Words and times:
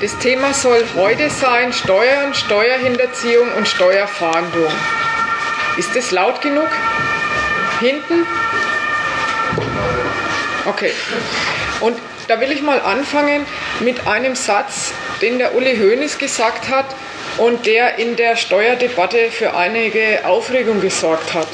Das 0.00 0.16
Thema 0.16 0.54
soll 0.54 0.82
heute 0.96 1.28
sein 1.28 1.74
Steuern, 1.74 2.32
Steuerhinterziehung 2.32 3.52
und 3.52 3.68
Steuerfahndung. 3.68 4.72
Ist 5.76 5.94
das 5.94 6.10
laut 6.10 6.40
genug? 6.40 6.68
Hinten? 7.80 8.26
Okay. 10.64 10.92
Und 11.80 11.98
da 12.28 12.40
will 12.40 12.50
ich 12.50 12.62
mal 12.62 12.80
anfangen 12.80 13.44
mit 13.80 14.06
einem 14.06 14.36
Satz, 14.36 14.94
den 15.20 15.38
der 15.38 15.54
Uli 15.54 15.76
Hoeneß 15.76 16.16
gesagt 16.16 16.70
hat 16.70 16.86
und 17.36 17.66
der 17.66 17.98
in 17.98 18.16
der 18.16 18.36
Steuerdebatte 18.36 19.30
für 19.30 19.54
einige 19.54 20.24
Aufregung 20.24 20.80
gesorgt 20.80 21.34
hat. 21.34 21.48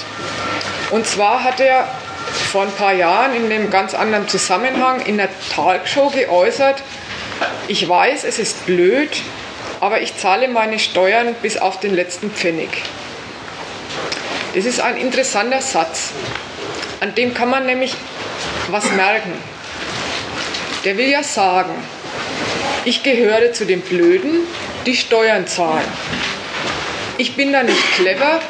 Und 0.92 1.04
zwar 1.04 1.42
hat 1.42 1.58
er 1.58 1.88
vor 2.52 2.62
ein 2.62 2.72
paar 2.72 2.92
Jahren 2.92 3.34
in 3.34 3.50
einem 3.50 3.70
ganz 3.70 3.92
anderen 3.92 4.28
Zusammenhang 4.28 5.00
in 5.00 5.16
der 5.16 5.30
Talkshow 5.52 6.10
geäußert, 6.10 6.84
ich 7.68 7.88
weiß, 7.88 8.24
es 8.24 8.38
ist 8.38 8.66
blöd, 8.66 9.10
aber 9.80 10.00
ich 10.00 10.16
zahle 10.16 10.48
meine 10.48 10.78
Steuern 10.78 11.34
bis 11.42 11.56
auf 11.56 11.80
den 11.80 11.94
letzten 11.94 12.30
Pfennig. 12.30 12.70
Das 14.54 14.64
ist 14.64 14.80
ein 14.80 14.96
interessanter 14.96 15.60
Satz. 15.60 16.12
An 17.00 17.14
dem 17.14 17.34
kann 17.34 17.50
man 17.50 17.66
nämlich 17.66 17.94
was 18.68 18.90
merken. 18.92 19.32
Der 20.84 20.96
will 20.96 21.08
ja 21.08 21.22
sagen, 21.22 21.74
ich 22.84 23.02
gehöre 23.02 23.52
zu 23.52 23.66
den 23.66 23.80
Blöden, 23.80 24.46
die 24.86 24.96
Steuern 24.96 25.46
zahlen. 25.46 25.84
Ich 27.18 27.34
bin 27.34 27.52
da 27.52 27.62
nicht 27.62 27.92
clever 27.96 28.40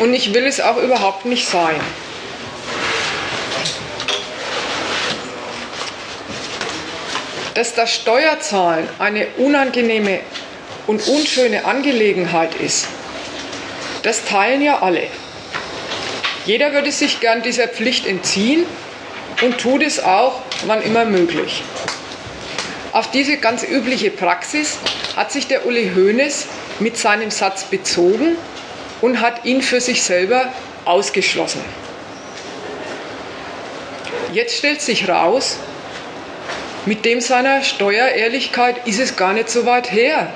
und 0.00 0.12
ich 0.12 0.34
will 0.34 0.44
es 0.46 0.60
auch 0.60 0.76
überhaupt 0.76 1.24
nicht 1.24 1.46
sein. 1.46 1.80
Dass 7.54 7.74
das 7.74 7.92
Steuerzahlen 7.92 8.88
eine 8.98 9.26
unangenehme 9.36 10.20
und 10.86 11.06
unschöne 11.08 11.64
Angelegenheit 11.64 12.54
ist, 12.54 12.86
das 14.02 14.24
teilen 14.24 14.62
ja 14.62 14.80
alle. 14.80 15.02
Jeder 16.44 16.72
würde 16.72 16.90
sich 16.90 17.20
gern 17.20 17.42
dieser 17.42 17.68
Pflicht 17.68 18.06
entziehen 18.06 18.64
und 19.42 19.58
tut 19.58 19.82
es 19.82 20.02
auch, 20.02 20.40
wann 20.66 20.82
immer 20.82 21.04
möglich. 21.04 21.62
Auf 22.92 23.10
diese 23.10 23.36
ganz 23.36 23.62
übliche 23.62 24.10
Praxis 24.10 24.78
hat 25.16 25.30
sich 25.30 25.46
der 25.46 25.66
Uli 25.66 25.92
Hoeneß 25.94 26.46
mit 26.80 26.96
seinem 26.96 27.30
Satz 27.30 27.64
bezogen 27.64 28.36
und 29.00 29.20
hat 29.20 29.44
ihn 29.44 29.62
für 29.62 29.80
sich 29.80 30.02
selber 30.02 30.52
ausgeschlossen. 30.84 31.62
Jetzt 34.32 34.56
stellt 34.56 34.80
sich 34.80 35.08
raus, 35.08 35.58
mit 36.84 37.04
dem 37.04 37.20
seiner 37.20 37.62
Steuerehrlichkeit 37.62 38.86
ist 38.86 38.98
es 38.98 39.16
gar 39.16 39.32
nicht 39.32 39.48
so 39.48 39.66
weit 39.66 39.92
her. 39.92 40.32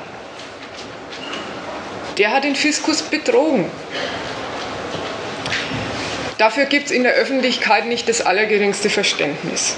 Der 2.18 2.32
hat 2.32 2.44
den 2.44 2.54
Fiskus 2.54 3.02
betrogen. 3.02 3.66
Dafür 6.38 6.66
gibt 6.66 6.86
es 6.86 6.92
in 6.92 7.02
der 7.02 7.14
Öffentlichkeit 7.14 7.86
nicht 7.86 8.08
das 8.08 8.20
allergeringste 8.20 8.90
Verständnis. 8.90 9.76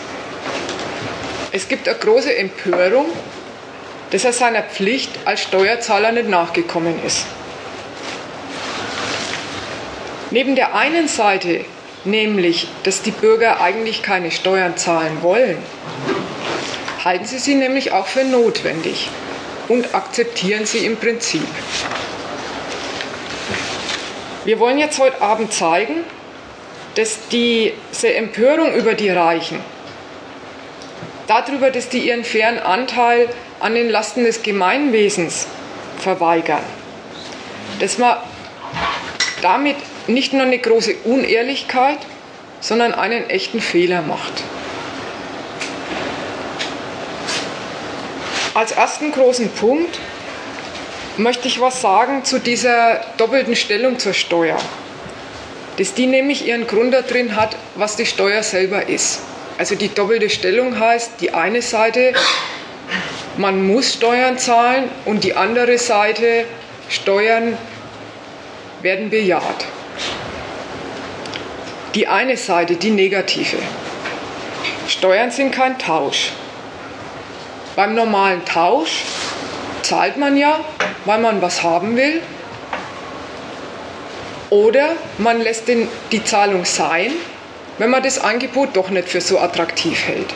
Es 1.53 1.69
gibt 1.69 1.89
eine 1.89 1.97
große 1.97 2.37
Empörung, 2.37 3.07
dass 4.11 4.25
er 4.25 4.33
seiner 4.33 4.63
Pflicht 4.63 5.11
als 5.25 5.43
Steuerzahler 5.43 6.13
nicht 6.13 6.29
nachgekommen 6.29 6.95
ist. 7.07 7.27
Neben 10.31 10.57
der 10.57 10.75
einen 10.75 11.09
Seite, 11.09 11.65
nämlich, 12.05 12.69
dass 12.83 13.03
die 13.03 13.13
Bürger 13.13 13.61
eigentlich 13.61 14.03
keine 14.03 14.31
Steuern 14.31 14.77
zahlen 14.77 15.23
wollen, 15.23 15.57
halten 17.05 17.25
sie 17.25 17.39
sie 17.39 17.55
nämlich 17.55 17.93
auch 17.93 18.07
für 18.07 18.25
notwendig 18.25 19.09
und 19.69 19.95
akzeptieren 19.95 20.67
sie 20.67 20.87
im 20.87 20.97
Prinzip. 20.97 21.47
Wir 24.45 24.59
wollen 24.59 24.79
jetzt 24.79 24.99
heute 24.99 25.21
Abend 25.21 25.53
zeigen, 25.53 26.05
dass 26.95 27.19
diese 27.31 28.15
Empörung 28.15 28.75
über 28.75 28.95
die 28.95 29.11
Reichen, 29.11 29.61
darüber, 31.27 31.71
dass 31.71 31.89
die 31.89 31.99
ihren 31.99 32.25
fairen 32.25 32.59
Anteil 32.59 33.29
an 33.61 33.75
den 33.75 33.89
Lasten 33.89 34.25
des 34.25 34.43
Gemeinwesens 34.43 35.47
verweigern, 35.99 36.63
dass 37.81 37.99
man 37.99 38.17
damit 39.43 39.77
nicht 40.07 40.33
nur 40.33 40.43
eine 40.43 40.59
große 40.59 40.95
Unehrlichkeit, 41.05 41.99
sondern 42.61 42.95
einen 42.95 43.29
echten 43.31 43.61
Fehler 43.61 44.03
macht. 44.03 44.43
Als 48.59 48.73
ersten 48.73 49.13
großen 49.13 49.51
Punkt 49.51 50.01
möchte 51.17 51.47
ich 51.47 51.61
was 51.61 51.81
sagen 51.81 52.25
zu 52.25 52.41
dieser 52.41 53.05
doppelten 53.17 53.55
Stellung 53.55 54.01
zur 54.01 54.15
Steuer. 54.15 54.59
Dass 55.77 55.95
die 55.95 56.09
nämlich 56.09 56.45
ihren 56.45 56.67
Grund 56.67 56.93
darin 56.93 57.37
hat, 57.37 57.55
was 57.77 57.95
die 57.95 58.05
Steuer 58.05 58.43
selber 58.43 58.89
ist. 58.89 59.21
Also 59.59 59.77
die 59.77 59.95
doppelte 59.95 60.29
Stellung 60.29 60.77
heißt, 60.77 61.21
die 61.21 61.35
eine 61.35 61.63
Seite, 61.63 62.15
man 63.37 63.65
muss 63.65 63.93
Steuern 63.93 64.39
zahlen 64.39 64.91
und 65.05 65.23
die 65.23 65.35
andere 65.35 65.79
Seite, 65.79 66.45
Steuern 66.89 67.57
werden 68.83 69.09
bejaht. 69.09 69.67
Die 71.95 72.09
eine 72.09 72.37
Seite, 72.37 72.75
die 72.75 72.91
negative. 72.91 73.59
Steuern 74.89 75.31
sind 75.31 75.53
kein 75.53 75.79
Tausch. 75.79 76.33
Beim 77.79 77.95
normalen 77.95 78.45
Tausch 78.45 79.05
zahlt 79.83 80.17
man 80.17 80.37
ja, 80.37 80.59
weil 81.05 81.21
man 81.21 81.41
was 81.41 81.63
haben 81.63 81.97
will. 81.97 82.21
Oder 84.51 84.97
man 85.19 85.41
lässt 85.41 85.69
den, 85.69 85.87
die 86.11 86.25
Zahlung 86.25 86.65
sein, 86.65 87.13
wenn 87.79 87.91
man 87.91 88.03
das 88.03 88.19
Angebot 88.19 88.71
doch 88.75 88.91
nicht 88.91 89.09
für 89.09 89.21
so 89.21 89.39
attraktiv 89.39 90.09
hält. 90.09 90.35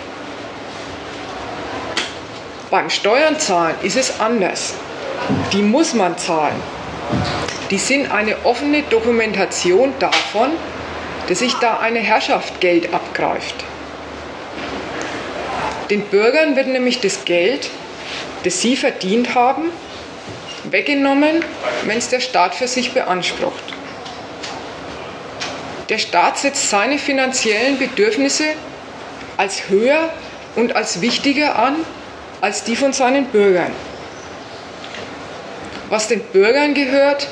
Beim 2.70 2.88
Steuern 2.88 3.36
zahlen 3.40 3.74
ist 3.82 3.96
es 3.96 4.20
anders. 4.20 4.74
Die 5.52 5.62
muss 5.62 5.94
man 5.94 6.16
zahlen. 6.18 6.62
Die 7.72 7.78
sind 7.78 8.12
eine 8.12 8.36
offene 8.44 8.82
Dokumentation 8.82 9.92
davon, 9.98 10.52
dass 11.26 11.40
sich 11.40 11.54
da 11.54 11.78
eine 11.78 11.98
Herrschaft 11.98 12.60
Geld 12.60 12.94
abgreift. 12.94 13.64
Den 15.92 16.06
Bürgern 16.06 16.56
wird 16.56 16.68
nämlich 16.68 17.00
das 17.00 17.26
Geld, 17.26 17.68
das 18.44 18.62
sie 18.62 18.76
verdient 18.76 19.34
haben, 19.34 19.64
weggenommen, 20.64 21.44
wenn 21.84 21.98
es 21.98 22.08
der 22.08 22.20
Staat 22.20 22.54
für 22.54 22.66
sich 22.66 22.92
beansprucht. 22.92 23.62
Der 25.90 25.98
Staat 25.98 26.38
setzt 26.38 26.70
seine 26.70 26.96
finanziellen 26.96 27.78
Bedürfnisse 27.78 28.54
als 29.36 29.68
höher 29.68 30.08
und 30.56 30.74
als 30.76 31.02
wichtiger 31.02 31.58
an 31.58 31.76
als 32.40 32.64
die 32.64 32.74
von 32.74 32.94
seinen 32.94 33.26
Bürgern. 33.26 33.72
Was 35.90 36.08
den 36.08 36.20
Bürgern 36.20 36.72
gehört, 36.72 37.28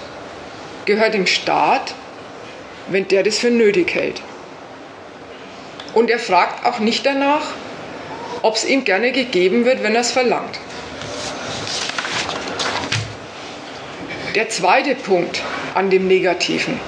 gehört 0.84 1.15
dem 1.15 1.27
Staat, 1.27 1.94
wenn 2.88 3.09
der 3.09 3.22
das 3.22 3.38
für 3.38 3.50
nötig 3.50 3.94
hält. 3.94 4.21
Und 5.94 6.10
er 6.10 6.19
fragt 6.19 6.66
auch 6.66 6.78
nicht 6.78 7.06
danach, 7.06 7.54
ob 8.42 8.56
es 8.56 8.64
ihm 8.64 8.84
gerne 8.84 9.12
gegeben 9.12 9.64
wird, 9.64 9.82
wenn 9.82 9.94
er 9.94 10.00
es 10.00 10.12
verlangt. 10.12 10.58
Der 14.34 14.48
zweite 14.48 14.94
Punkt 14.94 15.42
an 15.74 15.90
dem 15.90 16.06
Negativen. 16.06 16.78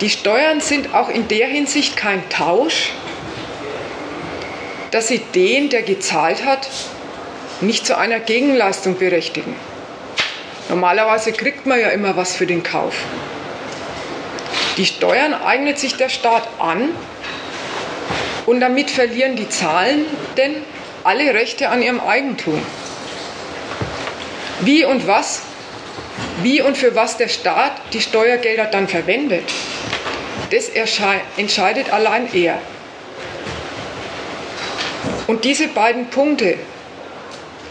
Die 0.00 0.10
Steuern 0.10 0.60
sind 0.60 0.94
auch 0.94 1.08
in 1.08 1.28
der 1.28 1.48
Hinsicht 1.48 1.96
kein 1.96 2.26
Tausch, 2.30 2.90
dass 4.92 5.08
sie 5.08 5.18
den, 5.34 5.68
der 5.68 5.82
gezahlt 5.82 6.44
hat, 6.44 6.68
nicht 7.60 7.86
zu 7.86 7.98
einer 7.98 8.18
Gegenleistung 8.20 8.96
berechtigen. 8.96 9.54
Normalerweise 10.68 11.32
kriegt 11.32 11.66
man 11.66 11.80
ja 11.80 11.88
immer 11.88 12.16
was 12.16 12.34
für 12.34 12.46
den 12.46 12.62
Kauf. 12.62 12.94
Die 14.76 14.86
Steuern 14.86 15.34
eignet 15.34 15.78
sich 15.78 15.96
der 15.96 16.08
Staat 16.08 16.48
an, 16.58 16.90
und 18.50 18.58
damit 18.58 18.90
verlieren 18.90 19.36
die 19.36 19.48
Zahlenden 19.48 20.64
alle 21.04 21.32
Rechte 21.34 21.68
an 21.68 21.82
ihrem 21.82 22.00
Eigentum. 22.00 22.60
Wie 24.62 24.84
und 24.84 25.06
was, 25.06 25.42
wie 26.42 26.60
und 26.60 26.76
für 26.76 26.96
was 26.96 27.16
der 27.16 27.28
Staat 27.28 27.80
die 27.92 28.00
Steuergelder 28.00 28.64
dann 28.64 28.88
verwendet, 28.88 29.44
das 30.50 30.68
entscheidet 30.68 31.92
allein 31.92 32.28
er. 32.34 32.58
Und 35.28 35.44
diese 35.44 35.68
beiden 35.68 36.06
Punkte, 36.06 36.58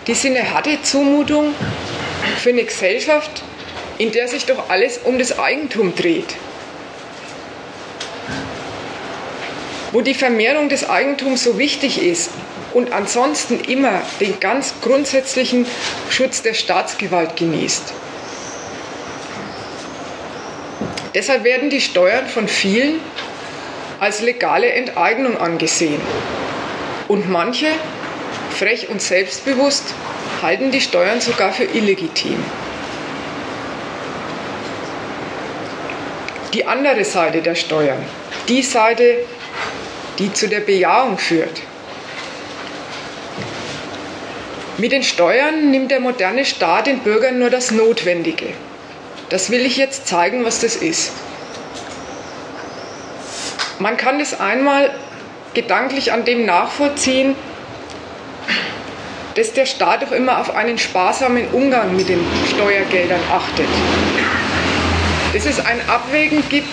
die 0.08 0.14
sind 0.14 0.38
eine 0.38 0.50
harte 0.50 0.82
Zumutung 0.82 1.54
für 2.38 2.52
eine 2.52 2.64
Gesellschaft, 2.64 3.44
in 3.98 4.14
der 4.14 4.30
sich 4.30 4.46
doch 4.46 4.70
alles 4.70 5.00
um 5.00 5.20
das 5.20 5.38
Eigentum 5.38 5.94
dreht. 5.94 6.36
Wo 9.92 10.02
die 10.02 10.14
Vermehrung 10.14 10.70
des 10.70 10.90
Eigentums 10.90 11.44
so 11.44 11.58
wichtig 11.58 12.02
ist, 12.02 12.30
und 12.74 12.92
ansonsten 12.94 13.60
immer 13.60 14.02
den 14.20 14.40
ganz 14.40 14.74
grundsätzlichen 14.82 15.66
Schutz 16.10 16.42
der 16.42 16.54
Staatsgewalt 16.54 17.36
genießt. 17.36 17.94
Deshalb 21.16 21.44
werden 21.44 21.70
die 21.70 21.82
Steuern 21.82 22.28
von 22.28 22.48
vielen 22.48 23.00
als 24.00 24.22
legale 24.22 24.72
Enteignung 24.72 25.38
angesehen. 25.38 26.00
Und 27.08 27.30
manche, 27.30 27.68
frech 28.52 28.90
und 28.90 29.02
selbstbewusst, 29.02 29.96
halten 30.42 30.72
die 30.72 30.82
Steuern 30.82 31.20
sogar 31.20 31.52
für 31.52 31.64
illegitim. 31.64 32.38
Die 36.54 36.66
andere 36.66 37.04
Seite 37.04 37.42
der 37.42 37.56
Steuern, 37.56 38.04
die 38.48 38.62
Seite, 38.62 39.18
die 40.20 40.32
zu 40.34 40.48
der 40.48 40.60
Bejahung 40.60 41.18
führt. 41.18 41.62
Mit 44.78 44.92
den 44.92 45.04
Steuern 45.04 45.72
nimmt 45.72 45.92
der 45.92 46.00
moderne 46.00 46.46
Staat 46.46 46.88
den 46.88 47.00
Bürgern 47.00 47.40
nur 47.40 47.50
das 47.50 47.72
Notwendige. 47.72 48.48
Das 49.30 49.50
will 49.50 49.66
ich 49.66 49.78
jetzt 49.78 50.08
zeigen, 50.08 50.46
was 50.46 50.62
das 50.62 50.76
ist. 50.76 51.12
Man 53.80 53.98
kann 53.98 54.20
es 54.20 54.40
einmal 54.40 54.92
gedanklich 55.54 56.12
an 56.12 56.26
dem 56.26 56.46
nachvollziehen, 56.46 57.36
dass 59.36 59.54
der 59.54 59.66
Staat 59.66 60.04
auch 60.04 60.12
immer 60.12 60.40
auf 60.40 60.54
einen 60.56 60.78
sparsamen 60.78 61.48
Umgang 61.50 61.96
mit 61.96 62.10
den 62.10 62.26
Steuergeldern 62.54 63.22
achtet. 63.32 63.68
Dass 65.34 65.46
es 65.46 65.66
ein 65.66 65.80
Abwägen 65.88 66.44
gibt, 66.50 66.68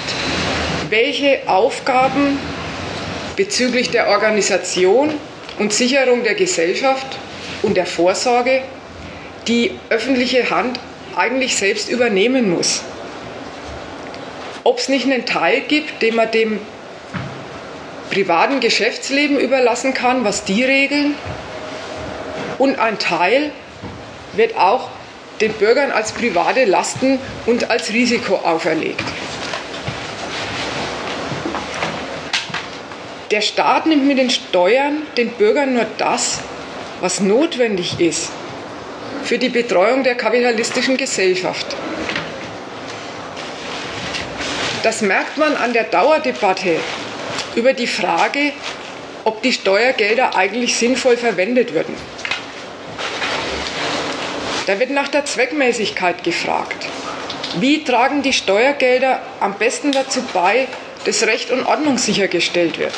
welche 0.91 1.41
Aufgaben 1.47 2.39
bezüglich 3.37 3.91
der 3.91 4.09
Organisation 4.09 5.15
und 5.59 5.73
Sicherung 5.73 6.25
der 6.25 6.35
Gesellschaft 6.35 7.07
und 7.63 7.77
der 7.77 7.87
Vorsorge 7.87 8.63
die 9.47 9.79
öffentliche 9.91 10.51
Hand 10.51 10.81
eigentlich 11.15 11.57
selbst 11.57 11.89
übernehmen 11.89 12.51
muss. 12.51 12.83
Ob 14.65 14.79
es 14.79 14.89
nicht 14.89 15.05
einen 15.05 15.27
Teil 15.27 15.61
gibt, 15.61 16.03
den 16.03 16.17
man 16.17 16.31
dem 16.31 16.59
privaten 18.11 18.61
Geschäftsleben 18.61 19.39
überlassen 19.39 19.95
kann, 19.95 20.25
was 20.25 20.45
die 20.45 20.65
regeln. 20.65 21.15
Und 22.59 22.79
ein 22.79 22.99
Teil 22.99 23.53
wird 24.33 24.57
auch 24.57 24.89
den 25.41 25.53
Bürgern 25.53 25.91
als 25.91 26.13
private 26.13 26.65
Lasten 26.65 27.19
und 27.45 27.71
als 27.71 27.93
Risiko 27.93 28.37
auferlegt. 28.37 29.05
Der 33.31 33.41
Staat 33.41 33.87
nimmt 33.87 34.07
mit 34.07 34.19
den 34.19 34.31
Steuern 34.31 35.03
den 35.17 35.31
Bürgern 35.31 35.75
nur 35.75 35.87
das, 35.99 36.41
was 37.01 37.21
notwendig 37.21 37.99
ist 37.99 38.31
für 39.25 39.39
die 39.39 39.49
Betreuung 39.49 40.05
der 40.05 40.15
kapitalistischen 40.15 40.97
Gesellschaft. 40.97 41.67
Das 44.85 45.03
merkt 45.03 45.37
man 45.37 45.57
an 45.57 45.73
der 45.73 45.85
Dauerdebatte 45.85 46.77
über 47.57 47.73
die 47.73 47.89
Frage, 47.89 48.53
ob 49.25 49.43
die 49.43 49.53
Steuergelder 49.53 50.37
eigentlich 50.37 50.77
sinnvoll 50.77 51.17
verwendet 51.17 51.75
würden. 51.75 51.97
Da 54.67 54.79
wird 54.79 54.91
nach 54.91 55.09
der 55.09 55.25
Zweckmäßigkeit 55.25 56.23
gefragt. 56.23 56.87
Wie 57.59 57.83
tragen 57.83 58.23
die 58.23 58.33
Steuergelder 58.33 59.21
am 59.41 59.55
besten 59.55 59.91
dazu 59.91 60.23
bei, 60.33 60.69
dass 61.07 61.23
Recht 61.23 61.51
und 61.51 61.65
Ordnung 61.65 61.97
sichergestellt 61.97 62.79
wird? 62.79 62.93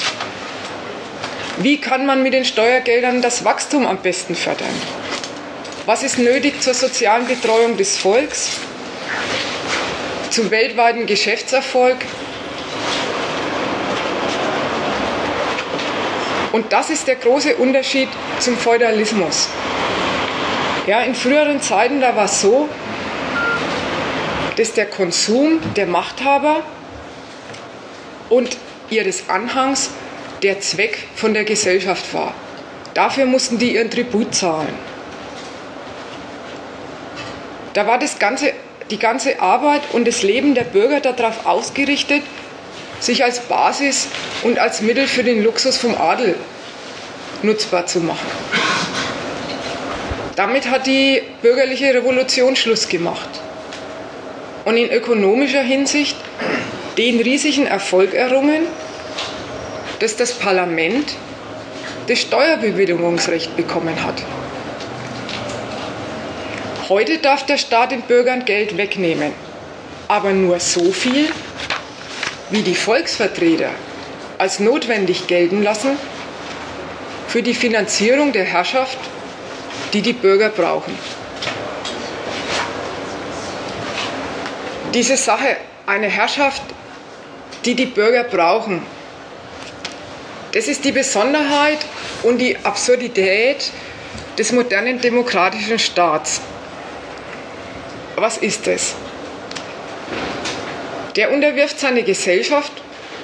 Wie 1.59 1.81
kann 1.81 2.07
man 2.07 2.23
mit 2.23 2.33
den 2.35 2.45
Steuergeldern 2.45 3.23
das 3.23 3.45
Wachstum 3.45 3.87
am 3.87 3.99
besten 3.99 4.35
fördern? 4.35 4.75
Was 5.87 6.03
ist 6.03 6.19
nötig 6.19 6.61
zur 6.61 6.75
sozialen 6.75 7.27
Betreuung 7.27 7.77
des 7.77 7.97
Volks, 7.97 8.51
zum 10.31 10.51
weltweiten 10.51 11.07
Geschäftserfolg 11.07 11.97
Und 16.53 16.73
das 16.73 16.91
ist 16.91 17.07
der 17.07 17.17
große 17.17 17.57
Unterschied 17.57 18.09
zum 18.41 18.57
Feudalismus. 18.57 19.49
Ja, 20.87 21.03
in 21.03 21.15
früheren 21.15 21.61
Zeiten, 21.61 22.01
da 22.01 22.17
war 22.17 22.25
es 22.25 22.41
so, 22.41 22.69
dass 24.57 24.73
der 24.73 24.87
Konsum 24.87 25.61
der 25.77 25.87
Machthaber 25.87 26.63
und 28.31 28.57
ihres 28.91 29.29
Anhangs 29.29 29.91
der 30.43 30.61
Zweck 30.61 30.99
von 31.15 31.35
der 31.35 31.45
Gesellschaft 31.45 32.13
war. 32.15 32.35
Dafür 32.95 33.27
mussten 33.27 33.59
die 33.59 33.75
ihren 33.75 33.91
Tribut 33.91 34.35
zahlen. 34.35 34.75
Da 37.75 37.87
war 37.87 37.99
das 37.99 38.19
ganze, 38.19 38.53
die 38.91 38.99
ganze 38.99 39.41
Arbeit 39.41 39.83
und 39.93 40.09
das 40.09 40.23
Leben 40.23 40.55
der 40.55 40.65
Bürger 40.65 41.01
darauf 41.01 41.47
ausgerichtet, 41.47 42.23
sich 43.01 43.23
als 43.23 43.41
Basis 43.41 44.09
und 44.43 44.59
als 44.59 44.81
Mittel 44.81 45.07
für 45.07 45.23
den 45.23 45.45
Luxus 45.45 45.77
vom 45.77 45.95
Adel 45.95 46.35
nutzbar 47.43 47.87
zu 47.87 48.01
machen. 48.01 48.27
Damit 50.35 50.71
hat 50.71 50.87
die 50.87 51.23
bürgerliche 51.43 51.95
Revolution 51.95 52.57
Schluss 52.57 52.89
gemacht 52.89 53.29
und 54.65 54.77
in 54.77 54.91
ökonomischer 54.91 55.63
Hinsicht 55.63 56.17
den 56.99 57.21
riesigen 57.21 57.67
Erfolg 57.67 58.13
errungen, 58.13 58.67
dass 60.01 60.17
das 60.17 60.33
Parlament 60.33 61.15
das 62.09 62.19
Steuerbewilligungsrecht 62.19 63.57
bekommen 63.57 64.03
hat. 64.05 64.23
Heute 66.89 67.19
darf 67.19 67.47
der 67.47 67.59
Staat 67.59 67.93
den 67.93 68.03
Bürgern 68.03 68.45
Geld 68.45 68.77
wegnehmen, 68.77 69.33
aber 70.09 70.33
nur 70.33 70.59
so 70.59 70.91
viel, 70.91 71.29
wie 72.51 72.63
die 72.63 72.75
Volksvertreter 72.75 73.71
als 74.39 74.59
notwendig 74.59 75.27
gelten 75.27 75.63
lassen 75.63 75.99
für 77.29 77.43
die 77.43 77.55
Finanzierung 77.55 78.33
der 78.33 78.45
Herrschaft, 78.45 78.99
die 79.93 80.01
die 80.01 80.15
Bürger 80.15 80.49
brauchen. 80.49 80.97
Diese 84.95 85.17
Sache, 85.17 85.59
eine 85.87 86.09
Herrschaft, 86.09 86.63
die 87.69 87.75
die 87.75 87.85
Bürger 87.85 88.25
brauchen, 88.25 88.81
das 90.53 90.69
ist 90.69 90.87
die 90.87 90.93
Besonderheit 90.93 91.79
und 92.23 92.39
die 92.39 92.57
Absurdität 92.65 93.71
des 94.39 94.53
modernen 94.53 95.03
demokratischen 95.03 95.79
Staats. 95.79 96.41
Was 98.17 98.39
ist 98.39 98.67
es? 98.67 98.95
Der 101.17 101.31
unterwirft 101.31 101.79
seine 101.79 102.05
Gesellschaft 102.05 102.73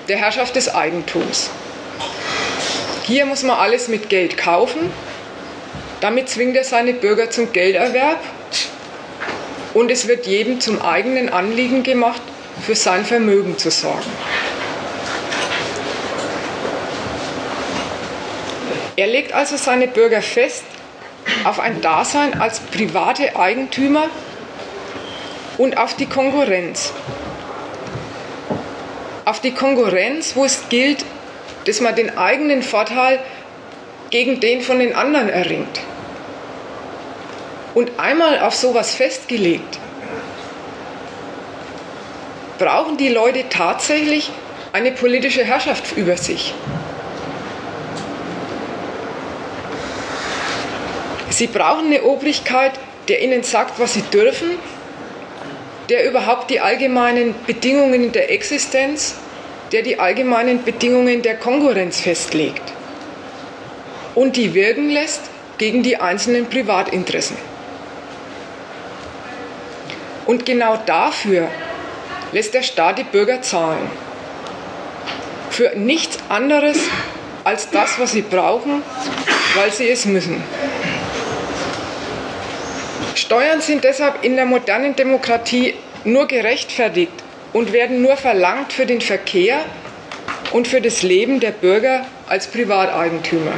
der 0.08 0.18
Herrschaft 0.18 0.56
des 0.56 0.74
Eigentums. 0.74 1.48
Hier 3.06 3.24
muss 3.24 3.44
man 3.44 3.56
alles 3.56 3.88
mit 3.88 4.10
Geld 4.10 4.36
kaufen. 4.36 4.92
Damit 6.02 6.28
zwingt 6.28 6.54
er 6.54 6.64
seine 6.64 6.92
Bürger 6.92 7.30
zum 7.30 7.50
Gelderwerb. 7.50 8.20
Und 9.72 9.90
es 9.90 10.06
wird 10.06 10.26
jedem 10.26 10.60
zum 10.60 10.82
eigenen 10.82 11.30
Anliegen 11.30 11.82
gemacht, 11.82 12.20
für 12.64 12.74
sein 12.74 13.04
Vermögen 13.04 13.58
zu 13.58 13.70
sorgen. 13.70 14.10
Er 18.96 19.06
legt 19.06 19.32
also 19.32 19.56
seine 19.56 19.88
Bürger 19.88 20.22
fest 20.22 20.64
auf 21.44 21.58
ein 21.58 21.80
Dasein 21.80 22.40
als 22.40 22.60
private 22.60 23.36
Eigentümer 23.36 24.08
und 25.58 25.76
auf 25.78 25.94
die 25.96 26.06
Konkurrenz 26.06 26.92
auf 29.24 29.40
die 29.40 29.52
Konkurrenz, 29.52 30.36
wo 30.36 30.44
es 30.44 30.68
gilt, 30.68 31.04
dass 31.66 31.80
man 31.80 31.94
den 31.94 32.16
eigenen 32.16 32.62
Vorteil 32.62 33.20
gegen 34.10 34.40
den 34.40 34.60
von 34.60 34.78
den 34.78 34.94
anderen 34.94 35.28
erringt. 35.28 35.80
Und 37.74 37.98
einmal 37.98 38.38
auf 38.40 38.54
sowas 38.54 38.94
festgelegt, 38.94 39.78
brauchen 42.58 42.96
die 42.96 43.08
Leute 43.08 43.48
tatsächlich 43.48 44.30
eine 44.72 44.92
politische 44.92 45.44
Herrschaft 45.44 45.96
über 45.96 46.16
sich. 46.16 46.54
Sie 51.30 51.46
brauchen 51.48 51.86
eine 51.86 52.02
Obrigkeit, 52.02 52.72
der 53.08 53.22
ihnen 53.22 53.42
sagt, 53.42 53.78
was 53.78 53.94
sie 53.94 54.02
dürfen 54.02 54.58
der 55.88 56.08
überhaupt 56.08 56.50
die 56.50 56.60
allgemeinen 56.60 57.34
Bedingungen 57.46 58.12
der 58.12 58.30
Existenz, 58.30 59.16
der 59.72 59.82
die 59.82 59.98
allgemeinen 59.98 60.62
Bedingungen 60.62 61.22
der 61.22 61.36
Konkurrenz 61.36 62.00
festlegt 62.00 62.62
und 64.14 64.36
die 64.36 64.54
wirken 64.54 64.90
lässt 64.90 65.22
gegen 65.58 65.82
die 65.82 65.96
einzelnen 65.96 66.46
Privatinteressen. 66.46 67.36
Und 70.26 70.46
genau 70.46 70.78
dafür 70.86 71.48
lässt 72.34 72.52
der 72.52 72.64
Staat 72.64 72.98
die 72.98 73.04
Bürger 73.04 73.42
zahlen. 73.42 73.88
Für 75.50 75.70
nichts 75.76 76.18
anderes 76.28 76.78
als 77.44 77.70
das, 77.70 78.00
was 78.00 78.10
sie 78.10 78.22
brauchen, 78.22 78.82
weil 79.54 79.72
sie 79.72 79.88
es 79.88 80.04
müssen. 80.04 80.42
Steuern 83.14 83.60
sind 83.60 83.84
deshalb 83.84 84.24
in 84.24 84.34
der 84.34 84.46
modernen 84.46 84.96
Demokratie 84.96 85.74
nur 86.02 86.26
gerechtfertigt 86.26 87.12
und 87.52 87.72
werden 87.72 88.02
nur 88.02 88.16
verlangt 88.16 88.72
für 88.72 88.84
den 88.84 89.00
Verkehr 89.00 89.60
und 90.50 90.66
für 90.66 90.80
das 90.80 91.02
Leben 91.02 91.38
der 91.38 91.52
Bürger 91.52 92.04
als 92.26 92.48
Privateigentümer. 92.48 93.52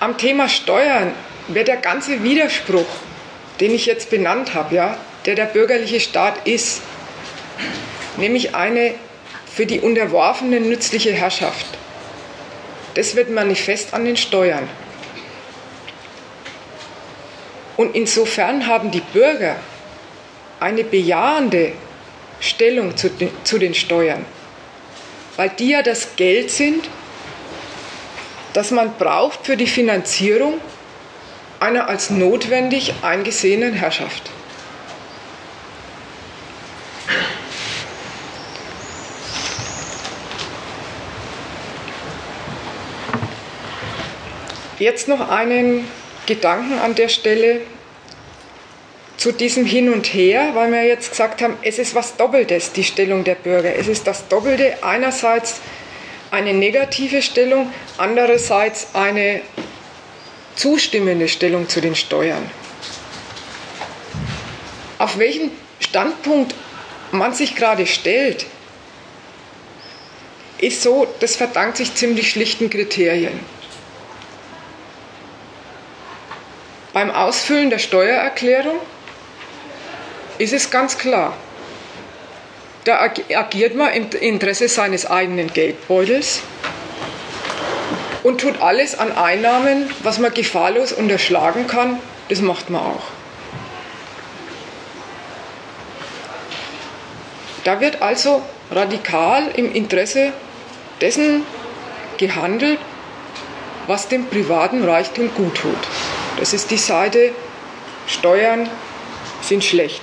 Am 0.00 0.18
Thema 0.18 0.48
Steuern 0.48 1.12
wird 1.46 1.68
der 1.68 1.76
ganze 1.76 2.24
Widerspruch, 2.24 2.86
den 3.60 3.74
ich 3.74 3.86
jetzt 3.86 4.10
benannt 4.10 4.54
habe, 4.54 4.74
ja, 4.74 4.98
der 5.26 5.34
der 5.34 5.46
bürgerliche 5.46 6.00
Staat 6.00 6.46
ist, 6.46 6.82
nämlich 8.16 8.54
eine 8.54 8.94
für 9.52 9.66
die 9.66 9.80
Unterworfenen 9.80 10.68
nützliche 10.68 11.12
Herrschaft. 11.12 11.66
Das 12.94 13.16
wird 13.16 13.30
manifest 13.30 13.94
an 13.94 14.04
den 14.04 14.16
Steuern. 14.16 14.68
Und 17.76 17.94
insofern 17.94 18.66
haben 18.66 18.90
die 18.90 19.00
Bürger 19.00 19.56
eine 20.60 20.82
bejahende 20.84 21.72
Stellung 22.40 22.96
zu 22.96 23.08
den, 23.08 23.30
zu 23.44 23.58
den 23.58 23.74
Steuern, 23.74 24.24
weil 25.36 25.50
die 25.50 25.70
ja 25.70 25.82
das 25.82 26.16
Geld 26.16 26.50
sind, 26.50 26.88
das 28.52 28.70
man 28.70 28.94
braucht 28.96 29.46
für 29.46 29.56
die 29.56 29.66
Finanzierung 29.66 30.54
einer 31.60 31.88
als 31.88 32.10
notwendig 32.10 32.94
eingesehenen 33.02 33.74
Herrschaft. 33.74 34.30
Jetzt 44.78 45.08
noch 45.08 45.28
einen 45.28 45.88
Gedanken 46.26 46.78
an 46.78 46.94
der 46.94 47.08
Stelle 47.08 47.62
zu 49.16 49.32
diesem 49.32 49.66
Hin 49.66 49.92
und 49.92 50.06
Her, 50.06 50.50
weil 50.54 50.70
wir 50.70 50.84
jetzt 50.84 51.10
gesagt 51.10 51.42
haben, 51.42 51.56
es 51.62 51.80
ist 51.80 51.96
was 51.96 52.16
Doppeltes, 52.16 52.70
die 52.72 52.84
Stellung 52.84 53.24
der 53.24 53.34
Bürger. 53.34 53.74
Es 53.74 53.88
ist 53.88 54.06
das 54.06 54.28
Doppelte, 54.28 54.78
einerseits 54.82 55.60
eine 56.30 56.54
negative 56.54 57.22
Stellung, 57.22 57.72
andererseits 57.96 58.94
eine 58.94 59.40
zustimmende 60.58 61.28
Stellung 61.28 61.68
zu 61.68 61.80
den 61.80 61.94
Steuern. 61.94 62.50
Auf 64.98 65.18
welchen 65.18 65.52
Standpunkt 65.80 66.54
man 67.12 67.32
sich 67.32 67.54
gerade 67.54 67.86
stellt, 67.86 68.44
ist 70.58 70.82
so, 70.82 71.06
das 71.20 71.36
verdankt 71.36 71.76
sich 71.76 71.94
ziemlich 71.94 72.30
schlichten 72.30 72.68
Kriterien. 72.68 73.38
Beim 76.92 77.12
Ausfüllen 77.12 77.70
der 77.70 77.78
Steuererklärung 77.78 78.80
ist 80.38 80.52
es 80.52 80.68
ganz 80.70 80.98
klar. 80.98 81.36
Da 82.84 83.00
agiert 83.00 83.76
man 83.76 83.92
im 83.92 84.10
Interesse 84.10 84.66
seines 84.66 85.06
eigenen 85.06 85.52
Geldbeutels 85.52 86.40
und 88.22 88.40
tut 88.40 88.60
alles 88.60 88.98
an 88.98 89.16
Einnahmen, 89.16 89.90
was 90.02 90.18
man 90.18 90.32
gefahrlos 90.32 90.92
unterschlagen 90.92 91.66
kann, 91.66 91.98
das 92.28 92.40
macht 92.40 92.70
man 92.70 92.82
auch. 92.82 93.02
Da 97.64 97.80
wird 97.80 98.02
also 98.02 98.42
radikal 98.70 99.48
im 99.56 99.72
Interesse 99.72 100.32
dessen 101.00 101.42
gehandelt, 102.16 102.78
was 103.86 104.08
dem 104.08 104.26
privaten 104.26 104.84
Reichtum 104.84 105.32
gut 105.34 105.54
tut. 105.56 105.88
Das 106.38 106.52
ist 106.52 106.70
die 106.70 106.78
Seite, 106.78 107.32
Steuern 108.06 108.68
sind 109.42 109.64
schlecht. 109.64 110.02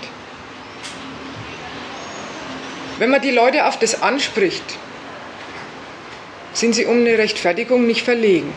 Wenn 2.98 3.10
man 3.10 3.22
die 3.22 3.32
Leute 3.32 3.66
auf 3.66 3.78
das 3.78 4.02
anspricht, 4.02 4.64
sind 6.56 6.74
sie 6.74 6.86
um 6.86 6.98
eine 6.98 7.18
Rechtfertigung 7.18 7.86
nicht 7.86 8.02
verlegen. 8.04 8.54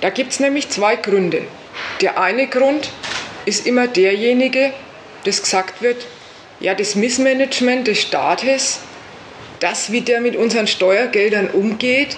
Da 0.00 0.10
gibt 0.10 0.32
es 0.32 0.40
nämlich 0.40 0.70
zwei 0.70 0.96
Gründe. 0.96 1.42
Der 2.00 2.18
eine 2.18 2.46
Grund 2.46 2.90
ist 3.44 3.66
immer 3.66 3.86
derjenige, 3.86 4.72
dass 5.24 5.42
gesagt 5.42 5.82
wird, 5.82 6.06
ja, 6.60 6.74
das 6.74 6.94
Missmanagement 6.94 7.86
des 7.86 8.00
Staates, 8.00 8.80
das, 9.60 9.92
wie 9.92 10.00
der 10.00 10.20
mit 10.20 10.36
unseren 10.36 10.66
Steuergeldern 10.66 11.48
umgeht, 11.48 12.16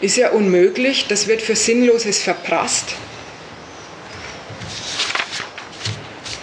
ist 0.00 0.16
ja 0.16 0.30
unmöglich, 0.30 1.06
das 1.08 1.28
wird 1.28 1.42
für 1.42 1.56
Sinnloses 1.56 2.22
verprasst. 2.22 2.94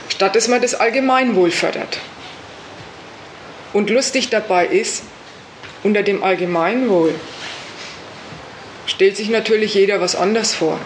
Statt 0.09 0.35
dass 0.35 0.47
man 0.47 0.61
das 0.61 0.75
Allgemeinwohl 0.75 1.51
fördert. 1.51 1.99
Und 3.73 3.89
lustig 3.89 4.29
dabei 4.29 4.65
ist, 4.65 5.03
unter 5.83 6.03
dem 6.03 6.23
Allgemeinwohl 6.23 7.15
stellt 8.85 9.17
sich 9.17 9.29
natürlich 9.29 9.73
jeder 9.73 10.01
was 10.01 10.15
anders 10.15 10.53
vor. 10.53 10.77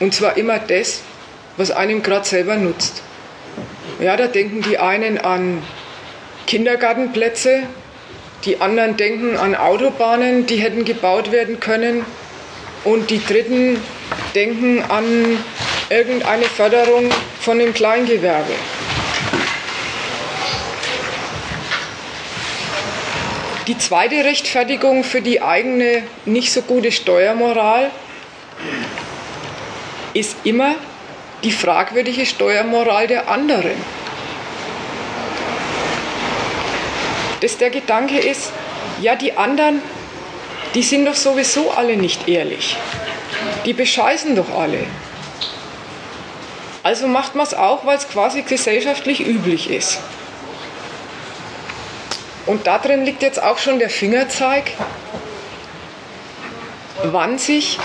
Und 0.00 0.14
zwar 0.14 0.36
immer 0.36 0.58
das, 0.58 1.00
was 1.56 1.70
einem 1.70 2.02
gerade 2.02 2.26
selber 2.26 2.56
nutzt. 2.56 3.02
Ja, 4.00 4.16
da 4.16 4.26
denken 4.26 4.62
die 4.62 4.78
einen 4.78 5.18
an 5.18 5.62
Kindergartenplätze, 6.46 7.64
die 8.44 8.60
anderen 8.60 8.96
denken 8.96 9.36
an 9.36 9.54
Autobahnen, 9.54 10.46
die 10.46 10.56
hätten 10.56 10.84
gebaut 10.84 11.32
werden 11.32 11.60
können. 11.60 12.04
Und 12.84 13.10
die 13.10 13.24
Dritten 13.24 13.80
denken 14.34 14.82
an 14.88 15.38
irgendeine 15.88 16.44
Förderung 16.44 17.10
von 17.40 17.58
dem 17.58 17.72
Kleingewerbe. 17.72 18.52
Die 23.66 23.78
zweite 23.78 24.24
Rechtfertigung 24.24 25.04
für 25.04 25.20
die 25.20 25.40
eigene 25.40 26.02
nicht 26.24 26.52
so 26.52 26.62
gute 26.62 26.92
Steuermoral 26.92 27.90
ist 30.12 30.36
immer 30.44 30.74
die 31.42 31.52
fragwürdige 31.52 32.26
Steuermoral 32.26 33.06
der 33.06 33.28
anderen. 33.28 33.76
dass 37.44 37.58
der 37.58 37.68
Gedanke 37.68 38.18
ist, 38.18 38.52
ja, 39.02 39.16
die 39.16 39.36
anderen, 39.36 39.82
die 40.74 40.82
sind 40.82 41.04
doch 41.04 41.14
sowieso 41.14 41.72
alle 41.72 41.94
nicht 41.94 42.26
ehrlich. 42.26 42.74
Die 43.66 43.74
bescheißen 43.74 44.34
doch 44.34 44.48
alle. 44.58 44.86
Also 46.82 47.06
macht 47.06 47.34
man 47.34 47.46
es 47.46 47.52
auch, 47.52 47.84
weil 47.84 47.98
es 47.98 48.08
quasi 48.08 48.40
gesellschaftlich 48.40 49.20
üblich 49.20 49.68
ist. 49.68 49.98
Und 52.46 52.66
darin 52.66 53.04
liegt 53.04 53.22
jetzt 53.22 53.42
auch 53.42 53.58
schon 53.58 53.78
der 53.78 53.90
Fingerzeig, 53.90 54.64
wann, 57.02 57.38
sich, 57.38 57.78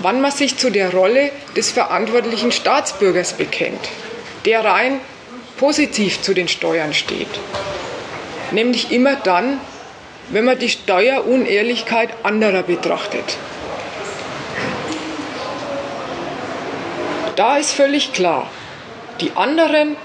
wann 0.00 0.20
man 0.20 0.30
sich 0.30 0.56
zu 0.56 0.70
der 0.70 0.92
Rolle 0.92 1.30
des 1.56 1.70
verantwortlichen 1.70 2.52
Staatsbürgers 2.52 3.34
bekennt, 3.34 3.88
der 4.44 4.64
rein 4.64 5.00
positiv 5.58 6.22
zu 6.22 6.34
den 6.34 6.48
Steuern 6.48 6.94
steht. 6.94 7.28
Nämlich 8.50 8.92
immer 8.92 9.16
dann, 9.16 9.60
wenn 10.28 10.44
man 10.44 10.58
die 10.58 10.68
Steuerunehrlichkeit 10.68 12.10
anderer 12.22 12.62
betrachtet. 12.62 13.36
Da 17.36 17.58
ist 17.58 17.72
völlig 17.72 18.12
klar, 18.12 18.50
die 19.20 19.32
anderen, 19.34 19.96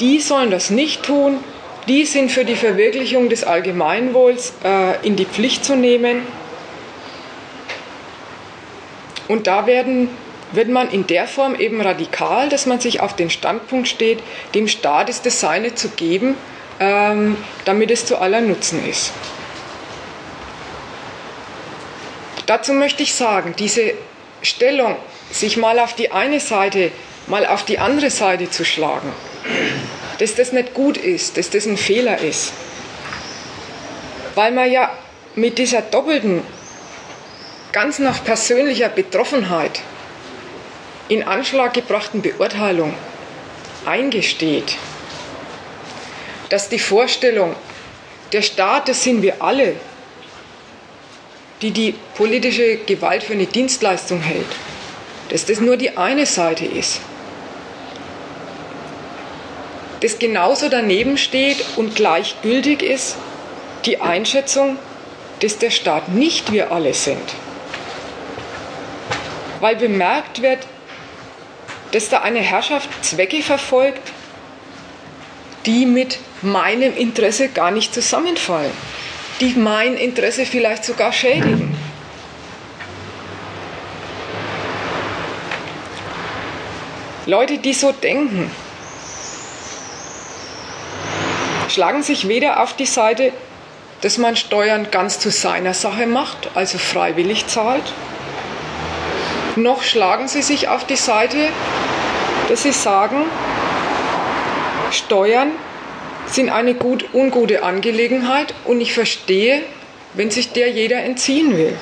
die 0.00 0.20
sollen 0.20 0.50
das 0.50 0.70
nicht 0.70 1.02
tun, 1.02 1.44
die 1.88 2.04
sind 2.04 2.32
für 2.32 2.44
die 2.44 2.56
Verwirklichung 2.56 3.28
des 3.28 3.44
Allgemeinwohls 3.44 4.54
äh, 4.64 5.06
in 5.06 5.16
die 5.16 5.24
Pflicht 5.24 5.64
zu 5.64 5.76
nehmen. 5.76 6.22
Und 9.28 9.46
da 9.46 9.66
werden, 9.66 10.08
wird 10.52 10.68
man 10.68 10.90
in 10.90 11.06
der 11.06 11.26
Form 11.26 11.54
eben 11.54 11.80
radikal, 11.80 12.48
dass 12.48 12.66
man 12.66 12.80
sich 12.80 13.00
auf 13.00 13.14
den 13.14 13.30
Standpunkt 13.30 13.88
steht, 13.88 14.20
dem 14.54 14.68
Staat 14.68 15.08
ist 15.08 15.26
das 15.26 15.40
Seine 15.40 15.74
zu 15.74 15.90
geben, 15.90 16.36
ähm, 16.80 17.36
damit 17.64 17.90
es 17.90 18.06
zu 18.06 18.18
aller 18.18 18.40
Nutzen 18.40 18.86
ist. 18.88 19.12
Dazu 22.46 22.72
möchte 22.72 23.02
ich 23.02 23.14
sagen, 23.14 23.54
diese 23.58 23.94
Stellung, 24.42 24.96
sich 25.30 25.56
mal 25.56 25.80
auf 25.80 25.94
die 25.94 26.12
eine 26.12 26.38
Seite, 26.38 26.92
mal 27.26 27.44
auf 27.44 27.64
die 27.64 27.80
andere 27.80 28.10
Seite 28.10 28.48
zu 28.50 28.64
schlagen, 28.64 29.12
dass 30.18 30.34
das 30.34 30.52
nicht 30.52 30.74
gut 30.74 30.96
ist, 30.96 31.36
dass 31.36 31.50
das 31.50 31.66
ein 31.66 31.76
Fehler 31.76 32.18
ist. 32.18 32.52
Weil 34.34 34.52
man 34.52 34.70
ja 34.70 34.90
mit 35.34 35.58
dieser 35.58 35.82
doppelten, 35.82 36.42
ganz 37.72 37.98
nach 37.98 38.24
persönlicher 38.24 38.88
Betroffenheit 38.88 39.80
in 41.08 41.22
Anschlag 41.22 41.74
gebrachten 41.74 42.22
Beurteilung 42.22 42.94
eingesteht, 43.84 44.76
dass 46.48 46.68
die 46.68 46.78
Vorstellung, 46.78 47.54
der 48.32 48.42
Staat, 48.42 48.88
das 48.88 49.02
sind 49.02 49.22
wir 49.22 49.42
alle, 49.42 49.76
die 51.62 51.70
die 51.70 51.94
politische 52.14 52.78
Gewalt 52.78 53.22
für 53.22 53.34
eine 53.34 53.46
Dienstleistung 53.46 54.20
hält, 54.20 54.46
dass 55.28 55.44
das 55.46 55.60
nur 55.60 55.76
die 55.76 55.96
eine 55.96 56.26
Seite 56.26 56.64
ist. 56.64 57.00
Das 60.00 60.18
genauso 60.18 60.68
daneben 60.68 61.16
steht 61.16 61.64
und 61.76 61.94
gleichgültig 61.94 62.82
ist 62.82 63.16
die 63.84 64.00
Einschätzung, 64.00 64.78
dass 65.40 65.58
der 65.58 65.70
Staat 65.70 66.08
nicht 66.08 66.52
wir 66.52 66.70
alle 66.72 66.92
sind. 66.94 67.34
Weil 69.60 69.76
bemerkt 69.76 70.42
wird, 70.42 70.60
dass 71.92 72.08
da 72.08 72.20
eine 72.20 72.40
Herrschaft 72.40 72.88
Zwecke 73.02 73.42
verfolgt, 73.42 74.12
die 75.64 75.86
mit 75.86 76.18
meinem 76.42 76.94
Interesse 76.96 77.48
gar 77.48 77.70
nicht 77.70 77.94
zusammenfallen 77.94 78.72
die 79.40 79.54
mein 79.54 79.96
Interesse 79.96 80.46
vielleicht 80.46 80.84
sogar 80.84 81.12
schädigen. 81.12 81.76
Leute, 87.26 87.58
die 87.58 87.72
so 87.72 87.92
denken, 87.92 88.50
schlagen 91.76 92.02
sich 92.02 92.26
weder 92.26 92.62
auf 92.62 92.74
die 92.74 92.86
Seite, 92.86 93.34
dass 94.00 94.16
man 94.16 94.34
Steuern 94.34 94.90
ganz 94.90 95.18
zu 95.18 95.30
seiner 95.30 95.74
Sache 95.74 96.06
macht, 96.06 96.48
also 96.54 96.78
freiwillig 96.78 97.48
zahlt, 97.48 97.82
noch 99.56 99.82
schlagen 99.82 100.26
sie 100.26 100.40
sich 100.40 100.68
auf 100.68 100.86
die 100.86 100.96
Seite, 100.96 101.36
dass 102.48 102.62
sie 102.62 102.72
sagen, 102.72 103.26
Steuern 104.90 105.52
sind 106.24 106.48
eine 106.48 106.72
gut, 106.72 107.12
ungute 107.12 107.62
Angelegenheit 107.62 108.54
und 108.64 108.80
ich 108.80 108.94
verstehe, 108.94 109.60
wenn 110.14 110.30
sich 110.30 110.52
der 110.52 110.70
jeder 110.70 111.02
entziehen 111.02 111.58
will. 111.58 111.76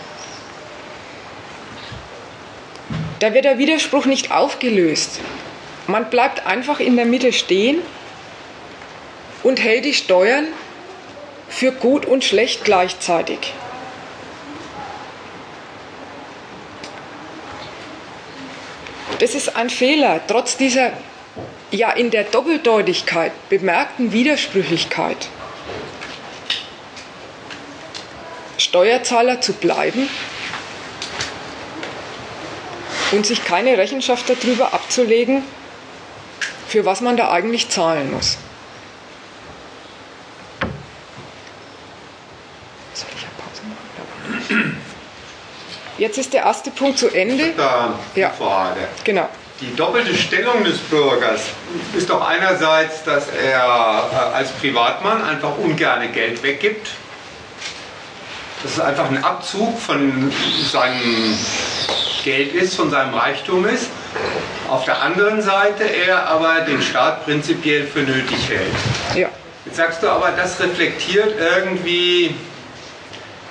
Da 3.21 3.33
wird 3.33 3.45
der 3.45 3.59
Widerspruch 3.59 4.07
nicht 4.07 4.33
aufgelöst. 4.33 5.21
Man 5.87 6.11
bleibt 6.11 6.49
einfach 6.49 6.81
in 6.81 6.97
der 6.97 7.07
Mitte 7.07 7.33
stehen 7.33 7.79
und 9.45 9.63
hält 9.63 9.85
die 9.85 9.95
Steuern 9.95 10.49
für 11.49 11.71
gut 11.71 12.05
und 12.05 12.25
schlecht 12.25 12.65
gleichzeitig. 12.65 13.55
Das 19.21 19.37
ist 19.37 19.55
ein 19.55 19.71
Fehler, 19.71 20.21
trotz 20.27 20.57
dieser 20.57 20.91
ja 21.71 21.91
in 21.93 22.11
der 22.11 22.25
Doppeldeutigkeit 22.25 23.33
bemerkten 23.49 24.13
Widersprüchlichkeit 24.13 25.29
Steuerzahler 28.59 29.41
zu 29.41 29.53
bleiben 29.53 30.09
und 33.13 33.27
sich 33.27 33.45
keine 33.45 33.79
Rechenschaft 33.79 34.29
darüber 34.29 34.75
abzulegen, 34.75 35.43
für 36.69 36.85
was 36.85 37.01
man 37.01 37.17
da 37.17 37.31
eigentlich 37.31 37.69
zahlen 37.69 38.13
muss. 38.13 38.37
Soll 42.95 43.09
ich 43.17 43.23
eine 43.23 43.33
Pause 43.39 43.63
machen? 44.49 44.77
Jetzt 45.99 46.19
ist 46.19 46.33
der 46.33 46.43
erste 46.43 46.71
Punkt 46.71 46.99
zu 46.99 47.09
Ende. 47.09 47.53
Da, 47.57 47.95
ja, 48.15 48.31
Frage. 48.31 48.81
genau 49.05 49.29
die 49.61 49.75
doppelte 49.77 50.15
Stellung 50.15 50.65
des 50.65 50.79
Bürgers 50.79 51.43
ist 51.97 52.11
doch 52.11 52.27
einerseits, 52.27 53.05
dass 53.05 53.29
er 53.29 54.11
äh, 54.13 54.37
als 54.37 54.51
Privatmann 54.53 55.23
einfach 55.23 55.57
ungerne 55.59 56.09
Geld 56.09 56.43
weggibt. 56.43 56.89
Dass 58.63 58.73
es 58.73 58.81
einfach 58.81 59.11
ein 59.11 59.23
Abzug 59.23 59.79
von 59.79 60.33
seinem 60.71 61.39
Geld 62.25 62.55
ist, 62.55 62.75
von 62.75 62.91
seinem 62.91 63.15
Reichtum 63.15 63.67
ist. 63.67 63.89
Auf 64.69 64.85
der 64.87 65.03
anderen 65.03 65.43
Seite 65.43 65.85
er 65.85 66.27
aber 66.27 66.63
den 66.63 66.81
Staat 66.81 67.25
prinzipiell 67.25 67.87
für 67.87 68.01
nötig 68.01 68.49
hält. 68.49 69.17
Ja. 69.17 69.29
Jetzt 69.67 69.77
sagst 69.77 70.03
du 70.03 70.09
aber, 70.09 70.31
das 70.33 70.59
reflektiert 70.61 71.35
irgendwie 71.39 72.35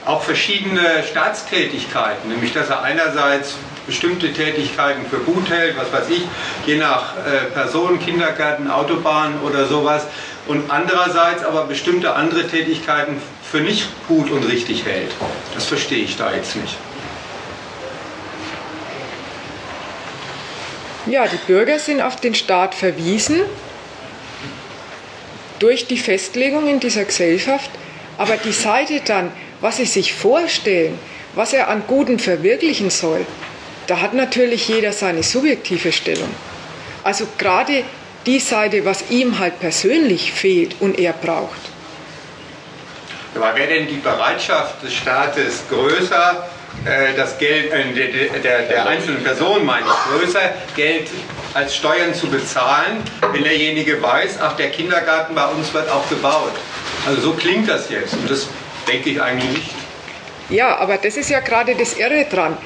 auch 0.05 0.21
verschiedene 0.21 1.03
Staatstätigkeiten, 1.09 2.29
nämlich 2.29 2.53
dass 2.53 2.69
er 2.69 2.83
einerseits 2.83 3.55
bestimmte 3.85 4.31
Tätigkeiten 4.31 5.05
für 5.09 5.17
gut 5.17 5.49
hält, 5.49 5.77
was 5.77 5.91
weiß 5.91 6.09
ich, 6.09 6.23
je 6.65 6.77
nach 6.77 7.15
äh, 7.17 7.51
Person, 7.53 7.99
Kindergarten, 7.99 8.69
Autobahn 8.69 9.39
oder 9.41 9.65
sowas, 9.65 10.05
und 10.45 10.69
andererseits 10.69 11.43
aber 11.43 11.65
bestimmte 11.65 12.15
andere 12.15 12.47
Tätigkeiten 12.47 13.21
für 13.49 13.61
nicht 13.61 13.87
gut 14.07 14.29
und 14.29 14.43
richtig 14.43 14.85
hält. 14.85 15.11
Das 15.53 15.65
verstehe 15.65 16.03
ich 16.03 16.17
da 16.17 16.33
jetzt 16.33 16.55
nicht. 16.55 16.75
Ja, 21.05 21.27
die 21.27 21.37
Bürger 21.47 21.79
sind 21.79 22.01
auf 22.01 22.15
den 22.15 22.33
Staat 22.33 22.75
verwiesen 22.75 23.41
durch 25.59 25.87
die 25.87 25.97
Festlegung 25.97 26.67
in 26.67 26.79
dieser 26.79 27.05
Gesellschaft, 27.05 27.69
aber 28.17 28.37
die 28.37 28.51
Seite 28.51 29.01
dann, 29.05 29.31
was 29.63 29.77
sie 29.77 29.85
sich 29.85 30.13
vorstellen, 30.13 30.99
was 31.35 31.53
er 31.53 31.69
an 31.69 31.83
Guten 31.87 32.19
verwirklichen 32.19 32.89
soll, 32.89 33.25
da 33.87 34.01
hat 34.01 34.13
natürlich 34.13 34.67
jeder 34.67 34.91
seine 34.91 35.23
subjektive 35.23 35.93
Stellung. 35.93 36.29
Also 37.01 37.25
gerade 37.37 37.85
die 38.25 38.39
Seite, 38.39 38.83
was 38.83 39.05
ihm 39.09 39.39
halt 39.39 39.61
persönlich 39.61 40.33
fehlt 40.33 40.75
und 40.81 40.99
er 40.99 41.13
braucht. 41.13 41.61
Aber 43.35 43.55
wäre 43.55 43.69
denn 43.69 43.87
die 43.87 43.95
Bereitschaft 43.95 44.83
des 44.83 44.93
Staates 44.93 45.63
größer, 45.69 46.45
äh, 46.83 47.13
das 47.15 47.37
Geld 47.37 47.71
der, 47.71 48.63
der, 48.63 48.85
einzelnen 48.85 49.23
Person 49.23 49.65
meine 49.65 49.85
ich 49.85 50.19
größer, 50.19 50.41
Geld 50.75 51.07
als 51.53 51.73
Steuern 51.73 52.13
zu 52.13 52.27
bezahlen, 52.27 53.01
wenn 53.31 53.43
derjenige 53.43 54.01
weiß, 54.01 54.39
ach 54.41 54.57
der 54.57 54.71
Kindergarten 54.71 55.33
bei 55.33 55.45
uns 55.45 55.73
wird 55.73 55.89
auch 55.89 56.07
gebaut. 56.09 56.51
Also 57.07 57.21
so 57.21 57.31
klingt 57.33 57.69
das 57.69 57.89
jetzt 57.89 58.13
und 58.13 58.29
das 58.29 58.47
denke 58.87 59.09
ich 59.09 59.21
eigentlich 59.21 59.49
nicht. 59.49 59.75
Ja, 60.49 60.77
aber 60.77 60.97
das 60.97 61.17
ist 61.17 61.29
ja 61.29 61.39
gerade 61.39 61.75
das 61.75 61.97
Irre 61.97 62.25
dran. 62.25 62.57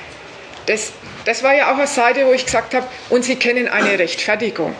Das, 0.65 0.91
das 1.25 1.43
war 1.43 1.55
ja 1.55 1.71
auch 1.71 1.77
eine 1.77 1.87
Seite, 1.87 2.25
wo 2.25 2.33
ich 2.33 2.45
gesagt 2.45 2.73
habe, 2.73 2.85
und 3.09 3.23
Sie 3.23 3.35
kennen 3.35 3.67
eine 3.67 3.97
Rechtfertigung. 3.97 4.75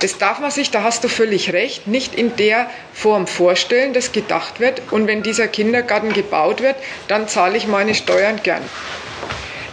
Das 0.00 0.18
darf 0.18 0.38
man 0.40 0.50
sich, 0.50 0.70
da 0.70 0.82
hast 0.82 1.02
du 1.04 1.08
völlig 1.08 1.52
recht, 1.52 1.86
nicht 1.86 2.14
in 2.14 2.36
der 2.36 2.68
Form 2.92 3.26
vorstellen, 3.26 3.92
dass 3.92 4.12
gedacht 4.12 4.60
wird. 4.60 4.82
Und 4.90 5.06
wenn 5.06 5.22
dieser 5.22 5.48
Kindergarten 5.48 6.12
gebaut 6.12 6.60
wird, 6.60 6.76
dann 7.08 7.26
zahle 7.28 7.56
ich 7.56 7.66
meine 7.66 7.94
Steuern 7.94 8.40
gern. 8.42 8.62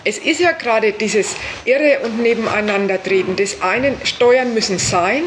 Es 0.04 0.17
ist 0.17 0.39
ja 0.39 0.52
gerade 0.52 0.93
dieses 0.93 1.36
Irre 1.65 2.00
und 2.04 2.21
Nebeneinandertreten 2.21 3.36
des 3.36 3.62
einen, 3.62 3.95
Steuern 4.04 4.54
müssen 4.54 4.80
sein 4.80 5.24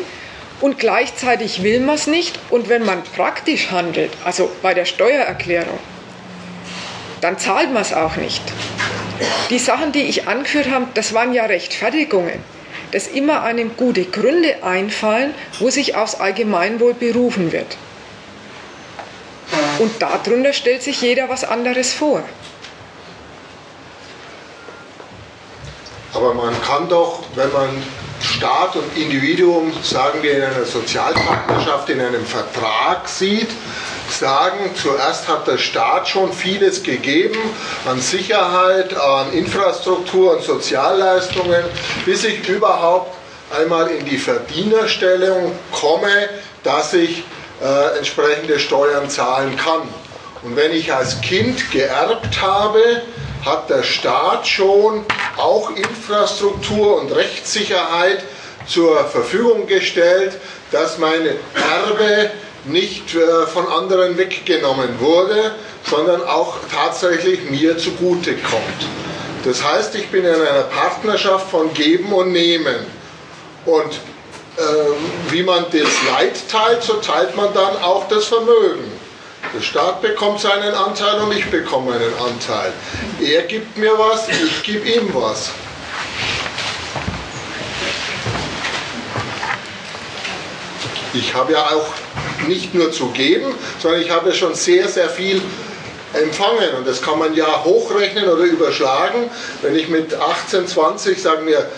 und 0.61 0.79
gleichzeitig 0.79 1.63
will 1.63 1.81
man 1.81 1.97
es 1.97 2.07
nicht. 2.07 2.39
Und 2.51 2.69
wenn 2.69 2.85
man 2.85 3.03
praktisch 3.03 3.71
handelt, 3.71 4.13
also 4.25 4.51
bei 4.63 4.75
der 4.75 4.85
Steuererklärung, 4.85 5.79
dann 7.21 7.39
zahlt 7.39 7.73
man 7.73 7.83
es 7.83 7.93
auch 7.93 8.17
nicht. 8.17 8.43
Die 9.51 9.59
Sachen, 9.59 9.93
die 9.93 10.03
ich 10.03 10.29
angeführt 10.29 10.71
habe, 10.71 10.87
das 10.95 11.15
waren 11.15 11.33
ja 11.33 11.45
Rechtfertigungen, 11.47 12.41
dass 12.91 13.07
immer 13.07 13.43
einem 13.43 13.77
gute 13.77 14.05
Gründe 14.05 14.63
einfallen, 14.63 15.35
wo 15.59 15.71
sich 15.71 15.95
aufs 15.95 16.17
Allgemeinwohl 16.17 16.95
berufen 16.95 17.53
wird. 17.53 17.77
Und 19.79 20.03
darunter 20.03 20.53
stellt 20.53 20.83
sich 20.83 21.01
jeder 21.01 21.29
was 21.29 21.45
anderes 21.45 21.93
vor. 21.93 22.23
Aber 26.13 26.35
man 26.35 26.55
kann 26.63 26.89
doch, 26.89 27.25
wenn 27.35 27.53
man 27.53 27.83
Staat 28.25 28.75
und 28.77 28.97
Individuum, 28.97 29.73
sagen 29.83 30.23
wir 30.23 30.37
in 30.39 30.43
einer 30.43 30.65
Sozialpartnerschaft, 30.65 31.91
in 31.91 32.01
einem 32.01 32.25
Vertrag 32.25 33.07
sieht, 33.07 33.51
sagen, 34.09 34.71
zuerst 34.75 35.29
hat 35.29 35.47
der 35.47 35.59
Staat 35.59 36.09
schon 36.09 36.33
vieles 36.33 36.83
gegeben 36.83 37.39
an 37.87 38.01
Sicherheit, 38.01 38.97
an 38.97 39.33
Infrastruktur, 39.33 40.37
an 40.37 40.43
Sozialleistungen, 40.43 41.65
bis 42.07 42.25
ich 42.25 42.49
überhaupt 42.49 43.15
einmal 43.61 43.89
in 43.89 44.07
die 44.07 44.19
Verdienerstellung 44.19 45.53
komme, 45.71 46.29
dass 46.63 46.95
ich 46.95 47.25
äh, 47.63 47.99
entsprechende 47.99 48.59
Steuern 48.59 49.11
zahlen 49.11 49.57
kann. 49.57 49.83
Und 50.43 50.57
wenn 50.57 50.73
ich 50.73 50.93
als 50.93 51.21
Kind 51.21 51.71
geerbt 51.71 52.41
habe, 52.41 53.03
hat 53.45 53.69
der 53.71 53.83
Staat 53.83 54.47
schon 54.47 55.05
auch 55.37 55.71
Infrastruktur 55.71 57.01
und 57.01 57.15
Rechtssicherheit 57.15 58.25
zur 58.67 59.05
Verfügung 59.07 59.67
gestellt, 59.67 60.39
dass 60.71 60.99
meine 60.99 61.37
Erbe 61.55 62.31
nicht 62.65 63.15
äh, 63.15 63.47
von 63.47 63.69
anderen 63.69 64.17
weggenommen 64.17 64.99
wurde, 64.99 65.55
sondern 65.85 66.23
auch 66.23 66.57
tatsächlich 66.73 67.51
mir 67.51 67.77
zugute 67.77 68.35
kommt. 68.37 68.89
Das 69.45 69.63
heißt, 69.63 69.95
ich 69.97 70.09
bin 70.09 70.25
in 70.25 70.35
einer 70.35 70.63
Partnerschaft 70.63 71.51
von 71.51 71.75
Geben 71.75 72.13
und 72.13 72.33
Nehmen. 72.33 72.77
Und 73.67 73.93
äh, 74.57 74.63
wie 75.31 75.43
man 75.43 75.67
das 75.71 75.91
Leid 76.11 76.49
teilt, 76.51 76.83
so 76.83 76.95
teilt 76.95 77.37
man 77.37 77.53
dann 77.53 77.77
auch 77.83 78.09
das 78.09 78.25
Vermögen. 78.27 78.91
Der 79.55 79.61
Staat 79.61 80.03
bekommt 80.03 80.41
seinen 80.41 80.75
Anteil 80.75 81.21
und 81.21 81.31
ich 81.31 81.49
bekomme 81.49 81.93
einen 81.95 82.13
Anteil. 82.19 82.73
Er 83.21 83.43
gibt 83.43 83.79
mir 83.79 83.97
was, 83.97 84.29
ich 84.29 84.63
gebe 84.65 84.89
ihm 84.89 85.15
was. 85.15 85.51
Ich 91.13 91.33
habe 91.35 91.53
ja 91.53 91.67
auch 91.67 91.87
nicht 92.49 92.75
nur 92.75 92.91
zu 92.91 93.11
geben, 93.11 93.55
sondern 93.81 94.03
ich 94.03 94.11
habe 94.11 94.35
schon 94.35 94.57
sehr, 94.57 94.89
sehr 94.89 95.09
viel 95.09 95.41
empfangen. 96.15 96.75
Und 96.77 96.89
das 96.89 97.01
kann 97.01 97.21
man 97.21 97.37
ja 97.37 97.63
hochrechnen 97.63 98.29
oder 98.29 98.43
überschlagen. 98.43 99.31
Wenn 99.63 99.77
ich 99.77 99.89
mit 99.89 100.15
18, 100.15 100.67
20, 100.67 101.23
sagen 101.23 101.47
wir, 101.47 101.71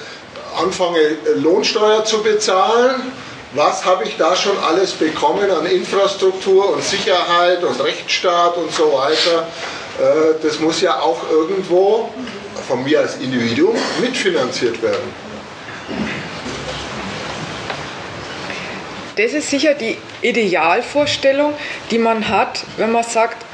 anfange 0.58 0.98
Lohnsteuer 1.34 2.06
zu 2.06 2.22
bezahlen, 2.22 3.12
was 3.52 3.84
habe 3.84 4.04
ich 4.04 4.16
da 4.16 4.34
schon 4.36 4.56
alles 4.58 4.92
bekommen 4.92 5.50
an 5.50 5.66
Infrastruktur 5.66 6.74
und 6.74 6.82
Sicherheit 6.82 7.62
und 7.62 7.80
Rechtsstaat 7.82 8.56
und 8.56 8.72
so 8.72 8.92
weiter. 8.92 9.46
Äh, 9.98 10.42
das 10.42 10.60
muss 10.60 10.80
ja 10.80 11.00
auch 11.00 11.30
irgendwo 11.30 12.10
von 12.68 12.82
mir 12.84 13.00
als 13.00 13.16
Individuum 13.16 13.76
mitfinanziert 14.00 14.82
werden. 14.82 15.26
Das 19.16 19.32
ist 19.32 19.48
sicher 19.48 19.72
die 19.72 19.96
Idealvorstellung, 20.20 21.54
die 21.90 21.98
man 21.98 22.28
hat, 22.28 22.64
wenn 22.76 22.92
man 22.92 23.02
sagt, 23.02 23.46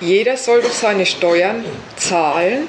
jeder 0.00 0.36
soll 0.36 0.62
doch 0.62 0.72
seine 0.72 1.04
Steuern 1.04 1.64
zahlen, 1.96 2.68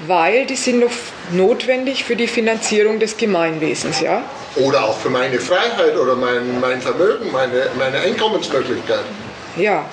weil 0.00 0.44
die 0.46 0.56
sind 0.56 0.82
doch 0.82 0.90
notwendig 1.32 2.04
für 2.04 2.16
die 2.16 2.26
Finanzierung 2.26 2.98
des 2.98 3.16
Gemeinwesens, 3.16 4.00
ja? 4.00 4.22
Oder 4.56 4.84
auch 4.84 4.98
für 4.98 5.10
meine 5.10 5.38
Freiheit 5.40 5.96
oder 5.96 6.14
mein, 6.14 6.60
mein 6.60 6.80
Vermögen, 6.80 7.30
meine, 7.32 7.68
meine 7.78 7.98
Einkommensmöglichkeiten. 7.98 9.26
Ja, 9.56 9.88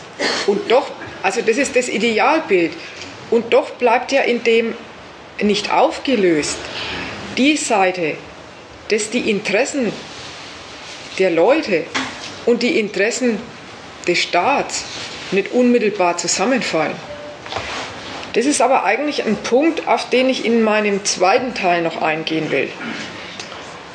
und 0.47 0.69
doch, 0.69 0.89
also 1.21 1.41
das 1.41 1.57
ist 1.57 1.75
das 1.75 1.87
Idealbild. 1.87 2.73
Und 3.31 3.53
doch 3.53 3.71
bleibt 3.71 4.11
ja 4.11 4.21
in 4.21 4.43
dem 4.43 4.73
nicht 5.41 5.71
aufgelöst 5.71 6.57
die 7.37 7.57
Seite, 7.57 8.15
dass 8.89 9.09
die 9.09 9.29
Interessen 9.29 9.91
der 11.17 11.31
Leute 11.31 11.85
und 12.45 12.61
die 12.61 12.79
Interessen 12.79 13.39
des 14.07 14.19
Staats 14.19 14.83
nicht 15.31 15.51
unmittelbar 15.53 16.17
zusammenfallen. 16.17 16.95
Das 18.33 18.45
ist 18.45 18.61
aber 18.61 18.83
eigentlich 18.83 19.23
ein 19.23 19.35
Punkt, 19.37 19.87
auf 19.87 20.09
den 20.09 20.27
ich 20.29 20.43
in 20.43 20.63
meinem 20.63 21.05
zweiten 21.05 21.53
Teil 21.53 21.83
noch 21.83 22.01
eingehen 22.01 22.49
will. 22.49 22.69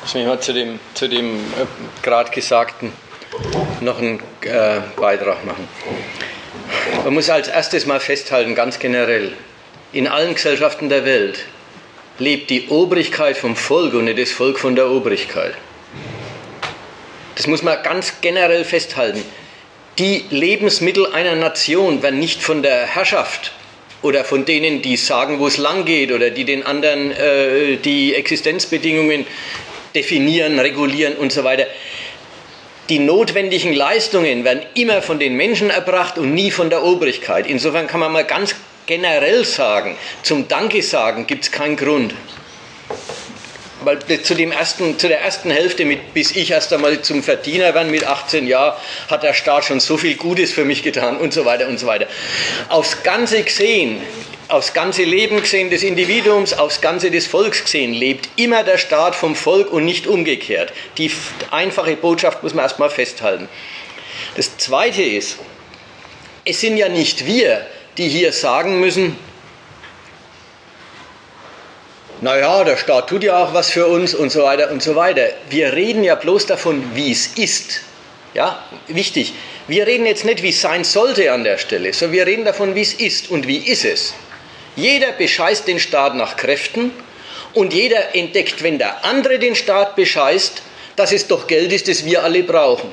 Lass 0.01 0.13
mich 0.13 0.25
mal 0.25 0.39
zu 0.39 0.53
dem, 0.53 0.79
zu 0.93 1.09
dem 1.09 1.35
äh, 1.35 1.65
gerade 2.01 2.31
Gesagten 2.31 2.93
noch 3.81 3.99
einen 3.99 4.21
äh, 4.41 4.79
Beitrag 4.95 5.45
machen. 5.45 5.67
Man 7.03 7.13
muss 7.13 7.29
als 7.29 7.47
erstes 7.47 7.85
mal 7.85 7.99
festhalten, 7.99 8.55
ganz 8.55 8.79
generell, 8.79 9.33
in 9.91 10.07
allen 10.07 10.35
Gesellschaften 10.35 10.89
der 10.89 11.05
Welt 11.05 11.45
lebt 12.17 12.49
die 12.49 12.67
Obrigkeit 12.69 13.37
vom 13.37 13.55
Volk 13.55 13.93
und 13.93 14.05
nicht 14.05 14.19
das 14.19 14.31
Volk 14.31 14.59
von 14.59 14.75
der 14.75 14.89
Obrigkeit. 14.89 15.53
Das 17.35 17.47
muss 17.47 17.63
man 17.63 17.81
ganz 17.83 18.15
generell 18.21 18.65
festhalten. 18.65 19.23
Die 19.97 20.25
Lebensmittel 20.29 21.07
einer 21.13 21.35
Nation 21.35 22.03
werden 22.03 22.19
nicht 22.19 22.41
von 22.41 22.61
der 22.61 22.85
Herrschaft 22.85 23.53
oder 24.01 24.23
von 24.23 24.45
denen, 24.45 24.81
die 24.81 24.97
sagen, 24.97 25.39
wo 25.39 25.47
es 25.47 25.57
lang 25.57 25.85
geht 25.85 26.11
oder 26.11 26.29
die 26.29 26.45
den 26.45 26.65
anderen 26.65 27.11
äh, 27.11 27.77
die 27.77 28.15
Existenzbedingungen 28.15 29.25
definieren, 29.93 30.59
regulieren 30.59 31.15
und 31.15 31.31
so 31.31 31.43
weiter. 31.43 31.65
Die 32.89 32.99
notwendigen 32.99 33.73
Leistungen 33.73 34.43
werden 34.43 34.63
immer 34.73 35.01
von 35.01 35.19
den 35.19 35.35
Menschen 35.35 35.69
erbracht 35.69 36.17
und 36.17 36.33
nie 36.33 36.49
von 36.49 36.69
der 36.69 36.83
Obrigkeit. 36.83 37.45
Insofern 37.45 37.87
kann 37.87 37.99
man 37.99 38.11
mal 38.11 38.23
ganz 38.23 38.55
generell 38.87 39.45
sagen, 39.45 39.95
zum 40.23 40.47
Danke 40.47 40.81
sagen 40.81 41.27
gibt 41.27 41.43
es 41.43 41.51
keinen 41.51 41.75
Grund. 41.75 42.15
Weil 43.81 43.99
zu, 44.23 44.35
dem 44.35 44.51
ersten, 44.51 44.99
zu 44.99 45.07
der 45.07 45.21
ersten 45.21 45.51
Hälfte, 45.51 45.85
mit, 45.85 46.13
bis 46.13 46.35
ich 46.35 46.51
erst 46.51 46.73
einmal 46.73 47.01
zum 47.01 47.23
Verdiener 47.23 47.73
werde 47.73 47.89
mit 47.89 48.03
18 48.03 48.45
Jahren, 48.45 48.77
hat 49.09 49.23
der 49.23 49.33
Staat 49.33 49.65
schon 49.65 49.79
so 49.79 49.97
viel 49.97 50.15
Gutes 50.15 50.51
für 50.51 50.65
mich 50.65 50.83
getan 50.83 51.17
und 51.17 51.33
so 51.33 51.45
weiter 51.45 51.67
und 51.67 51.79
so 51.79 51.87
weiter. 51.87 52.07
Aufs 52.67 53.03
Ganze 53.03 53.41
gesehen, 53.41 54.01
aufs 54.49 54.73
ganze 54.73 55.03
Leben 55.03 55.41
gesehen 55.41 55.69
des 55.69 55.83
Individuums, 55.83 56.53
aufs 56.53 56.81
Ganze 56.81 57.11
des 57.11 57.27
Volks 57.27 57.63
gesehen, 57.63 57.93
lebt 57.93 58.27
immer 58.35 58.63
der 58.63 58.77
Staat 58.77 59.15
vom 59.15 59.35
Volk 59.35 59.71
und 59.71 59.85
nicht 59.85 60.07
umgekehrt. 60.07 60.73
Die 60.97 61.11
einfache 61.51 61.95
Botschaft 61.95 62.43
muss 62.43 62.53
man 62.53 62.63
erstmal 62.63 62.89
festhalten. 62.89 63.47
Das 64.35 64.57
Zweite 64.57 65.03
ist, 65.03 65.37
es 66.45 66.59
sind 66.59 66.77
ja 66.77 66.89
nicht 66.89 67.25
wir, 67.25 67.65
die 67.97 68.09
hier 68.09 68.33
sagen 68.33 68.79
müssen, 68.79 69.15
naja, 72.21 72.63
der 72.63 72.77
Staat 72.77 73.09
tut 73.09 73.23
ja 73.23 73.43
auch 73.43 73.53
was 73.53 73.69
für 73.69 73.87
uns 73.87 74.13
und 74.13 74.31
so 74.31 74.43
weiter 74.43 74.71
und 74.71 74.83
so 74.83 74.95
weiter. 74.95 75.29
Wir 75.49 75.73
reden 75.73 76.03
ja 76.03 76.15
bloß 76.15 76.47
davon, 76.47 76.95
wie 76.95 77.11
es 77.11 77.27
ist. 77.27 77.81
Ja, 78.33 78.63
wichtig. 78.87 79.33
Wir 79.67 79.87
reden 79.87 80.05
jetzt 80.05 80.25
nicht, 80.25 80.43
wie 80.43 80.49
es 80.49 80.61
sein 80.61 80.83
sollte 80.83 81.31
an 81.31 81.43
der 81.43 81.57
Stelle, 81.57 81.93
sondern 81.93 82.17
wir 82.17 82.27
reden 82.27 82.45
davon, 82.45 82.75
wie 82.75 82.81
es 82.81 82.93
ist 82.93 83.29
und 83.29 83.47
wie 83.47 83.57
ist 83.57 83.85
es. 83.85 84.13
Jeder 84.75 85.11
bescheißt 85.11 85.67
den 85.67 85.79
Staat 85.79 86.15
nach 86.15 86.35
Kräften 86.35 86.91
und 87.53 87.73
jeder 87.73 88.15
entdeckt, 88.15 88.63
wenn 88.63 88.77
der 88.77 89.05
andere 89.05 89.39
den 89.39 89.55
Staat 89.55 89.95
bescheißt, 89.95 90.61
dass 90.95 91.11
es 91.11 91.27
doch 91.27 91.47
Geld 91.47 91.71
ist, 91.71 91.87
das 91.87 92.05
wir 92.05 92.23
alle 92.23 92.43
brauchen. 92.43 92.91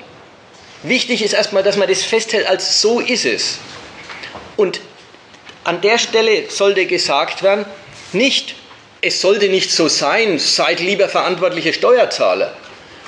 Wichtig 0.82 1.22
ist 1.22 1.34
erstmal, 1.34 1.62
dass 1.62 1.76
man 1.76 1.88
das 1.88 2.02
festhält, 2.02 2.46
als 2.46 2.80
so 2.80 3.00
ist 3.00 3.24
es. 3.24 3.58
Und 4.56 4.80
an 5.64 5.80
der 5.80 5.98
Stelle 5.98 6.48
sollte 6.48 6.86
gesagt 6.86 7.42
werden, 7.42 7.66
nicht 8.12 8.54
es 9.06 9.20
sollte 9.20 9.48
nicht 9.48 9.70
so 9.70 9.86
sein, 9.86 10.40
seid 10.40 10.80
lieber 10.80 11.08
verantwortliche 11.08 11.72
Steuerzahler. 11.72 12.52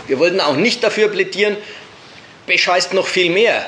Wir 0.06 0.20
wollten 0.20 0.40
auch 0.40 0.54
nicht 0.54 0.84
dafür 0.84 1.08
plädieren, 1.08 1.56
bescheißt 2.46 2.94
noch 2.94 3.08
viel 3.08 3.30
mehr. 3.30 3.66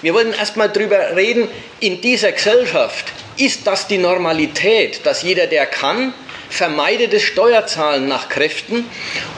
Wir 0.00 0.14
wollten 0.14 0.32
erstmal 0.32 0.70
darüber 0.70 1.16
reden, 1.16 1.48
in 1.80 2.00
dieser 2.00 2.32
Gesellschaft 2.32 3.04
ist 3.36 3.66
das 3.66 3.86
die 3.86 3.98
Normalität, 3.98 5.04
dass 5.04 5.22
jeder, 5.22 5.46
der 5.46 5.66
kann, 5.66 6.14
vermeidet 6.48 7.12
das 7.12 7.22
Steuerzahlen 7.22 8.08
nach 8.08 8.30
Kräften. 8.30 8.86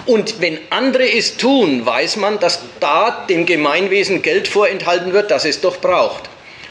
Und 0.06 0.40
wenn 0.40 0.60
andere 0.70 1.12
es 1.12 1.36
tun, 1.38 1.84
weiß 1.84 2.16
man, 2.16 2.38
dass 2.38 2.60
da 2.78 3.26
dem 3.28 3.46
Gemeinwesen 3.46 4.22
Geld 4.22 4.46
vorenthalten 4.46 5.12
wird, 5.12 5.32
das 5.32 5.44
es 5.44 5.60
doch 5.60 5.80
braucht. 5.80 6.30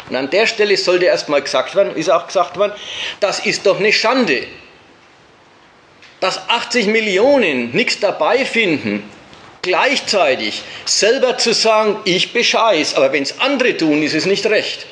Und 0.09 0.15
an 0.15 0.29
der 0.29 0.47
Stelle 0.47 0.77
sollte 0.77 1.05
erstmal 1.05 1.41
gesagt 1.41 1.75
werden, 1.75 1.95
ist 1.97 2.09
auch 2.09 2.25
gesagt 2.25 2.57
worden, 2.57 2.71
das 3.19 3.45
ist 3.45 3.65
doch 3.65 3.79
eine 3.79 3.91
Schande 3.91 4.47
dass 6.19 6.49
80 6.49 6.87
Millionen 6.87 7.71
nichts 7.71 7.99
dabei 7.99 8.45
finden, 8.45 9.03
gleichzeitig 9.61 10.63
selber 10.85 11.37
zu 11.37 11.53
sagen, 11.53 11.97
ich 12.05 12.33
bescheiß, 12.33 12.95
aber 12.95 13.13
wenn 13.13 13.23
es 13.23 13.39
andere 13.39 13.75
tun, 13.77 14.03
ist 14.03 14.15
es 14.15 14.25
nicht 14.25 14.45
recht. 14.45 14.85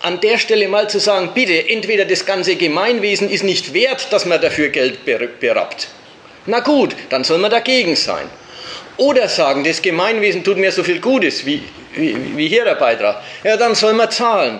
An 0.00 0.20
der 0.20 0.38
Stelle 0.38 0.66
mal 0.66 0.90
zu 0.90 0.98
sagen, 0.98 1.30
bitte, 1.32 1.68
entweder 1.68 2.04
das 2.04 2.26
ganze 2.26 2.56
Gemeinwesen 2.56 3.30
ist 3.30 3.44
nicht 3.44 3.72
wert, 3.72 4.12
dass 4.12 4.26
man 4.26 4.40
dafür 4.40 4.68
Geld 4.68 5.04
berappt. 5.04 5.88
Na 6.46 6.58
gut, 6.58 6.96
dann 7.08 7.22
soll 7.22 7.38
man 7.38 7.52
dagegen 7.52 7.94
sein. 7.94 8.28
Oder 8.96 9.28
sagen, 9.28 9.62
das 9.62 9.80
Gemeinwesen 9.80 10.42
tut 10.42 10.58
mir 10.58 10.72
so 10.72 10.82
viel 10.82 11.00
Gutes, 11.00 11.46
wie, 11.46 11.62
wie, 11.94 12.36
wie 12.36 12.48
hier 12.48 12.64
der 12.64 12.74
Beitrag. 12.74 13.22
Ja, 13.44 13.56
dann 13.56 13.76
soll 13.76 13.92
man 13.92 14.10
zahlen. 14.10 14.58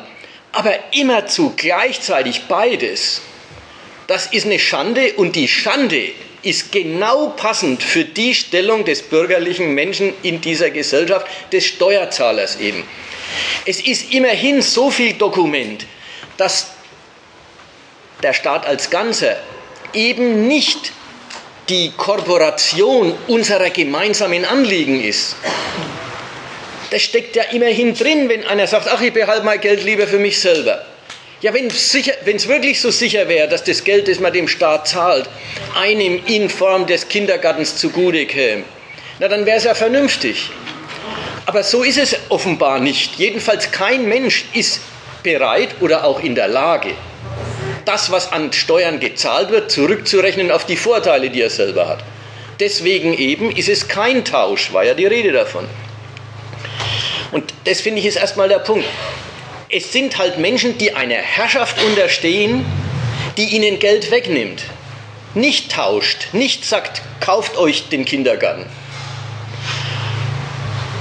Aber 0.53 0.75
immerzu 0.93 1.55
gleichzeitig 1.57 2.43
beides 2.47 3.21
das 4.07 4.27
ist 4.27 4.47
eine 4.47 4.59
Schande 4.59 5.13
und 5.15 5.37
die 5.37 5.49
Schande 5.49 6.13
ist 6.43 6.73
genau 6.73 7.29
passend 7.29 7.83
für 7.83 8.05
die 8.05 8.35
Stellung 8.35 8.85
des 8.85 9.03
bürgerlichen 9.03 9.75
Menschen 9.75 10.13
in 10.23 10.41
dieser 10.41 10.71
Gesellschaft, 10.71 11.27
des 11.53 11.67
Steuerzahlers 11.67 12.59
eben. 12.59 12.85
Es 13.65 13.81
ist 13.81 14.13
immerhin 14.13 14.61
so 14.61 14.91
viel 14.91 15.15
Dokument, 15.15 15.87
dass 16.37 16.73
der 18.23 18.33
Staat 18.33 18.67
als 18.67 18.91
Ganzer 18.91 19.37
eben 19.93 20.47
nicht 20.49 20.93
die 21.69 21.93
Korporation 21.97 23.15
unserer 23.29 23.71
gemeinsamen 23.71 24.45
Anliegen 24.45 25.03
ist. 25.03 25.37
Das 26.91 27.03
steckt 27.03 27.37
ja 27.37 27.45
immerhin 27.45 27.95
drin, 27.95 28.29
wenn 28.29 28.45
einer 28.45 28.67
sagt, 28.67 28.89
ach, 28.89 29.01
ich 29.01 29.13
behalte 29.13 29.45
mein 29.45 29.61
Geld 29.61 29.83
lieber 29.85 30.07
für 30.07 30.19
mich 30.19 30.41
selber. 30.41 30.85
Ja, 31.43 31.53
wenn 31.53 31.67
es 31.67 32.49
wirklich 32.49 32.81
so 32.81 32.93
sicher 32.93 33.27
wäre, 33.29 33.49
dass 33.49 33.65
das 33.65 33.83
Geld, 33.83 34.07
das 34.07 34.21
man 34.21 34.33
dem 34.33 34.47
Staat 34.47 34.87
zahlt, 34.87 35.29
einem 35.75 36.25
in 36.27 36.49
Form 36.49 36.87
des 36.87 37.09
Kindergartens 37.09 37.77
zugute 37.77 38.27
käme, 38.27 38.63
na 39.19 39.27
dann 39.27 39.45
wäre 39.45 39.57
es 39.57 39.65
ja 39.65 39.75
vernünftig. 39.75 40.51
Aber 41.45 41.65
so 41.65 41.83
ist 41.83 41.99
es 41.99 42.17
offenbar 42.29 42.79
nicht. 42.79 43.17
Jedenfalls 43.17 43.73
kein 43.73 44.09
Mensch 44.09 44.45
ist 44.55 44.81
bereit 45.25 45.71
oder 45.81 46.05
auch 46.05 46.23
in 46.23 46.37
der 46.37 46.47
Lage, 46.47 46.91
das, 47.87 48.13
was 48.13 48.31
an 48.31 48.53
Steuern 48.53 49.01
gezahlt 49.01 49.51
wird, 49.51 49.73
zurückzurechnen 49.73 50.53
auf 50.53 50.65
die 50.65 50.77
Vorteile, 50.77 51.29
die 51.29 51.43
er 51.43 51.51
selber 51.51 51.89
hat. 51.89 52.05
deswegen 52.61 53.13
eben 53.15 53.51
ist 53.51 53.69
es 53.69 53.89
kein 53.89 54.25
Tausch, 54.25 54.73
war 54.73 54.85
ja 54.85 54.95
die 54.95 55.07
Rede 55.07 55.33
davon. 55.33 55.67
Und 57.33 57.53
das 57.65 57.81
finde 57.81 57.99
ich 57.99 58.07
ist 58.07 58.17
erstmal 58.17 58.49
der 58.49 58.61
Punkt. 58.61 58.87
Es 59.75 59.91
sind 59.91 60.19
halt 60.19 60.37
Menschen, 60.37 60.77
die 60.77 60.93
einer 60.93 61.15
Herrschaft 61.15 61.83
unterstehen, 61.83 62.63
die 63.39 63.57
ihnen 63.57 63.79
Geld 63.79 64.11
wegnimmt. 64.11 64.65
Nicht 65.33 65.73
tauscht, 65.73 66.29
nicht 66.35 66.67
sagt, 66.67 67.01
kauft 67.21 67.57
euch 67.57 67.89
den 67.89 68.05
Kindergarten. 68.05 68.67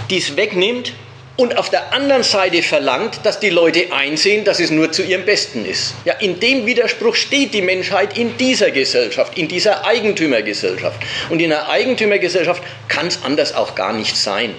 Die 0.09 0.19
es 0.19 0.37
wegnimmt 0.37 0.93
und 1.35 1.57
auf 1.57 1.69
der 1.69 1.91
anderen 1.91 2.23
Seite 2.23 2.63
verlangt, 2.63 3.19
dass 3.23 3.41
die 3.41 3.49
Leute 3.49 3.91
einsehen, 3.91 4.45
dass 4.45 4.61
es 4.61 4.71
nur 4.71 4.93
zu 4.93 5.03
ihrem 5.03 5.25
Besten 5.25 5.65
ist. 5.65 5.93
Ja, 6.05 6.13
in 6.13 6.39
dem 6.39 6.65
Widerspruch 6.65 7.15
steht 7.15 7.53
die 7.53 7.61
Menschheit 7.61 8.17
in 8.17 8.37
dieser 8.37 8.71
Gesellschaft, 8.71 9.37
in 9.37 9.49
dieser 9.49 9.85
Eigentümergesellschaft. 9.85 11.01
Und 11.29 11.41
in 11.41 11.51
einer 11.51 11.67
Eigentümergesellschaft 11.67 12.63
kann 12.87 13.07
es 13.07 13.19
anders 13.23 13.53
auch 13.53 13.75
gar 13.75 13.91
nicht 13.91 14.15
sein. 14.15 14.55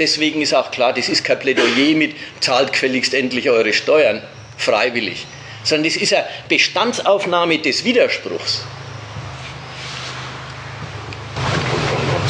Deswegen 0.00 0.40
ist 0.40 0.54
auch 0.54 0.70
klar, 0.70 0.94
das 0.94 1.10
ist 1.10 1.24
kein 1.24 1.38
Plädoyer 1.38 1.94
mit 1.94 2.16
zahlt 2.40 2.72
gefälligst 2.72 3.12
endlich 3.12 3.50
eure 3.50 3.74
Steuern 3.74 4.22
freiwillig, 4.56 5.26
sondern 5.62 5.84
das 5.92 6.00
ist 6.00 6.14
eine 6.14 6.24
Bestandsaufnahme 6.48 7.58
des 7.58 7.84
Widerspruchs. 7.84 8.62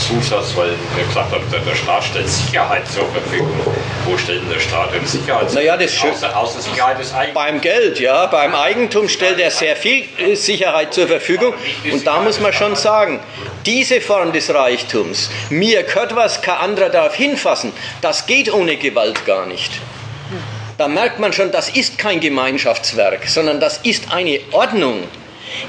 Zusatz, 0.06 0.56
weil 0.56 0.70
ihr 0.98 1.04
gesagt 1.04 1.32
habt, 1.32 1.66
der 1.66 1.74
Staat 1.74 2.04
stellt 2.04 2.28
Sicherheit 2.28 2.86
zur 2.88 3.06
Verfügung. 3.10 3.60
Wo 4.04 4.16
stellt 4.16 4.42
denn 4.42 4.50
der 4.50 4.60
Staat 4.60 4.94
denn 4.94 5.06
Sicherheit 5.06 5.52
naja, 5.52 5.76
das 5.76 5.92
zur 5.92 6.12
Verfügung? 6.12 6.36
Außer, 6.36 6.36
außer 6.36 6.60
Sicherheit 6.60 6.98
des 6.98 7.12
Eigentums. 7.12 7.34
Beim 7.34 7.60
Geld, 7.60 8.00
ja, 8.00 8.26
beim 8.26 8.54
Eigentum 8.54 9.08
stellt 9.08 9.38
er 9.38 9.50
sehr 9.50 9.76
viel 9.76 10.04
Sicherheit 10.34 10.94
zur 10.94 11.06
Verfügung. 11.06 11.54
Und 11.90 12.06
da 12.06 12.20
muss 12.20 12.40
man 12.40 12.52
schon 12.52 12.76
sagen, 12.76 13.20
diese 13.66 14.00
Form 14.00 14.32
des 14.32 14.52
Reichtums, 14.52 15.30
mir 15.50 15.82
gehört 15.82 16.16
was, 16.16 16.40
kein 16.42 16.56
anderer 16.56 16.88
darf 16.88 17.14
hinfassen, 17.14 17.72
das 18.00 18.26
geht 18.26 18.52
ohne 18.52 18.76
Gewalt 18.76 19.26
gar 19.26 19.46
nicht. 19.46 19.72
Da 20.78 20.88
merkt 20.88 21.18
man 21.18 21.32
schon, 21.34 21.52
das 21.52 21.68
ist 21.68 21.98
kein 21.98 22.20
Gemeinschaftswerk, 22.20 23.28
sondern 23.28 23.60
das 23.60 23.78
ist 23.82 24.12
eine 24.12 24.40
Ordnung, 24.52 25.04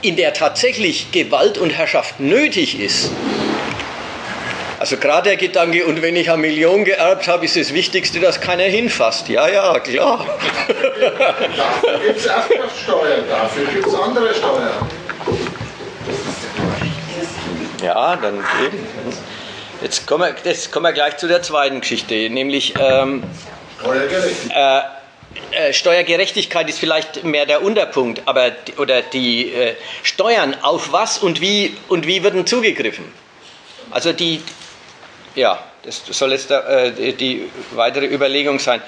in 0.02 0.16
der 0.16 0.34
tatsächlich 0.34 1.12
Gewalt 1.12 1.58
und 1.58 1.72
Herrschaft 1.72 2.20
nötig 2.20 2.80
ist. 2.80 3.12
Also 4.82 4.98
gerade 4.98 5.30
der 5.30 5.38
Gedanke, 5.38 5.86
und 5.86 6.02
wenn 6.02 6.16
ich 6.16 6.32
eine 6.32 6.42
Million 6.42 6.84
geerbt 6.86 7.28
habe, 7.28 7.46
ist 7.46 7.56
das 7.56 7.72
Wichtigste, 7.72 8.20
dass 8.20 8.42
keiner 8.42 8.64
hinfasst. 8.64 9.30
Ja, 9.30 9.48
ja, 9.48 9.80
klar. 9.80 10.26
dafür 10.68 12.00
gibt 12.04 12.18
es 12.18 12.26
Erbschaftssteuer, 12.26 13.22
dafür 13.30 13.66
gibt 13.66 13.86
es 13.86 13.94
andere 13.94 14.34
Steuern. 14.34 14.90
Ja, 17.84 18.16
dann 18.16 18.44
eben. 18.66 18.88
Jetzt 19.84 20.08
kommen, 20.08 20.34
wir, 20.34 20.52
jetzt 20.52 20.72
kommen 20.72 20.86
wir 20.86 20.94
gleich 20.94 21.16
zu 21.18 21.28
der 21.28 21.44
zweiten 21.44 21.82
Geschichte, 21.82 22.16
nämlich 22.32 22.74
ähm, 22.80 23.22
Steuergerechtigkeit. 23.82 24.84
Äh, 25.54 25.68
äh, 25.70 25.74
Steuergerechtigkeit 25.74 26.68
ist 26.68 26.80
vielleicht 26.80 27.24
mehr 27.24 27.46
der 27.46 27.62
Unterpunkt, 27.62 28.24
aber 28.26 28.54
oder 28.78 29.04
die 29.04 29.54
äh, 29.54 29.76
Steuern 30.02 30.58
auf 30.64 30.92
was 30.92 31.20
und 31.20 31.40
wie 31.40 31.78
und 31.88 32.08
wie 32.08 32.24
werden 32.24 32.48
zugegriffen? 32.48 33.06
Also 33.92 34.14
die 34.14 34.42
ja, 35.36 35.64
das 35.84 36.02
soll 36.10 36.32
jetzt 36.32 36.52
äh, 36.52 37.14
die 37.14 37.50
weitere 37.72 38.06
Überlegung 38.06 38.60
sein. 38.60 38.82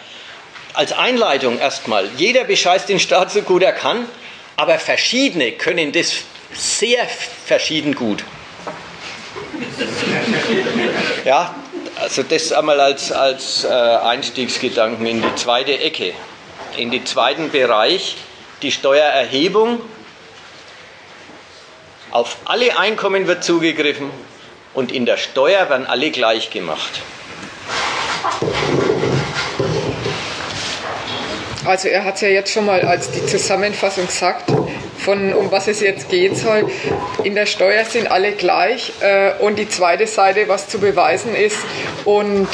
Als 0.73 0.91
Einleitung 0.91 1.59
erstmal, 1.59 2.09
jeder 2.17 2.43
bescheißt 2.43 2.89
den 2.89 2.99
Staat 2.99 3.31
so 3.31 3.41
gut 3.41 3.63
er 3.63 3.73
kann, 3.73 4.07
aber 4.57 4.79
verschiedene 4.79 5.51
können 5.51 5.91
das 5.91 6.23
sehr 6.53 7.07
verschieden 7.45 7.95
gut. 7.95 8.23
Ja, 11.25 11.55
also 11.99 12.23
das 12.23 12.51
einmal 12.51 12.79
als, 12.79 13.11
als 13.11 13.63
äh, 13.63 13.67
Einstiegsgedanken 13.69 15.05
in 15.05 15.21
die 15.21 15.35
zweite 15.35 15.79
Ecke. 15.79 16.13
In 16.77 16.91
den 16.91 17.05
zweiten 17.05 17.51
Bereich, 17.51 18.17
die 18.61 18.71
Steuererhebung. 18.71 19.81
Auf 22.11 22.37
alle 22.45 22.77
Einkommen 22.77 23.27
wird 23.27 23.43
zugegriffen, 23.43 24.11
und 24.73 24.91
in 24.91 25.05
der 25.05 25.17
Steuer 25.17 25.69
werden 25.69 25.85
alle 25.85 26.11
gleich 26.11 26.49
gemacht. 26.49 27.01
Also 31.65 31.87
er 31.87 32.03
hat 32.03 32.15
es 32.15 32.21
ja 32.21 32.27
jetzt 32.27 32.51
schon 32.51 32.65
mal 32.65 32.81
als 32.81 33.11
die 33.11 33.25
Zusammenfassung 33.25 34.07
gesagt, 34.07 34.51
von 34.97 35.33
um 35.33 35.51
was 35.51 35.67
es 35.67 35.79
jetzt 35.79 36.09
gehen 36.09 36.35
soll. 36.35 36.69
In 37.23 37.35
der 37.35 37.45
Steuer 37.45 37.85
sind 37.85 38.11
alle 38.11 38.33
gleich 38.33 38.91
äh, 38.99 39.31
und 39.39 39.57
die 39.57 39.69
zweite 39.69 40.07
Seite, 40.07 40.47
was 40.47 40.67
zu 40.67 40.79
beweisen 40.79 41.35
ist. 41.35 41.57
Und 42.03 42.49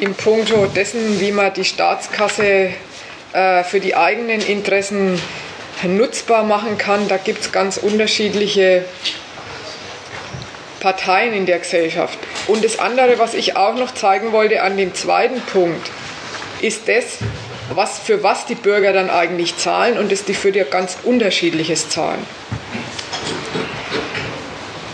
im 0.00 0.14
Punkto 0.14 0.66
dessen, 0.66 1.20
wie 1.20 1.30
man 1.30 1.52
die 1.52 1.64
Staatskasse 1.64 2.70
äh, 3.32 3.64
für 3.64 3.78
die 3.78 3.94
eigenen 3.94 4.40
Interessen 4.40 5.20
nutzbar 5.84 6.42
machen 6.42 6.76
kann, 6.76 7.08
da 7.08 7.16
gibt 7.16 7.40
es 7.40 7.52
ganz 7.52 7.76
unterschiedliche 7.76 8.84
Parteien 10.80 11.32
in 11.34 11.46
der 11.46 11.58
Gesellschaft. 11.58 12.18
Und 12.46 12.64
das 12.64 12.78
andere, 12.78 13.18
was 13.18 13.34
ich 13.34 13.56
auch 13.56 13.76
noch 13.76 13.94
zeigen 13.94 14.32
wollte 14.32 14.62
an 14.62 14.76
dem 14.76 14.94
zweiten 14.94 15.40
Punkt, 15.40 15.90
ist 16.60 16.88
das, 16.88 17.18
was, 17.74 17.98
für 17.98 18.22
was 18.22 18.46
die 18.46 18.54
Bürger 18.54 18.92
dann 18.92 19.10
eigentlich 19.10 19.56
zahlen 19.56 19.98
und 19.98 20.10
dass 20.10 20.24
die 20.24 20.34
für 20.34 20.50
dir 20.50 20.64
ganz 20.64 20.98
unterschiedliches 21.04 21.88
zahlen. 21.88 22.24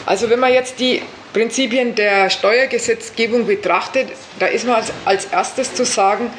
Also 0.04 0.28
wenn 0.30 0.38
man 0.38 0.52
jetzt 0.52 0.78
die 0.78 1.02
Prinzipien 1.32 1.94
der 1.94 2.30
Steuergesetzgebung 2.30 3.46
betrachtet, 3.46 4.08
da 4.38 4.46
ist 4.46 4.66
man 4.66 4.76
als, 4.76 4.92
als 5.04 5.24
erstes 5.26 5.74
zu 5.74 5.84
sagen, 5.84 6.30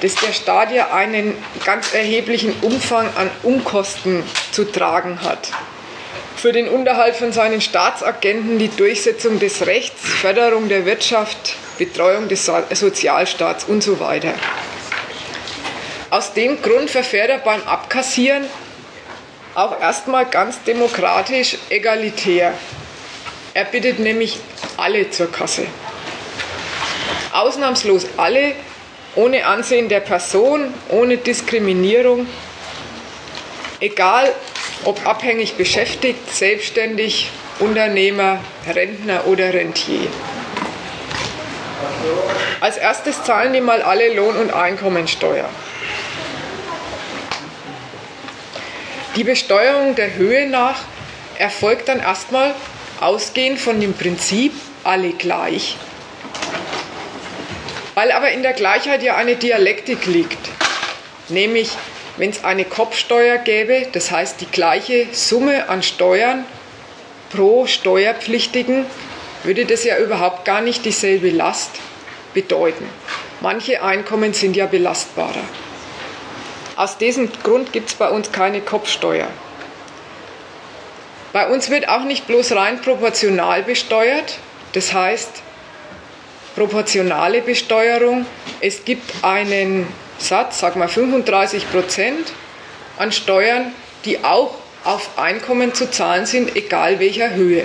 dass 0.00 0.14
der 0.16 0.32
Staat 0.32 0.72
ja 0.72 0.92
einen 0.92 1.34
ganz 1.64 1.94
erheblichen 1.94 2.54
Umfang 2.62 3.06
an 3.16 3.30
Umkosten 3.42 4.22
zu 4.50 4.64
tragen 4.64 5.20
hat 5.22 5.50
für 6.42 6.50
den 6.50 6.68
Unterhalt 6.68 7.14
von 7.14 7.30
seinen 7.30 7.60
Staatsagenten 7.60 8.58
die 8.58 8.66
Durchsetzung 8.66 9.38
des 9.38 9.64
Rechts, 9.64 10.00
Förderung 10.02 10.68
der 10.68 10.84
Wirtschaft, 10.84 11.54
Betreuung 11.78 12.26
des 12.26 12.50
Sozialstaats 12.72 13.62
und 13.62 13.80
so 13.80 14.00
weiter. 14.00 14.34
Aus 16.10 16.32
dem 16.32 16.60
Grund 16.60 16.90
verfährt 16.90 17.30
er 17.30 17.38
beim 17.38 17.62
Abkassieren 17.62 18.42
auch 19.54 19.80
erstmal 19.80 20.26
ganz 20.26 20.60
demokratisch 20.64 21.58
egalitär. 21.70 22.54
Er 23.54 23.64
bittet 23.66 24.00
nämlich 24.00 24.40
alle 24.76 25.08
zur 25.10 25.30
Kasse. 25.30 25.68
Ausnahmslos 27.32 28.06
alle, 28.16 28.56
ohne 29.14 29.46
Ansehen 29.46 29.88
der 29.88 30.00
Person, 30.00 30.74
ohne 30.88 31.18
Diskriminierung, 31.18 32.26
egal 33.78 34.32
ob 34.84 35.06
abhängig 35.06 35.54
beschäftigt, 35.54 36.34
selbstständig, 36.34 37.30
Unternehmer, 37.58 38.40
Rentner 38.66 39.26
oder 39.26 39.52
Rentier. 39.54 40.08
Als 42.60 42.76
erstes 42.76 43.24
zahlen 43.24 43.52
die 43.52 43.60
mal 43.60 43.82
alle 43.82 44.14
Lohn- 44.14 44.36
und 44.36 44.52
Einkommensteuer. 44.52 45.48
Die 49.16 49.24
Besteuerung 49.24 49.94
der 49.94 50.14
Höhe 50.14 50.48
nach 50.48 50.80
erfolgt 51.38 51.88
dann 51.88 52.00
erstmal 52.00 52.54
ausgehend 53.00 53.60
von 53.60 53.80
dem 53.80 53.92
Prinzip 53.94 54.52
alle 54.84 55.10
gleich. 55.10 55.76
Weil 57.94 58.10
aber 58.12 58.30
in 58.30 58.42
der 58.42 58.54
Gleichheit 58.54 59.02
ja 59.02 59.16
eine 59.16 59.36
Dialektik 59.36 60.06
liegt, 60.06 60.38
nämlich 61.28 61.70
wenn 62.16 62.30
es 62.30 62.44
eine 62.44 62.64
Kopfsteuer 62.64 63.38
gäbe, 63.38 63.86
das 63.92 64.10
heißt 64.10 64.40
die 64.40 64.46
gleiche 64.46 65.06
Summe 65.12 65.68
an 65.68 65.82
Steuern 65.82 66.44
pro 67.32 67.66
Steuerpflichtigen, 67.66 68.84
würde 69.44 69.64
das 69.64 69.84
ja 69.84 69.98
überhaupt 69.98 70.44
gar 70.44 70.60
nicht 70.60 70.84
dieselbe 70.84 71.30
Last 71.30 71.70
bedeuten. 72.34 72.88
Manche 73.40 73.82
Einkommen 73.82 74.34
sind 74.34 74.56
ja 74.56 74.66
belastbarer. 74.66 75.42
Aus 76.76 76.96
diesem 76.96 77.30
Grund 77.42 77.72
gibt 77.72 77.90
es 77.90 77.94
bei 77.94 78.08
uns 78.08 78.32
keine 78.32 78.60
Kopfsteuer. 78.60 79.28
Bei 81.32 81.48
uns 81.48 81.70
wird 81.70 81.88
auch 81.88 82.04
nicht 82.04 82.26
bloß 82.26 82.52
rein 82.52 82.80
proportional 82.80 83.62
besteuert, 83.62 84.38
das 84.74 84.92
heißt 84.92 85.42
proportionale 86.54 87.40
Besteuerung. 87.40 88.26
Es 88.60 88.84
gibt 88.84 89.24
einen 89.24 89.86
Satz, 90.22 90.60
sag 90.60 90.76
mal 90.76 90.88
35 90.88 91.70
Prozent 91.70 92.32
an 92.98 93.12
Steuern, 93.12 93.72
die 94.04 94.24
auch 94.24 94.54
auf 94.84 95.18
Einkommen 95.18 95.74
zu 95.74 95.90
zahlen 95.90 96.26
sind, 96.26 96.56
egal 96.56 96.98
welcher 97.00 97.34
Höhe. 97.34 97.64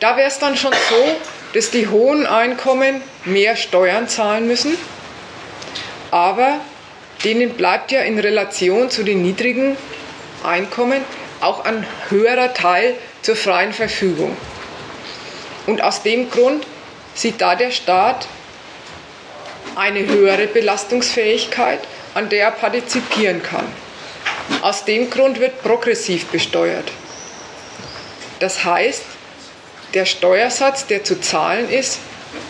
Da 0.00 0.16
wäre 0.16 0.28
es 0.28 0.38
dann 0.38 0.56
schon 0.56 0.72
so, 0.72 1.16
dass 1.54 1.70
die 1.70 1.88
hohen 1.88 2.26
Einkommen 2.26 3.00
mehr 3.24 3.56
Steuern 3.56 4.08
zahlen 4.08 4.46
müssen, 4.46 4.76
aber 6.10 6.60
denen 7.24 7.50
bleibt 7.50 7.92
ja 7.92 8.02
in 8.02 8.18
Relation 8.18 8.90
zu 8.90 9.02
den 9.02 9.22
niedrigen 9.22 9.76
Einkommen 10.42 11.02
auch 11.40 11.64
ein 11.64 11.86
höherer 12.10 12.52
Teil 12.54 12.94
zur 13.22 13.36
freien 13.36 13.72
Verfügung. 13.72 14.36
Und 15.66 15.80
aus 15.80 16.02
dem 16.02 16.30
Grund 16.30 16.66
sieht 17.14 17.40
da 17.40 17.54
der 17.54 17.70
Staat 17.70 18.26
eine 19.76 20.06
höhere 20.06 20.46
Belastungsfähigkeit, 20.46 21.80
an 22.14 22.28
der 22.28 22.44
er 22.44 22.50
partizipieren 22.52 23.42
kann. 23.42 23.66
Aus 24.62 24.84
dem 24.84 25.10
Grund 25.10 25.40
wird 25.40 25.62
progressiv 25.62 26.26
besteuert. 26.26 26.90
Das 28.40 28.64
heißt, 28.64 29.02
der 29.94 30.04
Steuersatz, 30.04 30.86
der 30.86 31.04
zu 31.04 31.20
zahlen 31.20 31.70
ist, 31.70 31.98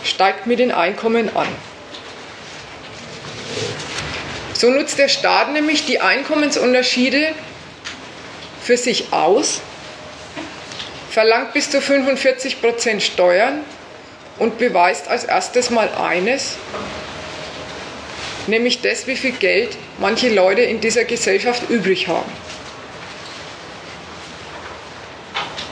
steigt 0.03 0.47
mit 0.47 0.59
den 0.59 0.71
Einkommen 0.71 1.35
an. 1.35 1.47
So 4.53 4.69
nutzt 4.69 4.97
der 4.97 5.09
Staat 5.09 5.51
nämlich 5.51 5.85
die 5.85 5.99
Einkommensunterschiede 5.99 7.33
für 8.63 8.77
sich 8.77 9.11
aus, 9.11 9.61
verlangt 11.09 11.53
bis 11.53 11.69
zu 11.69 11.81
45 11.81 12.61
Prozent 12.61 13.03
Steuern 13.03 13.63
und 14.39 14.57
beweist 14.57 15.07
als 15.07 15.23
erstes 15.23 15.69
mal 15.69 15.89
eines, 15.89 16.55
nämlich 18.47 18.81
das, 18.81 19.07
wie 19.07 19.15
viel 19.15 19.31
Geld 19.31 19.77
manche 19.99 20.29
Leute 20.29 20.61
in 20.61 20.81
dieser 20.81 21.03
Gesellschaft 21.05 21.69
übrig 21.69 22.07
haben. 22.07 22.31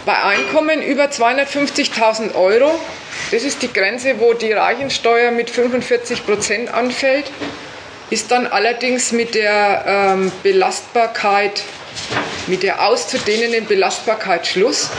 Bei 0.06 0.22
Einkommen 0.22 0.82
über 0.82 1.06
250.000 1.06 2.36
Euro, 2.36 2.78
das 3.32 3.44
ist 3.44 3.62
die 3.62 3.72
Grenze, 3.72 4.20
wo 4.20 4.34
die 4.34 4.52
Reichensteuer 4.52 5.32
mit 5.32 5.50
45 5.50 6.26
Prozent 6.26 6.74
anfällt, 6.74 7.32
ist 8.10 8.30
dann 8.30 8.46
allerdings 8.46 9.14
mit 9.14 9.34
der 9.34 9.86
ähm, 9.88 10.32
Belastbarkeit, 10.44 11.64
mit 12.48 12.64
der 12.64 12.86
auszudehnenden 12.86 13.66
Belastbarkeit 13.66 14.46
Schluss. 14.46 14.90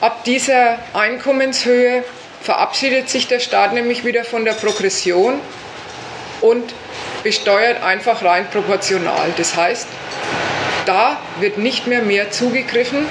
Ab 0.00 0.24
dieser 0.24 0.78
Einkommenshöhe 0.94 2.02
verabschiedet 2.40 3.10
sich 3.10 3.28
der 3.28 3.40
Staat 3.40 3.74
nämlich 3.74 4.04
wieder 4.04 4.24
von 4.24 4.44
der 4.44 4.52
Progression 4.52 5.40
und 6.46 6.74
besteuert 7.22 7.82
einfach 7.82 8.22
rein 8.22 8.48
proportional. 8.50 9.32
Das 9.36 9.56
heißt, 9.56 9.86
da 10.86 11.18
wird 11.40 11.58
nicht 11.58 11.86
mehr 11.86 12.02
mehr 12.02 12.30
zugegriffen, 12.30 13.06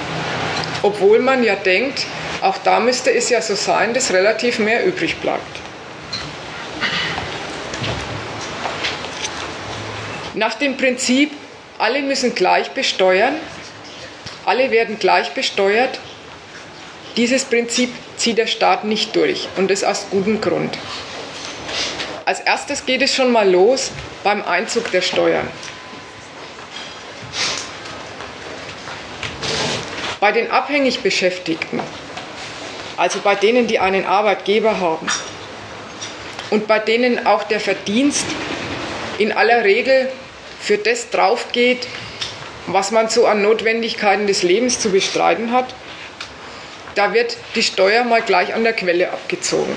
obwohl 0.82 1.18
man 1.18 1.44
ja 1.44 1.54
denkt, 1.54 2.06
auch 2.40 2.58
da 2.58 2.80
müsste 2.80 3.12
es 3.12 3.28
ja 3.28 3.40
so 3.42 3.54
sein, 3.54 3.94
dass 3.94 4.12
relativ 4.12 4.58
mehr 4.58 4.84
übrig 4.84 5.16
bleibt. 5.16 5.42
Nach 10.34 10.54
dem 10.54 10.76
Prinzip, 10.76 11.32
alle 11.78 12.02
müssen 12.02 12.34
gleich 12.34 12.70
besteuern, 12.70 13.34
alle 14.44 14.70
werden 14.70 14.98
gleich 14.98 15.32
besteuert, 15.32 15.98
dieses 17.16 17.44
Prinzip 17.44 17.90
zieht 18.16 18.38
der 18.38 18.46
Staat 18.46 18.84
nicht 18.84 19.16
durch 19.16 19.48
und 19.56 19.70
das 19.70 19.82
aus 19.82 20.06
gutem 20.10 20.40
Grund. 20.40 20.76
Als 22.26 22.40
erstes 22.40 22.84
geht 22.84 23.02
es 23.02 23.14
schon 23.14 23.30
mal 23.30 23.48
los 23.48 23.92
beim 24.24 24.42
Einzug 24.42 24.90
der 24.90 25.00
Steuern. 25.00 25.48
Bei 30.18 30.32
den 30.32 30.50
abhängig 30.50 31.04
Beschäftigten, 31.04 31.78
also 32.96 33.20
bei 33.20 33.36
denen, 33.36 33.68
die 33.68 33.78
einen 33.78 34.04
Arbeitgeber 34.06 34.80
haben 34.80 35.06
und 36.50 36.66
bei 36.66 36.80
denen 36.80 37.28
auch 37.28 37.44
der 37.44 37.60
Verdienst 37.60 38.26
in 39.18 39.30
aller 39.30 39.62
Regel 39.62 40.10
für 40.60 40.78
das 40.78 41.10
draufgeht, 41.10 41.86
was 42.66 42.90
man 42.90 43.08
so 43.08 43.28
an 43.28 43.40
Notwendigkeiten 43.40 44.26
des 44.26 44.42
Lebens 44.42 44.80
zu 44.80 44.90
bestreiten 44.90 45.52
hat, 45.52 45.72
da 46.96 47.14
wird 47.14 47.36
die 47.54 47.62
Steuer 47.62 48.02
mal 48.02 48.22
gleich 48.22 48.52
an 48.52 48.64
der 48.64 48.72
Quelle 48.72 49.12
abgezogen. 49.12 49.76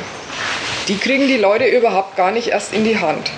Die 0.90 0.98
kriegen 0.98 1.28
die 1.28 1.38
Leute 1.38 1.68
überhaupt 1.68 2.18
gar 2.18 2.32
nicht 2.32 2.48
erst 2.48 2.74
in 2.74 2.84
die 2.84 2.98
Hand. 2.98 3.30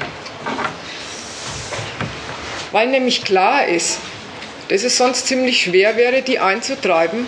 Weil 2.72 2.88
nämlich 2.88 3.26
klar 3.26 3.66
ist, 3.66 4.00
dass 4.70 4.84
es 4.86 4.98
sonst 4.98 5.28
ziemlich 5.28 5.64
schwer 5.64 5.98
wäre, 5.98 6.22
die 6.22 6.40
einzutreiben, 6.40 7.28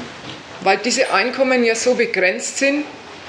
weil 0.62 0.78
diese 0.78 1.14
Einkommen 1.14 1.66
ja 1.66 1.76
so 1.76 1.96
begrenzt 1.96 2.58
sind, 2.58 2.86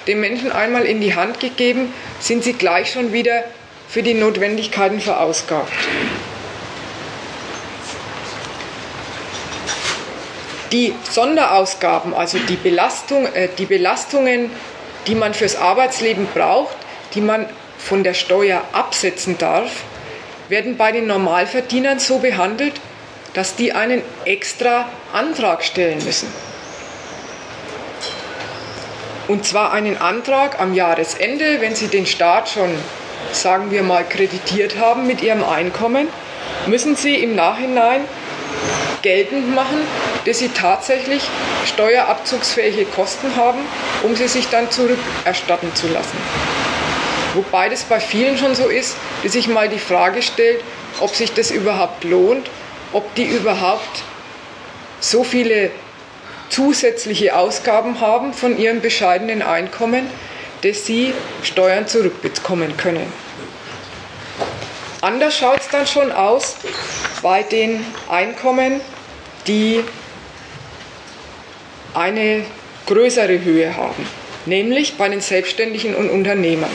den 0.06 0.20
Menschen 0.20 0.52
einmal 0.52 0.84
in 0.84 1.00
die 1.00 1.16
Hand 1.16 1.40
gegeben, 1.40 1.92
sind 2.20 2.44
sie 2.44 2.52
gleich 2.52 2.92
schon 2.92 3.12
wieder 3.12 3.42
für 3.88 4.04
die 4.04 4.14
Notwendigkeiten 4.14 5.00
verausgabt. 5.00 5.72
Die 10.70 10.94
Sonderausgaben, 11.10 12.14
also 12.14 12.38
die, 12.38 12.56
Belastung, 12.56 13.26
äh, 13.34 13.48
die 13.58 13.66
Belastungen, 13.66 14.50
die 15.08 15.16
man 15.16 15.34
fürs 15.34 15.56
Arbeitsleben 15.56 16.28
braucht, 16.32 16.83
die 17.14 17.20
man 17.20 17.46
von 17.78 18.02
der 18.02 18.14
Steuer 18.14 18.62
absetzen 18.72 19.38
darf, 19.38 19.82
werden 20.48 20.76
bei 20.76 20.92
den 20.92 21.06
Normalverdienern 21.06 21.98
so 21.98 22.18
behandelt, 22.18 22.74
dass 23.34 23.56
die 23.56 23.72
einen 23.72 24.02
extra 24.24 24.88
Antrag 25.12 25.64
stellen 25.64 26.02
müssen. 26.04 26.28
Und 29.26 29.46
zwar 29.46 29.72
einen 29.72 29.96
Antrag 29.96 30.60
am 30.60 30.74
Jahresende, 30.74 31.60
wenn 31.60 31.74
sie 31.74 31.88
den 31.88 32.06
Staat 32.06 32.50
schon, 32.50 32.70
sagen 33.32 33.70
wir 33.70 33.82
mal, 33.82 34.04
kreditiert 34.04 34.78
haben 34.78 35.06
mit 35.06 35.22
ihrem 35.22 35.42
Einkommen, 35.42 36.08
müssen 36.66 36.94
sie 36.94 37.16
im 37.16 37.34
Nachhinein 37.34 38.02
geltend 39.02 39.54
machen, 39.54 39.80
dass 40.26 40.38
sie 40.38 40.48
tatsächlich 40.48 41.22
steuerabzugsfähige 41.66 42.84
Kosten 42.84 43.34
haben, 43.36 43.60
um 44.02 44.14
sie 44.14 44.28
sich 44.28 44.48
dann 44.48 44.70
zurückerstatten 44.70 45.74
zu 45.74 45.88
lassen. 45.88 46.16
Wobei 47.34 47.68
das 47.68 47.82
bei 47.84 48.00
vielen 48.00 48.38
schon 48.38 48.54
so 48.54 48.68
ist, 48.68 48.96
dass 49.22 49.32
sich 49.32 49.48
mal 49.48 49.68
die 49.68 49.78
Frage 49.78 50.22
stellt, 50.22 50.62
ob 51.00 51.14
sich 51.14 51.32
das 51.32 51.50
überhaupt 51.50 52.04
lohnt, 52.04 52.48
ob 52.92 53.14
die 53.16 53.24
überhaupt 53.24 54.02
so 55.00 55.24
viele 55.24 55.70
zusätzliche 56.48 57.36
Ausgaben 57.36 58.00
haben 58.00 58.32
von 58.32 58.56
ihrem 58.56 58.80
bescheidenen 58.80 59.42
Einkommen, 59.42 60.06
dass 60.62 60.86
sie 60.86 61.12
Steuern 61.42 61.86
zurückbekommen 61.88 62.76
können. 62.76 63.12
Anders 65.00 65.36
schaut 65.36 65.60
es 65.60 65.68
dann 65.68 65.86
schon 65.86 66.12
aus 66.12 66.56
bei 67.20 67.42
den 67.42 67.84
Einkommen, 68.08 68.80
die 69.46 69.84
eine 71.92 72.44
größere 72.86 73.42
Höhe 73.42 73.76
haben, 73.76 74.06
nämlich 74.46 74.96
bei 74.96 75.08
den 75.08 75.20
Selbstständigen 75.20 75.94
und 75.94 76.08
Unternehmern. 76.08 76.70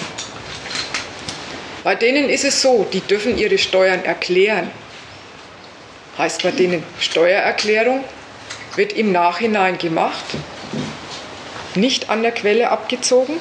Bei 1.83 1.95
denen 1.95 2.29
ist 2.29 2.43
es 2.43 2.61
so, 2.61 2.87
die 2.91 3.01
dürfen 3.01 3.37
ihre 3.37 3.57
Steuern 3.57 4.03
erklären. 4.03 4.69
Heißt 6.17 6.43
bei 6.43 6.51
denen 6.51 6.83
Steuererklärung 6.99 8.03
wird 8.75 8.93
im 8.93 9.11
Nachhinein 9.11 9.77
gemacht, 9.77 10.25
nicht 11.75 12.09
an 12.09 12.23
der 12.23 12.31
Quelle 12.31 12.69
abgezogen. 12.69 13.39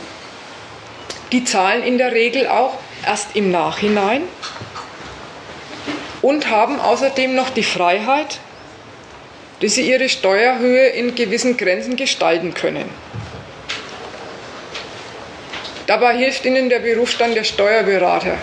Die 1.32 1.44
zahlen 1.44 1.82
in 1.82 1.98
der 1.98 2.12
Regel 2.12 2.46
auch 2.46 2.78
erst 3.04 3.34
im 3.34 3.50
Nachhinein 3.50 4.22
und 6.22 6.48
haben 6.50 6.80
außerdem 6.80 7.34
noch 7.34 7.50
die 7.50 7.62
Freiheit, 7.62 8.38
dass 9.60 9.74
sie 9.74 9.88
ihre 9.90 10.08
Steuerhöhe 10.08 10.88
in 10.88 11.14
gewissen 11.14 11.56
Grenzen 11.56 11.96
gestalten 11.96 12.54
können. 12.54 12.88
Dabei 15.88 16.18
hilft 16.18 16.44
ihnen 16.44 16.68
der 16.68 16.80
Berufsstand 16.80 17.34
der 17.34 17.44
Steuerberater. 17.44 18.36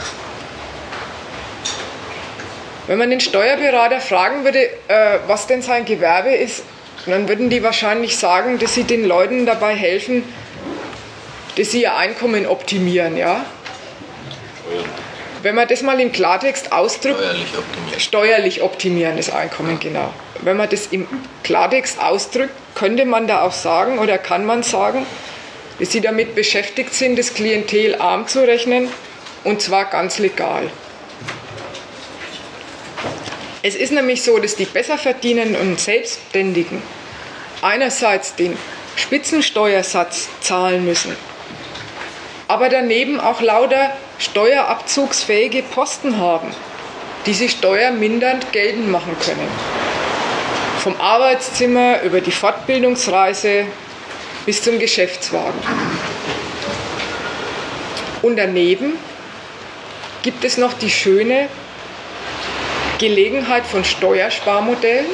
Wenn 2.88 2.98
man 2.98 3.12
den 3.12 3.20
Steuerberater 3.20 4.00
fragen 4.00 4.44
würde, 4.44 4.68
äh, 4.88 5.20
was 5.28 5.46
denn 5.46 5.62
sein 5.62 5.86
Gewerbe 5.86 6.32
ist, 6.32 6.64
dann 7.06 7.30
würden 7.30 7.52
die 7.52 7.62
wahrscheinlich 7.62 8.18
sagen, 8.18 8.58
dass 8.58 8.74
sie 8.74 8.84
den 8.84 9.06
Leuten 9.06 9.46
dabei 9.46 9.76
helfen, 9.76 10.24
dass 11.56 11.70
sie 11.70 11.84
ihr 11.84 11.96
Einkommen 11.96 12.48
optimieren, 12.48 13.16
ja? 13.16 13.46
Wenn 15.44 15.54
man 15.54 15.68
das 15.68 15.84
mal 15.84 16.00
im 16.00 16.12
Klartext 16.12 16.72
ausdrückt, 16.72 17.20
steuerlich 17.20 17.56
optimieren, 17.56 18.00
steuerlich 18.00 18.62
optimieren 18.64 19.18
das 19.18 19.30
Einkommen, 19.30 19.80
genau. 19.80 20.12
Wenn 20.42 20.58
man 20.58 20.68
das 20.68 20.88
im 20.88 21.08
Klartext 21.44 22.02
ausdrückt, 22.02 22.54
könnte 22.74 23.06
man 23.06 23.28
da 23.28 23.44
auch 23.44 23.54
sagen 23.54 24.00
oder 24.00 24.18
kann 24.18 24.46
man 24.48 24.64
sagen, 24.64 25.06
dass 25.80 25.92
sie 25.92 26.02
damit 26.02 26.36
beschäftigt 26.36 26.94
sind, 26.94 27.18
das 27.18 27.34
Klientel 27.34 27.96
arm 27.96 28.28
zu 28.28 28.46
rechnen 28.46 28.90
und 29.44 29.62
zwar 29.62 29.86
ganz 29.86 30.20
legal. 30.20 30.70
Es 33.62 33.76
ist 33.76 33.92
nämlich 33.92 34.22
so, 34.22 34.38
dass 34.38 34.56
die 34.56 34.66
Besserverdienenden 34.66 35.56
und 35.56 35.80
Selbstständigen 35.80 36.82
einerseits 37.62 38.36
den 38.36 38.58
Spitzensteuersatz 38.96 40.30
zahlen 40.42 40.86
müssen, 40.86 41.16
aber 42.48 42.70
daneben 42.70 43.20
auch 43.20 43.42
lauter 43.42 43.92
steuerabzugsfähige 44.20 45.64
Posten 45.64 46.20
haben, 46.20 46.52
die 47.26 47.34
sie 47.34 47.50
steuermindernd 47.50 48.52
geltend 48.52 48.90
machen 48.90 49.18
können. 49.20 49.48
Vom 50.80 51.02
Arbeitszimmer 51.02 52.04
über 52.04 52.22
die 52.22 52.32
Fortbildungsreise 52.32 53.66
bis 54.46 54.62
zum 54.62 54.80
Geschäftswagen. 54.80 55.60
Und 58.22 58.38
daneben 58.38 58.94
gibt 60.22 60.44
es 60.44 60.58
noch 60.58 60.74
die 60.74 60.90
schöne 60.90 61.48
Gelegenheit 62.98 63.66
von 63.66 63.84
Steuersparmodellen. 63.84 65.06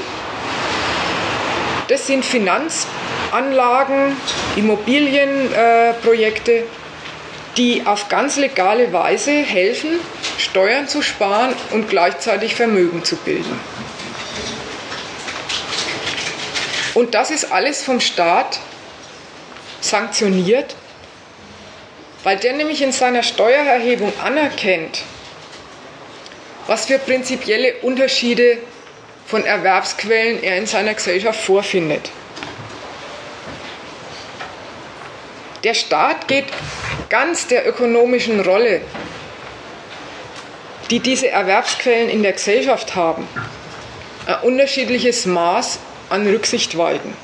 Das 1.88 2.07
sind 2.07 2.23
Finanzanlagen, 2.23 4.15
Immobilienprojekte, 4.55 6.51
äh, 6.51 6.63
die 7.57 7.84
auf 7.86 8.07
ganz 8.07 8.38
legale 8.38 8.93
Weise 8.93 9.32
helfen, 9.32 9.99
Steuern 10.38 10.88
zu 10.88 11.01
sparen 11.01 11.53
und 11.71 11.89
gleichzeitig 11.89 12.55
Vermögen 12.55 13.03
zu 13.03 13.17
bilden. 13.17 13.59
Und 16.93 17.13
das 17.13 17.32
ist 17.32 17.51
alles 17.51 17.84
vom 17.84 17.99
Staat 17.99 18.59
sanktioniert, 19.91 20.75
weil 22.23 22.37
der 22.37 22.53
nämlich 22.53 22.81
in 22.81 22.91
seiner 22.91 23.23
Steuererhebung 23.23 24.11
anerkennt, 24.23 25.03
was 26.67 26.85
für 26.85 26.97
prinzipielle 26.97 27.75
Unterschiede 27.81 28.57
von 29.27 29.45
Erwerbsquellen 29.45 30.41
er 30.43 30.57
in 30.57 30.65
seiner 30.65 30.93
Gesellschaft 30.93 31.39
vorfindet. 31.39 32.09
Der 35.63 35.73
Staat 35.73 36.27
geht 36.27 36.45
ganz 37.09 37.47
der 37.47 37.67
ökonomischen 37.67 38.39
Rolle, 38.39 38.81
die 40.89 40.99
diese 40.99 41.29
Erwerbsquellen 41.29 42.09
in 42.09 42.23
der 42.23 42.33
Gesellschaft 42.33 42.95
haben, 42.95 43.27
ein 44.25 44.39
unterschiedliches 44.41 45.25
Maß 45.25 45.79
an 46.09 46.27
Rücksicht 46.27 46.77
walten. 46.77 47.15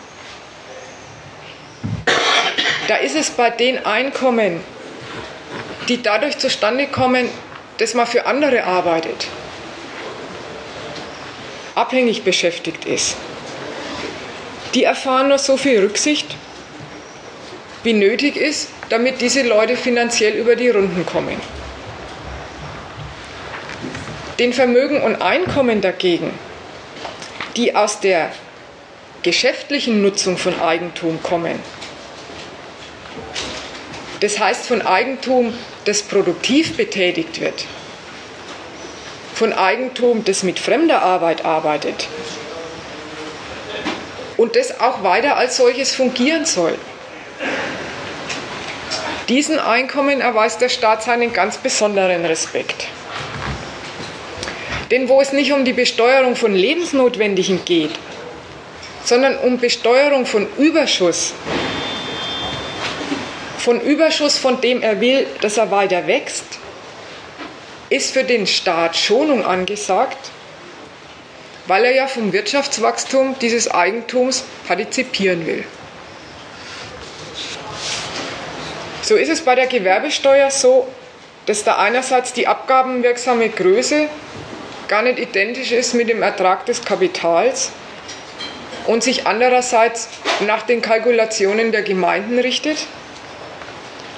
Da 2.87 2.95
ist 2.95 3.15
es 3.15 3.29
bei 3.31 3.49
den 3.49 3.85
Einkommen, 3.85 4.61
die 5.89 6.01
dadurch 6.01 6.37
zustande 6.37 6.87
kommen, 6.87 7.29
dass 7.77 7.93
man 7.93 8.07
für 8.07 8.25
andere 8.25 8.63
arbeitet, 8.63 9.27
abhängig 11.75 12.23
beschäftigt 12.23 12.85
ist. 12.85 13.15
Die 14.73 14.83
erfahren 14.83 15.29
nur 15.29 15.37
so 15.37 15.57
viel 15.57 15.79
Rücksicht, 15.79 16.35
wie 17.83 17.93
nötig 17.93 18.35
ist, 18.35 18.69
damit 18.89 19.21
diese 19.21 19.43
Leute 19.43 19.75
finanziell 19.75 20.33
über 20.33 20.55
die 20.55 20.69
Runden 20.69 21.05
kommen. 21.05 21.39
Den 24.39 24.53
Vermögen 24.53 25.01
und 25.01 25.21
Einkommen 25.21 25.81
dagegen, 25.81 26.31
die 27.55 27.75
aus 27.75 27.99
der 27.99 28.31
geschäftlichen 29.23 30.01
Nutzung 30.01 30.37
von 30.37 30.59
Eigentum 30.61 31.21
kommen. 31.21 31.59
Das 34.19 34.39
heißt 34.39 34.67
von 34.67 34.81
Eigentum, 34.81 35.53
das 35.85 36.01
produktiv 36.01 36.75
betätigt 36.75 37.39
wird, 37.39 37.65
von 39.33 39.53
Eigentum, 39.53 40.25
das 40.25 40.43
mit 40.43 40.59
fremder 40.59 41.03
Arbeit 41.03 41.45
arbeitet 41.45 42.07
und 44.37 44.55
das 44.55 44.79
auch 44.79 45.03
weiter 45.03 45.37
als 45.37 45.57
solches 45.57 45.93
fungieren 45.93 46.45
soll. 46.45 46.77
Diesen 49.29 49.59
Einkommen 49.59 50.21
erweist 50.21 50.61
der 50.61 50.69
Staat 50.69 51.03
seinen 51.03 51.33
ganz 51.33 51.57
besonderen 51.57 52.25
Respekt. 52.25 52.87
Denn 54.89 55.09
wo 55.09 55.19
es 55.19 55.33
nicht 55.33 55.51
um 55.51 55.65
die 55.65 55.73
Besteuerung 55.73 56.37
von 56.37 56.55
Lebensnotwendigen 56.55 57.65
geht, 57.65 57.91
sondern 59.03 59.37
um 59.39 59.57
Besteuerung 59.57 60.25
von 60.25 60.47
Überschuss. 60.57 61.33
Von 63.67 63.81
Überschuss, 63.81 64.37
von 64.37 64.61
dem 64.61 64.81
er 64.81 65.01
will, 65.01 65.27
dass 65.41 65.57
er 65.57 65.71
weiter 65.71 66.07
wächst, 66.07 66.45
ist 67.89 68.13
für 68.13 68.23
den 68.23 68.47
Staat 68.47 68.95
Schonung 68.95 69.43
angesagt, 69.43 70.31
weil 71.65 71.83
er 71.83 71.91
ja 71.93 72.07
vom 72.07 72.31
Wirtschaftswachstum 72.31 73.35
dieses 73.41 73.69
Eigentums 73.69 74.45
partizipieren 74.65 75.45
will. 75.45 75.65
So 79.01 79.17
ist 79.17 79.27
es 79.27 79.41
bei 79.41 79.55
der 79.55 79.67
Gewerbesteuer 79.67 80.49
so, 80.49 80.87
dass 81.45 81.65
da 81.65 81.75
einerseits 81.75 82.31
die 82.31 82.47
abgabenwirksame 82.47 83.49
Größe 83.49 84.07
gar 84.87 85.01
nicht 85.01 85.19
identisch 85.19 85.73
ist 85.73 85.93
mit 85.93 86.07
dem 86.07 86.23
Ertrag 86.23 86.65
des 86.67 86.85
Kapitals 86.85 87.73
und 88.85 89.03
sich 89.03 89.27
andererseits 89.27 90.07
nach 90.45 90.61
den 90.61 90.81
Kalkulationen 90.81 91.73
der 91.73 91.81
Gemeinden 91.81 92.39
richtet. 92.39 92.87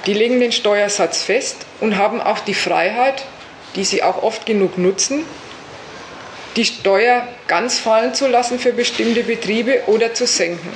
Die 0.06 0.14
legen 0.14 0.40
den 0.40 0.52
Steuersatz 0.52 1.22
fest 1.22 1.66
und 1.80 1.96
haben 1.96 2.20
auch 2.20 2.40
die 2.40 2.54
Freiheit, 2.54 3.24
die 3.76 3.84
sie 3.84 4.02
auch 4.02 4.22
oft 4.22 4.46
genug 4.46 4.78
nutzen, 4.78 5.24
die 6.56 6.64
Steuer 6.64 7.28
ganz 7.46 7.78
fallen 7.78 8.14
zu 8.14 8.26
lassen 8.26 8.58
für 8.58 8.72
bestimmte 8.72 9.22
Betriebe 9.22 9.82
oder 9.86 10.14
zu 10.14 10.26
senken. 10.26 10.72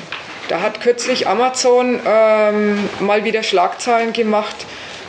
Da 0.49 0.61
hat 0.61 0.81
kürzlich 0.81 1.27
Amazon 1.27 2.01
ähm, 2.07 2.89
mal 3.01 3.25
wieder 3.25 3.43
Schlagzeilen 3.43 4.12
gemacht 4.12 4.57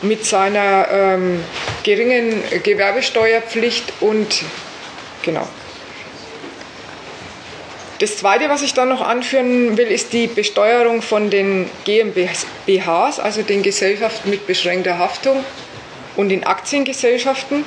mit 0.01 0.26
seiner 0.26 0.88
ähm, 0.91 1.43
geringen 1.84 2.41
Gewerbesteuerpflicht 2.63 3.93
und 3.99 4.43
genau. 5.24 5.47
Das 8.00 8.18
Zweite, 8.18 8.50
was 8.50 8.62
ich 8.62 8.74
dann 8.74 8.89
noch 8.89 9.02
anführen 9.02 9.78
will, 9.78 9.88
ist 9.88 10.12
die 10.12 10.28
Besteuerung 10.28 11.02
von 11.02 11.30
den 11.30 11.70
GmbHs, 11.86 13.20
also 13.20 13.41
den 13.41 13.64
Gesellschaften 13.64 14.30
mit 14.30 14.46
beschränkter 14.48 14.98
Haftung 14.98 15.46
und 16.18 16.28
den 16.28 16.43
Aktiengesellschaften. 16.43 17.64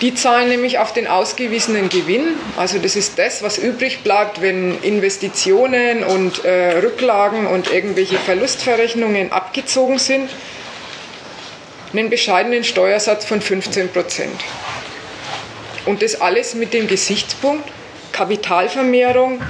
Die 0.00 0.14
zahlen 0.14 0.48
nämlich 0.48 0.78
auf 0.78 0.92
den 0.92 1.08
ausgewiesenen 1.08 1.88
Gewinn. 1.88 2.28
Also 2.56 2.78
das 2.78 2.94
ist 2.94 3.18
das, 3.18 3.42
was 3.42 3.58
übrig 3.58 4.02
bleibt, 4.04 4.40
wenn 4.40 4.80
Investitionen 4.82 6.04
und 6.04 6.44
äh, 6.44 6.78
Rücklagen 6.78 7.48
und 7.48 7.70
irgendwelche 7.72 8.18
Verlustverrechnungen 8.18 9.32
abgezogen 9.32 9.98
sind. 9.98 10.30
Einen 11.92 12.08
bescheidenen 12.08 12.62
Steuersatz 12.62 13.24
von 13.24 13.40
15 13.40 13.88
Prozent. 13.88 14.40
Und 15.86 16.02
das 16.02 16.20
alles 16.20 16.54
mit 16.54 16.72
dem 16.72 16.86
Gesichtspunkt, 16.86 17.68
Kapitalvermehrung 18.12 19.42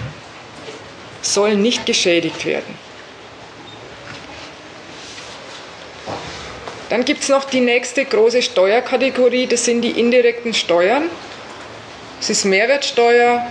soll 1.22 1.56
nicht 1.56 1.86
geschädigt 1.86 2.44
werden. 2.44 2.78
Dann 6.88 7.04
gibt 7.04 7.22
es 7.22 7.28
noch 7.28 7.44
die 7.44 7.60
nächste 7.60 8.04
große 8.04 8.42
Steuerkategorie, 8.42 9.46
das 9.46 9.64
sind 9.64 9.82
die 9.82 9.92
indirekten 9.92 10.52
Steuern. 10.52 11.04
Es 12.20 12.30
ist 12.30 12.44
Mehrwertsteuer, 12.44 13.46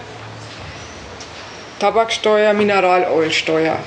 Tabaksteuer, 1.80 2.54
Mineralölsteuer. 2.54 3.78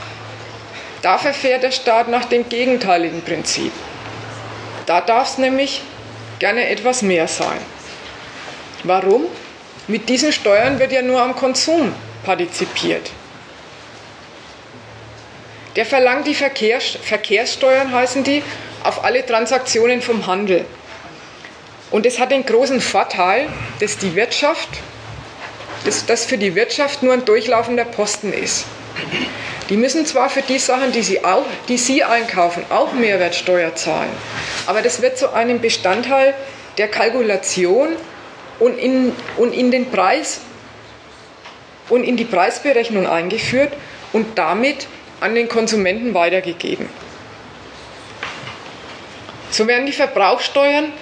Da 1.03 1.19
verfährt 1.19 1.63
der 1.63 1.71
Staat 1.71 2.09
nach 2.09 2.25
dem 2.25 2.49
gegenteiligen 2.49 3.23
Prinzip. 3.23 3.73
Da 4.87 5.01
darf 5.03 5.33
es 5.33 5.39
nämlich 5.39 5.83
gerne 6.39 6.69
etwas 6.69 7.03
mehr 7.03 7.29
sein. 7.29 7.59
Warum? 8.85 9.27
Mit 9.89 10.09
diesen 10.09 10.33
Steuern 10.33 10.79
wird 10.79 10.93
ja 10.93 11.03
nur 11.03 11.21
am 11.21 11.35
Konsum 11.35 11.93
partizipiert. 12.25 13.11
Der 15.75 15.87
verlangt 15.87 16.27
die 16.27 16.35
Verkehrs 16.35 16.99
Verkehrssteuern, 17.03 17.93
heißen 17.93 18.23
die, 18.25 18.43
auf 18.85 19.05
alle 19.05 19.25
Transaktionen 19.25 20.03
vom 20.03 20.27
Handel. 20.27 20.65
Und 21.91 22.07
das 22.07 22.19
hat 22.19 22.31
den 22.31 22.45
großen 22.47 22.81
Vorteil, 22.81 23.49
dass 23.81 23.99
die 23.99 24.15
Wirtschaft, 24.15 24.69
dass 25.85 26.07
das 26.07 26.25
für 26.25 26.39
die 26.39 26.55
Wirtschaft 26.55 27.03
nur 27.03 27.13
ein 27.13 27.25
durchlaufender 27.25 27.85
Posten 27.85 28.33
ist. 28.33 28.65
Die 29.69 29.77
müssen 29.77 30.07
zwar 30.07 30.29
für 30.29 30.43
die 30.43 30.59
Sachen, 30.59 30.93
die 30.93 31.03
sie, 31.03 31.25
auch, 31.25 31.47
die 31.69 31.79
sie 31.79 32.05
einkaufen, 32.05 32.65
auch 32.71 32.93
Mehrwertsteuer 32.93 33.75
zahlen, 33.75 34.11
aber 34.67 34.83
das 34.83 35.01
wird 35.01 35.19
zu 35.19 35.33
einem 35.33 35.61
Bestandteil 35.61 36.35
der 36.79 36.89
Kalkulation 36.89 37.89
und 38.63 38.79
in, 38.79 39.13
und 39.39 39.53
in 39.53 39.73
den 39.73 39.91
Preis 39.91 40.41
und 41.89 42.05
in 42.05 42.17
die 42.17 42.25
Preisberechnung 42.25 43.09
eingeführt 43.09 43.73
und 44.13 44.39
damit 44.39 44.87
an 45.21 45.35
den 45.35 45.49
Konsumenten 45.49 46.15
weitergegeben. 46.15 46.89
So 49.51 49.67
werden 49.67 49.87
die 49.87 49.93
Verbrauchsteuern 49.93 50.93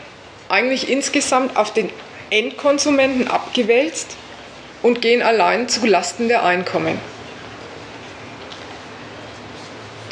eigentlich 0.48 0.88
insgesamt 0.88 1.54
auf 1.58 1.74
den 1.74 1.90
Endkonsumenten 2.30 3.28
abgewälzt 3.28 4.16
und 4.82 5.02
gehen 5.02 5.20
allein 5.20 5.68
zu 5.68 5.84
Lasten 5.86 6.28
der 6.28 6.42
Einkommen. 6.42 6.98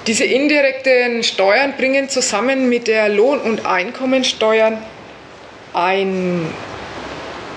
Diese 0.07 0.25
indirekten 0.25 1.23
Steuern 1.23 1.75
bringen 1.79 2.11
zusammen 2.11 2.69
mit 2.69 2.89
der 2.89 3.09
Lohn- 3.09 3.41
und 3.41 3.65
Einkommensteuern 3.65 4.83
ein 5.73 6.47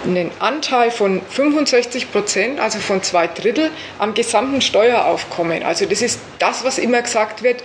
einen 0.03 0.31
Anteil 0.39 0.91
von 0.91 1.21
65 1.29 2.11
Prozent, 2.11 2.59
also 2.59 2.79
von 2.79 3.03
zwei 3.03 3.27
Drittel, 3.27 3.69
am 3.99 4.13
gesamten 4.13 4.61
Steueraufkommen. 4.61 5.63
Also 5.63 5.85
das 5.85 6.01
ist 6.01 6.19
das, 6.39 6.63
was 6.63 6.77
immer 6.77 7.01
gesagt 7.01 7.43
wird. 7.43 7.63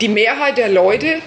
Die 0.00 0.08
Mehrheit 0.08 0.58
der 0.58 0.68
Leute 0.68 1.20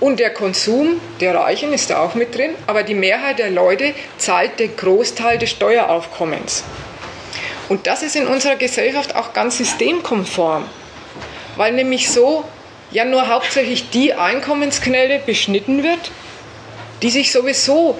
Und 0.00 0.20
der 0.20 0.30
Konsum 0.30 1.00
der 1.18 1.34
Reichen 1.34 1.72
ist 1.72 1.90
da 1.90 2.00
auch 2.00 2.14
mit 2.14 2.34
drin, 2.34 2.54
aber 2.68 2.84
die 2.84 2.94
Mehrheit 2.94 3.40
der 3.40 3.50
Leute 3.50 3.94
zahlt 4.16 4.60
den 4.60 4.76
Großteil 4.76 5.38
des 5.38 5.50
Steueraufkommens. 5.50 6.62
Und 7.68 7.86
das 7.88 8.02
ist 8.02 8.14
in 8.14 8.28
unserer 8.28 8.54
Gesellschaft 8.54 9.16
auch 9.16 9.32
ganz 9.32 9.58
systemkonform, 9.58 10.64
weil 11.56 11.72
nämlich 11.72 12.10
so 12.10 12.44
ja 12.92 13.04
nur 13.04 13.28
hauptsächlich 13.28 13.90
die 13.90 14.14
Einkommensknelle 14.14 15.18
beschnitten 15.18 15.82
wird, 15.82 16.12
die 17.02 17.10
sich 17.10 17.32
sowieso 17.32 17.98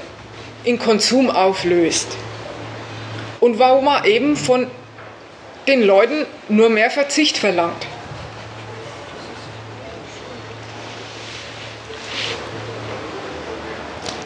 in 0.68 0.78
Konsum 0.78 1.30
auflöst. 1.30 2.08
Und 3.40 3.58
warum 3.58 3.86
man 3.86 4.04
eben 4.04 4.36
von 4.36 4.66
den 5.66 5.82
Leuten 5.82 6.26
nur 6.50 6.68
mehr 6.68 6.90
Verzicht 6.90 7.38
verlangt. 7.38 7.86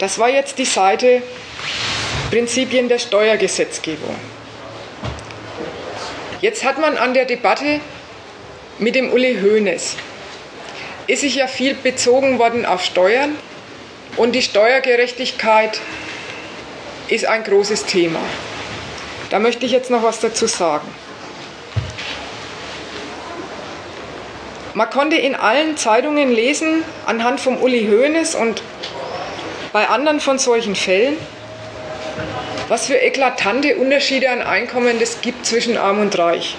Das 0.00 0.18
war 0.18 0.28
jetzt 0.28 0.58
die 0.58 0.64
Seite 0.64 1.22
Prinzipien 2.30 2.88
der 2.88 2.98
Steuergesetzgebung. 2.98 4.16
Jetzt 6.40 6.64
hat 6.64 6.80
man 6.80 6.96
an 6.96 7.14
der 7.14 7.24
Debatte 7.24 7.78
mit 8.80 8.96
dem 8.96 9.12
Uli 9.12 9.38
Hoeneß, 9.40 9.96
ist 11.06 11.20
sich 11.20 11.36
ja 11.36 11.46
viel 11.46 11.74
bezogen 11.74 12.40
worden 12.40 12.66
auf 12.66 12.84
Steuern 12.84 13.36
und 14.16 14.32
die 14.32 14.42
Steuergerechtigkeit 14.42 15.80
ist 17.12 17.26
ein 17.26 17.44
großes 17.44 17.84
Thema. 17.84 18.20
Da 19.30 19.38
möchte 19.38 19.66
ich 19.66 19.72
jetzt 19.72 19.90
noch 19.90 20.02
was 20.02 20.20
dazu 20.20 20.46
sagen. 20.46 20.88
Man 24.74 24.88
konnte 24.88 25.16
in 25.16 25.34
allen 25.34 25.76
Zeitungen 25.76 26.32
lesen, 26.32 26.82
anhand 27.04 27.40
von 27.40 27.58
Uli 27.58 27.86
Hoeneß 27.86 28.34
und 28.34 28.62
bei 29.72 29.88
anderen 29.88 30.20
von 30.20 30.38
solchen 30.38 30.74
Fällen, 30.74 31.16
was 32.68 32.86
für 32.86 32.96
eklatante 32.96 33.76
Unterschiede 33.76 34.30
an 34.30 34.40
Einkommen 34.40 34.98
es 35.00 35.20
gibt 35.20 35.44
zwischen 35.44 35.76
Arm 35.76 36.00
und 36.00 36.18
Reich. 36.18 36.56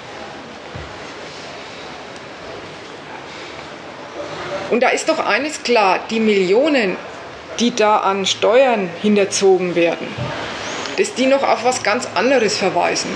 Und 4.69 4.81
da 4.81 4.89
ist 4.89 5.09
doch 5.09 5.19
eines 5.19 5.63
klar, 5.63 5.99
die 6.09 6.19
Millionen, 6.19 6.97
die 7.59 7.75
da 7.75 7.97
an 7.97 8.25
Steuern 8.25 8.89
hinterzogen 9.01 9.75
werden, 9.75 10.07
dass 10.97 11.13
die 11.13 11.27
noch 11.27 11.43
auf 11.43 11.63
was 11.63 11.83
ganz 11.83 12.07
anderes 12.15 12.57
verweisen. 12.57 13.11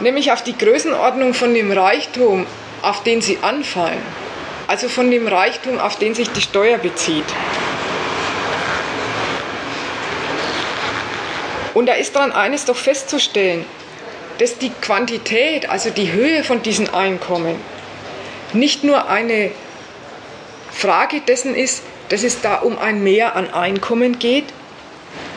Nämlich 0.00 0.32
auf 0.32 0.42
die 0.42 0.56
Größenordnung 0.56 1.34
von 1.34 1.54
dem 1.54 1.72
Reichtum, 1.72 2.46
auf 2.82 3.02
den 3.02 3.22
sie 3.22 3.38
anfallen. 3.42 4.02
Also 4.66 4.88
von 4.88 5.10
dem 5.10 5.28
Reichtum, 5.28 5.78
auf 5.78 5.96
den 5.96 6.14
sich 6.14 6.30
die 6.30 6.40
Steuer 6.40 6.78
bezieht. 6.78 7.24
Und 11.74 11.86
da 11.86 11.94
ist 11.94 12.14
daran 12.14 12.32
eines 12.32 12.64
doch 12.64 12.76
festzustellen, 12.76 13.64
dass 14.38 14.58
die 14.58 14.70
Quantität, 14.80 15.68
also 15.68 15.90
die 15.90 16.12
Höhe 16.12 16.44
von 16.44 16.62
diesen 16.62 16.92
Einkommen, 16.92 17.56
nicht 18.52 18.84
nur 18.84 19.08
eine 19.08 19.50
Frage 20.72 21.20
dessen 21.20 21.54
ist, 21.54 21.82
dass 22.08 22.22
es 22.22 22.40
da 22.40 22.56
um 22.56 22.78
ein 22.78 23.02
Mehr 23.02 23.36
an 23.36 23.52
Einkommen 23.52 24.18
geht, 24.18 24.44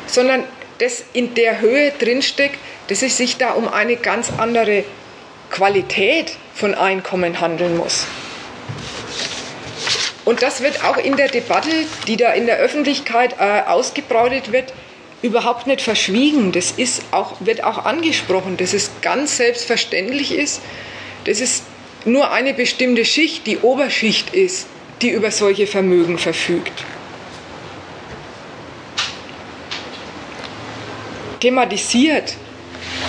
sondern 0.05 0.43
dass 0.79 1.03
in 1.13 1.33
der 1.33 1.59
Höhe 1.59 1.91
drinsteckt, 1.91 2.59
dass 2.87 3.01
es 3.01 3.17
sich 3.17 3.37
da 3.37 3.51
um 3.51 3.67
eine 3.67 3.95
ganz 3.95 4.31
andere 4.37 4.83
Qualität 5.49 6.37
von 6.53 6.75
Einkommen 6.75 7.39
handeln 7.39 7.77
muss. 7.77 8.05
Und 10.25 10.41
das 10.41 10.61
wird 10.61 10.83
auch 10.83 10.97
in 10.97 11.15
der 11.15 11.29
Debatte, 11.29 11.69
die 12.07 12.17
da 12.17 12.33
in 12.33 12.47
der 12.47 12.57
Öffentlichkeit 12.57 13.35
äh, 13.39 13.61
ausgebrautet 13.61 14.51
wird, 14.51 14.73
überhaupt 15.21 15.67
nicht 15.67 15.81
verschwiegen. 15.81 16.51
Das 16.51 16.71
ist 16.71 17.01
auch, 17.11 17.35
wird 17.39 17.63
auch 17.63 17.85
angesprochen, 17.85 18.57
dass 18.57 18.73
es 18.73 18.91
ganz 19.01 19.37
selbstverständlich 19.37 20.33
ist, 20.33 20.61
dass 21.23 21.39
es 21.39 21.63
nur 22.05 22.31
eine 22.31 22.53
bestimmte 22.53 23.05
Schicht, 23.05 23.47
die 23.47 23.57
Oberschicht 23.59 24.33
ist, 24.33 24.67
die 25.01 25.09
über 25.09 25.31
solche 25.31 25.67
Vermögen 25.67 26.17
verfügt. 26.17 26.83
Thematisiert 31.39 32.35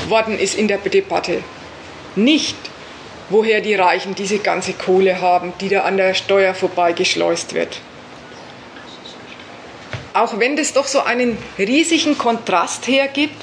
worden 0.09 0.39
ist 0.39 0.55
in 0.55 0.69
der 0.69 0.79
Debatte 0.79 1.43
nicht, 2.15 2.57
woher 3.31 3.61
die 3.61 3.75
Reichen 3.75 4.15
diese 4.15 4.39
ganze 4.39 4.75
Kohle 4.75 5.21
haben, 5.21 5.53
die 5.61 5.69
da 5.69 5.83
an 5.83 5.97
der 5.97 6.15
Steuer 6.15 6.55
vorbeigeschleust 6.55 7.55
wird 7.55 7.81
auch 10.19 10.39
wenn 10.39 10.57
das 10.57 10.73
doch 10.73 10.87
so 10.87 11.01
einen 11.01 11.39
riesigen 11.59 12.19
Kontrast 12.19 12.89
hergibt 12.89 13.37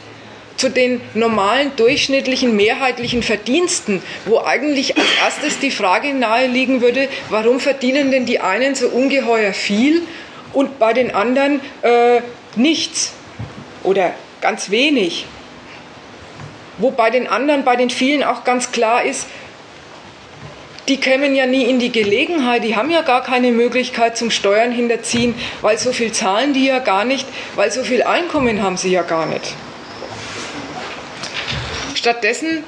zu 0.57 0.69
den 0.69 1.01
normalen 1.13 1.71
durchschnittlichen 1.75 2.55
mehrheitlichen 2.55 3.23
Verdiensten, 3.23 4.01
wo 4.25 4.39
eigentlich 4.39 4.97
als 4.97 5.07
erstes 5.23 5.59
die 5.59 5.71
Frage 5.71 6.13
naheliegen 6.13 6.81
würde, 6.81 7.09
warum 7.29 7.59
verdienen 7.59 8.11
denn 8.11 8.25
die 8.25 8.39
einen 8.39 8.75
so 8.75 8.87
ungeheuer 8.87 9.53
viel 9.53 10.01
und 10.53 10.79
bei 10.79 10.93
den 10.93 11.13
anderen 11.13 11.59
äh, 11.81 12.21
nichts 12.55 13.13
oder 13.83 14.13
ganz 14.41 14.69
wenig. 14.69 15.25
Wo 16.77 16.91
bei 16.91 17.09
den 17.09 17.27
anderen, 17.27 17.63
bei 17.63 17.75
den 17.75 17.89
vielen 17.89 18.23
auch 18.23 18.43
ganz 18.43 18.71
klar 18.71 19.03
ist, 19.03 19.27
die 20.87 20.97
kämen 20.97 21.35
ja 21.35 21.45
nie 21.45 21.63
in 21.63 21.79
die 21.79 21.91
Gelegenheit, 21.91 22.63
die 22.63 22.75
haben 22.75 22.91
ja 22.91 23.01
gar 23.01 23.23
keine 23.23 23.51
Möglichkeit 23.51 24.17
zum 24.17 24.29
Steuern 24.29 24.71
hinterziehen, 24.71 25.33
weil 25.61 25.77
so 25.77 25.91
viel 25.91 26.11
zahlen 26.11 26.53
die 26.53 26.65
ja 26.65 26.79
gar 26.79 27.05
nicht, 27.05 27.27
weil 27.55 27.71
so 27.71 27.83
viel 27.83 28.03
Einkommen 28.03 28.61
haben 28.61 28.77
sie 28.77 28.91
ja 28.91 29.01
gar 29.01 29.25
nicht. 29.25 29.55
Stattdessen 32.05 32.63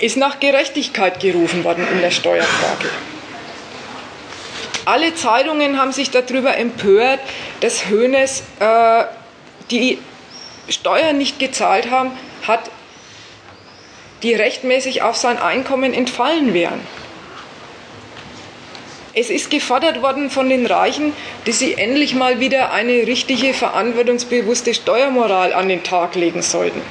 ist 0.00 0.16
nach 0.16 0.40
Gerechtigkeit 0.40 1.20
gerufen 1.20 1.62
worden 1.62 1.86
in 1.92 2.00
der 2.00 2.10
Steuerfrage. 2.10 2.88
Alle 4.84 5.14
Zeitungen 5.14 5.78
haben 5.78 5.92
sich 5.92 6.10
darüber 6.10 6.56
empört, 6.56 7.20
dass 7.60 7.88
Hoeneß 7.88 8.42
äh, 8.58 9.04
die 9.70 9.98
Steuern 10.68 11.18
nicht 11.18 11.38
gezahlt 11.38 11.88
haben, 11.92 12.10
hat, 12.48 12.68
die 14.24 14.34
rechtmäßig 14.34 15.02
auf 15.02 15.14
sein 15.14 15.38
Einkommen 15.38 15.94
entfallen 15.94 16.52
wären. 16.52 16.80
Es 19.14 19.30
ist 19.30 19.52
gefordert 19.52 20.02
worden 20.02 20.30
von 20.30 20.48
den 20.48 20.66
Reichen, 20.66 21.12
dass 21.44 21.60
sie 21.60 21.74
endlich 21.74 22.16
mal 22.16 22.40
wieder 22.40 22.72
eine 22.72 23.06
richtige, 23.06 23.54
verantwortungsbewusste 23.54 24.74
Steuermoral 24.74 25.52
an 25.52 25.68
den 25.68 25.84
Tag 25.84 26.16
legen 26.16 26.42
sollten. 26.42 26.82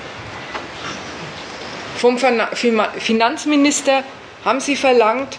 Vom 1.99 2.17
Finanzminister 2.17 4.05
haben 4.45 4.61
sie 4.61 4.77
verlangt, 4.77 5.37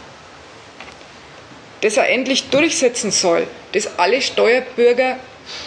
dass 1.81 1.97
er 1.97 2.11
endlich 2.11 2.51
durchsetzen 2.51 3.11
soll, 3.11 3.47
dass 3.73 3.99
alle 3.99 4.21
Steuerbürger 4.21 5.17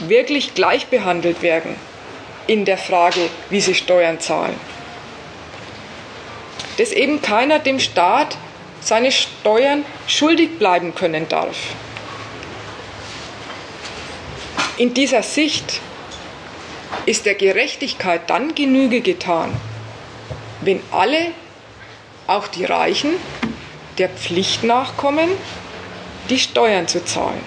wirklich 0.01 0.53
gleich 0.53 0.85
behandelt 0.85 1.41
werden 1.41 1.75
in 2.45 2.63
der 2.65 2.77
Frage, 2.77 3.27
wie 3.49 3.59
sie 3.59 3.73
Steuern 3.73 4.19
zahlen. 4.19 4.55
Dass 6.77 6.91
eben 6.91 7.23
keiner 7.23 7.57
dem 7.57 7.79
Staat 7.79 8.37
seine 8.79 9.11
Steuern 9.11 9.85
schuldig 10.05 10.59
bleiben 10.59 10.93
können 10.93 11.27
darf. 11.27 11.57
In 14.77 14.93
dieser 14.93 15.23
Sicht 15.23 15.81
ist 17.07 17.25
der 17.25 17.33
Gerechtigkeit 17.33 18.29
dann 18.29 18.53
Genüge 18.53 19.01
getan, 19.01 19.59
wenn 20.65 20.81
alle, 20.91 21.31
auch 22.27 22.47
die 22.47 22.65
Reichen, 22.65 23.11
der 23.97 24.09
Pflicht 24.09 24.63
nachkommen, 24.63 25.29
die 26.29 26.39
Steuern 26.39 26.87
zu 26.87 27.03
zahlen. 27.03 27.43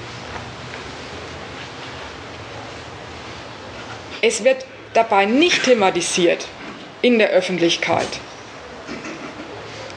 Es 4.23 4.45
wird 4.45 4.64
dabei 4.95 5.27
nicht 5.27 5.64
thematisiert 5.64 6.47
in 7.03 7.19
der 7.19 7.31
Öffentlichkeit, 7.31 8.09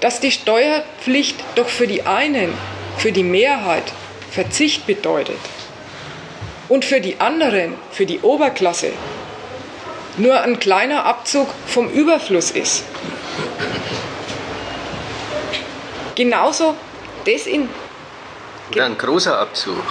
dass 0.02 0.20
die 0.20 0.32
Steuerpflicht 0.32 1.36
doch 1.56 1.70
für 1.70 1.88
die 1.88 2.04
einen, 2.04 2.54
für 2.98 3.12
die 3.12 3.24
Mehrheit 3.24 3.92
Verzicht 4.32 4.86
bedeutet 4.86 5.40
und 6.68 6.86
für 6.86 7.02
die 7.02 7.20
anderen, 7.20 7.76
für 7.92 8.06
die 8.06 8.20
Oberklasse, 8.20 8.92
nur 10.20 10.40
ein 10.42 10.60
kleiner 10.60 11.06
Abzug 11.06 11.48
vom 11.68 11.90
Überfluss 11.90 12.52
ist. 12.52 12.84
Genauso 16.16 16.76
das 17.26 17.48
in. 17.48 17.70
Oder 18.72 18.86
ein 18.86 18.98
großer 18.98 19.40
Abzug. 19.40 19.84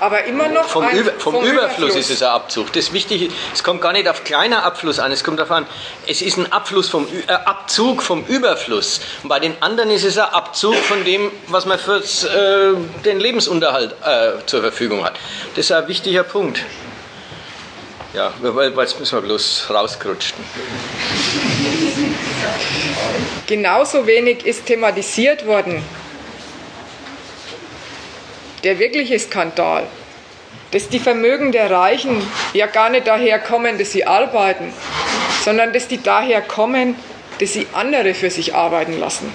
Aber 0.00 0.24
immer 0.24 0.48
noch 0.48 0.64
vom, 0.68 0.84
ein, 0.84 0.96
Über, 0.96 1.10
vom, 1.18 1.34
vom 1.34 1.44
Überfluss, 1.44 1.90
Überfluss, 1.90 1.96
ist 1.96 2.10
es 2.10 2.22
ein 2.22 2.28
Abzug. 2.28 2.72
Das 2.72 2.92
Wichtige, 2.92 3.32
es 3.52 3.64
kommt 3.64 3.80
gar 3.80 3.92
nicht 3.92 4.08
auf 4.08 4.22
kleiner 4.22 4.64
Abfluss 4.64 5.00
an, 5.00 5.10
es 5.10 5.24
kommt 5.24 5.40
darauf 5.40 5.50
an, 5.50 5.66
es 6.06 6.22
ist 6.22 6.38
ein 6.38 6.52
Abfluss 6.52 6.88
vom, 6.88 7.06
äh, 7.26 7.32
Abzug 7.32 8.02
vom 8.02 8.24
Überfluss. 8.26 9.00
Und 9.22 9.28
bei 9.28 9.40
den 9.40 9.60
anderen 9.60 9.90
ist 9.90 10.04
es 10.04 10.16
ein 10.16 10.32
Abzug 10.32 10.76
von 10.76 11.04
dem, 11.04 11.32
was 11.48 11.66
man 11.66 11.78
für 11.78 11.96
äh, 11.96 13.02
den 13.04 13.18
Lebensunterhalt 13.18 13.94
äh, 14.04 14.46
zur 14.46 14.60
Verfügung 14.60 15.04
hat. 15.04 15.14
Das 15.56 15.64
ist 15.66 15.72
ein 15.72 15.88
wichtiger 15.88 16.22
Punkt. 16.22 16.64
Ja, 18.18 18.32
jetzt 18.42 18.98
müssen 18.98 19.16
wir 19.16 19.22
bloß 19.22 19.66
rauskrutschen. 19.70 20.38
Genauso 23.46 24.08
wenig 24.08 24.44
ist 24.44 24.66
thematisiert 24.66 25.46
worden 25.46 25.84
der 28.64 28.80
wirkliche 28.80 29.20
Skandal, 29.20 29.86
dass 30.72 30.88
die 30.88 30.98
Vermögen 30.98 31.52
der 31.52 31.70
Reichen 31.70 32.20
ja 32.54 32.66
gar 32.66 32.90
nicht 32.90 33.06
daher 33.06 33.38
kommen, 33.38 33.78
dass 33.78 33.92
sie 33.92 34.04
arbeiten, 34.04 34.72
sondern 35.44 35.72
dass 35.72 35.86
die 35.86 36.02
daher 36.02 36.40
kommen, 36.40 36.96
dass 37.38 37.52
sie 37.52 37.68
andere 37.72 38.14
für 38.14 38.30
sich 38.30 38.52
arbeiten 38.52 38.98
lassen. 38.98 39.32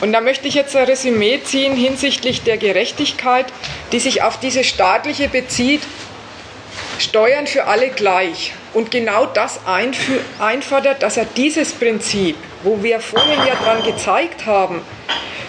Und 0.00 0.12
da 0.12 0.20
möchte 0.20 0.46
ich 0.46 0.54
jetzt 0.54 0.76
ein 0.76 0.84
Resümee 0.84 1.40
ziehen 1.42 1.74
hinsichtlich 1.76 2.42
der 2.42 2.58
Gerechtigkeit, 2.58 3.46
die 3.92 4.00
sich 4.00 4.22
auf 4.22 4.38
diese 4.38 4.64
staatliche 4.64 5.28
bezieht, 5.28 5.82
Steuern 6.98 7.46
für 7.46 7.64
alle 7.64 7.88
gleich. 7.90 8.52
Und 8.74 8.90
genau 8.90 9.26
das 9.26 9.60
einfordert, 10.38 11.02
dass 11.02 11.16
er 11.16 11.24
dieses 11.24 11.72
Prinzip, 11.72 12.36
wo 12.62 12.82
wir 12.82 13.00
vorhin 13.00 13.38
ja 13.46 13.54
dran 13.54 13.82
gezeigt 13.82 14.46
haben, 14.46 14.82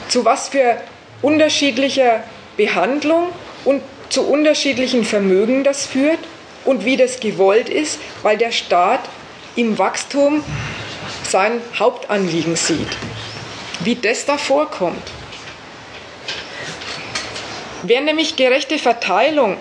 zu 0.07 0.25
was 0.25 0.49
für 0.49 0.77
unterschiedlicher 1.21 2.23
Behandlung 2.55 3.29
und 3.65 3.81
zu 4.09 4.23
unterschiedlichen 4.23 5.03
Vermögen 5.03 5.63
das 5.63 5.85
führt 5.85 6.19
und 6.63 6.85
wie 6.85 6.97
das 6.97 7.19
gewollt 7.19 7.69
ist, 7.69 7.99
weil 8.23 8.37
der 8.37 8.51
Staat 8.51 9.01
im 9.55 9.77
Wachstum 9.77 10.43
sein 11.23 11.61
Hauptanliegen 11.77 12.55
sieht. 12.55 12.97
Wie 13.81 13.95
das 13.95 14.25
da 14.25 14.37
vorkommt. 14.37 15.01
Wer 17.83 18.01
nämlich 18.01 18.35
gerechte 18.35 18.79
Verteilung 18.79 19.57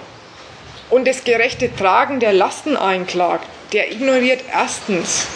und 0.91 1.07
das 1.07 1.25
gerechte 1.25 1.75
Tragen 1.75 2.21
der 2.21 2.33
Lasten 2.33 2.77
einklagt, 2.77 3.47
der 3.73 3.93
ignoriert 3.93 4.43
erstens, 4.53 5.27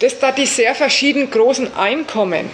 dass 0.00 0.18
da 0.18 0.32
die 0.32 0.46
sehr 0.46 0.74
verschieden 0.74 1.30
großen 1.30 1.76
Einkommen 1.76 2.50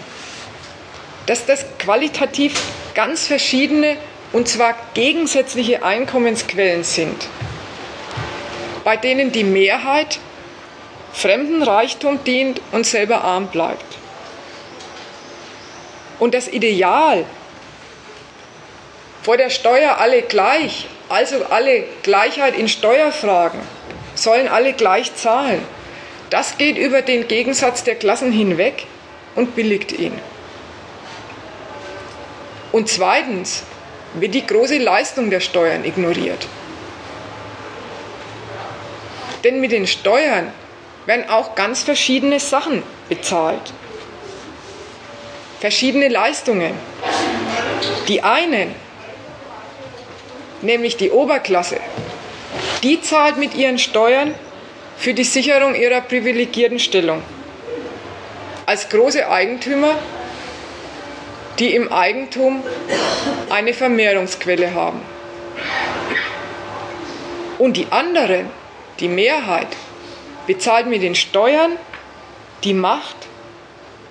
dass 1.26 1.46
das 1.46 1.64
qualitativ 1.78 2.54
ganz 2.94 3.26
verschiedene 3.26 3.96
und 4.32 4.48
zwar 4.48 4.74
gegensätzliche 4.94 5.82
Einkommensquellen 5.82 6.84
sind, 6.84 7.28
bei 8.84 8.96
denen 8.96 9.30
die 9.32 9.44
Mehrheit 9.44 10.18
fremden 11.12 11.62
Reichtum 11.62 12.24
dient 12.24 12.60
und 12.72 12.86
selber 12.86 13.22
arm 13.22 13.48
bleibt. 13.48 13.91
Und 16.22 16.34
das 16.34 16.46
Ideal, 16.46 17.24
vor 19.24 19.36
der 19.36 19.50
Steuer 19.50 19.98
alle 19.98 20.22
gleich, 20.22 20.86
also 21.08 21.46
alle 21.46 21.82
Gleichheit 22.04 22.56
in 22.56 22.68
Steuerfragen, 22.68 23.58
sollen 24.14 24.46
alle 24.46 24.72
gleich 24.72 25.16
zahlen, 25.16 25.64
das 26.30 26.58
geht 26.58 26.78
über 26.78 27.02
den 27.02 27.26
Gegensatz 27.26 27.82
der 27.82 27.96
Klassen 27.96 28.30
hinweg 28.30 28.86
und 29.34 29.56
billigt 29.56 29.90
ihn. 29.90 30.16
Und 32.70 32.88
zweitens 32.88 33.64
wird 34.14 34.34
die 34.34 34.46
große 34.46 34.78
Leistung 34.78 35.28
der 35.28 35.40
Steuern 35.40 35.84
ignoriert. 35.84 36.46
Denn 39.42 39.60
mit 39.60 39.72
den 39.72 39.88
Steuern 39.88 40.52
werden 41.04 41.28
auch 41.28 41.56
ganz 41.56 41.82
verschiedene 41.82 42.38
Sachen 42.38 42.84
bezahlt. 43.08 43.72
Verschiedene 45.62 46.08
Leistungen. 46.08 46.74
Die 48.08 48.20
einen, 48.24 48.74
nämlich 50.60 50.96
die 50.96 51.12
Oberklasse, 51.12 51.78
die 52.82 53.00
zahlt 53.00 53.36
mit 53.36 53.54
ihren 53.54 53.78
Steuern 53.78 54.34
für 54.98 55.14
die 55.14 55.22
Sicherung 55.22 55.76
ihrer 55.76 56.00
privilegierten 56.00 56.80
Stellung. 56.80 57.22
Als 58.66 58.88
große 58.88 59.30
Eigentümer 59.30 59.94
die 61.60 61.76
im 61.76 61.92
Eigentum 61.92 62.64
eine 63.48 63.72
Vermehrungsquelle 63.72 64.74
haben. 64.74 65.00
Und 67.60 67.76
die 67.76 67.86
anderen, 67.90 68.50
die 68.98 69.06
Mehrheit, 69.06 69.68
bezahlt 70.48 70.88
mit 70.88 71.02
den 71.02 71.14
Steuern 71.14 71.76
die 72.64 72.74
Macht, 72.74 73.14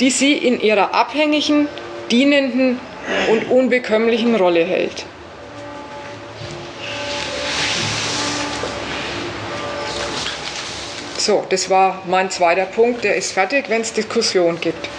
die 0.02 0.10
sie 0.10 0.34
in 0.34 0.60
ihrer 0.60 0.95
abhängigen, 0.95 1.70
dienenden 2.10 2.80
und 3.30 3.52
unbekömmlichen 3.52 4.36
Rolle 4.36 4.66
hält. 4.66 5.06
So, 11.18 11.45
das 11.49 11.70
war 11.70 12.02
mein 12.08 12.32
zweiter 12.32 12.66
Punkt. 12.66 13.04
Der 13.04 13.16
ist 13.16 13.32
fertig, 13.32 13.70
wenn 13.70 13.82
es 13.82 13.93
Diskussion 13.93 14.60
gibt. 14.60 14.89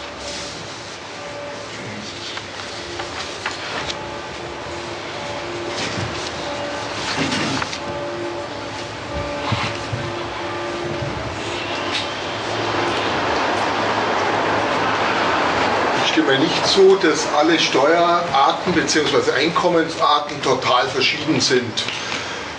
so, 16.72 16.91
dass 17.02 17.26
alle 17.38 17.58
Steuerarten 17.58 18.72
bzw. 18.72 19.32
Einkommensarten 19.36 20.40
total 20.42 20.88
verschieden 20.88 21.40
sind. 21.40 21.82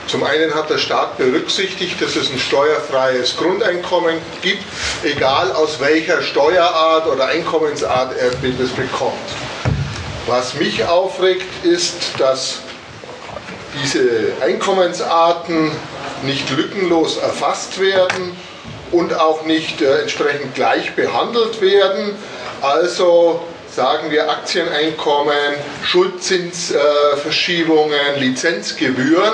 Zum 0.08 0.24
einen 0.24 0.54
hat 0.54 0.70
der 0.70 0.78
Staat 0.78 1.18
berücksichtigt, 1.18 2.02
dass 2.02 2.16
es 2.16 2.30
ein 2.30 2.38
steuerfreies 2.38 3.38
Grundeinkommen 3.38 4.18
gibt, 4.42 4.64
egal 5.04 5.54
aus 5.54 5.80
welcher 5.80 6.22
Steuerart 6.22 7.08
oder 7.08 7.28
Einkommensart 7.28 8.16
er 8.18 8.32
das 8.32 8.70
bekommt. 8.72 9.14
Was 10.28 10.56
mich 10.56 10.84
aufregt, 10.86 11.66
ist, 11.66 11.96
dass 12.18 12.60
diese 13.82 14.34
Einkommensarten 14.42 15.72
nicht 16.24 16.50
lückenlos 16.52 17.18
erfasst 17.18 17.80
werden 17.80 18.36
und 18.92 19.14
auch 19.20 19.46
nicht 19.46 19.82
äh, 19.82 20.02
entsprechend 20.02 20.54
gleich 20.54 20.96
behandelt 20.96 21.60
werden. 21.62 22.16
Also 22.62 23.42
sagen 23.76 24.10
wir 24.12 24.30
Aktieneinkommen, 24.30 25.34
Schuldzinsverschiebungen, 25.84 28.16
äh, 28.16 28.20
Lizenzgebühren, 28.20 29.34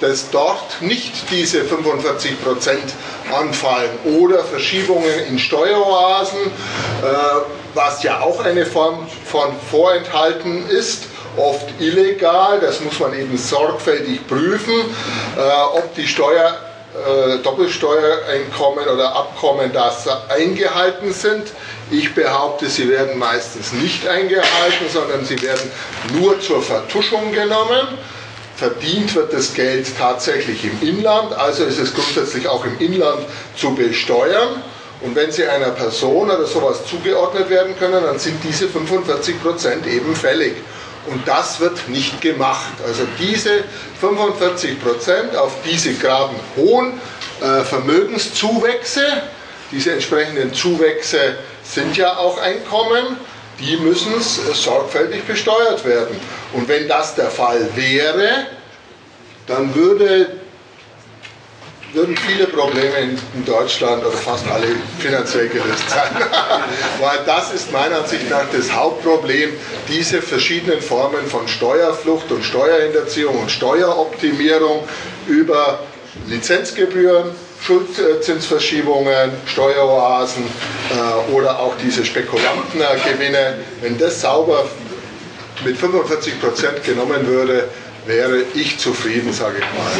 dass 0.00 0.30
dort 0.30 0.80
nicht 0.80 1.30
diese 1.30 1.62
45% 1.62 2.94
anfallen 3.36 3.90
oder 4.20 4.44
Verschiebungen 4.44 5.26
in 5.28 5.38
Steueroasen, 5.38 6.38
äh, 6.38 6.42
was 7.74 8.02
ja 8.02 8.20
auch 8.20 8.42
eine 8.44 8.64
Form 8.64 9.06
von 9.24 9.52
Vorenthalten 9.70 10.66
ist 10.68 11.04
oft 11.36 11.68
illegal. 11.80 12.60
Das 12.60 12.80
muss 12.80 12.98
man 13.00 13.12
eben 13.18 13.36
sorgfältig 13.36 14.26
prüfen, 14.26 14.72
äh, 15.36 15.40
ob 15.74 15.94
die 15.94 16.06
Steuer, 16.06 16.56
Doppelsteuereinkommen 17.44 18.88
oder 18.88 19.14
Abkommen 19.14 19.72
das 19.72 20.08
eingehalten 20.28 21.12
sind. 21.12 21.52
Ich 21.90 22.14
behaupte, 22.14 22.68
sie 22.68 22.88
werden 22.88 23.18
meistens 23.18 23.72
nicht 23.72 24.08
eingehalten, 24.08 24.88
sondern 24.92 25.24
sie 25.24 25.40
werden 25.40 25.70
nur 26.18 26.40
zur 26.40 26.62
Vertuschung 26.62 27.32
genommen. 27.32 27.86
Verdient 28.56 29.14
wird 29.14 29.32
das 29.32 29.54
Geld 29.54 29.86
tatsächlich 29.96 30.64
im 30.64 30.86
Inland, 30.86 31.32
also 31.32 31.64
ist 31.64 31.78
es 31.78 31.94
grundsätzlich 31.94 32.46
auch 32.46 32.64
im 32.64 32.78
Inland 32.78 33.20
zu 33.56 33.74
besteuern. 33.74 34.62
Und 35.00 35.16
wenn 35.16 35.32
sie 35.32 35.46
einer 35.46 35.70
Person 35.70 36.30
oder 36.30 36.44
sowas 36.44 36.84
zugeordnet 36.86 37.48
werden 37.48 37.74
können, 37.78 38.02
dann 38.04 38.18
sind 38.18 38.42
diese 38.44 38.68
45 38.68 39.42
Prozent 39.42 39.86
eben 39.86 40.14
fällig. 40.14 40.56
Und 41.06 41.26
das 41.26 41.60
wird 41.60 41.88
nicht 41.88 42.20
gemacht. 42.20 42.72
Also 42.86 43.02
diese 43.18 43.64
45 44.00 44.82
Prozent 44.82 45.34
auf 45.36 45.52
diese 45.64 45.94
gerade 45.94 46.34
hohen 46.56 47.00
äh, 47.40 47.62
Vermögenszuwächse, 47.64 49.04
diese 49.72 49.92
entsprechenden 49.92 50.52
Zuwächse 50.52 51.36
sind 51.62 51.96
ja 51.96 52.16
auch 52.16 52.38
Einkommen, 52.38 53.16
die 53.60 53.76
müssen 53.76 54.12
sorgfältig 54.20 55.24
besteuert 55.24 55.84
werden. 55.84 56.16
Und 56.52 56.68
wenn 56.68 56.88
das 56.88 57.14
der 57.14 57.30
Fall 57.30 57.68
wäre, 57.76 58.46
dann 59.46 59.74
würde 59.74 60.39
würden 61.92 62.16
viele 62.16 62.46
Probleme 62.46 62.96
in, 63.34 63.44
Deutschland 63.44 64.04
oder 64.04 64.16
fast 64.16 64.46
alle 64.48 64.66
finanziell 64.98 65.48
gelöst 65.48 65.88
sein. 65.88 66.10
Weil 67.00 67.18
das 67.26 67.52
ist 67.52 67.72
meiner 67.72 67.98
Ansicht 67.98 68.30
nach 68.30 68.44
das 68.52 68.72
Hauptproblem, 68.72 69.50
diese 69.88 70.22
verschiedenen 70.22 70.80
Formen 70.80 71.26
von 71.26 71.48
Steuerflucht 71.48 72.30
und 72.30 72.44
Steuerhinterziehung 72.44 73.36
und 73.40 73.50
Steueroptimierung 73.50 74.86
über 75.26 75.80
Lizenzgebühren, 76.28 77.30
Schuldzinsverschiebungen, 77.62 79.32
Steueroasen 79.46 80.44
äh, 80.90 81.32
oder 81.32 81.58
auch 81.58 81.74
diese 81.82 82.04
Spekulantengewinne, 82.04 83.56
wenn 83.82 83.98
das 83.98 84.20
sauber 84.20 84.64
mit 85.64 85.76
45 85.76 86.40
Prozent 86.40 86.84
genommen 86.84 87.26
würde, 87.26 87.68
wäre 88.06 88.42
ich 88.54 88.78
zufrieden, 88.78 89.32
sage 89.32 89.58
ich 89.58 89.64
mal. 89.78 89.90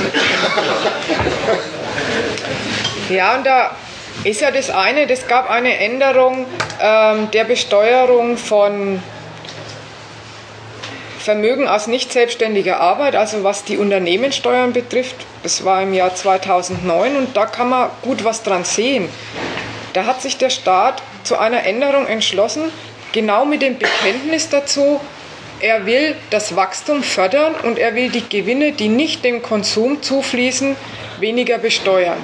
Ja, 3.11 3.34
und 3.36 3.44
da 3.44 3.74
ist 4.22 4.40
ja 4.40 4.51
das 4.51 4.70
eine, 4.70 5.07
das 5.07 5.26
gab 5.26 5.51
eine 5.51 5.78
Änderung 5.78 6.46
ähm, 6.80 7.30
der 7.32 7.44
Besteuerung 7.44 8.36
von 8.36 9.03
Vermögen 11.18 11.68
aus 11.68 11.86
nicht 11.86 12.12
selbstständiger 12.12 12.80
Arbeit, 12.80 13.14
also 13.16 13.44
was 13.44 13.64
die 13.64 13.76
Unternehmenssteuern 13.76 14.72
betrifft. 14.72 15.16
Das 15.42 15.64
war 15.64 15.82
im 15.82 15.92
Jahr 15.92 16.14
2009 16.14 17.16
und 17.16 17.36
da 17.36 17.46
kann 17.46 17.68
man 17.68 17.90
gut 18.03 18.24
was 18.24 18.42
dran 18.42 18.64
sehen. 18.64 19.09
Da 19.92 20.07
hat 20.07 20.22
sich 20.22 20.38
der 20.38 20.51
Staat 20.51 21.03
zu 21.24 21.36
einer 21.36 21.64
Änderung 21.64 22.07
entschlossen, 22.07 22.72
genau 23.12 23.44
mit 23.44 23.61
dem 23.61 23.76
Bekenntnis 23.78 24.48
dazu, 24.48 25.01
er 25.61 25.86
will 25.86 26.16
das 26.30 26.56
Wachstum 26.56 27.02
fördern 27.02 27.54
und 27.54 27.78
er 27.78 27.94
will 27.94 28.11
die 28.11 28.28
Gewinne, 28.28 28.72
die 28.72 28.88
nicht 28.88 29.24
dem 29.24 29.42
Konsum 29.42 30.02
zufließen, 30.02 30.76
weniger 31.18 31.58
besteuern. 31.58 32.18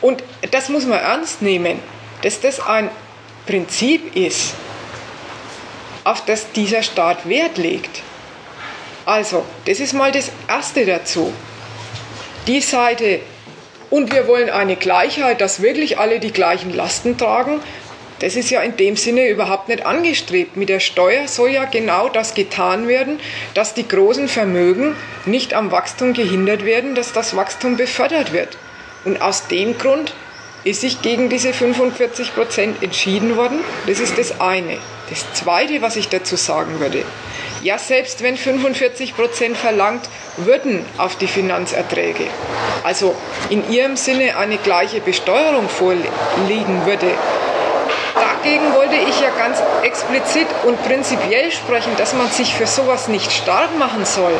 Und 0.00 0.22
das 0.50 0.68
muss 0.68 0.86
man 0.86 1.00
ernst 1.00 1.42
nehmen, 1.42 1.80
dass 2.22 2.40
das 2.40 2.60
ein 2.60 2.90
Prinzip 3.46 4.14
ist, 4.14 4.54
auf 6.04 6.24
das 6.24 6.52
dieser 6.52 6.82
Staat 6.82 7.28
Wert 7.28 7.58
legt. 7.58 8.02
Also, 9.04 9.44
das 9.64 9.80
ist 9.80 9.94
mal 9.94 10.12
das 10.12 10.30
Erste 10.48 10.84
dazu. 10.86 11.32
Die 12.46 12.60
Seite, 12.60 13.20
und 13.90 14.12
wir 14.12 14.26
wollen 14.26 14.50
eine 14.50 14.76
Gleichheit, 14.76 15.40
dass 15.40 15.62
wirklich 15.62 15.98
alle 15.98 16.20
die 16.20 16.32
gleichen 16.32 16.74
Lasten 16.74 17.16
tragen, 17.16 17.60
das 18.20 18.36
ist 18.36 18.50
ja 18.50 18.60
in 18.62 18.76
dem 18.76 18.96
Sinne 18.96 19.28
überhaupt 19.28 19.68
nicht 19.68 19.86
angestrebt. 19.86 20.56
Mit 20.56 20.68
der 20.68 20.80
Steuer 20.80 21.28
soll 21.28 21.50
ja 21.50 21.64
genau 21.64 22.08
das 22.08 22.34
getan 22.34 22.88
werden, 22.88 23.20
dass 23.54 23.74
die 23.74 23.86
großen 23.86 24.28
Vermögen 24.28 24.96
nicht 25.26 25.54
am 25.54 25.70
Wachstum 25.70 26.14
gehindert 26.14 26.64
werden, 26.64 26.94
dass 26.94 27.12
das 27.12 27.36
Wachstum 27.36 27.76
befördert 27.76 28.32
wird. 28.32 28.56
Und 29.04 29.22
aus 29.22 29.46
dem 29.46 29.78
Grund 29.78 30.14
ist 30.64 30.80
sich 30.80 31.02
gegen 31.02 31.28
diese 31.28 31.52
45 31.52 32.34
Prozent 32.34 32.82
entschieden 32.82 33.36
worden. 33.36 33.60
Das 33.86 34.00
ist 34.00 34.18
das 34.18 34.40
eine. 34.40 34.78
Das 35.08 35.32
zweite, 35.32 35.80
was 35.80 35.96
ich 35.96 36.08
dazu 36.08 36.36
sagen 36.36 36.80
würde, 36.80 37.04
ja, 37.62 37.78
selbst 37.78 38.22
wenn 38.22 38.36
45 38.36 39.16
Prozent 39.16 39.56
verlangt 39.56 40.08
würden 40.36 40.84
auf 40.98 41.16
die 41.16 41.26
Finanzerträge, 41.26 42.24
also 42.84 43.16
in 43.50 43.68
ihrem 43.70 43.96
Sinne 43.96 44.36
eine 44.36 44.58
gleiche 44.58 45.00
Besteuerung 45.00 45.68
vorliegen 45.68 46.86
würde, 46.86 47.10
dagegen 48.14 48.74
wollte 48.74 48.96
ich 48.96 49.20
ja 49.20 49.30
ganz 49.30 49.62
explizit 49.82 50.46
und 50.64 50.82
prinzipiell 50.84 51.50
sprechen, 51.52 51.92
dass 51.96 52.14
man 52.14 52.30
sich 52.30 52.54
für 52.54 52.66
sowas 52.66 53.08
nicht 53.08 53.30
stark 53.32 53.76
machen 53.78 54.04
soll, 54.04 54.32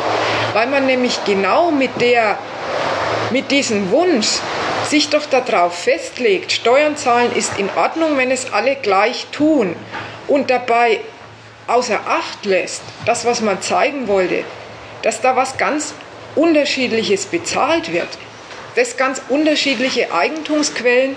weil 0.53 0.67
man 0.67 0.85
nämlich 0.85 1.23
genau 1.25 1.71
mit 1.71 2.01
der 2.01 2.37
mit 3.31 3.51
diesem 3.51 3.91
Wunsch 3.91 4.27
sich 4.87 5.09
doch 5.09 5.25
darauf 5.27 5.77
festlegt, 5.77 6.51
Steuern 6.51 6.97
zahlen 6.97 7.31
ist 7.35 7.59
in 7.59 7.69
Ordnung, 7.75 8.17
wenn 8.17 8.31
es 8.31 8.51
alle 8.51 8.75
gleich 8.75 9.27
tun 9.31 9.75
und 10.27 10.49
dabei 10.49 10.99
außer 11.67 11.99
Acht 12.07 12.45
lässt, 12.45 12.81
das, 13.05 13.25
was 13.25 13.41
man 13.41 13.61
zeigen 13.61 14.07
wollte, 14.07 14.43
dass 15.03 15.21
da 15.21 15.35
was 15.35 15.57
ganz 15.57 15.93
Unterschiedliches 16.35 17.25
bezahlt 17.25 17.93
wird, 17.93 18.07
dass 18.75 18.97
ganz 18.97 19.21
unterschiedliche 19.29 20.13
Eigentumsquellen 20.13 21.15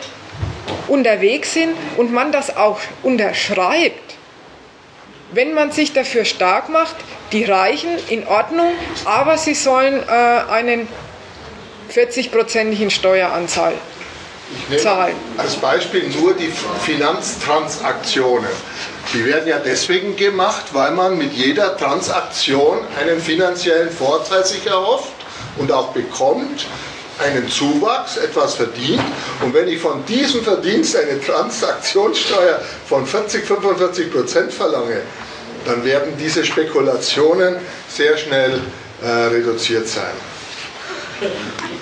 unterwegs 0.88 1.54
sind 1.54 1.74
und 1.96 2.12
man 2.12 2.32
das 2.32 2.56
auch 2.56 2.78
unterschreibt, 3.02 4.14
wenn 5.32 5.54
man 5.54 5.72
sich 5.72 5.92
dafür 5.92 6.24
stark 6.24 6.68
macht, 6.68 6.96
die 7.32 7.44
Reichen 7.44 7.90
in 8.08 8.26
Ordnung, 8.26 8.72
aber 9.04 9.38
sie 9.38 9.54
sollen 9.54 10.02
äh, 10.06 10.12
einen 10.50 10.88
40-prozentigen 11.92 12.90
Steueranzahl 12.90 13.74
zahlen. 14.76 15.16
Als 15.38 15.56
Beispiel 15.56 16.08
nur 16.20 16.34
die 16.34 16.52
Finanztransaktionen. 16.84 18.50
Die 19.12 19.24
werden 19.24 19.48
ja 19.48 19.58
deswegen 19.58 20.16
gemacht, 20.16 20.66
weil 20.72 20.92
man 20.92 21.18
mit 21.18 21.32
jeder 21.32 21.76
Transaktion 21.76 22.78
einen 23.00 23.20
finanziellen 23.20 23.90
Vorteil 23.90 24.44
sich 24.44 24.66
erhofft 24.66 25.12
und 25.56 25.72
auch 25.72 25.88
bekommt 25.88 26.66
einen 27.22 27.48
Zuwachs, 27.48 28.16
etwas 28.16 28.54
verdient. 28.54 29.02
Und 29.42 29.54
wenn 29.54 29.68
ich 29.68 29.78
von 29.78 30.04
diesem 30.06 30.42
Verdienst 30.42 30.96
eine 30.96 31.20
Transaktionssteuer 31.20 32.60
von 32.88 33.06
40, 33.06 33.44
45 33.44 34.12
Prozent 34.12 34.52
verlange, 34.52 35.02
dann 35.64 35.84
werden 35.84 36.14
diese 36.18 36.44
Spekulationen 36.44 37.56
sehr 37.88 38.16
schnell 38.16 38.60
äh, 39.02 39.06
reduziert 39.06 39.86
sein. 39.88 40.12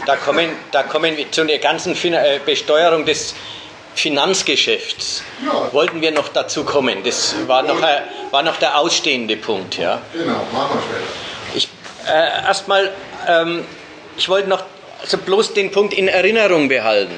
Da 0.07 0.16
kommen, 0.16 0.51
da 0.70 0.82
kommen 0.82 1.16
wir 1.16 1.30
zu 1.30 1.45
der 1.45 1.59
ganzen 1.59 1.95
äh, 2.12 2.41
Besteuerung 2.45 3.07
des 3.07 3.34
Finanzgeschäfts. 3.95 5.22
Ja. 5.45 5.72
Wollten 5.72 6.01
wir 6.01 6.11
noch 6.11 6.28
dazu 6.28 6.64
kommen. 6.64 7.03
Das 7.05 7.34
war 7.47 7.62
noch, 7.62 7.82
äh, 7.82 8.03
war 8.30 8.43
noch 8.43 8.57
der 8.57 8.78
ausstehende 8.78 9.36
Punkt. 9.36 9.78
Ja. 9.78 10.01
Genau, 10.12 10.47
machen 10.53 10.78
wir 10.78 10.82
später. 10.82 11.57
Ich, 11.57 11.68
äh, 12.07 12.47
erstmal, 12.47 12.93
ähm, 13.26 13.64
ich 14.16 14.28
wollte 14.28 14.49
noch 14.49 14.62
also 15.01 15.19
bloß 15.19 15.55
den 15.55 15.71
Punkt 15.71 15.95
in 15.95 16.09
Erinnerung 16.09 16.69
behalten. 16.69 17.17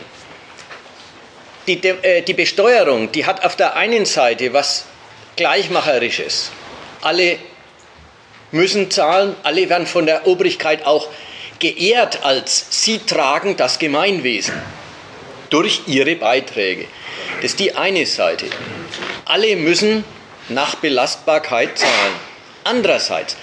Die, 1.66 1.82
äh, 1.86 2.22
die 2.22 2.34
Besteuerung, 2.34 3.12
die 3.12 3.24
hat 3.26 3.44
auf 3.44 3.56
der 3.56 3.76
einen 3.76 4.04
Seite 4.04 4.52
was 4.52 4.86
Gleichmacherisches. 5.36 6.50
Alle 7.00 7.38
müssen 8.50 8.90
zahlen, 8.90 9.34
alle 9.42 9.68
werden 9.68 9.86
von 9.86 10.06
der 10.06 10.26
Obrigkeit 10.26 10.84
auch 10.84 11.08
geehrt 11.62 12.24
als 12.24 12.66
sie 12.70 12.98
tragen 12.98 13.56
das 13.56 13.78
Gemeinwesen 13.78 14.60
durch 15.48 15.82
ihre 15.86 16.16
Beiträge. 16.16 16.86
Das 17.36 17.52
ist 17.52 17.60
die 17.60 17.76
eine 17.76 18.04
Seite. 18.04 18.46
Alle 19.24 19.54
müssen 19.56 20.04
nach 20.48 20.74
Belastbarkeit 20.76 21.78
zahlen. 21.78 22.14
Andererseits, 22.64 23.36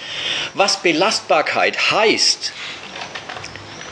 was 0.54 0.82
Belastbarkeit 0.82 1.92
heißt, 1.92 2.52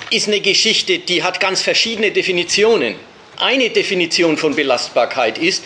ist 0.10 0.28
eine 0.28 0.40
Geschichte, 0.40 1.00
die 1.00 1.24
hat 1.24 1.40
ganz 1.40 1.62
verschiedene 1.62 2.12
Definitionen. 2.12 2.96
Eine 3.38 3.70
Definition 3.70 4.38
von 4.38 4.56
Belastbarkeit 4.56 5.38
ist, 5.38 5.64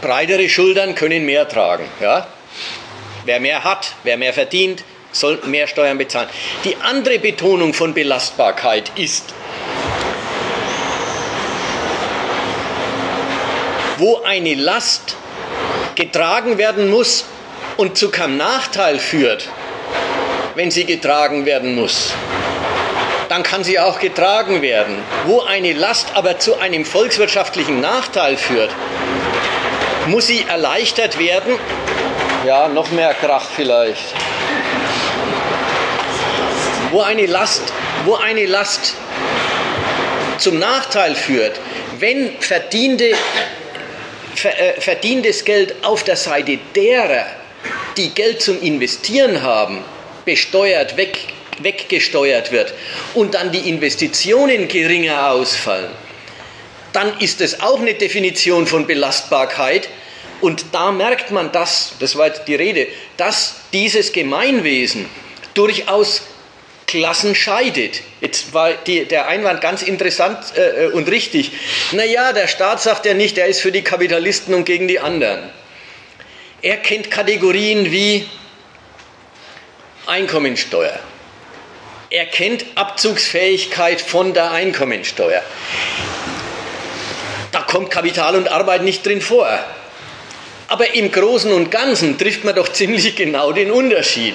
breitere 0.00 0.48
Schultern 0.48 0.94
können 0.94 1.24
mehr 1.24 1.48
tragen. 1.48 1.84
Ja? 2.00 2.26
Wer 3.24 3.40
mehr 3.40 3.64
hat, 3.64 3.94
wer 4.02 4.16
mehr 4.16 4.32
verdient, 4.32 4.84
soll 5.12 5.38
mehr 5.46 5.66
Steuern 5.66 5.98
bezahlen. 5.98 6.28
Die 6.64 6.76
andere 6.76 7.18
Betonung 7.18 7.72
von 7.72 7.94
Belastbarkeit 7.94 8.90
ist, 8.96 9.32
wo 13.98 14.22
eine 14.22 14.54
Last 14.54 15.16
getragen 15.94 16.58
werden 16.58 16.90
muss 16.90 17.24
und 17.76 17.96
zu 17.96 18.10
keinem 18.10 18.38
Nachteil 18.38 18.98
führt, 18.98 19.48
wenn 20.54 20.70
sie 20.70 20.84
getragen 20.84 21.46
werden 21.46 21.74
muss 21.74 22.12
dann 23.32 23.44
kann 23.44 23.64
sie 23.64 23.78
auch 23.78 23.98
getragen 23.98 24.60
werden. 24.60 25.02
Wo 25.24 25.40
eine 25.40 25.72
Last 25.72 26.08
aber 26.14 26.38
zu 26.38 26.58
einem 26.58 26.84
volkswirtschaftlichen 26.84 27.80
Nachteil 27.80 28.36
führt, 28.36 28.68
muss 30.06 30.26
sie 30.26 30.44
erleichtert 30.46 31.18
werden. 31.18 31.58
Ja, 32.46 32.68
noch 32.68 32.90
mehr 32.90 33.14
Krach 33.14 33.46
vielleicht. 33.56 34.04
Wo 36.90 37.00
eine 37.00 37.24
Last, 37.24 37.62
wo 38.04 38.16
eine 38.16 38.44
Last 38.44 38.96
zum 40.36 40.58
Nachteil 40.58 41.14
führt, 41.14 41.58
wenn 42.00 42.38
verdiente, 42.38 43.12
äh, 44.42 44.78
verdientes 44.78 45.46
Geld 45.46 45.74
auf 45.82 46.04
der 46.04 46.16
Seite 46.16 46.58
derer, 46.76 47.24
die 47.96 48.10
Geld 48.10 48.42
zum 48.42 48.60
Investieren 48.60 49.42
haben, 49.42 49.82
besteuert 50.26 50.98
weg 50.98 51.16
weggesteuert 51.58 52.52
wird 52.52 52.72
und 53.14 53.34
dann 53.34 53.52
die 53.52 53.68
Investitionen 53.68 54.68
geringer 54.68 55.30
ausfallen, 55.30 55.90
dann 56.92 57.18
ist 57.20 57.40
es 57.40 57.60
auch 57.60 57.80
eine 57.80 57.94
Definition 57.94 58.66
von 58.66 58.86
Belastbarkeit. 58.86 59.88
Und 60.40 60.66
da 60.72 60.90
merkt 60.90 61.30
man 61.30 61.52
das, 61.52 61.94
das 62.00 62.16
war 62.16 62.26
jetzt 62.26 62.46
die 62.48 62.54
Rede, 62.54 62.88
dass 63.16 63.56
dieses 63.72 64.12
Gemeinwesen 64.12 65.08
durchaus 65.54 66.22
Klassen 66.86 67.34
scheidet. 67.34 68.02
Jetzt 68.20 68.52
war 68.52 68.72
die, 68.72 69.04
der 69.04 69.28
Einwand 69.28 69.60
ganz 69.60 69.82
interessant 69.82 70.38
äh, 70.56 70.88
und 70.88 71.08
richtig. 71.08 71.52
Naja, 71.92 72.32
der 72.32 72.48
Staat 72.48 72.82
sagt 72.82 73.06
ja 73.06 73.14
nicht, 73.14 73.38
er 73.38 73.46
ist 73.46 73.60
für 73.60 73.72
die 73.72 73.82
Kapitalisten 73.82 74.52
und 74.52 74.64
gegen 74.64 74.88
die 74.88 74.98
anderen. 74.98 75.48
Er 76.60 76.76
kennt 76.76 77.10
Kategorien 77.10 77.90
wie 77.90 78.26
Einkommensteuer. 80.06 80.98
Er 82.12 82.26
kennt 82.26 82.66
Abzugsfähigkeit 82.74 83.98
von 84.02 84.34
der 84.34 84.50
Einkommensteuer. 84.50 85.40
Da 87.52 87.62
kommt 87.62 87.90
Kapital 87.90 88.36
und 88.36 88.48
Arbeit 88.48 88.82
nicht 88.82 89.06
drin 89.06 89.22
vor. 89.22 89.48
Aber 90.68 90.94
im 90.94 91.10
Großen 91.10 91.50
und 91.50 91.70
Ganzen 91.70 92.18
trifft 92.18 92.44
man 92.44 92.54
doch 92.54 92.68
ziemlich 92.74 93.16
genau 93.16 93.52
den 93.52 93.70
Unterschied. 93.70 94.34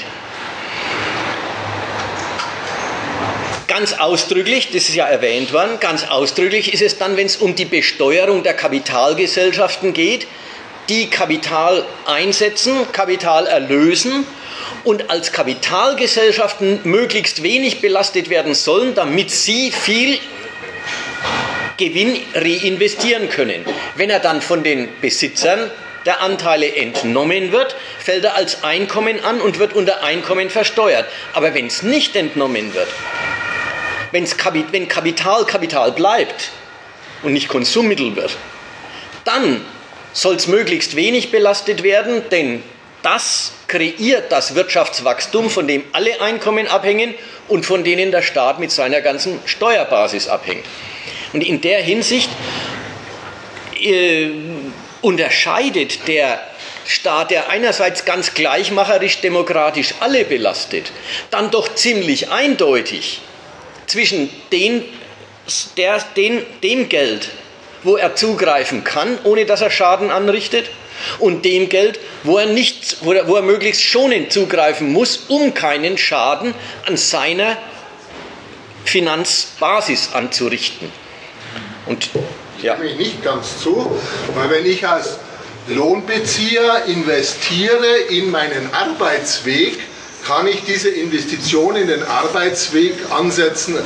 Ganz 3.68 3.94
ausdrücklich, 3.94 4.70
das 4.74 4.90
ist 4.90 4.96
ja 4.96 5.06
erwähnt 5.06 5.54
worden, 5.54 5.80
ganz 5.80 6.04
ausdrücklich 6.04 6.74
ist 6.74 6.82
es 6.82 6.98
dann, 6.98 7.16
wenn 7.16 7.28
es 7.28 7.38
um 7.38 7.54
die 7.54 7.66
Besteuerung 7.66 8.42
der 8.42 8.56
Kapitalgesellschaften 8.56 9.94
geht, 9.94 10.26
die 10.90 11.10
Kapital 11.10 11.86
einsetzen, 12.06 12.92
Kapital 12.92 13.48
erlösen 13.48 14.26
und 14.84 15.10
als 15.10 15.32
Kapitalgesellschaften 15.32 16.80
möglichst 16.84 17.44
wenig 17.44 17.82
belastet 17.82 18.30
werden 18.30 18.56
sollen, 18.56 18.96
damit 18.96 19.32
sie 19.32 19.72
viel 19.72 20.20
Gewinn 21.78 22.18
reinvestieren 22.34 23.30
können. 23.30 23.66
Wenn 23.96 24.10
er 24.10 24.20
dann 24.20 24.42
von 24.42 24.64
den 24.64 24.90
Besitzern 25.02 25.70
der 26.06 26.22
Anteile 26.22 26.74
entnommen 26.74 27.52
wird, 27.52 27.76
fällt 28.00 28.24
er 28.24 28.36
als 28.36 28.64
Einkommen 28.64 29.24
an 29.24 29.42
und 29.42 29.60
wird 29.60 29.74
unter 29.74 30.04
Einkommen 30.04 30.50
versteuert. 30.50 31.06
Aber 31.34 31.54
wenn 31.54 31.68
es 31.68 31.84
nicht 31.84 32.16
entnommen 32.16 32.74
wird, 32.74 32.88
wenn's 34.12 34.36
wenn 34.72 34.88
Kapital 34.88 35.46
Kapital 35.46 35.92
bleibt 35.92 36.52
und 37.24 37.34
nicht 37.34 37.50
Konsummittel 37.50 38.16
wird, 38.16 38.38
dann 39.26 39.66
soll 40.14 40.36
es 40.36 40.48
möglichst 40.48 40.96
wenig 40.96 41.32
belastet 41.32 41.84
werden, 41.84 42.24
denn 42.30 42.64
das 43.04 43.54
kreiert 43.68 44.32
das 44.32 44.56
Wirtschaftswachstum, 44.56 45.50
von 45.50 45.68
dem 45.68 45.84
alle 45.94 46.22
Einkommen 46.22 46.68
abhängen 46.68 47.14
und 47.48 47.66
von 47.66 47.84
denen 47.84 48.12
der 48.12 48.22
Staat 48.22 48.60
mit 48.60 48.72
seiner 48.72 49.02
ganzen 49.02 49.40
Steuerbasis 49.46 50.28
abhängt. 50.28 50.66
Und 51.34 51.42
in 51.42 51.62
der 51.62 51.82
Hinsicht 51.82 52.30
äh, 53.82 54.30
unterscheidet 55.02 56.08
der 56.08 56.42
Staat, 56.86 57.32
der 57.32 57.50
einerseits 57.50 58.06
ganz 58.06 58.34
gleichmacherisch 58.34 59.20
demokratisch 59.20 59.94
alle 60.00 60.24
belastet, 60.24 60.92
dann 61.32 61.52
doch 61.52 61.76
ziemlich 61.76 62.32
eindeutig 62.32 63.22
zwischen 63.88 64.30
den, 64.52 64.84
der, 65.76 66.00
den, 66.16 66.46
dem 66.64 66.90
Geld, 66.90 67.30
wo 67.88 67.96
er 67.96 68.16
zugreifen 68.16 68.84
kann, 68.84 69.18
ohne 69.24 69.46
dass 69.46 69.62
er 69.62 69.72
Schaden 69.72 70.12
anrichtet, 70.12 70.70
und 71.20 71.46
dem 71.46 71.70
Geld, 71.70 72.00
wo 72.24 72.38
er, 72.38 72.48
nicht, 72.48 72.98
wo 73.02 73.14
er, 73.14 73.28
wo 73.28 73.36
er 73.36 73.42
möglichst 73.42 73.84
schonend 73.84 74.34
zugreifen 74.34 74.92
muss, 74.92 75.26
um 75.28 75.54
keinen 75.54 75.98
Schaden 75.98 76.54
an 76.86 76.98
seiner 76.98 77.58
Finanzbasis 78.84 80.10
anzurichten. 80.14 80.92
Und 81.86 82.10
ja. 82.62 82.74
Ich 82.76 82.80
mich 82.80 82.96
nicht 82.98 83.24
ganz 83.24 83.62
zu, 83.62 84.00
weil 84.36 84.50
wenn 84.50 84.66
ich 84.66 84.88
als 84.88 85.20
Lohnbezieher 85.68 86.86
investiere 86.88 87.98
in 88.10 88.32
meinen 88.32 88.74
Arbeitsweg, 88.74 89.78
kann 90.28 90.46
ich 90.46 90.64
diese 90.66 90.90
Investition 90.90 91.78
in 91.78 91.88
den 91.88 92.04
Arbeitsweg 92.04 92.94
ansetzen 93.12 93.78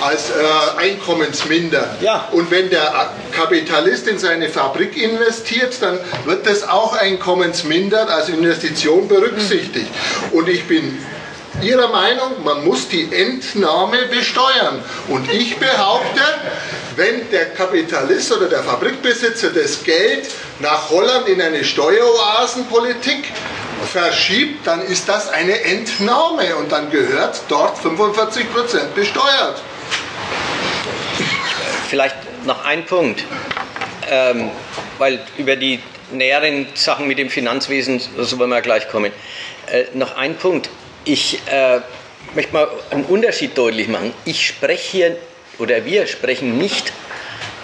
als 0.00 0.30
äh, 0.30 0.78
einkommensminder. 0.78 1.96
Ja. 2.00 2.28
Und 2.32 2.50
wenn 2.50 2.68
der 2.68 3.12
Kapitalist 3.30 4.08
in 4.08 4.18
seine 4.18 4.48
Fabrik 4.48 5.00
investiert, 5.00 5.80
dann 5.80 6.00
wird 6.24 6.46
das 6.46 6.68
auch 6.68 6.94
einkommensmindert 6.96 8.10
als 8.10 8.28
Investition 8.28 9.06
berücksichtigt. 9.06 9.88
Und 10.32 10.48
ich 10.48 10.64
bin 10.64 10.98
Ihrer 11.62 11.88
Meinung, 11.88 12.42
man 12.42 12.64
muss 12.64 12.88
die 12.88 13.08
Entnahme 13.12 14.06
besteuern. 14.06 14.82
Und 15.08 15.32
ich 15.32 15.56
behaupte, 15.56 16.20
wenn 16.96 17.30
der 17.30 17.46
Kapitalist 17.50 18.32
oder 18.32 18.48
der 18.48 18.62
Fabrikbesitzer 18.62 19.50
das 19.50 19.82
Geld 19.84 20.28
nach 20.60 20.90
Holland 20.90 21.28
in 21.28 21.40
eine 21.40 21.64
Steueroasenpolitik 21.64 23.32
verschiebt, 23.92 24.66
dann 24.66 24.82
ist 24.82 25.08
das 25.08 25.28
eine 25.28 25.60
Entnahme 25.64 26.56
und 26.56 26.72
dann 26.72 26.90
gehört 26.90 27.42
dort 27.48 27.78
45% 27.78 28.44
besteuert. 28.94 29.62
Vielleicht 31.88 32.16
noch 32.46 32.64
ein 32.64 32.84
Punkt, 32.84 33.24
ähm, 34.10 34.50
weil 34.98 35.20
über 35.38 35.56
die 35.56 35.80
näheren 36.12 36.66
Sachen 36.74 37.06
mit 37.06 37.18
dem 37.18 37.30
Finanzwesen, 37.30 38.00
so 38.18 38.38
wollen 38.38 38.50
wir 38.50 38.62
gleich 38.62 38.88
kommen. 38.88 39.12
Äh, 39.66 39.84
noch 39.94 40.16
ein 40.16 40.36
Punkt. 40.36 40.68
Ich 41.04 41.40
äh, 41.46 41.80
möchte 42.34 42.52
mal 42.52 42.68
einen 42.90 43.04
Unterschied 43.04 43.56
deutlich 43.56 43.88
machen. 43.88 44.14
Ich 44.24 44.46
spreche 44.46 44.90
hier, 44.90 45.16
oder 45.58 45.84
wir 45.84 46.06
sprechen 46.06 46.58
nicht 46.58 46.92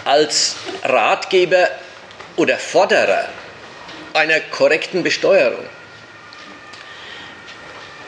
als 0.04 0.56
Ratgeber 0.84 1.68
oder 2.36 2.56
Forderer 2.58 3.28
einer 4.12 4.40
korrekten 4.40 5.02
Besteuerung 5.02 5.64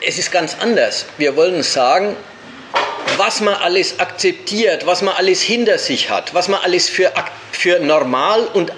es 0.05 0.17
ist 0.17 0.31
ganz 0.31 0.57
anders. 0.59 1.05
Wir 1.17 1.35
wollen 1.35 1.63
sagen, 1.63 2.15
was 3.17 3.41
man 3.41 3.53
alles 3.55 3.99
akzeptiert, 3.99 4.85
was 4.85 5.01
man 5.01 5.15
alles 5.15 5.41
hinter 5.41 5.77
sich 5.77 6.09
hat, 6.09 6.33
was 6.33 6.47
man 6.47 6.59
alles 6.61 6.89
für, 6.89 7.11
für 7.51 7.79
normal 7.79 8.45
und 8.53 8.71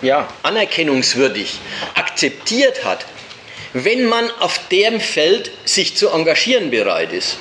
ja, 0.00 0.28
anerkennungswürdig 0.42 1.58
akzeptiert 1.94 2.84
hat, 2.84 3.04
wenn 3.72 4.06
man 4.06 4.30
auf 4.40 4.60
dem 4.68 5.00
Feld 5.00 5.50
sich 5.64 5.96
zu 5.96 6.10
engagieren 6.10 6.70
bereit 6.70 7.12
ist. 7.12 7.36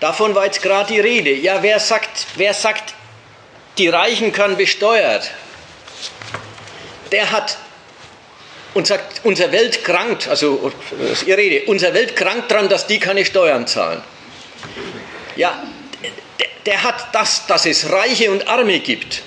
Davon 0.00 0.34
war 0.34 0.46
jetzt 0.46 0.62
gerade 0.62 0.92
die 0.92 1.00
Rede. 1.00 1.32
Ja, 1.32 1.62
wer 1.62 1.78
sagt, 1.78 2.26
wer 2.36 2.54
sagt, 2.54 2.94
die 3.78 3.88
Reichen 3.88 4.32
können 4.32 4.56
besteuert? 4.56 5.30
Der 7.12 7.30
hat 7.30 7.56
und 8.74 8.86
sagt, 8.86 9.20
unsere 9.24 9.52
Welt 9.52 9.84
krankt, 9.84 10.28
also 10.28 10.72
das 10.98 11.10
ist 11.10 11.22
Ihre 11.24 11.38
Rede, 11.38 11.66
unsere 11.66 11.92
Welt 11.94 12.16
krankt 12.16 12.50
daran, 12.50 12.68
dass 12.68 12.86
die 12.86 12.98
keine 12.98 13.24
Steuern 13.24 13.66
zahlen. 13.66 14.02
Ja, 15.36 15.62
der, 16.38 16.46
der 16.66 16.82
hat 16.82 17.14
das, 17.14 17.46
dass 17.46 17.66
es 17.66 17.90
Reiche 17.90 18.30
und 18.30 18.48
Arme 18.48 18.80
gibt. 18.80 19.22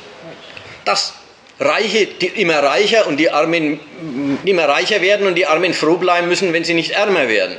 Dass 0.84 1.14
Reiche 1.60 2.08
die 2.08 2.28
immer 2.28 2.62
reicher 2.62 3.08
und 3.08 3.18
die 3.18 3.30
Armen 3.30 3.80
immer 4.44 4.68
reicher 4.68 5.02
werden 5.02 5.26
und 5.26 5.36
die 5.36 5.46
Armen 5.46 5.74
froh 5.74 5.96
bleiben 5.96 6.28
müssen, 6.28 6.52
wenn 6.52 6.66
sie 6.66 6.74
nicht 6.74 6.92
ärmer 6.92 7.30
werden. 7.30 7.56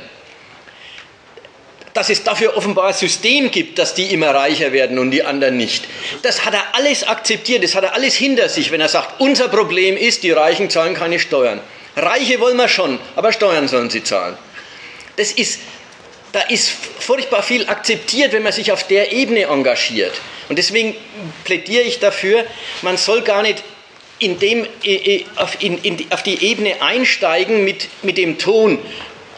Dass 1.93 2.11
es 2.11 2.23
dafür 2.23 2.55
offenbar 2.55 2.89
ein 2.89 2.93
System 2.93 3.49
gibt, 3.49 3.79
dass 3.79 3.95
die 3.95 4.13
immer 4.13 4.35
reicher 4.35 4.71
werden 4.71 4.99
und 4.99 5.09
die 5.09 5.23
anderen 5.23 5.57
nicht. 5.57 5.85
Das 6.21 6.45
hat 6.45 6.53
er 6.53 6.75
alles 6.75 7.07
akzeptiert, 7.07 7.63
das 7.63 7.73
hat 7.73 7.85
er 7.85 7.95
alles 7.95 8.13
hinter 8.13 8.49
sich, 8.49 8.71
wenn 8.71 8.81
er 8.81 8.87
sagt, 8.87 9.19
unser 9.19 9.47
Problem 9.47 9.97
ist, 9.97 10.21
die 10.21 10.31
Reichen 10.31 10.69
zahlen 10.69 10.93
keine 10.93 11.19
Steuern. 11.19 11.59
Reiche 11.95 12.39
wollen 12.39 12.57
wir 12.57 12.67
schon, 12.67 12.99
aber 13.15 13.33
Steuern 13.33 13.67
sollen 13.67 13.89
sie 13.89 14.03
zahlen. 14.03 14.37
Das 15.15 15.31
ist, 15.31 15.59
da 16.33 16.41
ist 16.41 16.69
furchtbar 16.99 17.41
viel 17.41 17.67
akzeptiert, 17.67 18.31
wenn 18.31 18.43
man 18.43 18.51
sich 18.51 18.71
auf 18.71 18.85
der 18.85 19.11
Ebene 19.11 19.45
engagiert. 19.45 20.13
Und 20.49 20.59
deswegen 20.59 20.95
plädiere 21.43 21.81
ich 21.81 21.99
dafür, 21.99 22.45
man 22.83 22.97
soll 22.97 23.23
gar 23.23 23.41
nicht 23.41 23.63
in 24.19 24.39
dem, 24.39 24.65
äh, 24.83 24.95
äh, 24.95 25.25
auf, 25.35 25.61
in, 25.61 25.77
in, 25.79 26.05
auf 26.11 26.23
die 26.23 26.43
Ebene 26.43 26.81
einsteigen 26.81 27.63
mit, 27.63 27.87
mit 28.03 28.17
dem 28.17 28.37
Ton, 28.37 28.79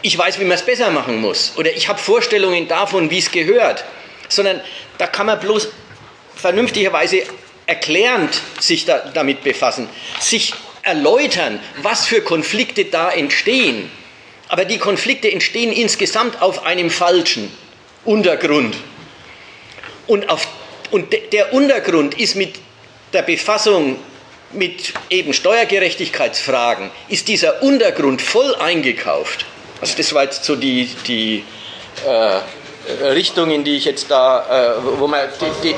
ich 0.01 0.17
weiß, 0.17 0.39
wie 0.39 0.45
man 0.45 0.55
es 0.55 0.65
besser 0.65 0.91
machen 0.91 1.19
muss 1.19 1.53
oder 1.57 1.71
ich 1.73 1.89
habe 1.89 1.99
Vorstellungen 1.99 2.67
davon, 2.67 3.09
wie 3.09 3.17
es 3.17 3.31
gehört, 3.31 3.83
sondern 4.29 4.61
da 4.97 5.07
kann 5.07 5.25
man 5.25 5.39
bloß 5.39 5.69
vernünftigerweise 6.35 7.23
erklärend 7.65 8.41
sich 8.59 8.85
da, 8.85 8.99
damit 9.13 9.43
befassen, 9.43 9.89
sich 10.19 10.53
erläutern, 10.81 11.59
was 11.81 12.05
für 12.05 12.21
Konflikte 12.21 12.85
da 12.85 13.11
entstehen. 13.11 13.91
Aber 14.47 14.65
die 14.65 14.79
Konflikte 14.79 15.31
entstehen 15.31 15.71
insgesamt 15.71 16.41
auf 16.41 16.65
einem 16.65 16.89
falschen 16.89 17.51
Untergrund. 18.05 18.75
Und, 20.07 20.29
auf, 20.29 20.47
und 20.89 21.13
der 21.31 21.53
Untergrund 21.53 22.19
ist 22.19 22.35
mit 22.35 22.55
der 23.13 23.21
Befassung 23.21 23.97
mit 24.51 24.93
eben 25.09 25.33
Steuergerechtigkeitsfragen, 25.33 26.91
ist 27.07 27.27
dieser 27.27 27.61
Untergrund 27.61 28.21
voll 28.21 28.55
eingekauft. 28.55 29.45
Also 29.81 29.95
das 29.97 30.13
war 30.13 30.23
jetzt 30.23 30.43
so 30.43 30.55
die, 30.55 30.89
die 31.07 31.43
äh, 32.05 33.03
Richtung, 33.05 33.51
in 33.51 33.63
die 33.63 33.77
ich 33.77 33.85
jetzt 33.85 34.09
da, 34.09 34.77
äh, 34.77 34.99
wo 34.99 35.07
man 35.07 35.21
die, 35.63 35.69
die 35.69 35.75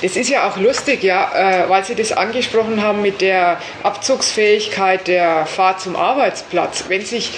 das 0.00 0.14
ist 0.14 0.28
ja 0.28 0.48
auch 0.48 0.56
lustig, 0.56 1.02
ja, 1.02 1.64
äh, 1.64 1.68
weil 1.68 1.84
Sie 1.84 1.96
das 1.96 2.12
angesprochen 2.12 2.82
haben 2.82 3.02
mit 3.02 3.20
der 3.20 3.60
Abzugsfähigkeit 3.82 5.08
der 5.08 5.44
Fahrt 5.44 5.80
zum 5.80 5.96
Arbeitsplatz. 5.96 6.84
Wenn, 6.86 7.04
sich, 7.04 7.32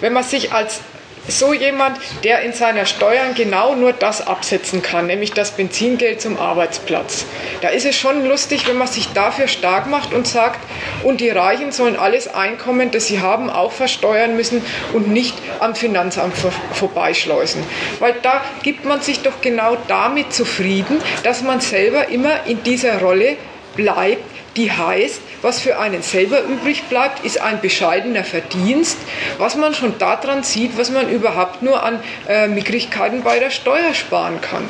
wenn 0.00 0.12
man 0.12 0.22
sich 0.22 0.52
als 0.52 0.82
so 1.30 1.52
jemand, 1.52 1.98
der 2.24 2.40
in 2.42 2.52
seiner 2.52 2.86
Steuern 2.86 3.34
genau 3.34 3.74
nur 3.74 3.92
das 3.92 4.26
absetzen 4.26 4.82
kann, 4.82 5.06
nämlich 5.06 5.32
das 5.32 5.52
Benzingeld 5.52 6.20
zum 6.20 6.38
Arbeitsplatz. 6.38 7.26
Da 7.60 7.68
ist 7.68 7.86
es 7.86 7.96
schon 7.96 8.26
lustig, 8.26 8.66
wenn 8.66 8.78
man 8.78 8.88
sich 8.88 9.12
dafür 9.12 9.48
stark 9.48 9.88
macht 9.88 10.12
und 10.12 10.26
sagt, 10.26 10.60
und 11.02 11.20
die 11.20 11.30
Reichen 11.30 11.72
sollen 11.72 11.96
alles 11.96 12.28
Einkommen, 12.28 12.90
das 12.90 13.06
sie 13.06 13.20
haben, 13.20 13.50
auch 13.50 13.72
versteuern 13.72 14.36
müssen 14.36 14.64
und 14.92 15.08
nicht 15.08 15.36
am 15.60 15.74
Finanzamt 15.74 16.34
vorbeischleusen. 16.72 17.62
Weil 17.98 18.14
da 18.22 18.42
gibt 18.62 18.84
man 18.84 19.00
sich 19.00 19.20
doch 19.22 19.40
genau 19.40 19.76
damit 19.88 20.32
zufrieden, 20.32 21.00
dass 21.22 21.42
man 21.42 21.60
selber 21.60 22.08
immer 22.08 22.46
in 22.46 22.62
dieser 22.62 23.00
Rolle 23.00 23.36
bleibt, 23.76 24.39
die 24.60 24.70
heißt, 24.70 25.22
was 25.40 25.60
für 25.60 25.78
einen 25.78 26.02
selber 26.02 26.42
übrig 26.42 26.82
bleibt, 26.90 27.24
ist 27.24 27.40
ein 27.40 27.62
bescheidener 27.62 28.24
Verdienst, 28.24 28.98
was 29.38 29.56
man 29.56 29.74
schon 29.74 29.96
daran 29.96 30.42
sieht, 30.42 30.76
was 30.76 30.90
man 30.90 31.08
überhaupt 31.08 31.62
nur 31.62 31.82
an 31.82 31.98
äh, 32.28 32.46
Mickrigkeiten 32.46 33.22
bei 33.22 33.38
der 33.38 33.48
Steuer 33.50 33.94
sparen 33.94 34.38
kann. 34.42 34.68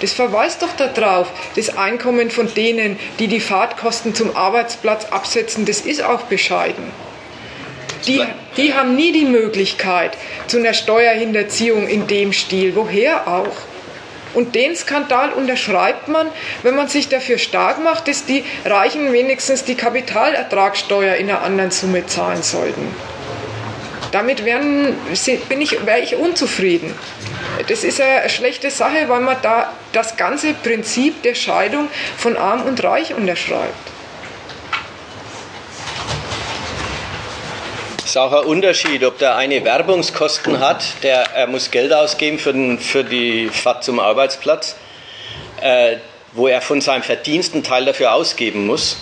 Das 0.00 0.14
verweist 0.14 0.62
doch 0.62 0.72
darauf, 0.72 1.28
das 1.54 1.76
Einkommen 1.76 2.30
von 2.30 2.52
denen, 2.54 2.98
die 3.18 3.28
die 3.28 3.40
Fahrtkosten 3.40 4.14
zum 4.14 4.34
Arbeitsplatz 4.34 5.06
absetzen, 5.06 5.66
das 5.66 5.80
ist 5.80 6.02
auch 6.02 6.22
bescheiden. 6.22 6.84
Die, 8.06 8.22
die 8.56 8.72
haben 8.72 8.94
nie 8.94 9.12
die 9.12 9.24
Möglichkeit 9.26 10.16
zu 10.46 10.58
einer 10.58 10.72
Steuerhinterziehung 10.72 11.88
in 11.88 12.06
dem 12.06 12.32
Stil. 12.32 12.74
Woher 12.74 13.28
auch? 13.28 13.56
Und 14.34 14.54
den 14.54 14.76
Skandal 14.76 15.32
unterschreibt 15.32 16.08
man, 16.08 16.28
wenn 16.62 16.76
man 16.76 16.88
sich 16.88 17.08
dafür 17.08 17.38
stark 17.38 17.82
macht, 17.82 18.08
dass 18.08 18.26
die 18.26 18.44
Reichen 18.64 19.12
wenigstens 19.12 19.64
die 19.64 19.74
Kapitalertragssteuer 19.74 21.14
in 21.16 21.30
einer 21.30 21.42
anderen 21.42 21.70
Summe 21.70 22.06
zahlen 22.06 22.42
sollten. 22.42 22.94
Damit 24.12 24.44
wären, 24.44 24.94
ich, 25.12 25.86
wäre 25.86 26.00
ich 26.00 26.16
unzufrieden. 26.16 26.94
Das 27.68 27.84
ist 27.84 28.00
eine 28.00 28.28
schlechte 28.28 28.70
Sache, 28.70 29.08
weil 29.08 29.20
man 29.20 29.36
da 29.42 29.72
das 29.92 30.16
ganze 30.16 30.54
Prinzip 30.54 31.22
der 31.22 31.34
Scheidung 31.34 31.88
von 32.16 32.36
Arm 32.36 32.62
und 32.62 32.82
Reich 32.84 33.14
unterschreibt. 33.14 33.95
Ist 38.06 38.16
auch 38.16 38.32
ein 38.32 38.44
Unterschied, 38.44 39.02
ob 39.04 39.18
der 39.18 39.34
eine 39.34 39.64
Werbungskosten 39.64 40.60
hat, 40.60 40.84
der 41.02 41.22
er 41.34 41.48
muss 41.48 41.72
Geld 41.72 41.92
ausgeben 41.92 42.38
für, 42.38 42.52
den, 42.52 42.78
für 42.78 43.02
die 43.02 43.48
Fahrt 43.48 43.82
zum 43.82 43.98
Arbeitsplatz, 43.98 44.76
äh, 45.60 45.96
wo 46.32 46.46
er 46.46 46.60
von 46.60 46.80
seinem 46.80 47.02
Verdienst 47.02 47.54
einen 47.54 47.64
Teil 47.64 47.84
dafür 47.84 48.14
ausgeben 48.14 48.64
muss, 48.64 48.98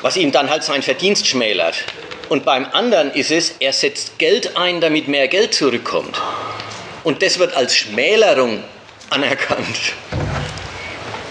was 0.00 0.16
ihm 0.16 0.32
dann 0.32 0.48
halt 0.48 0.64
sein 0.64 0.80
Verdienst 0.82 1.26
schmälert. 1.26 1.74
Und 2.30 2.46
beim 2.46 2.64
anderen 2.72 3.12
ist 3.12 3.30
es, 3.30 3.56
er 3.60 3.74
setzt 3.74 4.18
Geld 4.18 4.56
ein, 4.56 4.80
damit 4.80 5.08
mehr 5.08 5.28
Geld 5.28 5.52
zurückkommt. 5.52 6.16
Und 7.04 7.22
das 7.22 7.38
wird 7.38 7.54
als 7.54 7.76
Schmälerung 7.76 8.64
anerkannt. 9.10 9.92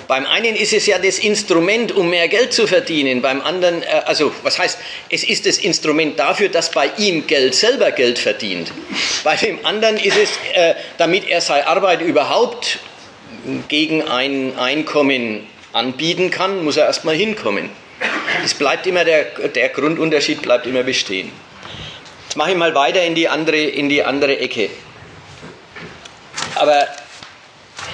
Beim 0.10 0.26
einen 0.26 0.56
ist 0.56 0.74
es 0.74 0.88
ja 0.88 0.98
das 0.98 1.20
Instrument, 1.20 1.92
um 1.92 2.10
mehr 2.10 2.28
Geld 2.30 2.52
zu 2.52 2.66
verdienen. 2.66 3.22
Beim 3.22 3.42
anderen, 3.42 3.84
äh, 3.84 4.02
also 4.06 4.34
was 4.42 4.58
heißt, 4.58 4.80
es 5.12 5.24
ist 5.24 5.46
das 5.46 5.60
Instrument 5.60 6.18
dafür, 6.18 6.50
dass 6.50 6.72
bei 6.72 6.90
ihm 6.98 7.28
Geld 7.28 7.54
selber 7.54 7.92
Geld 7.92 8.18
verdient. 8.18 8.72
Bei 9.24 9.36
dem 9.36 9.64
anderen 9.64 9.98
ist 9.98 10.18
es, 10.18 10.32
äh, 10.56 10.74
damit 10.98 11.30
er 11.30 11.42
seine 11.42 11.68
Arbeit 11.68 12.02
überhaupt 12.02 12.80
gegen 13.68 14.02
ein 14.02 14.58
Einkommen 14.58 15.46
anbieten 15.74 16.32
kann, 16.32 16.64
muss 16.64 16.78
er 16.78 16.88
erstmal 16.88 17.14
hinkommen. 17.14 17.70
Es 18.44 18.56
bleibt 18.56 18.88
immer 18.88 19.06
der, 19.06 19.26
der 19.26 19.70
Grundunterschied 19.70 20.42
bleibt 20.42 20.66
immer 20.66 20.82
bestehen. 20.82 21.32
Jetzt 22.24 22.36
mache 22.36 22.50
ich 22.50 22.58
mal 22.58 22.74
weiter 22.74 23.04
in 23.04 23.14
die 23.14 23.30
andere, 23.30 23.58
in 23.58 23.90
die 23.90 24.04
andere 24.04 24.40
Ecke. 24.40 24.72
Aber 26.56 26.88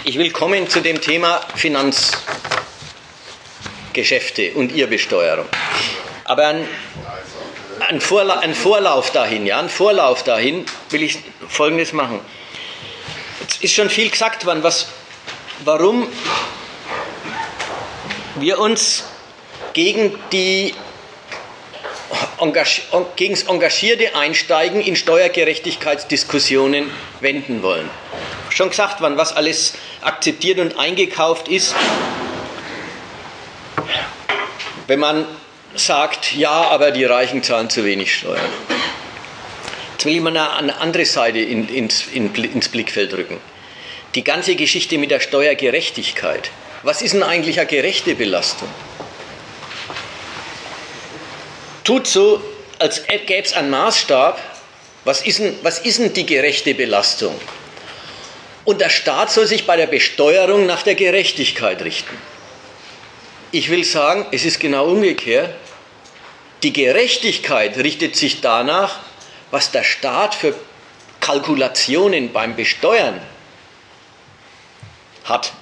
ich 0.06 0.18
will 0.20 0.32
kommen 0.32 0.70
zu 0.70 0.82
dem 0.82 1.01
Thema 1.01 1.41
Finanzgeschäfte 1.56 4.51
und 4.53 4.72
ihr 4.72 4.86
Besteuerung. 4.86 5.47
Aber 6.26 6.45
ein, 6.47 6.68
ein, 7.89 7.99
Vorla 7.99 8.38
ein 8.39 8.53
Vorlauf 8.53 9.12
dahin, 9.12 9.47
ja, 9.47 9.60
ein 9.60 9.68
Vorlauf 9.68 10.24
dahin 10.24 10.68
will 10.91 11.01
ich 11.01 11.18
Folgendes 11.47 11.91
machen. 11.91 12.20
Jetzt 13.41 13.64
ist 13.64 13.74
schon 13.74 13.89
viel 13.89 14.12
gesagt 14.12 14.45
worden, 14.45 14.62
was, 14.62 14.89
warum 15.64 16.08
wir 18.36 18.60
uns 18.60 19.06
gegen 19.74 20.20
die 20.32 20.76
gegen 23.16 23.34
das 23.34 23.43
engagierte 23.43 24.16
Einsteigen 24.16 24.82
in 24.82 24.95
Steuergerechtigkeitsdiskussionen 24.95 26.91
wenden 27.20 27.64
wollen. 27.64 27.89
Schon 28.49 28.70
gesagt 28.70 29.01
worden, 29.01 29.18
was 29.18 29.36
alles 29.36 29.74
akzeptiert 30.01 30.60
und 30.60 30.78
eingekauft 30.78 31.47
ist, 31.47 31.76
wenn 34.88 34.99
man 34.99 35.26
sagt, 35.76 36.36
ja, 36.36 36.51
aber 36.51 36.91
die 36.91 37.06
Reichen 37.06 37.43
zahlen 37.43 37.70
zu 37.70 37.84
wenig 37.86 38.14
Steuern. 38.16 38.49
Jetzt 39.93 40.06
will 40.06 40.16
ich 40.16 40.22
mal 40.22 40.38
eine 40.38 40.78
andere 40.78 41.06
Seite 41.06 41.39
in, 41.39 41.68
ins, 41.68 42.06
in, 42.14 42.34
ins 42.34 42.70
Blickfeld 42.70 43.14
rücken. 43.14 43.39
Die 44.14 44.24
ganze 44.24 44.56
Geschichte 44.56 44.97
mit 44.97 45.12
der 45.12 45.20
Steuergerechtigkeit. 45.20 46.51
Was 46.84 47.01
ist 47.01 47.14
denn 47.14 47.24
eigentlich 47.24 47.60
eine 47.60 47.68
gerechte 47.68 48.16
Belastung? 48.16 48.70
Tut 51.86 52.07
so, 52.07 52.41
als 52.79 53.05
gäbe 53.05 53.43
es 53.43 53.53
einen 53.53 53.69
Maßstab. 53.69 54.39
Was 55.05 55.21
ist, 55.21 55.38
denn, 55.39 55.55
was 55.61 55.79
ist 55.79 55.99
denn 55.99 56.13
die 56.13 56.25
gerechte 56.25 56.73
Belastung? 56.73 57.39
Und 58.65 58.81
der 58.81 58.89
Staat 58.89 59.31
soll 59.31 59.45
sich 59.45 59.67
bei 59.67 59.77
der 59.77 59.86
Besteuerung 59.86 60.65
nach 60.65 60.81
der 60.81 60.95
Gerechtigkeit 60.95 61.83
richten. 61.83 62.17
Ich 63.51 63.69
will 63.69 63.83
sagen, 63.83 64.25
es 64.31 64.43
ist 64.43 64.59
genau 64.59 64.88
umgekehrt. 64.88 65.53
Die 66.63 66.73
Gerechtigkeit 66.73 67.77
richtet 67.77 68.15
sich 68.15 68.41
danach, 68.41 68.99
was 69.51 69.69
der 69.69 69.83
Staat 69.83 70.33
für 70.33 70.55
Kalkulationen 71.19 72.33
beim 72.33 72.55
Besteuern 72.55 73.21
hat. 75.25 75.53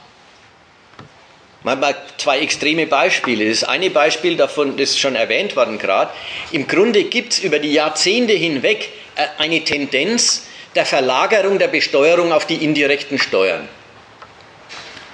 Mal 1.64 1.96
zwei 2.18 2.40
extreme 2.40 2.88
Beispiele. 2.88 3.50
Das 3.50 3.64
eine 3.64 3.90
Beispiel 3.90 4.36
davon, 4.36 4.76
das 4.76 4.92
ist 4.92 5.00
schon 5.00 5.16
erwähnt 5.16 5.56
worden 5.56 5.78
gerade. 5.78 6.12
Im 6.52 6.68
Grunde 6.68 7.06
gibt 7.06 7.34
es 7.34 7.40
über 7.40 7.60
die 7.60 7.72
Jahrzehnte 7.72 8.34
hinweg 8.34 8.90
äh, 9.16 9.28
eine 9.38 9.64
Tendenz, 9.64 10.48
der 10.76 10.86
Verlagerung 10.86 11.60
der 11.60 11.68
Besteuerung 11.68 12.34
auf 12.34 12.46
die 12.46 12.64
indirekten 12.64 13.18
Steuern. 13.20 13.70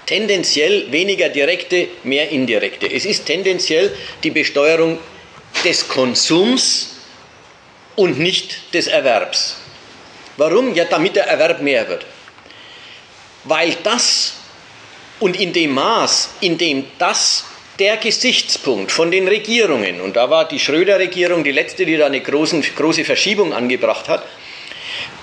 Tendenziell 0.06 0.91
weniger 0.91 1.30
direkte, 1.30 1.88
mehr 2.04 2.30
indirekte. 2.30 2.91
Es 2.91 3.06
ist 3.06 3.26
tendenziell 3.26 3.95
die 4.24 4.32
Besteuerung 4.32 4.97
des 5.64 5.88
Konsums 5.88 6.95
und 7.95 8.18
nicht 8.18 8.74
des 8.74 8.88
Erwerbs. 8.88 9.58
Warum? 10.38 10.74
Ja, 10.74 10.86
damit 10.86 11.16
der 11.16 11.28
Erwerb 11.28 11.62
mehr 11.62 11.88
wird. 11.89 12.06
Weil 13.43 13.76
das 13.84 14.39
und 15.20 15.40
in 15.40 15.54
dem 15.54 15.74
Maß, 15.74 16.30
in 16.42 16.58
dem 16.58 16.86
das 16.98 17.46
der 17.78 17.98
Gesichtspunkt 17.98 18.92
von 18.92 19.10
den 19.10 19.28
Regierungen, 19.28 20.02
und 20.02 20.16
da 20.16 20.30
war 20.30 20.48
die 20.48 20.60
Schröder-Regierung 20.60 21.44
die 21.44 21.52
letzte, 21.52 21.86
die 21.86 21.98
da 21.98 22.08
eine 22.08 22.20
großen, 22.20 22.62
große 22.76 23.06
Verschiebung 23.06 23.54
angebracht 23.54 24.10
hat, 24.10 24.24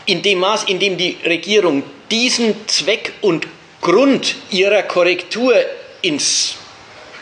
in 0.06 0.22
dem 0.22 0.38
Maß, 0.38 0.64
in 0.64 0.78
dem 0.78 0.96
die 0.96 1.18
Regierung 1.24 1.82
diesen 2.10 2.66
Zweck 2.68 3.12
und 3.20 3.46
Grund 3.82 4.36
ihrer 4.50 4.82
Korrektur 4.82 5.54
ins 6.02 6.56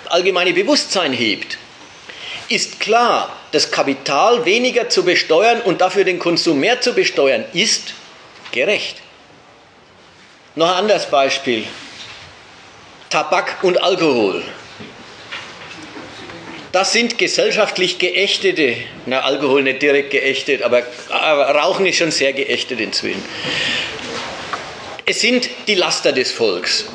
allgemeine 0.08 0.52
Bewusstsein 0.52 1.12
hebt, 1.12 1.58
ist 2.48 2.78
klar, 2.78 3.34
das 3.52 3.70
Kapital 3.70 4.44
weniger 4.44 4.88
zu 4.88 5.04
besteuern 5.04 5.60
und 5.62 5.80
dafür 5.80 6.04
den 6.04 6.18
Konsum 6.18 6.60
mehr 6.60 6.80
zu 6.80 6.92
besteuern, 6.92 7.44
ist 7.52 7.94
gerecht. 8.52 8.96
Noch 10.54 10.68
ein 10.68 10.74
anderes 10.74 11.06
Beispiel. 11.06 11.64
Tabak 13.14 13.62
und 13.62 13.80
Alkohol. 13.80 14.42
Das 16.72 16.92
sind 16.92 17.16
gesellschaftlich 17.16 18.00
geächtete, 18.00 18.76
na 19.06 19.20
Alkohol 19.20 19.62
nicht 19.62 19.82
direkt 19.82 20.10
geächtet, 20.10 20.62
aber, 20.64 20.82
aber 21.10 21.46
Rauchen 21.50 21.86
ist 21.86 21.98
schon 21.98 22.10
sehr 22.10 22.32
geächtet 22.32 22.80
inzwischen. 22.80 23.22
Es 25.06 25.20
sind 25.20 25.48
die 25.68 25.76
Laster 25.76 26.10
des 26.10 26.32
Volks. 26.32 26.86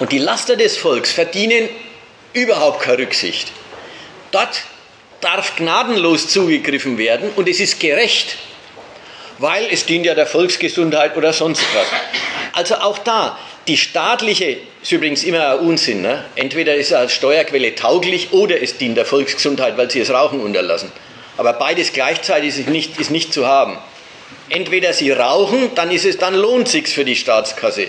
Und 0.00 0.10
die 0.10 0.18
Laster 0.18 0.56
des 0.56 0.76
Volks 0.76 1.12
verdienen 1.12 1.68
überhaupt 2.32 2.82
keine 2.82 2.98
Rücksicht. 2.98 3.52
Dort 4.32 4.64
darf 5.20 5.54
gnadenlos 5.54 6.26
zugegriffen 6.26 6.98
werden 6.98 7.30
und 7.36 7.48
es 7.48 7.60
ist 7.60 7.78
gerecht, 7.78 8.38
weil 9.38 9.68
es 9.70 9.86
dient 9.86 10.04
ja 10.04 10.16
der 10.16 10.26
Volksgesundheit 10.26 11.16
oder 11.16 11.32
sonst 11.32 11.62
was. 11.74 11.86
Also 12.54 12.74
auch 12.74 12.98
da, 12.98 13.38
die 13.70 13.76
staatliche, 13.76 14.56
ist 14.82 14.90
übrigens 14.90 15.22
immer 15.22 15.52
ein 15.52 15.58
Unsinn, 15.60 16.02
ne? 16.02 16.24
entweder 16.34 16.74
ist 16.74 16.88
es 16.88 16.92
als 16.92 17.12
Steuerquelle 17.12 17.76
tauglich 17.76 18.32
oder 18.32 18.60
es 18.60 18.78
dient 18.78 18.96
der 18.96 19.04
Volksgesundheit, 19.04 19.76
weil 19.76 19.88
sie 19.88 20.00
das 20.00 20.10
Rauchen 20.10 20.40
unterlassen. 20.40 20.90
Aber 21.36 21.52
beides 21.52 21.92
gleichzeitig 21.92 22.58
ist 22.58 22.68
nicht, 22.68 22.98
ist 22.98 23.12
nicht 23.12 23.32
zu 23.32 23.46
haben. 23.46 23.78
Entweder 24.48 24.92
sie 24.92 25.12
rauchen, 25.12 25.70
dann 25.76 25.92
ist 25.92 26.04
es, 26.04 26.18
dann 26.18 26.34
lohnt 26.34 26.68
sich's 26.68 26.92
für 26.92 27.04
die 27.04 27.14
Staatskasse. 27.14 27.86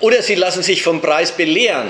Oder 0.00 0.20
sie 0.20 0.34
lassen 0.34 0.62
sich 0.62 0.82
vom 0.82 1.00
Preis 1.00 1.32
belehren. 1.32 1.88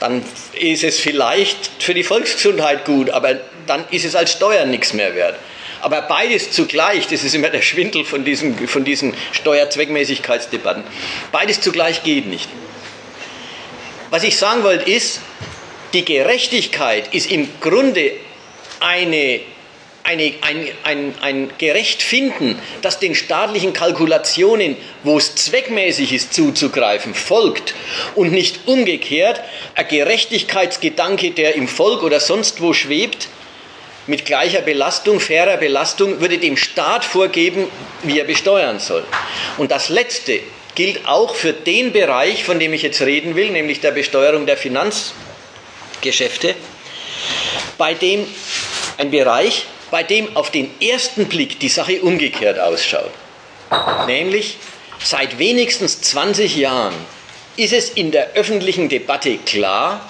Dann 0.00 0.24
ist 0.58 0.82
es 0.82 0.98
vielleicht 0.98 1.70
für 1.78 1.92
die 1.92 2.04
Volksgesundheit 2.04 2.86
gut, 2.86 3.10
aber 3.10 3.36
dann 3.66 3.84
ist 3.90 4.06
es 4.06 4.16
als 4.16 4.32
Steuer 4.32 4.64
nichts 4.64 4.94
mehr 4.94 5.14
wert. 5.14 5.36
Aber 5.80 6.02
beides 6.02 6.52
zugleich, 6.52 7.06
das 7.06 7.24
ist 7.24 7.34
immer 7.34 7.48
der 7.48 7.62
Schwindel 7.62 8.04
von 8.04 8.24
diesen, 8.24 8.68
von 8.68 8.84
diesen 8.84 9.14
Steuerzweckmäßigkeitsdebatten, 9.32 10.84
beides 11.32 11.60
zugleich 11.60 12.02
geht 12.02 12.26
nicht. 12.26 12.48
Was 14.10 14.22
ich 14.22 14.36
sagen 14.36 14.64
wollte 14.64 14.90
ist, 14.90 15.20
die 15.92 16.04
Gerechtigkeit 16.04 17.14
ist 17.14 17.30
im 17.30 17.48
Grunde 17.60 18.12
eine 18.80 19.40
eine, 20.02 20.32
ein, 20.40 20.68
ein, 20.82 21.14
ein 21.20 21.50
gerecht 21.58 22.02
finden, 22.02 22.58
das 22.82 22.98
den 22.98 23.14
staatlichen 23.14 23.72
Kalkulationen, 23.72 24.76
wo 25.04 25.18
es 25.18 25.34
zweckmäßig 25.36 26.12
ist 26.12 26.34
zuzugreifen, 26.34 27.14
folgt 27.14 27.74
und 28.14 28.32
nicht 28.32 28.60
umgekehrt 28.66 29.40
ein 29.74 29.86
Gerechtigkeitsgedanke, 29.86 31.30
der 31.30 31.54
im 31.54 31.68
Volk 31.68 32.02
oder 32.02 32.18
sonst 32.18 32.60
wo 32.60 32.72
schwebt, 32.72 33.28
mit 34.06 34.24
gleicher 34.24 34.62
Belastung, 34.62 35.20
fairer 35.20 35.56
Belastung, 35.56 36.20
würde 36.20 36.38
dem 36.38 36.56
Staat 36.56 37.04
vorgeben, 37.04 37.68
wie 38.02 38.18
er 38.18 38.24
besteuern 38.24 38.80
soll. 38.80 39.04
Und 39.58 39.70
das 39.70 39.88
Letzte 39.88 40.40
gilt 40.74 41.06
auch 41.06 41.34
für 41.34 41.52
den 41.52 41.92
Bereich, 41.92 42.44
von 42.44 42.58
dem 42.58 42.72
ich 42.72 42.82
jetzt 42.82 43.02
reden 43.02 43.36
will, 43.36 43.50
nämlich 43.50 43.80
der 43.80 43.90
Besteuerung 43.90 44.46
der 44.46 44.56
Finanzgeschäfte, 44.56 46.54
bei 47.76 47.94
dem 47.94 48.26
ein 48.98 49.10
Bereich, 49.10 49.66
bei 49.90 50.02
dem 50.02 50.36
auf 50.36 50.50
den 50.50 50.70
ersten 50.80 51.26
Blick 51.26 51.58
die 51.60 51.68
Sache 51.68 52.00
umgekehrt 52.00 52.58
ausschaut. 52.58 53.10
Nämlich 54.06 54.56
seit 55.02 55.38
wenigstens 55.38 56.00
20 56.00 56.56
Jahren 56.56 56.94
ist 57.56 57.72
es 57.72 57.90
in 57.90 58.10
der 58.10 58.32
öffentlichen 58.34 58.88
Debatte 58.88 59.36
klar, 59.38 60.08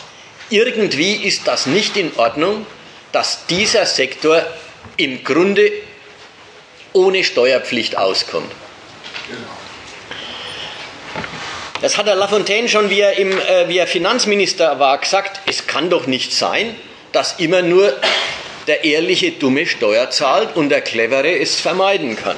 irgendwie 0.50 1.14
ist 1.14 1.46
das 1.46 1.66
nicht 1.66 1.96
in 1.96 2.12
Ordnung, 2.16 2.66
dass 3.12 3.46
dieser 3.46 3.86
Sektor 3.86 4.44
im 4.96 5.24
Grunde 5.24 5.70
ohne 6.92 7.24
Steuerpflicht 7.24 7.96
auskommt. 7.96 8.50
Das 11.80 11.96
hat 11.96 12.06
der 12.06 12.14
Lafontaine 12.14 12.68
schon, 12.68 12.90
wie 12.90 13.00
er, 13.00 13.16
im, 13.16 13.32
äh, 13.32 13.68
wie 13.68 13.78
er 13.78 13.86
Finanzminister 13.86 14.78
war, 14.78 14.98
gesagt, 14.98 15.40
es 15.46 15.66
kann 15.66 15.88
doch 15.88 16.06
nicht 16.06 16.32
sein, 16.32 16.76
dass 17.12 17.38
immer 17.38 17.62
nur 17.62 17.96
der 18.66 18.84
ehrliche 18.84 19.32
Dumme 19.32 19.66
Steuer 19.66 20.10
zahlt 20.10 20.56
und 20.56 20.68
der 20.68 20.82
Clevere 20.82 21.38
es 21.38 21.58
vermeiden 21.58 22.16
kann. 22.16 22.36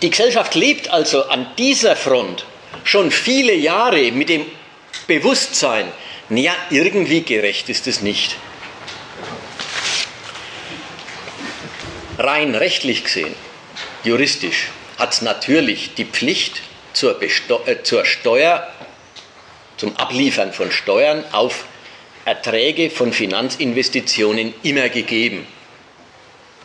Die 0.00 0.08
Gesellschaft 0.08 0.54
lebt 0.54 0.88
also 0.90 1.24
an 1.24 1.46
dieser 1.58 1.96
Front 1.96 2.46
schon 2.84 3.10
viele 3.10 3.54
Jahre 3.54 4.10
mit 4.12 4.30
dem 4.30 4.46
Bewusstsein, 5.06 5.92
naja, 6.30 6.54
irgendwie 6.70 7.22
gerecht 7.22 7.68
ist 7.68 7.86
es 7.86 8.00
nicht. 8.00 8.36
Rein 12.22 12.54
rechtlich 12.54 13.04
gesehen, 13.04 13.34
juristisch, 14.04 14.68
hat 14.98 15.14
es 15.14 15.22
natürlich 15.22 15.94
die 15.94 16.04
Pflicht 16.04 16.60
zur, 16.92 17.14
Besto 17.14 17.62
äh, 17.64 17.82
zur 17.82 18.04
Steuer, 18.04 18.68
zum 19.78 19.96
Abliefern 19.96 20.52
von 20.52 20.70
Steuern 20.70 21.24
auf 21.32 21.64
Erträge 22.26 22.90
von 22.90 23.14
Finanzinvestitionen 23.14 24.52
immer 24.62 24.90
gegeben. 24.90 25.46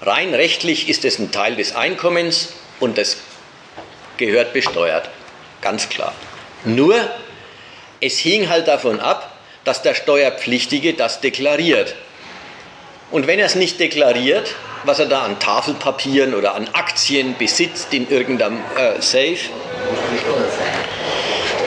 Rein 0.01 0.33
rechtlich 0.33 0.89
ist 0.89 1.05
es 1.05 1.19
ein 1.19 1.31
Teil 1.31 1.55
des 1.55 1.73
Einkommens 1.73 2.51
und 2.81 2.97
das 2.97 3.15
gehört 4.17 4.51
besteuert, 4.51 5.09
ganz 5.61 5.87
klar. 5.87 6.13
Nur, 6.65 6.95
es 8.01 8.17
hing 8.17 8.49
halt 8.49 8.67
davon 8.67 8.99
ab, 8.99 9.37
dass 9.63 9.81
der 9.81 9.95
Steuerpflichtige 9.95 10.95
das 10.95 11.21
deklariert. 11.21 11.95
Und 13.15 13.27
wenn 13.27 13.39
er 13.39 13.45
es 13.45 13.55
nicht 13.55 13.79
deklariert, 13.79 14.55
was 14.83 14.99
er 14.99 15.05
da 15.05 15.23
an 15.23 15.39
Tafelpapieren 15.39 16.35
oder 16.35 16.53
an 16.53 16.67
Aktien 16.73 17.37
besitzt 17.37 17.93
in 17.93 18.09
irgendeinem 18.09 18.59
äh, 18.75 19.01
Safe, 19.01 19.37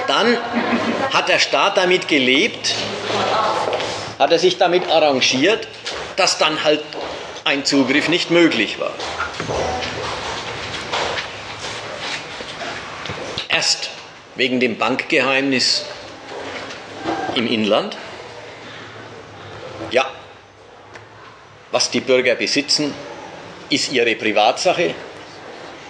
dann 0.07 0.37
hat 1.11 1.31
der 1.31 1.39
Staat 1.39 1.79
damit 1.79 2.07
gelebt, 2.07 2.75
hat 4.19 4.31
er 4.31 4.39
sich 4.39 4.59
damit 4.59 4.91
arrangiert, 4.91 5.69
dass 6.17 6.37
dann 6.37 6.65
halt 6.65 6.83
ein 7.45 7.65
Zugriff 7.65 8.11
nicht 8.11 8.31
möglich 8.31 8.79
war. 8.79 8.93
Erst 13.49 13.89
wegen 14.35 14.61
dem 14.61 14.77
Bankgeheimnis 14.77 15.87
im 17.35 17.47
Inland. 17.47 17.97
Ja, 19.91 20.11
was 21.71 21.91
die 21.91 22.01
Bürger 22.01 22.35
besitzen, 22.35 22.95
ist 23.71 23.93
ihre 23.93 24.15
Privatsache. 24.15 24.95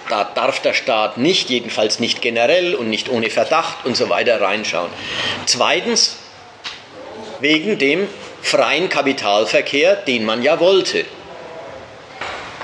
Da 0.08 0.24
darf 0.24 0.60
der 0.60 0.72
Staat 0.72 1.18
nicht, 1.18 1.50
jedenfalls 1.50 2.00
nicht 2.00 2.22
generell 2.22 2.74
und 2.74 2.88
nicht 2.88 3.08
ohne 3.10 3.30
Verdacht 3.30 3.84
und 3.84 3.96
so 3.96 4.08
weiter 4.08 4.40
reinschauen. 4.40 4.90
Zweitens, 5.44 6.16
wegen 7.40 7.78
dem 7.78 8.08
freien 8.40 8.88
Kapitalverkehr, 8.88 9.96
den 9.96 10.24
man 10.24 10.42
ja 10.42 10.60
wollte. 10.60 11.04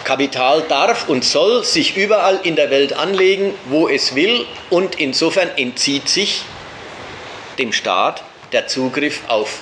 Kapital 0.04 0.62
darf 0.68 1.08
und 1.08 1.24
soll 1.24 1.64
sich 1.64 1.96
überall 1.96 2.40
in 2.42 2.56
der 2.56 2.70
Welt 2.70 2.92
anlegen, 2.92 3.54
wo 3.66 3.88
es 3.88 4.14
will, 4.14 4.46
und 4.70 4.96
insofern 4.96 5.50
entzieht 5.56 6.08
sich 6.08 6.42
dem 7.58 7.72
Staat 7.72 8.22
der 8.52 8.66
Zugriff 8.66 9.22
auf 9.28 9.60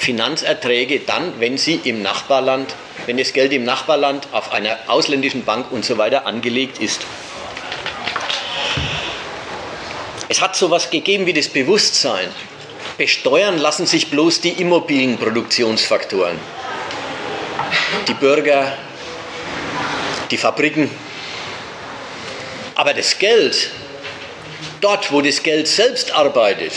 Finanzerträge 0.00 1.00
dann, 1.00 1.38
wenn 1.40 1.58
sie 1.58 1.78
im 1.84 2.00
Nachbarland, 2.00 2.74
wenn 3.04 3.18
das 3.18 3.34
Geld 3.34 3.52
im 3.52 3.64
Nachbarland 3.64 4.28
auf 4.32 4.50
einer 4.50 4.78
ausländischen 4.86 5.44
Bank 5.44 5.70
und 5.70 5.84
so 5.84 5.98
weiter 5.98 6.26
angelegt 6.26 6.78
ist. 6.78 7.02
Es 10.30 10.40
hat 10.40 10.56
so 10.56 10.66
etwas 10.66 10.88
gegeben 10.88 11.26
wie 11.26 11.34
das 11.34 11.48
Bewusstsein, 11.48 12.28
besteuern 12.96 13.58
lassen 13.58 13.84
sich 13.84 14.10
bloß 14.10 14.40
die 14.40 14.52
Immobilienproduktionsfaktoren. 14.52 16.38
Die 18.08 18.14
Bürger, 18.14 18.72
die 20.30 20.38
Fabriken. 20.38 20.90
Aber 22.74 22.94
das 22.94 23.18
Geld, 23.18 23.70
dort 24.80 25.12
wo 25.12 25.20
das 25.20 25.42
Geld 25.42 25.68
selbst 25.68 26.12
arbeitet, 26.12 26.72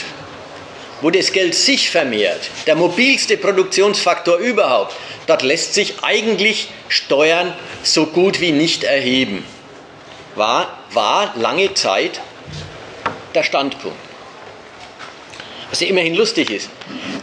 wo 1.04 1.12
das 1.12 1.32
Geld 1.32 1.54
sich 1.54 1.92
vermehrt, 1.92 2.50
der 2.66 2.76
mobilste 2.76 3.38
Produktionsfaktor 3.38 4.38
überhaupt, 4.38 4.96
dort 5.28 5.44
lässt 5.44 5.76
sich 5.76 5.96
eigentlich 6.02 6.70
Steuern 6.88 7.54
so 7.84 8.08
gut 8.08 8.42
wie 8.42 8.52
nicht 8.52 8.84
erheben. 8.84 9.46
War, 10.34 10.80
war 10.92 11.34
lange 11.38 11.76
Zeit 11.76 12.20
der 13.36 13.44
Standpunkt 13.44 13.98
was 15.74 15.80
ja 15.80 15.88
immerhin 15.88 16.14
lustig 16.14 16.52
ist. 16.52 16.70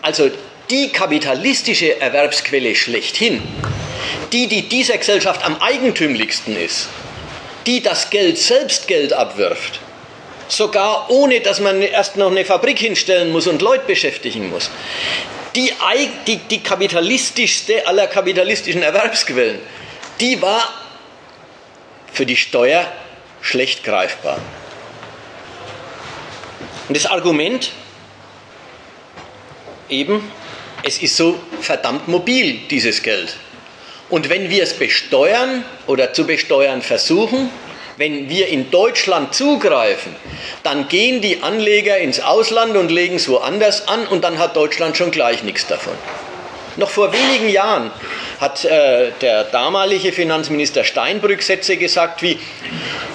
Also 0.03 0.29
die 0.71 0.89
kapitalistische 0.89 2.01
Erwerbsquelle 2.01 2.75
schlechthin, 2.75 3.41
die, 4.33 4.49
die 4.49 4.69
dieser 4.69 4.99
Gesellschaft 4.99 5.45
am 5.45 5.55
eigentümlichsten 5.63 6.57
ist, 6.57 6.89
die 7.69 7.81
das 7.81 8.11
Geld 8.11 8.39
selbst 8.39 8.89
Geld 8.89 9.13
abwirft, 9.13 9.79
sogar 10.53 11.11
ohne 11.11 11.41
dass 11.41 11.61
man 11.61 11.83
erst 11.83 12.17
noch 12.17 12.31
eine 12.31 12.45
Fabrik 12.45 12.79
hinstellen 12.79 13.31
muss 13.31 13.47
und 13.47 13.63
Leute 13.63 13.85
beschäftigen 13.87 14.51
muss. 14.51 14.71
Die, 15.57 15.73
die, 16.27 16.37
die 16.37 16.63
kapitalistischste 16.63 17.87
aller 17.87 18.07
kapitalistischen 18.07 18.83
Erwerbsquellen, 18.83 19.59
die 20.21 20.41
war 20.41 20.63
für 22.13 22.27
die 22.27 22.37
Steuer 22.37 22.87
schlecht 23.41 23.83
greifbar. 23.85 24.39
Und 26.89 26.97
das 26.97 27.07
Argument, 27.07 27.71
eben, 29.89 30.31
es 30.83 30.99
ist 30.99 31.17
so 31.17 31.39
verdammt 31.61 32.09
mobil, 32.09 32.61
dieses 32.71 33.03
Geld. 33.03 33.37
Und 34.09 34.29
wenn 34.29 34.51
wir 34.51 34.63
es 34.63 34.75
besteuern 34.75 35.65
oder 35.87 36.13
zu 36.13 36.27
besteuern 36.27 36.83
versuchen, 36.83 37.51
wenn 38.01 38.31
wir 38.31 38.49
in 38.49 38.71
Deutschland 38.71 39.35
zugreifen, 39.35 40.17
dann 40.63 40.89
gehen 40.89 41.21
die 41.21 41.43
Anleger 41.43 41.99
ins 41.99 42.19
Ausland 42.19 42.75
und 42.79 42.91
legen 42.91 43.17
es 43.17 43.29
woanders 43.29 43.89
an 43.89 44.07
und 44.07 44.25
dann 44.25 44.39
hat 44.39 44.57
Deutschland 44.57 44.97
schon 44.97 45.11
gleich 45.11 45.43
nichts 45.43 45.67
davon. 45.67 45.93
Noch 46.77 46.89
vor 46.89 47.13
wenigen 47.13 47.51
Jahren 47.51 47.91
hat 48.41 48.65
äh, 48.65 49.11
der 49.21 49.45
damalige 49.45 50.13
Finanzminister 50.13 50.83
Steinbrück 50.83 51.43
Sätze 51.43 51.77
gesagt 51.77 52.23
wie 52.23 52.39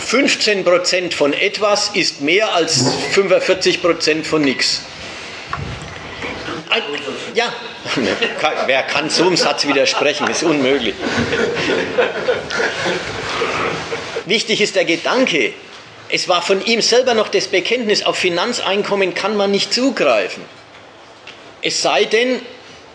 15% 0.07 1.15
von 1.15 1.33
etwas 1.33 1.89
ist 1.95 2.21
mehr 2.21 2.53
als 2.53 2.85
45% 3.15 4.23
von 4.23 4.43
nichts. 4.43 4.83
Ja, 7.33 7.51
wer 8.67 8.83
kann 8.83 9.09
so 9.09 9.25
einem 9.25 9.35
Satz 9.35 9.65
widersprechen? 9.65 10.27
Das 10.27 10.43
ist 10.43 10.47
unmöglich. 10.47 10.93
Wichtig 14.25 14.61
ist 14.61 14.75
der 14.75 14.85
Gedanke, 14.85 15.53
es 16.09 16.27
war 16.27 16.41
von 16.41 16.63
ihm 16.65 16.81
selber 16.81 17.13
noch 17.13 17.29
das 17.29 17.47
Bekenntnis, 17.47 18.03
auf 18.03 18.17
Finanzeinkommen 18.17 19.13
kann 19.13 19.35
man 19.35 19.51
nicht 19.51 19.73
zugreifen. 19.73 20.43
Es 21.61 21.81
sei 21.81 22.05
denn, 22.05 22.41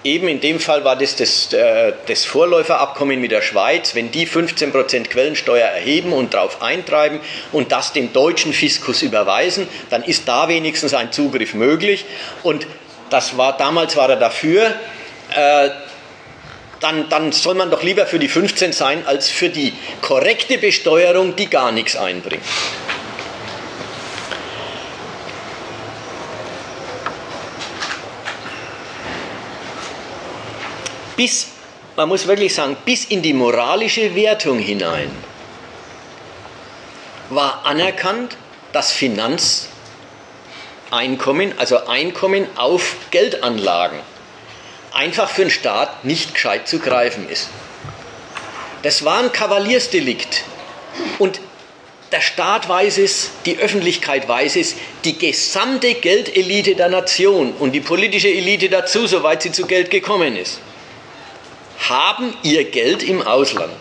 eben 0.05 0.29
in 0.29 0.41
dem 0.41 0.61
Fall 0.61 0.85
war 0.85 0.97
das 0.97 1.17
das, 1.17 1.53
äh, 1.53 1.93
das 2.07 2.25
Vorläuferabkommen 2.25 3.21
mit 3.21 3.33
der 3.33 3.43
Schweiz, 3.43 3.95
wenn 3.95 4.11
die 4.11 4.27
15% 4.27 5.09
Quellensteuer 5.09 5.67
erheben 5.67 6.13
und 6.13 6.35
darauf 6.35 6.63
eintreiben 6.63 7.21
und 7.53 7.73
das 7.73 7.93
dem 7.93 8.13
deutschen 8.13 8.53
Fiskus 8.53 9.03
überweisen, 9.03 9.69
dann 9.91 10.05
ist 10.05 10.29
da 10.29 10.49
wenigstens 10.49 10.95
ein 10.95 11.13
Zugriff 11.13 11.55
möglich. 11.55 12.05
Und 12.43 12.67
das 13.11 13.37
war, 13.37 13.57
damals 13.57 13.97
war 13.97 14.09
er 14.09 14.17
dafür, 14.17 14.75
äh, 15.35 15.71
dann, 16.81 17.09
dann 17.11 17.33
soll 17.33 17.55
man 17.55 17.71
doch 17.71 17.83
lieber 17.83 18.07
für 18.07 18.19
die 18.19 18.29
15 18.29 18.73
sein, 18.73 19.07
als 19.07 19.29
für 19.29 19.51
die 19.51 19.75
korrekte 20.01 20.59
Besteuerung, 20.59 21.37
die 21.37 21.49
gar 21.49 21.71
nichts 21.73 21.95
einbringt. 21.95 22.43
Bis, 31.17 31.49
man 31.97 32.09
muss 32.09 32.27
wirklich 32.27 32.55
sagen, 32.55 32.79
bis 32.87 33.05
in 33.05 33.21
die 33.21 33.35
moralische 33.35 34.15
Wertung 34.15 34.59
hinein 34.59 35.11
war 37.29 37.67
anerkannt, 37.67 38.39
dass 38.73 38.93
Finanzeinkommen, 38.93 41.53
also 41.59 41.87
Einkommen 41.87 42.47
auf 42.57 42.97
Geldanlagen, 43.11 44.01
einfach 44.93 45.31
für 45.31 45.43
den 45.43 45.51
Staat 45.51 46.05
nicht 46.05 46.35
gescheit 46.35 46.69
zu 46.69 46.79
greifen 46.79 47.29
ist. 47.29 47.49
Das 48.83 49.05
war 49.05 49.19
ein 49.19 49.33
Kavaliersdelikt. 49.33 50.45
Und 51.19 51.41
der 52.13 52.21
Staat 52.21 52.69
weiß 52.69 52.99
es, 52.99 53.31
die 53.47 53.59
Öffentlichkeit 53.59 54.27
weiß 54.29 54.57
es, 54.57 54.75
die 55.05 55.17
gesamte 55.17 55.95
Geldelite 55.95 56.75
der 56.75 56.89
Nation 56.89 57.53
und 57.53 57.73
die 57.73 57.81
politische 57.81 58.29
Elite 58.29 58.69
dazu, 58.69 59.07
soweit 59.07 59.43
sie 59.43 59.53
zu 59.53 59.67
Geld 59.67 59.91
gekommen 59.91 60.37
ist, 60.37 60.61
haben 61.89 62.35
ihr 62.43 62.65
Geld 62.65 63.03
im 63.03 63.23
Ausland. 63.23 63.73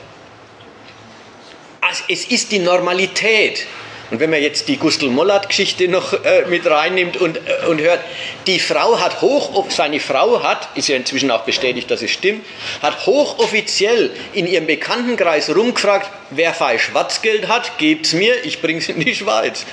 Also 1.81 2.03
es 2.07 2.25
ist 2.25 2.51
die 2.51 2.59
Normalität. 2.59 3.65
Und 4.11 4.19
wenn 4.19 4.31
man 4.31 4.41
jetzt 4.41 4.67
die 4.67 4.77
Gustl 4.77 5.09
Mollert-Geschichte 5.09 5.87
noch 5.87 6.13
äh, 6.13 6.45
mit 6.47 6.65
reinnimmt 6.65 7.17
und, 7.17 7.37
äh, 7.37 7.67
und 7.67 7.79
hört, 7.79 7.99
die 8.47 8.59
Frau 8.59 8.99
hat 8.99 9.21
hoch, 9.21 9.69
seine 9.69 9.99
Frau 9.99 10.41
hat, 10.41 10.67
ist 10.75 10.87
ja 10.87 10.95
inzwischen 10.95 11.29
auch 11.29 11.43
bestätigt, 11.43 11.91
dass 11.91 12.01
es 12.01 12.09
stimmt, 12.09 12.43
hat 12.81 13.05
hochoffiziell 13.05 14.09
in 14.33 14.47
ihrem 14.47 14.65
Bekanntenkreis 14.65 15.55
rumgefragt, 15.55 16.09
wer 16.31 16.53
fein 16.55 16.79
Schwarzgeld 16.79 17.47
hat, 17.47 17.77
gebt's 17.77 18.13
mir, 18.13 18.43
ich 18.43 18.61
bring's 18.61 18.89
in 18.89 18.99
die 18.99 19.13
Schweiz. 19.13 19.65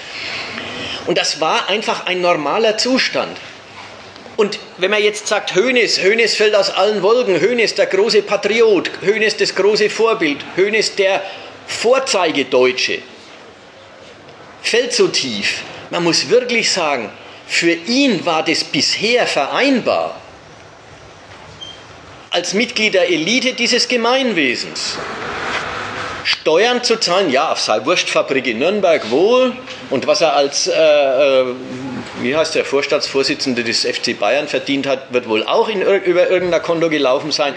Und 1.06 1.16
das 1.16 1.40
war 1.40 1.68
einfach 1.70 2.04
ein 2.04 2.20
normaler 2.20 2.76
Zustand. 2.76 3.38
Und 4.36 4.58
wenn 4.76 4.90
man 4.90 5.02
jetzt 5.02 5.28
sagt, 5.28 5.54
Hönes, 5.54 6.02
Hönes 6.02 6.34
fällt 6.34 6.54
aus 6.54 6.68
allen 6.68 7.02
Wolken, 7.02 7.40
Hönes 7.40 7.74
der 7.74 7.86
große 7.86 8.20
Patriot, 8.20 8.90
Hönes 9.00 9.38
das 9.38 9.54
große 9.54 9.88
Vorbild, 9.88 10.38
Hönes 10.56 10.94
der 10.94 11.22
Vorzeigedeutsche, 11.66 12.98
fällt 14.68 14.92
so 14.92 15.08
tief. 15.08 15.62
Man 15.90 16.04
muss 16.04 16.28
wirklich 16.28 16.70
sagen, 16.70 17.10
für 17.46 17.72
ihn 17.72 18.26
war 18.26 18.44
das 18.44 18.64
bisher 18.64 19.26
vereinbar 19.26 20.20
als 22.30 22.52
Mitglied 22.52 22.94
der 22.94 23.08
Elite 23.08 23.54
dieses 23.54 23.88
Gemeinwesens. 23.88 24.98
Steuern 26.24 26.82
zu 26.82 26.96
zahlen, 26.96 27.30
ja, 27.30 27.52
auf 27.52 27.60
seine 27.60 27.86
Wurstfabrik 27.86 28.48
in 28.48 28.58
Nürnberg 28.58 29.10
wohl. 29.10 29.56
Und 29.90 30.08
was 30.08 30.20
er 30.20 30.34
als, 30.34 30.66
äh, 30.66 30.72
äh, 30.72 31.54
wie 32.20 32.36
heißt 32.36 32.56
der 32.56 32.64
Vorstandsvorsitzende 32.64 33.62
des 33.62 33.84
FC 33.84 34.18
Bayern 34.18 34.48
verdient 34.48 34.88
hat, 34.88 35.12
wird 35.12 35.28
wohl 35.28 35.44
auch 35.44 35.68
in, 35.68 35.82
über 35.82 36.28
irgendein 36.28 36.62
Konto 36.62 36.90
gelaufen 36.90 37.30
sein. 37.30 37.54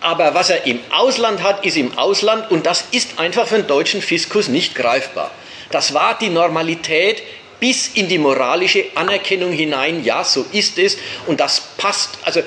Aber 0.00 0.34
was 0.34 0.50
er 0.50 0.66
im 0.66 0.80
Ausland 0.90 1.42
hat, 1.42 1.64
ist 1.64 1.78
im 1.78 1.96
Ausland 1.96 2.50
und 2.50 2.66
das 2.66 2.84
ist 2.90 3.18
einfach 3.18 3.48
für 3.48 3.56
den 3.56 3.66
deutschen 3.66 4.02
Fiskus 4.02 4.48
nicht 4.48 4.74
greifbar. 4.74 5.30
Das 5.72 5.92
war 5.94 6.16
die 6.16 6.28
Normalität 6.28 7.22
bis 7.58 7.88
in 7.94 8.08
die 8.08 8.18
moralische 8.18 8.84
Anerkennung 8.94 9.52
hinein. 9.52 10.04
Ja, 10.04 10.22
so 10.24 10.44
ist 10.52 10.78
es. 10.78 10.96
Und 11.26 11.40
das 11.40 11.60
passt, 11.76 12.10
also 12.22 12.42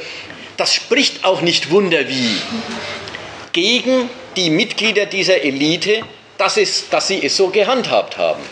das 0.58 0.74
spricht 0.74 1.24
auch 1.26 1.42
nicht 1.42 1.70
Wunder 1.72 2.08
wie 2.08 2.38
gegen 3.52 4.10
die 4.36 4.50
Mitglieder 4.50 5.06
dieser 5.06 5.42
Elite, 5.42 6.02
dass, 6.38 6.58
es, 6.58 6.90
dass 6.90 7.08
sie 7.08 7.26
es 7.26 7.38
so 7.38 7.48
gehandhabt 7.48 8.18
haben. 8.18 8.44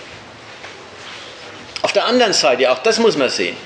Auf 1.82 1.92
der 1.92 2.06
anderen 2.06 2.32
Seite, 2.32 2.72
auch 2.72 2.80
das 2.80 2.98
muss 2.98 3.18
man 3.18 3.30
sehen, 3.30 3.58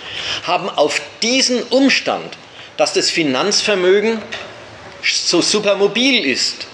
haben 0.43 0.69
auf 0.69 0.99
diesen 1.21 1.61
Umstand, 1.63 2.35
dass 2.75 2.93
das 2.93 3.11
Finanzvermögen 3.11 4.19
so 5.03 5.41
supermobil 5.41 6.25
ist, 6.25 6.67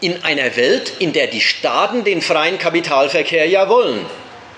in 0.00 0.24
einer 0.24 0.56
Welt, 0.56 0.92
in 0.98 1.12
der 1.12 1.26
die 1.26 1.40
Staaten 1.40 2.04
den 2.04 2.22
freien 2.22 2.58
Kapitalverkehr 2.58 3.46
ja 3.46 3.68
wollen. 3.68 4.06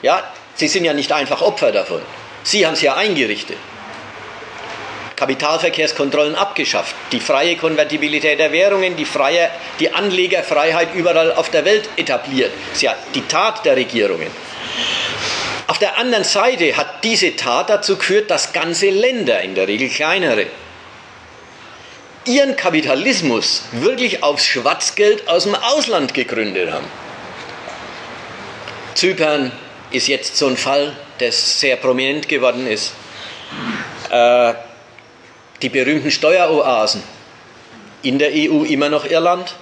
Ja, 0.03 0.23
sie 0.55 0.69
sind 0.69 0.85
ja 0.85 0.93
nicht 0.93 1.13
einfach 1.13 1.43
Opfer 1.43 1.73
davon. 1.73 2.03
Sie 2.43 2.67
haben 2.67 2.75
es 2.75 2.83
ja 2.83 2.95
eingerichtet. 2.95 3.57
Kapitalverkehrskontrollen 5.17 6.35
abgeschafft, 6.35 6.97
die 7.13 7.21
freie 7.21 7.57
Konvertibilität 7.57 8.41
der 8.41 8.51
Währungen, 8.51 8.97
die, 8.97 9.05
freie, 9.05 9.51
die 9.79 9.93
Anlegerfreiheit 9.93 10.95
überall 10.95 11.33
auf 11.33 11.49
der 11.49 11.65
Welt 11.65 11.89
etabliert. 11.97 12.51
Das 12.71 12.79
ist 12.79 12.83
ja 12.83 12.97
die 13.15 13.23
Tat 13.23 13.65
der 13.65 13.77
Regierungen. 13.77 14.29
Auf 15.69 15.79
der 15.79 15.97
anderen 15.97 16.25
Seite 16.25 16.77
hat 16.77 17.05
diese 17.05 17.37
Tat 17.37 17.71
dazu 17.71 17.97
geführt, 17.97 18.31
dass 18.33 18.53
ganze 18.53 18.91
Länder, 18.91 19.41
in 19.43 19.55
der 19.55 19.69
Regel 19.69 19.89
kleinere, 19.89 20.47
ihren 22.25 22.57
Kapitalismus 22.57 23.63
wirklich 23.73 24.23
aufs 24.23 24.45
Schwarzgeld 24.45 25.29
aus 25.29 25.45
dem 25.45 25.55
Ausland 25.55 26.15
gegründet 26.15 26.71
haben. 26.71 26.87
Zypern 28.95 29.53
ist 29.91 30.09
jetzt 30.09 30.37
so 30.37 30.47
ein 30.47 30.57
Fall, 30.57 30.97
der 31.21 31.33
sehr 31.33 31.77
prominent 31.77 32.29
geworden 32.29 32.67
ist. 32.67 32.93
Äh, 34.11 34.55
die 35.61 35.69
berühmten 35.69 36.11
Steueroasen. 36.11 37.03
In 38.03 38.19
der 38.19 38.31
EU 38.33 38.65
immer 38.65 38.89
noch 38.89 39.05
Irland, 39.05 39.55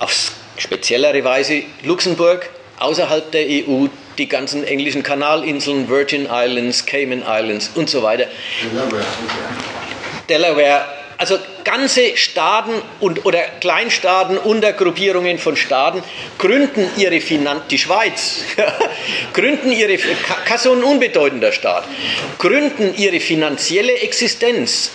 auf 0.00 0.32
speziellere 0.58 1.22
Weise 1.22 1.62
Luxemburg, 1.84 2.50
außerhalb 2.78 3.30
der 3.30 3.46
EU 3.46 3.86
die 4.18 4.28
ganzen 4.28 4.64
englischen 4.64 5.02
Kanalinseln, 5.02 5.88
Virgin 5.88 6.28
Islands, 6.30 6.84
Cayman 6.84 7.22
Islands 7.22 7.70
und 7.74 7.88
so 7.88 8.02
weiter. 8.02 8.26
Delaware, 10.32 10.86
also 11.18 11.38
ganze 11.62 12.16
Staaten 12.16 12.72
und, 13.00 13.26
oder 13.26 13.42
Kleinstaaten, 13.60 14.38
Untergruppierungen 14.38 15.38
von 15.38 15.56
Staaten 15.56 16.02
gründen 16.38 16.88
ihre 16.96 17.20
Finanz, 17.20 17.64
die 17.68 17.78
Schweiz, 17.78 18.38
gründen 19.34 19.70
ihre, 19.70 19.98
so 20.56 20.72
ein 20.72 20.82
unbedeutender 20.82 21.52
Staat, 21.52 21.84
gründen 22.38 22.94
ihre 22.96 23.20
finanzielle 23.20 24.00
Existenz 24.00 24.92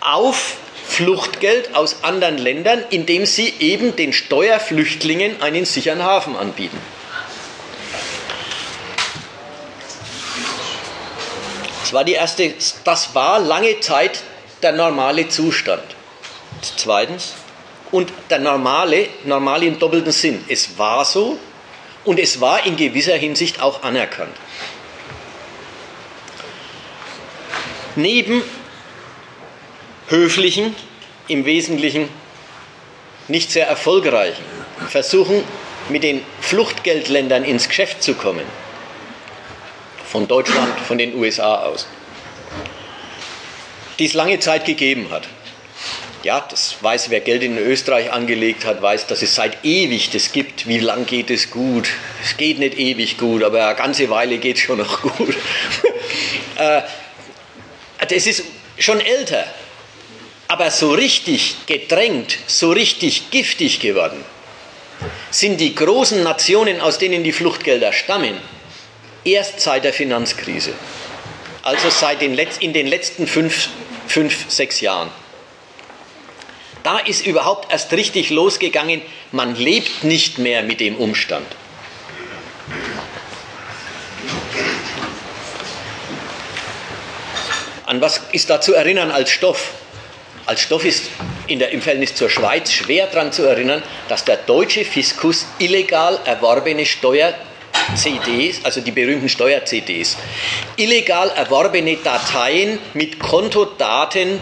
auf 0.00 0.56
Fluchtgeld 0.86 1.74
aus 1.74 2.04
anderen 2.04 2.36
Ländern, 2.36 2.84
indem 2.90 3.24
sie 3.24 3.54
eben 3.60 3.96
den 3.96 4.12
Steuerflüchtlingen 4.12 5.40
einen 5.40 5.64
sicheren 5.64 6.02
Hafen 6.02 6.36
anbieten. 6.36 6.78
Das 11.88 11.94
war 11.94 12.04
die 12.04 12.12
erste, 12.12 12.52
das 12.84 13.14
war 13.14 13.38
lange 13.38 13.80
Zeit 13.80 14.22
der 14.60 14.72
normale 14.72 15.26
Zustand. 15.30 15.82
Zweitens, 16.76 17.32
und 17.90 18.12
der 18.28 18.40
normale, 18.40 19.08
normal 19.24 19.62
im 19.62 19.78
doppelten 19.78 20.12
Sinn. 20.12 20.44
Es 20.48 20.76
war 20.76 21.06
so 21.06 21.38
und 22.04 22.20
es 22.20 22.42
war 22.42 22.66
in 22.66 22.76
gewisser 22.76 23.16
Hinsicht 23.16 23.62
auch 23.62 23.84
anerkannt. 23.84 24.36
Neben 27.96 28.42
höflichen, 30.08 30.76
im 31.26 31.46
Wesentlichen 31.46 32.10
nicht 33.28 33.50
sehr 33.50 33.66
erfolgreichen 33.66 34.44
Versuchen, 34.90 35.42
mit 35.88 36.02
den 36.02 36.22
Fluchtgeldländern 36.42 37.44
ins 37.44 37.66
Geschäft 37.66 38.02
zu 38.02 38.12
kommen, 38.12 38.44
von 40.10 40.26
Deutschland, 40.26 40.80
von 40.80 40.98
den 40.98 41.14
USA 41.14 41.64
aus, 41.64 41.86
die 43.98 44.06
es 44.06 44.14
lange 44.14 44.38
Zeit 44.40 44.64
gegeben 44.64 45.10
hat. 45.10 45.28
Ja, 46.24 46.44
das 46.50 46.76
weiß, 46.80 47.10
wer 47.10 47.20
Geld 47.20 47.44
in 47.44 47.56
Österreich 47.56 48.10
angelegt 48.10 48.64
hat, 48.64 48.82
weiß, 48.82 49.06
dass 49.06 49.22
es 49.22 49.36
seit 49.36 49.64
ewig 49.64 50.10
das 50.10 50.32
gibt. 50.32 50.66
Wie 50.66 50.80
lang 50.80 51.06
geht 51.06 51.30
es 51.30 51.50
gut? 51.50 51.88
Es 52.24 52.36
geht 52.36 52.58
nicht 52.58 52.76
ewig 52.76 53.18
gut, 53.18 53.44
aber 53.44 53.66
eine 53.66 53.76
ganze 53.76 54.10
Weile 54.10 54.38
geht 54.38 54.56
es 54.56 54.62
schon 54.62 54.78
noch 54.78 55.02
gut. 55.02 55.36
Äh, 56.56 56.82
das 58.08 58.26
ist 58.26 58.42
schon 58.78 59.00
älter, 59.00 59.44
aber 60.48 60.72
so 60.72 60.90
richtig 60.90 61.54
gedrängt, 61.66 62.36
so 62.48 62.72
richtig 62.72 63.30
giftig 63.30 63.78
geworden, 63.78 64.24
sind 65.30 65.60
die 65.60 65.72
großen 65.72 66.24
Nationen, 66.24 66.80
aus 66.80 66.98
denen 66.98 67.22
die 67.22 67.30
Fluchtgelder 67.30 67.92
stammen, 67.92 68.34
erst 69.32 69.60
seit 69.60 69.84
der 69.84 69.92
Finanzkrise. 69.92 70.72
Also 71.62 71.90
seit 71.90 72.20
den 72.20 72.34
Letz-, 72.34 72.58
in 72.60 72.72
den 72.72 72.86
letzten 72.86 73.26
fünf, 73.26 73.68
fünf, 74.06 74.50
sechs 74.50 74.80
Jahren. 74.80 75.10
Da 76.82 76.98
ist 76.98 77.26
überhaupt 77.26 77.72
erst 77.72 77.92
richtig 77.92 78.30
losgegangen, 78.30 79.02
man 79.32 79.54
lebt 79.56 80.04
nicht 80.04 80.38
mehr 80.38 80.62
mit 80.62 80.80
dem 80.80 80.96
Umstand. 80.96 81.46
An 87.84 88.00
was 88.00 88.20
ist 88.32 88.50
da 88.50 88.60
zu 88.60 88.74
erinnern 88.74 89.10
als 89.10 89.30
Stoff? 89.30 89.72
Als 90.46 90.60
Stoff 90.60 90.84
ist 90.84 91.04
in 91.46 91.58
der, 91.58 91.70
im 91.70 91.82
Verhältnis 91.82 92.14
zur 92.14 92.30
Schweiz 92.30 92.72
schwer 92.72 93.06
daran 93.06 93.32
zu 93.32 93.44
erinnern, 93.44 93.82
dass 94.08 94.24
der 94.24 94.36
deutsche 94.36 94.84
Fiskus 94.84 95.46
illegal 95.58 96.18
erworbene 96.24 96.86
Steuer-CDs, 97.96 98.64
also 98.64 98.80
die 98.80 98.90
berühmten 98.90 99.28
Steuer-CDs, 99.28 100.16
illegal 100.76 101.30
erworbene 101.30 101.96
Dateien 101.96 102.78
mit 102.94 103.18
Kontodaten 103.18 104.40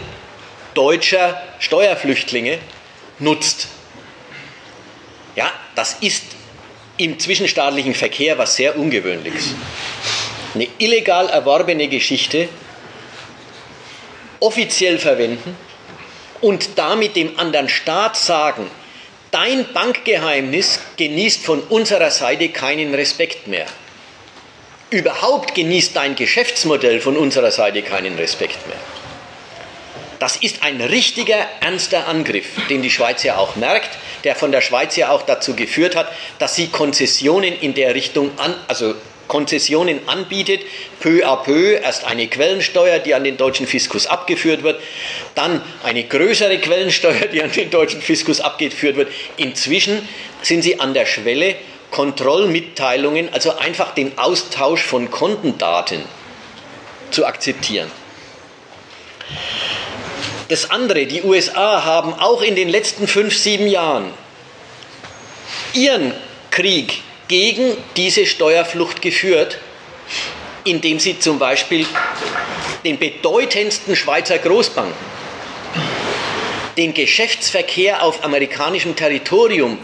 deutscher 0.73 1.41
Steuerflüchtlinge 1.59 2.59
nutzt. 3.19 3.67
Ja, 5.35 5.51
das 5.75 5.97
ist 6.01 6.23
im 6.97 7.19
zwischenstaatlichen 7.19 7.93
Verkehr 7.93 8.37
was 8.37 8.55
sehr 8.55 8.77
Ungewöhnliches. 8.77 9.53
Eine 10.53 10.67
illegal 10.79 11.29
erworbene 11.29 11.87
Geschichte 11.87 12.49
offiziell 14.39 14.99
verwenden 14.99 15.55
und 16.41 16.77
damit 16.77 17.15
dem 17.15 17.37
anderen 17.39 17.69
Staat 17.69 18.15
sagen, 18.15 18.69
dein 19.31 19.65
Bankgeheimnis 19.73 20.79
genießt 20.97 21.43
von 21.43 21.61
unserer 21.61 22.11
Seite 22.11 22.49
keinen 22.49 22.93
Respekt 22.93 23.47
mehr. 23.47 23.65
Überhaupt 24.89 25.53
genießt 25.53 25.95
dein 25.95 26.15
Geschäftsmodell 26.15 27.01
von 27.01 27.17
unserer 27.17 27.51
Seite 27.51 27.81
keinen 27.81 28.17
Respekt 28.17 28.67
mehr. 28.67 28.77
Das 30.19 30.35
ist 30.37 30.63
ein 30.63 30.81
richtiger, 30.81 31.45
ernster 31.59 32.07
Angriff, 32.07 32.45
den 32.69 32.81
die 32.81 32.89
Schweiz 32.89 33.23
ja 33.23 33.37
auch 33.37 33.55
merkt, 33.55 33.97
der 34.23 34.35
von 34.35 34.51
der 34.51 34.61
Schweiz 34.61 34.95
ja 34.95 35.09
auch 35.11 35.21
dazu 35.21 35.55
geführt 35.55 35.95
hat, 35.95 36.11
dass 36.39 36.55
sie 36.55 36.69
Konzessionen 36.69 37.53
in 37.59 37.73
der 37.73 37.93
Richtung 37.93 38.31
an, 38.39 38.55
also 38.67 38.95
Konzessionen 39.27 40.07
anbietet, 40.07 40.61
peu 40.99 41.25
à 41.25 41.43
peu, 41.43 41.73
erst 41.73 42.05
eine 42.05 42.27
Quellensteuer, 42.27 42.99
die 42.99 43.13
an 43.13 43.23
den 43.23 43.37
deutschen 43.37 43.67
Fiskus 43.67 44.07
abgeführt 44.07 44.63
wird, 44.63 44.81
dann 45.35 45.61
eine 45.83 46.03
größere 46.03 46.57
Quellensteuer, 46.59 47.27
die 47.27 47.43
an 47.43 47.51
den 47.51 47.69
deutschen 47.69 48.01
Fiskus 48.01 48.41
abgeführt 48.41 48.95
wird. 48.95 49.11
Inzwischen 49.37 50.07
sind 50.41 50.61
sie 50.61 50.79
an 50.79 50.93
der 50.93 51.05
Schwelle, 51.05 51.55
Kontrollmitteilungen, 51.91 53.33
also 53.33 53.55
einfach 53.57 53.93
den 53.93 54.17
Austausch 54.17 54.83
von 54.83 55.09
Kontendaten 55.09 56.03
zu 57.11 57.25
akzeptieren. 57.25 57.89
Das 60.49 60.69
andere, 60.71 61.05
die 61.05 61.23
USA 61.23 61.83
haben 61.83 62.13
auch 62.13 62.41
in 62.41 62.55
den 62.55 62.69
letzten 62.69 63.07
fünf, 63.07 63.35
sieben 63.35 63.67
Jahren 63.67 64.13
ihren 65.73 66.13
Krieg 66.51 67.01
gegen 67.27 67.75
diese 67.95 68.25
Steuerflucht 68.25 69.01
geführt, 69.01 69.59
indem 70.63 70.99
sie 70.99 71.19
zum 71.19 71.39
Beispiel 71.39 71.85
den 72.83 72.97
bedeutendsten 72.97 73.95
Schweizer 73.95 74.37
Großbanken 74.37 75.17
den 76.77 76.93
Geschäftsverkehr 76.93 78.03
auf 78.03 78.23
amerikanischem 78.23 78.95
Territorium 78.95 79.79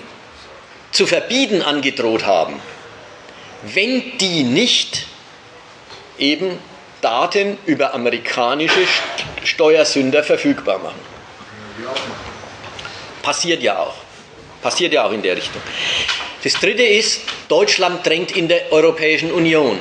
zu 0.91 1.07
verbieten 1.07 1.63
angedroht 1.63 2.25
haben, 2.25 2.61
wenn 3.63 4.17
die 4.19 4.43
nicht 4.43 5.07
eben 6.19 6.59
Daten 7.01 7.57
über 7.65 7.93
amerikanische 7.93 8.87
Steuersünder 9.43 10.23
verfügbar 10.23 10.77
machen. 10.77 10.99
Passiert 13.23 13.63
ja 13.63 13.79
auch. 13.79 13.95
Passiert 14.64 14.94
ja 14.94 15.06
auch 15.06 15.11
in 15.11 15.22
der 15.22 15.35
Richtung. 15.35 15.61
Das 16.44 16.53
dritte 16.53 16.84
ist, 16.84 17.22
Deutschland 17.48 18.06
drängt 18.06 18.35
in 18.35 18.48
der 18.48 18.72
Europäischen 18.72 19.31
Union 19.31 19.77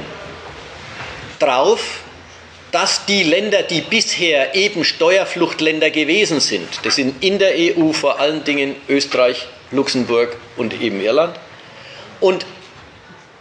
drauf, 1.38 2.00
dass 2.72 3.04
die 3.06 3.22
Länder, 3.22 3.62
die 3.62 3.80
bisher 3.80 4.54
eben 4.54 4.84
Steuerfluchtländer 4.84 5.90
gewesen 5.90 6.40
sind, 6.40 6.68
das 6.84 6.96
sind 6.96 7.22
in 7.22 7.38
der 7.38 7.52
EU 7.56 7.92
vor 7.92 8.18
allen 8.18 8.44
Dingen 8.44 8.76
Österreich, 8.88 9.46
Luxemburg 9.70 10.36
und 10.56 10.80
eben 10.80 11.00
Irland, 11.00 11.38
und 12.20 12.46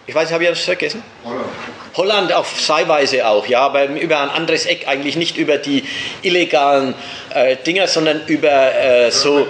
ich 0.08 0.16
weiß, 0.16 0.32
habe 0.32 0.44
ich 0.44 0.50
das 0.50 0.62
vergessen? 0.62 1.04
Holland. 1.24 1.46
Holland 1.96 2.32
auf 2.32 2.60
Seiweise 2.60 3.28
auch, 3.28 3.48
ja, 3.48 3.60
aber 3.62 3.86
über 3.86 4.20
ein 4.20 4.30
anderes 4.30 4.66
Eck 4.66 4.88
eigentlich 4.88 5.16
nicht 5.16 5.38
über 5.38 5.58
die 5.58 5.84
illegalen 6.22 6.94
äh, 7.34 7.58
Dinger, 7.58 7.88
sondern 7.88 8.22
über 8.28 8.74
äh, 8.76 9.12
so 9.12 9.48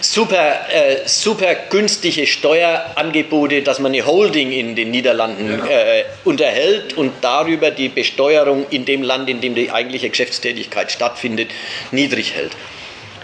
super, 0.00 0.68
äh, 0.70 1.06
super 1.06 1.54
günstige 1.70 2.26
Steuerangebote, 2.26 3.62
dass 3.62 3.78
man 3.78 3.92
eine 3.92 4.04
Holding 4.04 4.52
in 4.52 4.74
den 4.74 4.90
Niederlanden 4.90 5.48
genau. 5.48 5.66
äh, 5.66 6.04
unterhält 6.24 6.94
und 6.94 7.12
darüber 7.20 7.70
die 7.70 7.88
Besteuerung 7.88 8.66
in 8.70 8.84
dem 8.84 9.02
Land, 9.02 9.28
in 9.28 9.40
dem 9.40 9.54
die 9.54 9.70
eigentliche 9.70 10.10
Geschäftstätigkeit 10.10 10.90
stattfindet, 10.90 11.50
niedrig 11.92 12.34
hält. 12.34 12.52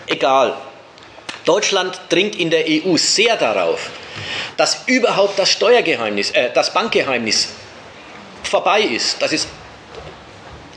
Egal. 0.06 0.54
Deutschland 1.44 2.00
dringt 2.08 2.36
in 2.36 2.50
der 2.50 2.64
EU 2.68 2.96
sehr 2.96 3.36
darauf, 3.36 3.90
dass 4.56 4.84
überhaupt 4.86 5.38
das 5.38 5.50
Steuergeheimnis, 5.50 6.30
äh, 6.30 6.50
das 6.54 6.72
Bankgeheimnis 6.72 7.48
vorbei 8.42 8.80
ist, 8.80 9.20
dass 9.22 9.32
es 9.32 9.46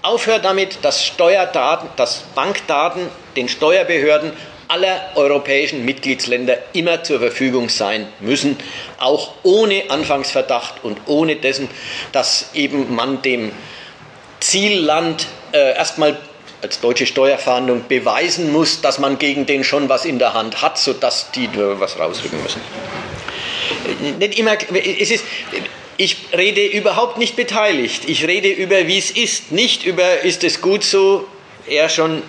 aufhört 0.01 0.45
damit, 0.45 0.79
dass 0.83 1.03
Steuerdaten, 1.03 1.89
dass 1.95 2.23
Bankdaten 2.35 3.09
den 3.35 3.49
Steuerbehörden 3.49 4.31
aller 4.67 5.11
europäischen 5.15 5.85
Mitgliedsländer 5.85 6.57
immer 6.73 7.03
zur 7.03 7.19
Verfügung 7.19 7.69
sein 7.69 8.07
müssen, 8.19 8.57
auch 8.99 9.33
ohne 9.43 9.83
Anfangsverdacht 9.89 10.83
und 10.83 10.97
ohne 11.05 11.35
dessen, 11.35 11.69
dass 12.11 12.49
eben 12.53 12.95
man 12.95 13.21
dem 13.21 13.51
Zielland 14.39 15.27
äh, 15.51 15.75
erstmal 15.75 16.17
als 16.61 16.79
deutsche 16.79 17.05
Steuerfahndung 17.05 17.87
beweisen 17.87 18.51
muss, 18.51 18.81
dass 18.81 18.97
man 18.97 19.19
gegen 19.19 19.45
den 19.45 19.63
schon 19.63 19.87
was 19.87 20.05
in 20.05 20.17
der 20.17 20.33
Hand 20.33 20.61
hat, 20.61 20.77
sodass 20.77 21.31
die 21.31 21.47
nur 21.47 21.79
was 21.79 21.99
rausrücken 21.99 22.41
müssen. 22.41 22.61
Nicht 24.17 24.39
immer, 24.39 24.57
es 24.73 25.11
ist, 25.11 25.23
ich 25.97 26.17
rede 26.33 26.65
überhaupt 26.65 27.17
nicht 27.17 27.35
beteiligt. 27.35 28.03
Ich 28.07 28.25
rede 28.27 28.49
über, 28.49 28.87
wie 28.87 28.97
es 28.97 29.11
ist, 29.11 29.51
nicht 29.51 29.85
über, 29.85 30.21
ist 30.21 30.43
es 30.43 30.61
gut 30.61 30.83
so, 30.83 31.27
eher 31.67 31.89
schon, 31.89 32.21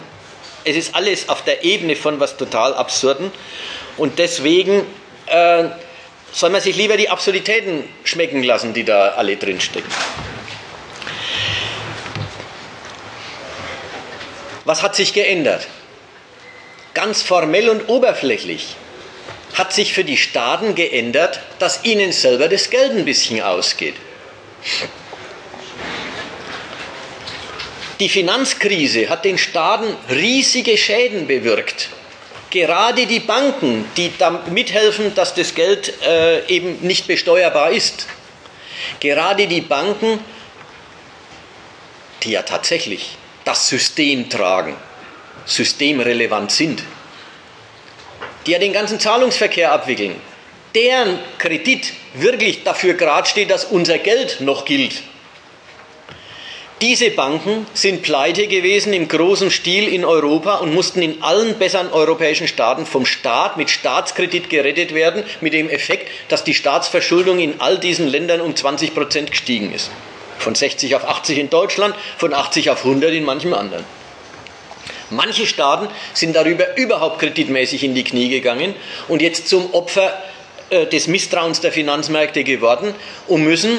es 0.64 0.76
ist 0.76 0.94
alles 0.94 1.28
auf 1.28 1.42
der 1.42 1.64
Ebene 1.64 1.96
von 1.96 2.20
was 2.20 2.36
total 2.36 2.74
Absurden. 2.74 3.32
Und 3.96 4.18
deswegen 4.18 4.86
äh, 5.26 5.64
soll 6.32 6.50
man 6.50 6.60
sich 6.60 6.76
lieber 6.76 6.96
die 6.96 7.08
Absurditäten 7.08 7.84
schmecken 8.04 8.42
lassen, 8.42 8.72
die 8.74 8.84
da 8.84 9.10
alle 9.10 9.36
drinstecken. 9.36 9.90
Was 14.64 14.82
hat 14.82 14.96
sich 14.96 15.12
geändert? 15.12 15.66
Ganz 16.94 17.22
formell 17.22 17.68
und 17.68 17.88
oberflächlich 17.88 18.76
hat 19.56 19.72
sich 19.72 19.94
für 19.94 20.04
die 20.04 20.18
Staaten 20.18 20.74
geändert, 20.74 21.40
dass 21.58 21.82
ihnen 21.84 22.12
selber 22.12 22.48
das 22.48 22.68
Geld 22.68 22.92
ein 22.92 23.06
bisschen 23.06 23.40
ausgeht. 23.40 23.94
Die 27.98 28.10
Finanzkrise 28.10 29.08
hat 29.08 29.24
den 29.24 29.38
Staaten 29.38 29.96
riesige 30.10 30.76
Schäden 30.76 31.26
bewirkt. 31.26 31.88
Gerade 32.50 33.06
die 33.06 33.20
Banken, 33.20 33.86
die 33.96 34.12
mithelfen, 34.50 35.14
dass 35.14 35.34
das 35.34 35.54
Geld 35.54 35.94
äh, 36.02 36.46
eben 36.46 36.78
nicht 36.82 37.06
besteuerbar 37.06 37.70
ist. 37.70 38.06
Gerade 39.00 39.46
die 39.46 39.62
Banken, 39.62 40.20
die 42.22 42.32
ja 42.32 42.42
tatsächlich 42.42 43.16
das 43.44 43.68
System 43.68 44.28
tragen, 44.28 44.76
systemrelevant 45.46 46.52
sind, 46.52 46.82
die 48.46 48.52
ja 48.52 48.58
den 48.58 48.72
ganzen 48.72 49.00
Zahlungsverkehr 49.00 49.72
abwickeln, 49.72 50.16
deren 50.74 51.18
Kredit 51.38 51.92
wirklich 52.14 52.62
dafür 52.62 52.94
gerade 52.94 53.28
steht, 53.28 53.50
dass 53.50 53.64
unser 53.64 53.98
Geld 53.98 54.40
noch 54.40 54.64
gilt. 54.64 55.02
Diese 56.82 57.10
Banken 57.10 57.66
sind 57.72 58.02
pleite 58.02 58.48
gewesen 58.48 58.92
im 58.92 59.08
großen 59.08 59.50
Stil 59.50 59.88
in 59.88 60.04
Europa 60.04 60.56
und 60.56 60.74
mussten 60.74 61.00
in 61.00 61.22
allen 61.22 61.54
besseren 61.58 61.90
europäischen 61.90 62.48
Staaten 62.48 62.84
vom 62.84 63.06
Staat 63.06 63.56
mit 63.56 63.70
Staatskredit 63.70 64.50
gerettet 64.50 64.92
werden, 64.92 65.24
mit 65.40 65.54
dem 65.54 65.70
Effekt, 65.70 66.10
dass 66.28 66.44
die 66.44 66.52
Staatsverschuldung 66.52 67.38
in 67.38 67.62
all 67.62 67.78
diesen 67.78 68.06
Ländern 68.06 68.42
um 68.42 68.54
20 68.54 68.94
Prozent 68.94 69.30
gestiegen 69.30 69.72
ist. 69.72 69.90
Von 70.38 70.54
60 70.54 70.94
auf 70.96 71.08
80 71.08 71.38
in 71.38 71.48
Deutschland, 71.48 71.94
von 72.18 72.34
80 72.34 72.68
auf 72.68 72.84
100 72.84 73.10
in 73.10 73.24
manchem 73.24 73.54
anderen. 73.54 73.86
Manche 75.10 75.46
Staaten 75.46 75.88
sind 76.14 76.34
darüber 76.34 76.76
überhaupt 76.76 77.20
kreditmäßig 77.20 77.84
in 77.84 77.94
die 77.94 78.04
Knie 78.04 78.28
gegangen 78.28 78.74
und 79.08 79.22
jetzt 79.22 79.48
zum 79.48 79.72
Opfer 79.72 80.20
äh, 80.70 80.86
des 80.86 81.06
Misstrauens 81.06 81.60
der 81.60 81.72
Finanzmärkte 81.72 82.42
geworden 82.42 82.94
und 83.28 83.44
müssen, 83.44 83.78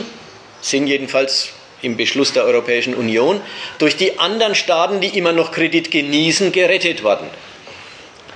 sind 0.62 0.88
jedenfalls 0.88 1.49
im 1.82 1.98
Beschluss 1.98 2.34
der 2.34 2.44
Europäischen 2.44 2.95
Union, 2.95 3.41
durch 3.78 3.98
die 3.98 4.20
anderen 4.20 4.56
Staaten, 4.56 5.02
die 5.02 5.18
immer 5.18 5.32
noch 5.32 5.52
Kredit 5.52 5.91
genießen, 5.91 6.52
gerettet 6.52 7.04
worden. 7.04 7.28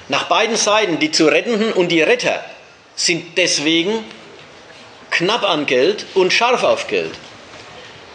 Nach 0.09 0.23
beiden 0.23 0.57
Seiten, 0.57 0.99
die 0.99 1.11
zu 1.11 1.27
Rettenden 1.27 1.71
und 1.71 1.89
die 1.89 2.01
Retter, 2.01 2.43
sind 2.95 3.37
deswegen 3.37 4.03
knapp 5.09 5.43
an 5.43 5.65
Geld 5.65 6.05
und 6.13 6.33
scharf 6.33 6.63
auf 6.63 6.87
Geld. 6.87 7.11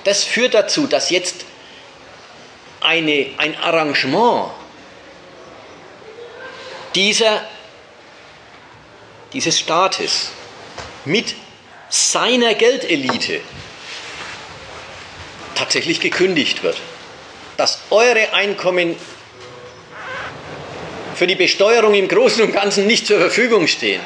Das 0.04 0.22
führt 0.22 0.54
dazu, 0.54 0.86
dass 0.86 1.10
jetzt 1.10 1.44
eine, 2.80 3.26
ein 3.38 3.56
Arrangement 3.56 4.50
dieser, 6.96 7.46
dieses 9.34 9.60
Staates 9.60 10.30
mit 11.04 11.34
seiner 11.90 12.54
Geldelite 12.54 13.40
tatsächlich 15.54 16.00
gekündigt 16.00 16.62
wird. 16.62 16.78
Dass 17.58 17.80
eure 17.90 18.32
Einkommen 18.32 18.96
für 21.14 21.26
die 21.26 21.34
Besteuerung 21.34 21.94
im 21.94 22.08
Großen 22.08 22.42
und 22.42 22.52
Ganzen 22.52 22.86
nicht 22.86 23.06
zur 23.06 23.18
Verfügung 23.18 23.66
stehen, 23.66 24.00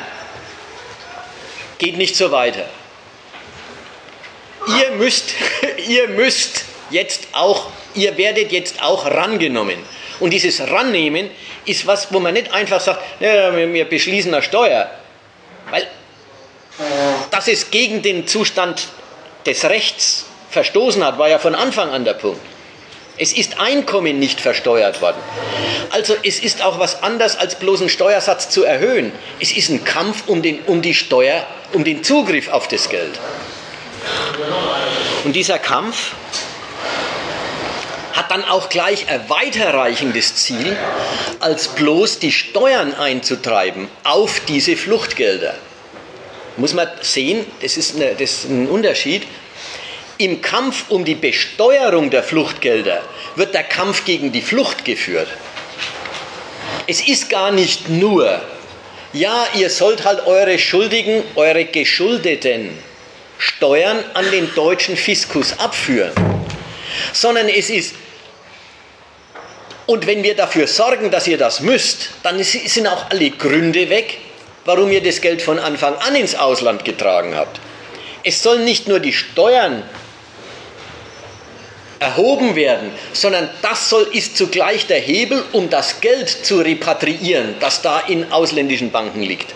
geht 1.79 1.97
nicht 1.97 2.17
so 2.17 2.31
weiter. 2.31 2.69
Ihr 4.67 4.91
müsst, 4.93 5.31
ihr 5.89 6.09
müsst 6.09 6.65
jetzt 6.91 7.29
auch, 7.33 7.71
ihr 7.95 8.17
werdet 8.17 8.53
jetzt 8.53 8.83
auch 8.83 9.07
rangenommen. 9.07 9.79
Und 10.21 10.31
dieses 10.31 10.61
Rannehmen 10.61 11.31
ist 11.65 11.87
was, 11.87 12.13
wo 12.13 12.21
man 12.21 12.35
nicht 12.35 12.53
einfach 12.53 12.81
sagt, 12.81 13.03
ja, 13.21 13.55
wir 13.57 13.85
beschließen 13.87 14.33
eine 14.33 14.43
Steuer. 14.43 14.91
Weil 15.71 15.87
das 17.31 17.49
ist 17.49 17.71
gegen 17.71 18.03
den 18.03 18.27
Zustand 18.27 18.89
des 19.47 19.65
Rechts 19.65 20.27
verstoßen 20.51 21.05
hat, 21.05 21.19
war 21.19 21.29
ja 21.29 21.39
von 21.39 21.55
Anfang 21.55 21.91
an 21.91 22.05
der 22.05 22.15
Punkt. 22.15 22.41
Es 23.17 23.33
ist 23.33 23.61
Einkommen 23.61 24.19
nicht 24.19 24.41
versteuert 24.41 25.03
worden. 25.03 25.19
Also 25.91 26.17
es 26.23 26.39
ist 26.39 26.63
auch 26.63 26.79
was 26.79 27.03
anderes 27.03 27.37
als 27.37 27.55
bloß 27.57 27.81
einen 27.81 27.91
Steuersatz 27.91 28.49
zu 28.49 28.65
erhöhen. 28.65 29.13
Es 29.41 29.53
ist 29.53 29.69
ein 29.69 29.85
Kampf 29.85 30.25
um, 30.27 30.41
den, 30.43 30.61
um 30.67 30.81
die 30.81 30.95
Steuer, 30.95 31.47
um 31.73 31.85
den 31.85 32.03
Zugriff 32.03 32.49
auf 32.49 32.69
das 32.69 32.89
Geld. 32.89 33.19
Und 35.25 35.35
dieser 35.35 35.59
Kampf 35.59 36.13
hat 38.13 38.31
dann 38.31 38.45
auch 38.45 38.69
gleich 38.69 39.09
ein 39.09 39.29
weiterreichendes 39.29 40.37
Ziel, 40.37 40.77
als 41.41 41.69
bloß 41.69 42.19
die 42.19 42.33
Steuern 42.33 42.95
einzutreiben 42.95 43.89
auf 44.05 44.41
diese 44.49 44.77
Fluchtgelder. 44.77 45.55
Muss 46.57 46.75
man 46.75 46.89
sehen, 47.01 47.47
das 47.63 47.77
ist, 47.77 47.97
eine, 47.97 48.15
das 48.15 48.31
ist 48.31 48.45
ein 48.51 48.69
Unterschied. 48.69 49.23
Im 50.19 50.43
Kampf 50.43 50.91
um 50.91 51.05
die 51.05 51.15
Besteuerung 51.15 52.11
der 52.11 52.23
Fluchtgelder 52.23 53.03
wird 53.37 53.55
der 53.55 53.65
Kampf 53.65 54.05
gegen 54.05 54.33
die 54.33 54.43
Flucht 54.43 54.85
geführt. 54.85 55.29
Es 56.87 57.07
ist 57.07 57.31
gar 57.31 57.53
nicht 57.53 57.89
nur, 57.89 58.43
ja, 59.13 59.47
ihr 59.55 59.71
sollt 59.71 60.05
halt 60.05 60.27
eure 60.27 60.59
Schuldigen, 60.59 61.23
eure 61.37 61.65
Geschuldeten 61.65 62.77
Steuern 63.39 64.05
an 64.13 64.31
den 64.31 64.55
deutschen 64.55 64.99
Fiskus 64.99 65.59
abführen, 65.59 66.13
sondern 67.13 67.49
es 67.49 67.71
ist, 67.71 67.95
und 69.87 70.07
wenn 70.07 70.23
wir 70.23 70.37
dafür 70.37 70.67
sorgen, 70.67 71.11
dass 71.11 71.27
ihr 71.27 71.39
das 71.39 71.61
müsst, 71.61 72.11
dann 72.23 72.41
sind 72.43 72.87
auch 72.87 73.11
alle 73.11 73.31
Gründe 73.31 73.91
weg, 73.91 74.19
warum 74.65 74.93
ihr 74.93 75.03
das 75.03 75.21
Geld 75.21 75.43
von 75.43 75.59
Anfang 75.59 75.97
an 75.97 76.15
ins 76.15 76.35
Ausland 76.35 76.85
getragen 76.85 77.35
habt. 77.35 77.59
Es 78.23 78.43
sollen 78.43 78.65
nicht 78.65 78.87
nur 78.87 79.01
die 79.01 79.13
Steuern 79.13 79.83
erhoben 81.99 82.55
werden, 82.55 82.91
sondern 83.13 83.51
das 83.63 83.91
soll, 83.91 84.09
ist 84.13 84.37
zugleich 84.37 84.87
der 84.87 85.01
Hebel, 85.01 85.45
um 85.53 85.71
das 85.71 86.01
Geld 86.01 86.29
zu 86.29 86.61
repatriieren, 86.61 87.57
das 87.61 87.83
da 87.83 88.01
in 88.01 88.33
ausländischen 88.33 88.91
Banken 88.91 89.23
liegt. 89.23 89.55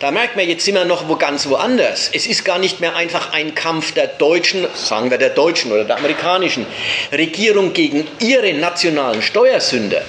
Da 0.00 0.12
merkt 0.12 0.36
man, 0.36 0.48
jetzt 0.48 0.64
sind 0.64 0.76
wir 0.76 0.84
noch 0.84 1.08
wo 1.08 1.16
ganz 1.16 1.48
woanders. 1.48 2.10
Es 2.12 2.26
ist 2.26 2.44
gar 2.44 2.60
nicht 2.60 2.78
mehr 2.78 2.94
einfach 2.94 3.32
ein 3.32 3.56
Kampf 3.56 3.92
der 3.92 4.06
deutschen, 4.06 4.64
sagen 4.74 5.10
wir 5.10 5.18
der 5.18 5.30
deutschen 5.30 5.72
oder 5.72 5.84
der 5.84 5.96
amerikanischen 5.96 6.66
Regierung 7.10 7.72
gegen 7.72 8.06
ihre 8.20 8.52
nationalen 8.54 9.22
Steuersünder. 9.22 10.02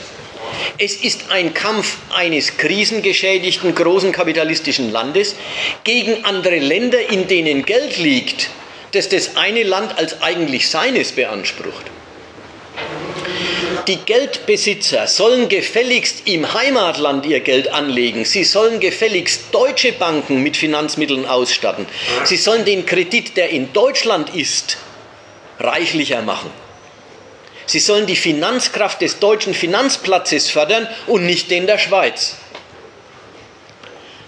Es 0.78 0.96
ist 0.96 1.32
ein 1.32 1.56
Kampf 1.56 1.98
eines 2.16 2.58
krisengeschädigten 2.58 3.74
großen 3.74 4.12
kapitalistischen 4.12 4.92
Landes 4.92 5.36
gegen 5.84 6.24
andere 6.24 6.60
Länder, 6.60 7.10
in 7.10 7.28
denen 7.28 7.66
Geld 7.66 7.98
liegt, 7.98 8.50
das 8.92 9.10
das 9.10 9.38
eine 9.38 9.64
Land 9.64 9.98
als 9.98 10.22
eigentlich 10.22 10.70
seines 10.70 11.14
beansprucht. 11.14 11.86
Die 13.90 13.98
Geldbesitzer 13.98 15.08
sollen 15.08 15.50
gefälligst 15.50 16.22
im 16.26 16.54
Heimatland 16.54 17.26
ihr 17.26 17.40
Geld 17.40 17.70
anlegen. 17.70 18.24
Sie 18.24 18.44
sollen 18.44 18.80
gefälligst 18.80 19.46
deutsche 19.52 19.94
Banken 19.94 20.44
mit 20.44 20.56
Finanzmitteln 20.56 21.26
ausstatten. 21.26 21.88
Sie 22.24 22.38
sollen 22.38 22.66
den 22.66 22.86
Kredit, 22.86 23.36
der 23.36 23.50
in 23.50 23.74
Deutschland 23.74 24.36
ist, 24.36 24.78
reichlicher 25.60 26.22
machen. 26.22 26.52
Sie 27.66 27.80
sollen 27.80 28.06
die 28.06 28.16
Finanzkraft 28.16 29.02
des 29.02 29.18
deutschen 29.18 29.56
Finanzplatzes 29.56 30.52
fördern 30.52 30.88
und 31.08 31.26
nicht 31.26 31.50
den 31.50 31.66
der 31.66 31.80
Schweiz. 31.80 32.38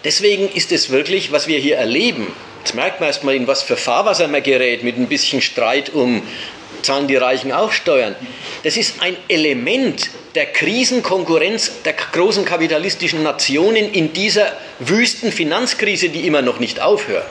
Deswegen 0.04 0.50
ist 0.52 0.72
es 0.72 0.90
wirklich, 0.90 1.32
was 1.32 1.48
wir 1.48 1.60
hier 1.60 1.78
erleben, 1.78 2.34
Jetzt 2.62 2.76
merkt 2.76 3.00
man 3.00 3.08
erstmal, 3.08 3.34
in 3.34 3.48
was 3.48 3.64
für 3.64 3.76
Fahrwasser 3.76 4.28
man 4.28 4.44
gerät, 4.44 4.84
mit 4.84 4.96
ein 4.96 5.08
bisschen 5.08 5.42
Streit 5.42 5.90
um, 5.90 6.22
zahlen 6.84 7.08
die 7.08 7.16
Reichen 7.16 7.52
auch 7.52 7.72
Steuern. 7.72 8.16
Das 8.64 8.78
ist 8.78 9.02
ein 9.02 9.16
Element 9.28 10.10
der 10.36 10.46
Krisenkonkurrenz 10.46 11.82
der 11.84 11.94
großen 11.94 12.46
kapitalistischen 12.46 13.24
Nationen 13.24 13.92
in 13.94 14.14
dieser 14.14 14.54
wüsten 14.80 15.32
Finanzkrise, 15.32 16.10
die 16.10 16.26
immer 16.26 16.42
noch 16.42 16.60
nicht 16.60 16.80
aufhört. 16.80 17.26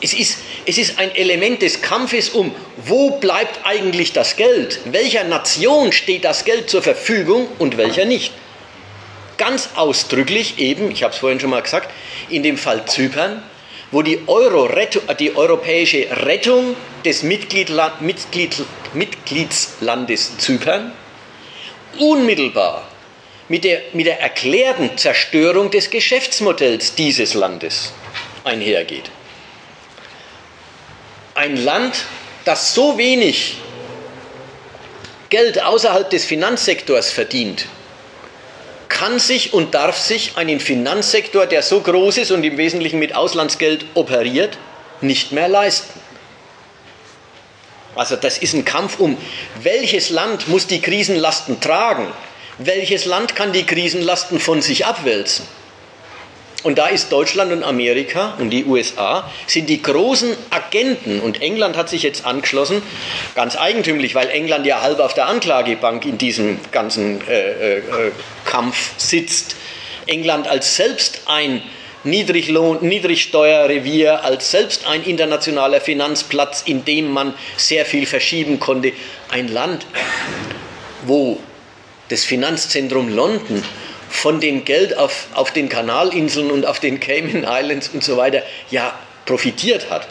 Es 0.00 0.12
ist, 0.14 0.38
es 0.66 0.78
ist 0.78 0.98
ein 0.98 1.14
Element 1.14 1.62
des 1.62 1.80
Kampfes 1.80 2.30
um, 2.30 2.52
wo 2.84 3.10
bleibt 3.18 3.60
eigentlich 3.64 4.12
das 4.12 4.36
Geld? 4.36 4.80
Welcher 4.86 5.22
Nation 5.22 5.92
steht 5.92 6.24
das 6.24 6.44
Geld 6.44 6.68
zur 6.68 6.82
Verfügung 6.82 7.46
und 7.58 7.76
welcher 7.76 8.04
nicht? 8.04 8.32
Ganz 9.38 9.70
ausdrücklich 9.76 10.58
eben, 10.58 10.90
ich 10.90 11.04
habe 11.04 11.14
es 11.14 11.20
vorhin 11.20 11.38
schon 11.38 11.50
mal 11.50 11.62
gesagt, 11.62 11.88
in 12.28 12.42
dem 12.42 12.58
Fall 12.58 12.84
Zypern, 12.86 13.44
wo 13.92 14.02
die, 14.02 14.22
Euro 14.26 14.68
die 15.18 15.36
europäische 15.36 16.08
Rettung 16.24 16.74
des 17.04 17.22
Mitgliedland, 17.22 18.00
Mitglied, 18.00 18.56
Mitgliedslandes 18.94 20.38
Zypern 20.38 20.92
unmittelbar 21.98 22.88
mit 23.48 23.64
der, 23.64 23.82
mit 23.92 24.06
der 24.06 24.20
erklärten 24.20 24.96
Zerstörung 24.96 25.70
des 25.70 25.90
Geschäftsmodells 25.90 26.94
dieses 26.94 27.34
Landes 27.34 27.92
einhergeht. 28.44 29.10
Ein 31.34 31.62
Land, 31.62 32.04
das 32.44 32.74
so 32.74 32.96
wenig 32.96 33.56
Geld 35.28 35.62
außerhalb 35.62 36.08
des 36.08 36.24
Finanzsektors 36.24 37.10
verdient, 37.10 37.66
kann 38.92 39.18
sich 39.18 39.52
und 39.52 39.74
darf 39.74 39.98
sich 39.98 40.36
einen 40.36 40.60
Finanzsektor, 40.60 41.46
der 41.46 41.62
so 41.62 41.80
groß 41.80 42.18
ist 42.18 42.30
und 42.30 42.44
im 42.44 42.56
Wesentlichen 42.58 42.98
mit 42.98 43.16
Auslandsgeld 43.16 43.86
operiert, 43.94 44.58
nicht 45.00 45.32
mehr 45.32 45.48
leisten. 45.48 45.98
Also 47.96 48.16
das 48.16 48.38
ist 48.38 48.54
ein 48.54 48.64
Kampf 48.64 49.00
um, 49.00 49.16
welches 49.60 50.10
Land 50.10 50.46
muss 50.48 50.66
die 50.66 50.80
Krisenlasten 50.80 51.60
tragen, 51.60 52.12
welches 52.58 53.04
Land 53.04 53.34
kann 53.34 53.52
die 53.52 53.64
Krisenlasten 53.64 54.38
von 54.38 54.62
sich 54.62 54.86
abwälzen. 54.86 55.46
Und 56.62 56.78
da 56.78 56.86
ist 56.86 57.10
Deutschland 57.10 57.52
und 57.52 57.64
Amerika 57.64 58.34
und 58.38 58.50
die 58.50 58.64
USA 58.64 59.30
sind 59.46 59.68
die 59.68 59.82
großen 59.82 60.36
Agenten 60.50 61.20
und 61.20 61.42
England 61.42 61.76
hat 61.76 61.88
sich 61.88 62.02
jetzt 62.02 62.24
angeschlossen, 62.24 62.82
ganz 63.34 63.56
eigentümlich, 63.56 64.14
weil 64.14 64.28
England 64.28 64.66
ja 64.66 64.80
halb 64.80 65.00
auf 65.00 65.14
der 65.14 65.26
Anklagebank 65.26 66.04
in 66.04 66.18
diesem 66.18 66.60
ganzen 66.70 67.26
äh, 67.28 67.78
äh, 67.78 67.82
Kampf 68.44 68.92
sitzt. 68.96 69.56
England 70.06 70.46
als 70.46 70.76
selbst 70.76 71.22
ein 71.26 71.62
Niedriglohn, 72.04 72.78
Niedrigsteuerrevier, 72.80 74.24
als 74.24 74.50
selbst 74.50 74.86
ein 74.86 75.04
internationaler 75.04 75.80
Finanzplatz, 75.80 76.62
in 76.66 76.84
dem 76.84 77.10
man 77.10 77.34
sehr 77.56 77.86
viel 77.86 78.06
verschieben 78.06 78.58
konnte. 78.58 78.92
Ein 79.30 79.48
Land, 79.48 79.86
wo 81.06 81.38
das 82.08 82.24
Finanzzentrum 82.24 83.08
London 83.08 83.62
von 84.12 84.40
dem 84.40 84.64
Geld 84.64 84.96
auf, 84.96 85.26
auf 85.32 85.52
den 85.52 85.68
Kanalinseln 85.68 86.50
und 86.50 86.66
auf 86.66 86.78
den 86.78 87.00
Cayman 87.00 87.44
Islands 87.44 87.88
und 87.88 88.04
so 88.04 88.18
weiter 88.18 88.42
ja 88.70 88.96
profitiert 89.24 89.90
hat. 89.90 90.06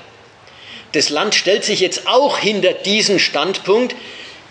Das 0.94 1.10
Land 1.10 1.36
stellt 1.36 1.64
sich 1.64 1.80
jetzt 1.80 2.08
auch 2.08 2.40
hinter 2.40 2.74
diesen 2.74 3.20
Standpunkt, 3.20 3.96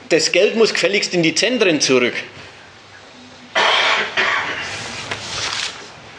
das 0.08 0.32
Geld 0.32 0.56
muss 0.56 0.72
gefälligst 0.72 1.14
in 1.14 1.22
die 1.22 1.34
Zentren 1.34 1.80
zurück. 1.80 2.14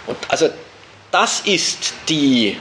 Und 0.07 0.17
also 0.27 0.49
das 1.09 1.41
ist 1.41 1.93
die, 2.09 2.57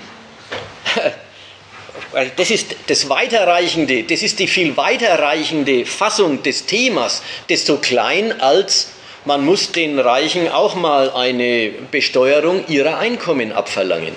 das 2.37 2.51
ist 2.51 2.77
das 2.87 3.09
weiterreichende, 3.09 4.05
das 4.05 4.23
ist 4.23 4.39
die 4.39 4.49
viel 4.49 4.77
weiterreichende 4.77 5.85
Fassung 5.85 6.43
des 6.43 6.67
Themas, 6.67 7.23
desto 7.49 7.77
klein 7.79 8.41
als 8.41 8.93
man 9.31 9.45
muss 9.45 9.71
den 9.71 10.01
Reichen 10.01 10.49
auch 10.49 10.75
mal 10.75 11.13
eine 11.13 11.71
Besteuerung 11.93 12.67
ihrer 12.67 12.99
Einkommen 12.99 13.53
abverlangen. 13.53 14.13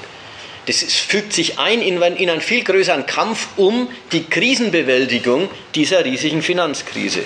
Das 0.65 0.81
fügt 0.81 1.33
sich 1.33 1.59
ein 1.59 1.83
in, 1.83 2.01
in 2.01 2.31
einen 2.31 2.41
viel 2.41 2.63
größeren 2.63 3.05
Kampf 3.05 3.49
um 3.55 3.89
die 4.11 4.23
Krisenbewältigung 4.23 5.51
dieser 5.75 6.03
riesigen 6.03 6.41
Finanzkrise. 6.41 7.19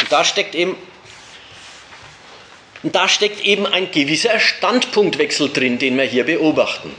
Und 0.00 0.10
da 0.10 0.24
steckt 0.24 0.56
eben 0.56 0.74
da 2.82 3.06
steckt 3.08 3.44
eben 3.44 3.66
ein 3.66 3.92
gewisser 3.92 4.40
Standpunktwechsel 4.40 5.50
drin, 5.52 5.78
den 5.78 5.96
wir 5.96 6.04
hier 6.04 6.24
beobachten. 6.24 6.92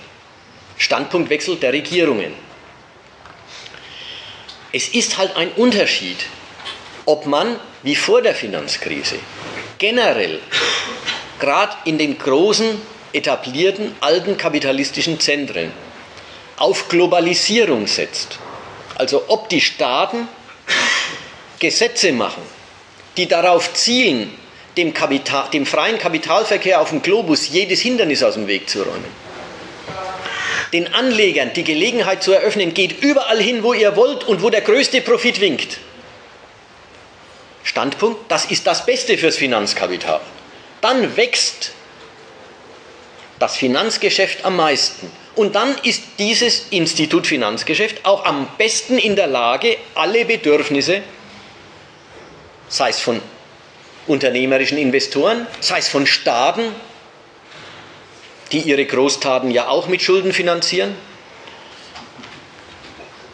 Standpunktwechsel 0.78 1.58
der 1.58 1.74
Regierungen. 1.74 2.34
Es 4.72 4.88
ist 4.88 5.18
halt 5.18 5.36
ein 5.36 5.52
Unterschied, 5.52 6.28
ob 7.04 7.26
man, 7.26 7.60
wie 7.84 7.96
vor 7.96 8.22
der 8.22 8.34
Finanzkrise, 8.34 9.20
generell, 9.78 10.40
gerade 11.40 11.76
in 11.86 11.98
den 11.98 12.18
großen 12.18 12.82
etablierten 13.12 13.96
alten 14.00 14.38
kapitalistischen 14.38 15.20
Zentren 15.20 15.72
auf 16.58 16.88
Globalisierung 16.90 17.88
setzt. 17.88 18.40
Also 18.96 19.26
ob 19.28 19.50
die 19.50 19.62
Staaten 19.62 20.28
Gesetze 21.60 22.12
machen, 22.12 22.44
die 23.18 23.28
darauf 23.28 23.74
zielen, 23.74 24.32
dem, 24.78 24.94
Kapital, 24.94 25.50
dem 25.52 25.66
freien 25.66 26.00
Kapitalverkehr 26.00 26.82
auf 26.82 26.90
dem 26.90 27.02
Globus 27.02 27.50
jedes 27.50 27.82
Hindernis 27.82 28.24
aus 28.24 28.34
dem 28.34 28.48
Weg 28.48 28.70
zu 28.70 28.84
räumen. 28.84 29.24
Den 30.74 30.94
Anlegern 30.94 31.52
die 31.56 31.64
Gelegenheit 31.64 32.24
zu 32.24 32.32
eröffnen, 32.32 32.74
geht 32.74 33.04
überall 33.04 33.40
hin, 33.40 33.62
wo 33.62 33.74
ihr 33.74 33.96
wollt 33.96 34.24
und 34.24 34.42
wo 34.42 34.50
der 34.50 34.62
größte 34.62 35.02
Profit 35.02 35.40
winkt. 35.40 35.78
Standpunkt, 37.64 38.30
das 38.30 38.46
ist 38.46 38.68
das 38.68 38.86
Beste 38.86 39.18
fürs 39.18 39.38
Finanzkapital. 39.38 40.22
Dann 40.82 41.16
wächst 41.16 41.72
das 43.40 43.56
Finanzgeschäft 43.56 44.46
am 44.46 44.58
meisten. 44.58 45.10
Und 45.36 45.56
dann 45.56 45.76
ist 45.84 46.04
dieses 46.20 46.68
Institut 46.70 47.26
Finanzgeschäft 47.26 48.06
auch 48.06 48.26
am 48.26 48.48
besten 48.58 48.98
in 48.98 49.16
der 49.16 49.28
Lage, 49.28 49.78
alle 49.96 50.26
Bedürfnisse, 50.26 51.02
sei 52.70 52.90
es 52.90 53.00
von 53.00 53.20
unternehmerischen 54.06 54.78
Investoren, 54.78 55.48
sei 55.60 55.80
es 55.80 55.88
von 55.88 56.06
Staaten, 56.06 56.64
die 58.52 58.60
ihre 58.60 58.86
Großtaten 58.86 59.50
ja 59.50 59.68
auch 59.68 59.88
mit 59.88 60.02
Schulden 60.02 60.34
finanzieren, 60.34 60.96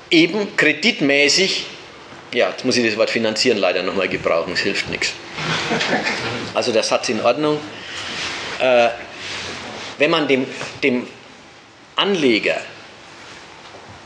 eben 0.09 0.55
kreditmäßig, 0.55 1.65
ja, 2.33 2.49
jetzt 2.49 2.65
muss 2.65 2.77
ich 2.77 2.85
das 2.85 2.97
Wort 2.97 3.09
finanzieren 3.09 3.57
leider 3.57 3.83
nochmal 3.83 4.07
gebrauchen, 4.07 4.53
es 4.53 4.59
hilft 4.59 4.89
nichts. 4.89 5.13
Also 6.53 6.71
der 6.71 6.83
Satz 6.83 7.09
in 7.09 7.21
Ordnung. 7.21 7.59
Äh, 8.59 8.89
wenn 9.97 10.11
man 10.11 10.27
dem, 10.27 10.45
dem 10.83 11.07
Anleger 11.95 12.59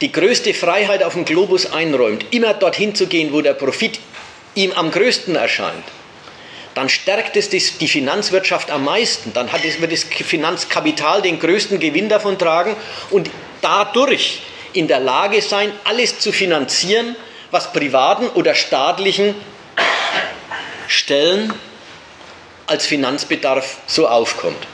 die 0.02 0.12
größte 0.12 0.54
Freiheit 0.54 1.04
auf 1.04 1.14
dem 1.14 1.26
Globus 1.26 1.72
einräumt, 1.72 2.26
immer 2.32 2.54
dorthin 2.54 2.95
zu 2.95 3.08
gehen, 3.08 3.32
wo 3.32 3.41
der 3.41 3.54
Profit 3.54 4.00
ihm 4.56 4.72
am 4.74 4.91
größten 4.91 5.36
erscheint, 5.36 5.84
dann 6.76 6.90
stärkt 6.90 7.38
es 7.38 7.50
die 7.50 7.88
Finanzwirtschaft 7.88 8.72
am 8.72 8.84
meisten. 8.84 9.32
Dann 9.34 9.52
hat 9.52 9.64
es, 9.64 9.80
wird 9.80 9.91
das 9.91 10.04
Finanzkapital 10.04 11.22
den 11.22 11.40
größten 11.40 11.80
Gewinn 11.80 12.10
davon 12.10 12.38
tragen 12.40 12.76
und 13.12 13.30
dadurch 13.62 14.41
in 14.74 14.88
der 14.88 15.00
Lage 15.00 15.41
sein, 15.41 15.72
alles 15.84 16.20
zu 16.20 16.32
finanzieren, 16.32 17.16
was 17.54 17.72
privaten 17.72 18.28
oder 18.30 18.56
staatlichen 18.56 19.36
Stellen 20.88 21.54
als 22.66 22.86
Finanzbedarf 22.86 23.78
so 23.86 24.08
aufkommt. 24.08 24.68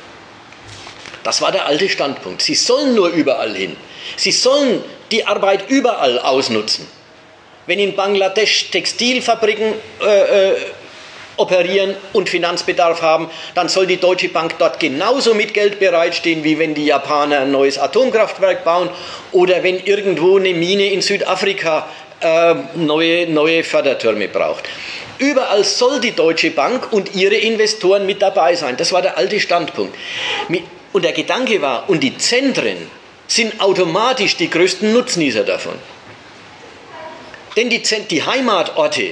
Das 1.24 1.42
war 1.42 1.52
der 1.52 1.66
alte 1.66 1.90
Standpunkt. 1.90 2.42
Sie 2.42 2.56
sollen 2.56 2.96
nur 2.96 3.10
überall 3.10 3.54
hin. 3.54 3.76
Sie 4.16 4.32
sollen 4.32 4.82
die 5.12 5.28
Arbeit 5.28 5.70
überall 5.70 6.20
ausnutzen. 6.20 6.88
Wenn 7.66 7.80
in 7.80 7.96
Bangladesch 7.96 8.72
Textilfabriken 8.72 9.74
äh, 10.02 10.52
äh, 10.52 10.56
operieren 11.36 11.96
und 12.14 12.30
Finanzbedarf 12.30 13.02
haben, 13.02 13.30
dann 13.56 13.68
soll 13.70 13.88
die 13.88 13.98
Deutsche 13.98 14.30
Bank 14.30 14.56
dort 14.58 14.80
genauso 14.80 15.34
mit 15.34 15.54
Geld 15.54 15.80
bereitstehen, 15.80 16.44
wie 16.44 16.58
wenn 16.58 16.74
die 16.74 16.86
Japaner 16.86 17.42
ein 17.42 17.52
neues 17.52 17.78
Atomkraftwerk 17.78 18.64
bauen 18.64 18.90
oder 19.32 19.64
wenn 19.64 19.80
irgendwo 19.84 20.38
eine 20.38 20.54
Mine 20.54 20.92
in 20.92 21.02
Südafrika 21.02 21.88
äh, 22.22 22.56
neue, 22.76 23.28
neue 23.28 23.64
Fördertürme 23.64 24.28
braucht. 24.28 24.66
Überall 25.20 25.64
soll 25.64 26.00
die 26.00 26.14
Deutsche 26.14 26.52
Bank 26.52 26.94
und 26.94 27.14
ihre 27.16 27.36
Investoren 27.36 28.06
mit 28.06 28.22
dabei 28.22 28.56
sein. 28.56 28.78
Das 28.78 28.92
war 28.94 29.02
der 29.02 29.18
alte 29.18 29.40
Standpunkt. 29.40 29.96
Und 30.94 31.04
der 31.04 31.12
Gedanke 31.12 31.62
war, 31.62 31.90
und 31.90 32.02
die 32.02 32.18
Zentren 32.18 32.90
sind 33.28 33.62
automatisch 33.62 34.38
die 34.38 34.50
größten 34.50 34.92
Nutznießer 34.94 35.44
davon. 35.44 35.76
Denn 37.56 37.70
die, 37.70 37.82
die 38.10 38.24
Heimatorte 38.24 39.12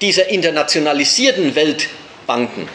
dieser 0.00 0.28
internationalisierten 0.28 1.54
Weltbanken, 1.54 2.68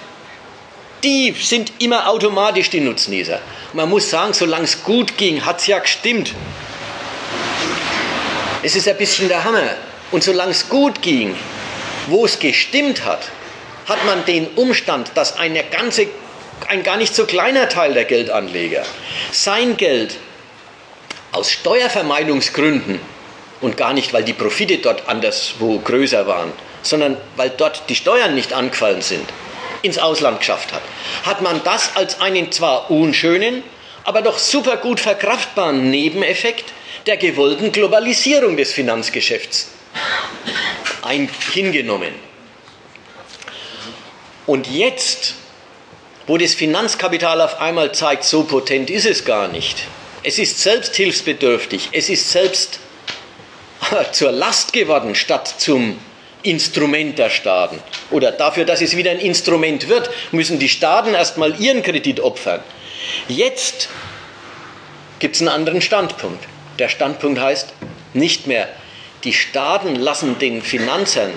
die 1.04 1.36
sind 1.40 1.72
immer 1.80 2.10
automatisch 2.10 2.72
die 2.72 2.82
Nutznießer. 2.82 3.40
Man 3.74 3.90
muss 3.90 4.10
sagen, 4.10 4.34
solange 4.34 4.64
es 4.64 4.84
gut 4.84 5.18
ging, 5.18 5.46
hat 5.46 5.60
es 5.60 5.68
ja 5.68 5.80
gestimmt. 5.80 6.34
Es 8.66 8.76
ist 8.76 8.88
ein 8.88 8.98
bisschen 8.98 9.28
der 9.28 9.44
Hammer. 9.44 9.76
Und 10.10 10.24
solange 10.24 10.50
es 10.50 10.70
gut 10.70 11.04
ging, 11.04 11.36
wo 12.08 12.26
es 12.26 12.40
gestimmt 12.40 13.06
hat, 13.06 13.30
hat 13.88 14.04
man 14.06 14.26
den 14.26 14.48
Umstand, 14.56 15.12
dass 15.14 15.38
eine 15.38 15.64
ganze 15.66 16.08
ein 16.68 16.82
gar 16.82 16.98
nicht 16.98 17.14
so 17.14 17.28
kleiner 17.28 17.70
Teil 17.70 17.94
der 17.94 18.06
Geldanleger 18.06 18.84
sein 19.32 19.78
Geld 19.78 20.16
aus 21.32 21.52
Steuervermeidungsgründen 21.52 23.00
und 23.62 23.78
gar 23.78 23.94
nicht, 23.94 24.14
weil 24.14 24.24
die 24.24 24.34
Profite 24.34 24.80
dort 24.80 25.08
anderswo 25.08 25.78
größer 25.78 26.26
waren, 26.26 26.52
sondern 26.82 27.18
weil 27.36 27.52
dort 27.52 27.84
die 27.90 27.96
Steuern 27.96 28.34
nicht 28.34 28.52
angefallen 28.52 29.04
sind, 29.04 29.30
ins 29.84 30.00
Ausland 30.00 30.40
geschafft 30.40 30.74
hat, 30.74 30.82
hat 31.24 31.44
man 31.44 31.62
das 31.64 31.96
als 31.96 32.20
einen 32.20 32.52
zwar 32.52 32.90
unschönen, 32.90 33.62
aber 34.06 34.24
doch 34.24 34.40
super 34.40 34.78
gut 34.78 35.00
verkraftbaren 35.00 35.92
Nebeneffekt 35.92 36.74
der 37.06 37.18
gewollten 37.18 37.72
Globalisierung 37.72 38.58
des 38.58 38.74
Finanzgeschäfts 38.74 39.70
hingenommen. 41.54 42.14
Und 44.48 44.68
jetzt 44.68 45.36
wo 46.28 46.38
das 46.38 46.54
Finanzkapital 46.54 47.42
auf 47.42 47.62
einmal 47.62 47.92
zeigt, 47.94 48.24
so 48.24 48.44
potent 48.44 48.90
ist 48.90 49.06
es 49.06 49.26
gar 49.26 49.48
nicht. 49.48 49.84
Es 50.24 50.40
ist 50.40 50.60
selbst 50.60 50.96
hilfsbedürftig, 50.96 51.90
es 51.92 52.10
ist 52.10 52.32
selbst 52.32 52.80
zur 54.12 54.32
Last 54.32 54.74
geworden 54.74 55.14
statt 55.14 55.54
zum 55.60 56.00
Instrument 56.42 57.20
der 57.20 57.30
Staaten. 57.30 57.80
Oder 58.10 58.32
dafür, 58.32 58.66
dass 58.66 58.82
es 58.82 58.96
wieder 58.96 59.12
ein 59.12 59.20
Instrument 59.20 59.88
wird, 59.88 60.10
müssen 60.32 60.58
die 60.58 60.70
Staaten 60.70 61.14
erstmal 61.14 61.60
ihren 61.62 61.84
Kredit 61.84 62.20
opfern. 62.20 62.64
Jetzt 63.28 63.90
gibt 65.20 65.36
es 65.36 65.42
einen 65.42 65.50
anderen 65.50 65.82
Standpunkt. 65.82 66.44
Der 66.80 66.90
Standpunkt 66.90 67.40
heißt 67.40 67.74
nicht 68.14 68.48
mehr, 68.48 68.68
die 69.24 69.34
Staaten 69.34 69.96
lassen 69.96 70.38
den 70.40 70.62
Finanzern 70.62 71.32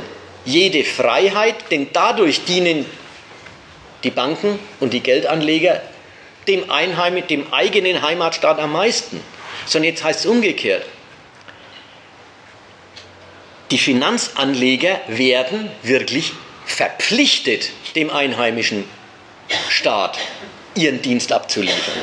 jede 0.45 0.85
Freiheit, 0.85 1.71
denn 1.71 1.89
dadurch 1.93 2.45
dienen 2.45 2.87
die 4.05 4.11
Banken 4.11 4.59
und 4.81 4.93
die 4.93 5.01
Geldanleger 5.01 5.83
dem, 6.47 6.71
Einheim, 6.71 7.27
dem 7.27 7.53
eigenen 7.53 8.03
Heimatstaat 8.03 8.59
am 8.59 8.73
meisten. 8.73 9.21
Sondern 9.67 9.91
jetzt 9.91 10.05
heißt 10.05 10.21
es 10.21 10.27
umgekehrt. 10.27 10.85
Die 13.71 13.79
Finanzanleger 13.79 15.01
werden 15.09 15.71
wirklich 15.83 16.33
verpflichtet, 16.65 17.71
dem 17.95 18.11
einheimischen 18.11 18.85
Staat 19.69 20.19
ihren 20.75 21.03
Dienst 21.03 21.33
abzuliefern. 21.33 22.01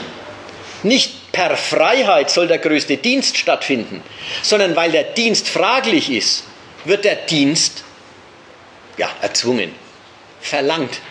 Nicht 0.84 1.14
per 1.36 1.58
Freiheit 1.58 2.30
soll 2.30 2.48
der 2.48 2.60
größte 2.60 2.96
Dienst 2.96 3.38
stattfinden, 3.38 4.02
sondern 4.42 4.74
weil 4.78 4.92
der 4.92 5.04
Dienst 5.04 5.50
fraglich 5.50 6.10
ist, 6.10 6.46
wird 6.86 7.04
der 7.04 7.16
Dienst 7.16 7.84
ja, 8.98 9.10
erzwungen, 9.22 9.72
verlangt 10.40 11.02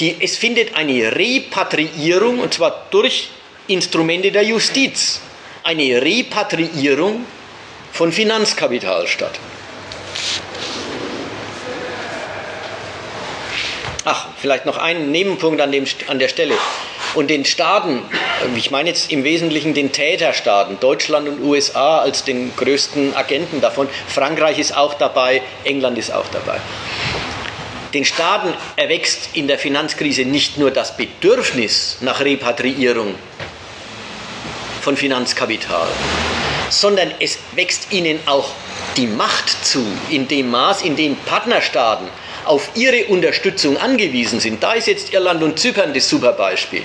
die, 0.00 0.16
es 0.20 0.36
findet 0.36 0.74
eine 0.74 1.14
Repatriierung, 1.14 2.40
und 2.40 2.52
zwar 2.52 2.86
durch 2.90 3.28
Instrumente 3.68 4.32
der 4.32 4.42
Justiz, 4.42 5.20
eine 5.62 6.02
Repatriierung 6.02 7.24
von 7.92 8.10
Finanzkapital 8.10 9.06
statt. 9.06 9.38
Ach, 14.04 14.26
vielleicht 14.40 14.66
noch 14.66 14.78
ein 14.78 15.12
Nebenpunkt 15.12 15.60
an, 15.60 15.70
dem, 15.70 15.86
an 16.08 16.18
der 16.18 16.26
Stelle. 16.26 16.56
Und 17.14 17.30
den 17.30 17.44
Staaten 17.44 18.02
ich 18.56 18.70
meine 18.70 18.88
jetzt 18.90 19.10
im 19.10 19.24
Wesentlichen 19.24 19.74
den 19.74 19.92
Täterstaaten, 19.92 20.78
Deutschland 20.80 21.28
und 21.28 21.42
USA 21.42 21.98
als 21.98 22.24
den 22.24 22.54
größten 22.56 23.14
Agenten 23.14 23.60
davon. 23.60 23.88
Frankreich 24.08 24.58
ist 24.58 24.76
auch 24.76 24.94
dabei, 24.94 25.42
England 25.64 25.98
ist 25.98 26.12
auch 26.12 26.26
dabei. 26.32 26.60
Den 27.94 28.04
Staaten 28.04 28.54
erwächst 28.76 29.30
in 29.34 29.48
der 29.48 29.58
Finanzkrise 29.58 30.24
nicht 30.24 30.56
nur 30.56 30.70
das 30.70 30.96
Bedürfnis 30.96 31.98
nach 32.00 32.20
Repatriierung 32.20 33.14
von 34.80 34.96
Finanzkapital, 34.96 35.88
sondern 36.70 37.10
es 37.20 37.38
wächst 37.54 37.92
ihnen 37.92 38.18
auch 38.26 38.50
die 38.96 39.06
Macht 39.06 39.64
zu, 39.64 39.84
in 40.08 40.26
dem 40.26 40.50
Maß, 40.50 40.82
in 40.82 40.96
dem 40.96 41.16
Partnerstaaten 41.16 42.08
auf 42.46 42.70
ihre 42.74 43.04
Unterstützung 43.06 43.76
angewiesen 43.76 44.40
sind. 44.40 44.62
Da 44.62 44.72
ist 44.72 44.88
jetzt 44.88 45.12
Irland 45.12 45.42
und 45.42 45.58
Zypern 45.58 45.92
das 45.94 46.08
super 46.08 46.32
Beispiel. 46.32 46.82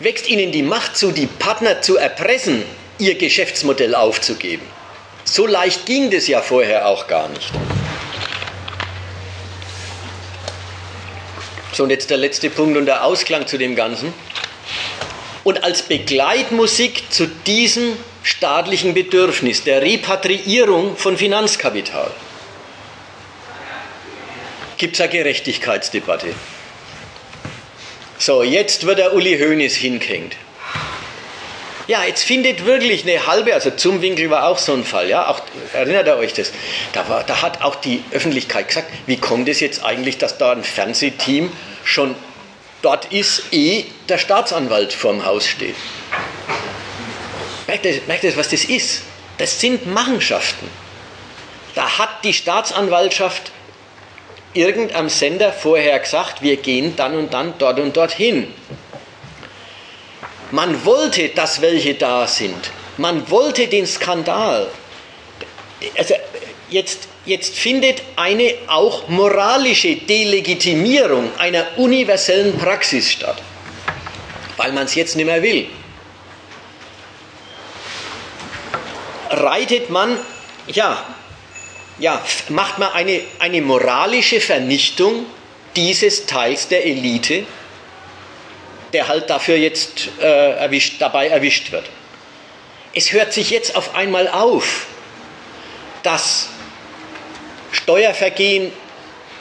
Wächst 0.00 0.28
ihnen 0.28 0.52
die 0.52 0.62
Macht 0.62 0.96
zu, 0.96 1.12
die 1.12 1.26
Partner 1.26 1.80
zu 1.82 1.96
erpressen, 1.96 2.64
ihr 2.98 3.16
Geschäftsmodell 3.16 3.94
aufzugeben. 3.94 4.66
So 5.24 5.46
leicht 5.46 5.86
ging 5.86 6.10
das 6.10 6.28
ja 6.28 6.42
vorher 6.42 6.88
auch 6.88 7.06
gar 7.06 7.28
nicht. 7.28 7.50
So, 11.72 11.82
und 11.82 11.90
jetzt 11.90 12.10
der 12.10 12.18
letzte 12.18 12.50
Punkt 12.50 12.76
und 12.76 12.86
der 12.86 13.04
Ausklang 13.04 13.46
zu 13.46 13.58
dem 13.58 13.74
Ganzen. 13.74 14.12
Und 15.42 15.64
als 15.64 15.82
Begleitmusik 15.82 17.10
zu 17.10 17.26
diesem 17.26 17.96
staatlichen 18.22 18.94
Bedürfnis 18.94 19.64
der 19.64 19.82
Repatriierung 19.82 20.96
von 20.96 21.18
Finanzkapital 21.18 22.10
gibt 24.78 24.94
es 24.94 25.00
eine 25.00 25.10
Gerechtigkeitsdebatte. 25.10 26.34
So, 28.24 28.42
jetzt 28.42 28.86
wird 28.86 28.96
der 28.96 29.12
Uli 29.12 29.38
Hoeneß 29.38 29.76
hingehängt. 29.76 30.34
Ja, 31.88 32.04
jetzt 32.04 32.22
findet 32.22 32.64
wirklich 32.64 33.02
eine 33.02 33.26
halbe, 33.26 33.52
also 33.52 33.70
zum 33.72 34.00
Winkel 34.00 34.30
war 34.30 34.48
auch 34.48 34.56
so 34.56 34.72
ein 34.72 34.82
Fall, 34.82 35.10
ja, 35.10 35.28
auch, 35.28 35.42
erinnert 35.74 36.06
ihr 36.06 36.16
euch 36.16 36.32
das? 36.32 36.50
Da, 36.94 37.06
war, 37.10 37.22
da 37.24 37.42
hat 37.42 37.60
auch 37.60 37.74
die 37.74 38.02
Öffentlichkeit 38.12 38.68
gesagt, 38.68 38.90
wie 39.04 39.18
kommt 39.18 39.46
es 39.50 39.60
jetzt 39.60 39.84
eigentlich, 39.84 40.16
dass 40.16 40.38
da 40.38 40.52
ein 40.52 40.64
Fernsehteam 40.64 41.52
schon 41.84 42.14
dort 42.80 43.12
ist, 43.12 43.52
eh 43.52 43.84
der 44.08 44.16
Staatsanwalt 44.16 44.94
vorm 44.94 45.26
Haus 45.26 45.46
steht? 45.46 45.76
Merkt 47.66 47.84
ihr, 47.84 48.00
merkt 48.06 48.24
ihr, 48.24 48.34
was 48.38 48.48
das 48.48 48.64
ist? 48.64 49.02
Das 49.36 49.60
sind 49.60 49.86
Machenschaften. 49.86 50.66
Da 51.74 51.98
hat 51.98 52.24
die 52.24 52.32
Staatsanwaltschaft 52.32 53.52
irgendeinem 54.54 55.08
Sender 55.08 55.52
vorher 55.52 55.98
gesagt, 55.98 56.40
wir 56.40 56.56
gehen 56.56 56.94
dann 56.96 57.16
und 57.16 57.34
dann 57.34 57.54
dort 57.58 57.80
und 57.80 57.96
dorthin. 57.96 58.48
Man 60.50 60.84
wollte, 60.84 61.30
dass 61.30 61.60
welche 61.60 61.94
da 61.94 62.26
sind. 62.26 62.70
Man 62.96 63.28
wollte 63.30 63.66
den 63.66 63.86
Skandal. 63.86 64.68
Also 65.98 66.14
jetzt, 66.70 67.08
jetzt 67.26 67.58
findet 67.58 68.02
eine 68.16 68.54
auch 68.68 69.08
moralische 69.08 69.96
Delegitimierung 69.96 71.30
einer 71.38 71.66
universellen 71.76 72.56
Praxis 72.56 73.10
statt, 73.10 73.42
weil 74.56 74.72
man 74.72 74.84
es 74.84 74.94
jetzt 74.94 75.16
nicht 75.16 75.26
mehr 75.26 75.42
will. 75.42 75.66
Reitet 79.30 79.90
man, 79.90 80.16
ja, 80.68 81.04
ja, 81.98 82.22
macht 82.48 82.78
man 82.78 82.92
eine, 82.92 83.20
eine 83.38 83.60
moralische 83.60 84.40
Vernichtung 84.40 85.26
dieses 85.76 86.26
Teils 86.26 86.68
der 86.68 86.84
Elite, 86.84 87.44
der 88.92 89.08
halt 89.08 89.28
dafür 89.30 89.56
jetzt 89.56 90.08
äh, 90.20 90.52
erwischt, 90.52 91.00
dabei 91.00 91.28
erwischt 91.28 91.72
wird. 91.72 91.84
Es 92.94 93.12
hört 93.12 93.32
sich 93.32 93.50
jetzt 93.50 93.74
auf 93.74 93.94
einmal 93.94 94.28
auf, 94.28 94.86
dass 96.02 96.48
Steuervergehen 97.72 98.72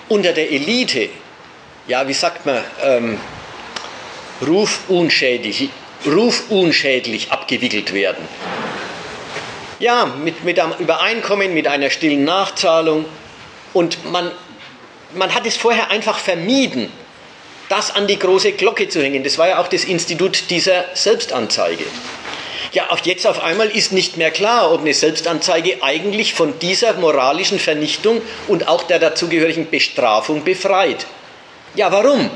unter 0.09 0.33
der 0.33 0.51
Elite, 0.51 1.09
ja, 1.87 2.07
wie 2.07 2.13
sagt 2.13 2.45
man, 2.45 2.63
ähm, 2.81 3.19
rufunschädlich, 4.41 5.69
rufunschädlich 6.05 7.31
abgewickelt 7.31 7.93
werden. 7.93 8.27
Ja, 9.83 10.05
mit, 10.05 10.45
mit 10.45 10.57
einem 10.61 10.71
Übereinkommen, 10.79 11.53
mit 11.53 11.67
einer 11.67 11.89
stillen 11.89 12.23
Nachzahlung. 12.23 13.03
Und 13.73 14.09
man, 14.09 14.31
man 15.13 15.35
hat 15.35 15.45
es 15.45 15.57
vorher 15.57 15.91
einfach 15.91 16.19
vermieden, 16.19 16.89
das 17.67 17.93
an 17.93 18.07
die 18.07 18.17
große 18.17 18.53
Glocke 18.53 18.87
zu 18.87 19.03
hängen. 19.03 19.25
Das 19.25 19.37
war 19.37 19.49
ja 19.49 19.59
auch 19.59 19.67
das 19.67 19.83
Institut 19.83 20.49
dieser 20.49 20.85
Selbstanzeige. 20.93 21.83
Ja, 22.71 22.91
auch 22.91 22.99
jetzt 22.99 23.27
auf 23.27 23.43
einmal 23.43 23.67
ist 23.67 23.91
nicht 23.91 24.15
mehr 24.15 24.31
klar, 24.31 24.71
ob 24.71 24.79
eine 24.79 24.93
Selbstanzeige 24.93 25.83
eigentlich 25.83 26.33
von 26.33 26.57
dieser 26.59 26.93
moralischen 26.93 27.59
Vernichtung 27.59 28.21
und 28.47 28.69
auch 28.69 28.83
der 28.83 28.99
dazugehörigen 28.99 29.69
Bestrafung 29.69 30.45
befreit. 30.45 31.05
Ja, 31.75 31.91
warum? 31.91 32.29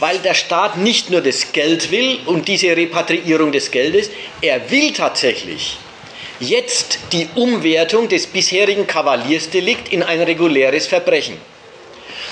Weil 0.00 0.18
der 0.18 0.34
Staat 0.34 0.78
nicht 0.78 1.10
nur 1.10 1.20
das 1.20 1.52
Geld 1.52 1.90
will 1.90 2.18
und 2.26 2.48
diese 2.48 2.74
Repatriierung 2.74 3.52
des 3.52 3.70
Geldes, 3.70 4.10
er 4.40 4.70
will 4.70 4.92
tatsächlich 4.92 5.76
jetzt 6.40 6.98
die 7.12 7.28
Umwertung 7.34 8.08
des 8.08 8.26
bisherigen 8.26 8.86
Kavaliersdelikt 8.86 9.92
in 9.92 10.02
ein 10.02 10.20
reguläres 10.22 10.86
Verbrechen. 10.86 11.36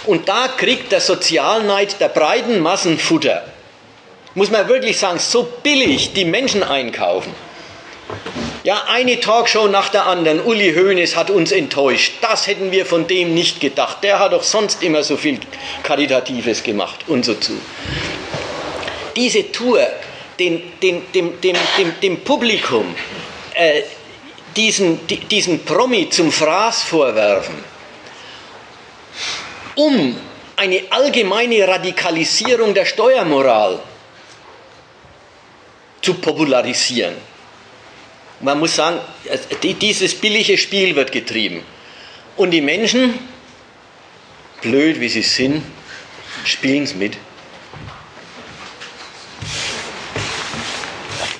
Und 0.07 0.28
da 0.28 0.49
kriegt 0.49 0.90
der 0.93 1.01
Sozialneid 1.01 2.01
der 2.01 2.09
breiten 2.09 2.61
Massen 2.61 2.99
Futter. 2.99 3.45
Muss 4.35 4.51
man 4.51 4.69
wirklich 4.69 4.97
sagen, 4.97 5.19
so 5.19 5.47
billig 5.62 6.15
die 6.15 6.24
Menschen 6.24 6.62
einkaufen. 6.62 7.35
Ja, 8.65 8.85
eine 8.89 9.21
Talkshow 9.21 9.69
nach 9.69 9.89
der 9.89 10.07
anderen. 10.07 10.41
Uli 10.41 10.75
Hoeneß 10.75 11.17
hat 11.17 11.31
uns 11.31 11.53
enttäuscht. 11.53 12.15
Das 12.21 12.47
hätten 12.47 12.73
wir 12.73 12.87
von 12.87 13.07
dem 13.07 13.35
nicht 13.35 13.61
gedacht. 13.61 13.99
Der 14.03 14.19
hat 14.19 14.33
doch 14.33 14.43
sonst 14.43 14.83
immer 14.83 15.03
so 15.03 15.17
viel 15.17 15.39
Karitatives 15.83 16.63
gemacht 16.63 17.05
und 17.07 17.25
so 17.25 17.35
zu. 17.35 17.53
Diese 19.15 19.51
Tour, 19.53 19.87
den, 20.39 20.63
den, 20.83 21.03
dem, 21.13 21.41
dem, 21.41 21.57
dem, 21.77 22.01
dem 22.01 22.21
Publikum 22.21 22.95
äh, 23.55 23.83
diesen, 24.57 25.07
diesen 25.07 25.65
Promi 25.65 26.11
zum 26.11 26.33
Fraß 26.33 26.83
vorwerfen, 26.83 27.55
um 29.77 30.19
eine 30.57 30.83
allgemeine 30.91 31.67
Radikalisierung 31.67 32.75
der 32.75 32.85
Steuermoral 32.85 33.79
zu 36.03 36.15
popularisieren. 36.15 37.28
Man 38.40 38.60
muss 38.60 38.77
sagen, 38.77 39.01
dieses 39.62 40.15
billige 40.15 40.56
Spiel 40.59 40.94
wird 40.94 41.10
getrieben. 41.10 41.65
Und 42.36 42.52
die 42.52 42.60
Menschen, 42.60 43.19
blöd 44.62 45.01
wie 45.01 45.09
sie 45.09 45.23
sind, 45.23 45.65
spielen 46.44 46.85
es 46.85 46.94
mit. 46.94 47.16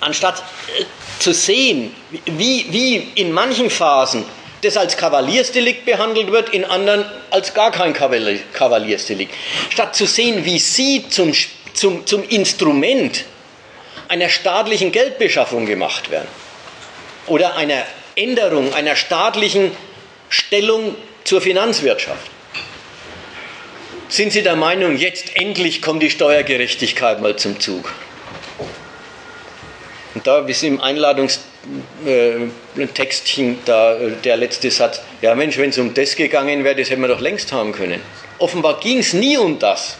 Anstatt 0.01 0.39
äh, 0.77 0.85
zu 1.21 1.33
sehen, 1.33 1.95
wie, 2.25 2.67
wie 2.71 2.97
in 3.15 3.31
manchen 3.31 3.71
Phasen 3.71 4.25
das 4.63 4.77
als 4.77 4.97
Kavaliersdelikt 4.97 5.85
behandelt 5.85 6.33
wird, 6.33 6.49
in 6.49 6.65
anderen 6.65 7.05
als 7.31 7.55
gar 7.55 7.71
kein 7.71 7.93
Kavaliersdelikt. 7.93 9.33
Statt 9.71 9.95
zu 9.95 10.05
sehen, 10.05 10.45
wie 10.45 10.59
sie 10.59 11.09
zum, 11.09 11.33
zum, 11.75 12.07
zum 12.07 12.29
Instrument 12.29 13.25
einer 14.09 14.29
staatlichen 14.29 14.91
Geldbeschaffung 14.91 15.67
gemacht 15.67 16.11
werden 16.11 16.29
oder 17.29 17.57
einer 17.57 17.85
Änderung 18.17 18.75
einer 18.75 18.97
staatlichen 18.97 19.71
Stellung 20.29 20.97
zur 21.25 21.41
Finanzwirtschaft. 21.41 22.31
Sind 24.09 24.33
Sie 24.33 24.43
der 24.43 24.57
Meinung, 24.57 24.97
jetzt 24.97 25.37
endlich 25.37 25.81
kommt 25.83 26.03
die 26.03 26.11
Steuergerechtigkeit 26.11 27.21
mal 27.21 27.37
zum 27.37 27.61
Zug? 27.61 27.93
Und 30.15 30.27
da 30.27 30.39
ist 30.39 30.65
im 30.65 30.81
Einladungstextchen 30.81 33.59
da 33.67 33.95
äh, 33.95 34.13
der 34.25 34.39
letzte 34.39 34.71
Satz, 34.71 35.03
ja 35.21 35.35
Mensch, 35.35 35.59
wenn 35.59 35.69
es 35.71 35.79
um 35.79 35.95
das 35.95 36.17
gegangen 36.17 36.65
wäre, 36.65 36.75
das 36.75 36.91
hätten 36.91 37.03
wir 37.03 37.09
doch 37.09 37.21
längst 37.21 37.53
haben 37.53 37.73
können. 37.73 38.01
Offenbar 38.39 38.81
ging 38.81 38.99
es 38.99 39.13
nie 39.13 39.37
um 39.37 39.59
das. 39.59 39.99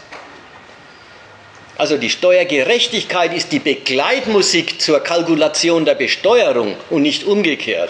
Also 1.79 1.95
die 1.95 2.09
Steuergerechtigkeit 2.09 3.33
ist 3.33 3.53
die 3.53 3.59
Begleitmusik 3.59 4.81
zur 4.81 4.99
Kalkulation 4.99 5.85
der 5.85 5.95
Besteuerung 5.95 6.75
und 6.89 7.03
nicht 7.03 7.23
umgekehrt. 7.23 7.89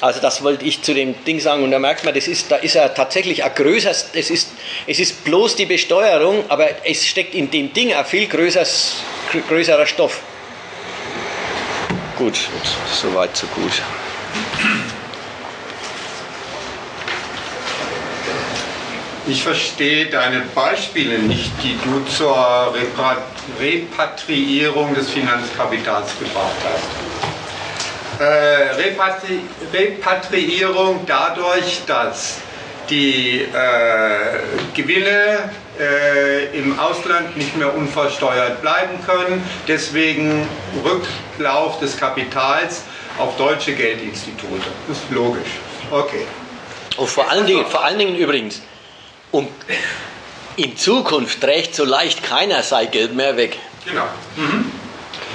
Also 0.00 0.20
das 0.20 0.42
wollte 0.42 0.64
ich 0.64 0.80
zu 0.80 0.94
dem 0.94 1.14
Ding 1.26 1.40
sagen 1.40 1.62
und 1.62 1.72
da 1.72 1.78
merkt 1.78 2.06
man, 2.06 2.14
das 2.14 2.26
ist, 2.26 2.50
da 2.50 2.56
ist 2.56 2.74
er 2.74 2.94
tatsächlich 2.94 3.44
ein 3.44 3.54
größeres, 3.54 4.12
es 4.14 4.30
ist, 4.30 4.48
es 4.86 4.98
ist 4.98 5.24
bloß 5.24 5.56
die 5.56 5.66
Besteuerung, 5.66 6.44
aber 6.48 6.68
es 6.86 7.06
steckt 7.06 7.34
in 7.34 7.50
dem 7.50 7.74
Ding 7.74 7.92
ein 7.92 8.06
viel 8.06 8.26
größeres, 8.26 8.94
größerer 9.48 9.84
Stoff. 9.84 10.22
Gut, 12.16 12.38
soweit 12.94 13.36
so 13.36 13.46
gut. 13.48 13.82
Ich 19.28 19.42
verstehe 19.42 20.06
deine 20.06 20.42
Beispiele 20.54 21.18
nicht, 21.18 21.50
die 21.60 21.76
du 21.82 22.04
zur 22.08 22.72
Repatriierung 23.58 24.94
des 24.94 25.10
Finanzkapitals 25.10 26.16
gebracht 26.20 26.54
hast. 26.62 28.20
Äh, 28.20 28.24
Repatri 28.80 29.40
Repatriierung 29.72 31.00
dadurch, 31.06 31.80
dass 31.86 32.38
die 32.88 33.40
äh, 33.40 33.46
Gewinne 34.74 35.50
äh, 35.78 36.56
im 36.56 36.78
Ausland 36.78 37.36
nicht 37.36 37.56
mehr 37.56 37.74
unversteuert 37.74 38.62
bleiben 38.62 39.04
können, 39.04 39.42
deswegen 39.66 40.46
Rücklauf 40.84 41.80
des 41.80 41.96
Kapitals 41.96 42.84
auf 43.18 43.36
deutsche 43.36 43.74
Geldinstitute. 43.74 44.68
Das 44.86 44.98
ist 44.98 45.10
logisch. 45.10 45.50
Okay. 45.90 46.26
Und 46.96 47.08
vor 47.08 47.28
allen 47.28 47.44
Dingen, 47.44 47.66
vor 47.66 47.84
allen 47.84 47.98
Dingen 47.98 48.14
übrigens, 48.14 48.62
und 49.36 49.48
in 50.56 50.76
Zukunft 50.76 51.42
trägt 51.42 51.74
so 51.74 51.84
leicht 51.84 52.22
keiner 52.22 52.62
sein 52.62 52.90
Geld 52.90 53.14
mehr 53.14 53.36
weg. 53.36 53.58
Genau. 53.84 54.06
Mhm. 54.36 54.72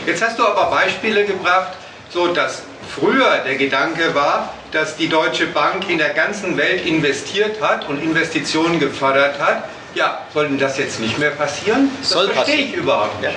Jetzt 0.07 0.23
hast 0.23 0.40
du 0.40 0.45
aber 0.45 0.72
Beispiele 0.72 1.26
gebracht, 1.26 1.73
so 2.10 2.34
dass 2.34 2.64
früher 2.95 3.38
der 3.45 3.56
Gedanke 3.56 4.15
war, 4.15 4.53
dass 4.72 4.98
die 4.98 5.07
Deutsche 5.07 5.45
Bank 5.48 5.88
in 5.90 5.99
der 5.99 6.10
ganzen 6.10 6.57
Welt 6.57 6.86
investiert 6.86 7.61
hat 7.61 7.88
und 7.88 8.02
Investitionen 8.02 8.80
gefördert 8.80 9.40
hat. 9.40 9.65
Ja, 9.94 10.22
soll 10.34 10.48
denn 10.48 10.57
das 10.57 10.78
jetzt 10.80 10.99
nicht 10.99 11.19
mehr 11.19 11.32
passieren? 11.32 11.91
Das 11.99 12.10
Soll 12.10 12.30
verstehe 12.30 12.56
passieren. 12.56 12.69
ich 12.69 12.76
überhaupt 12.76 13.22
nicht. 13.22 13.36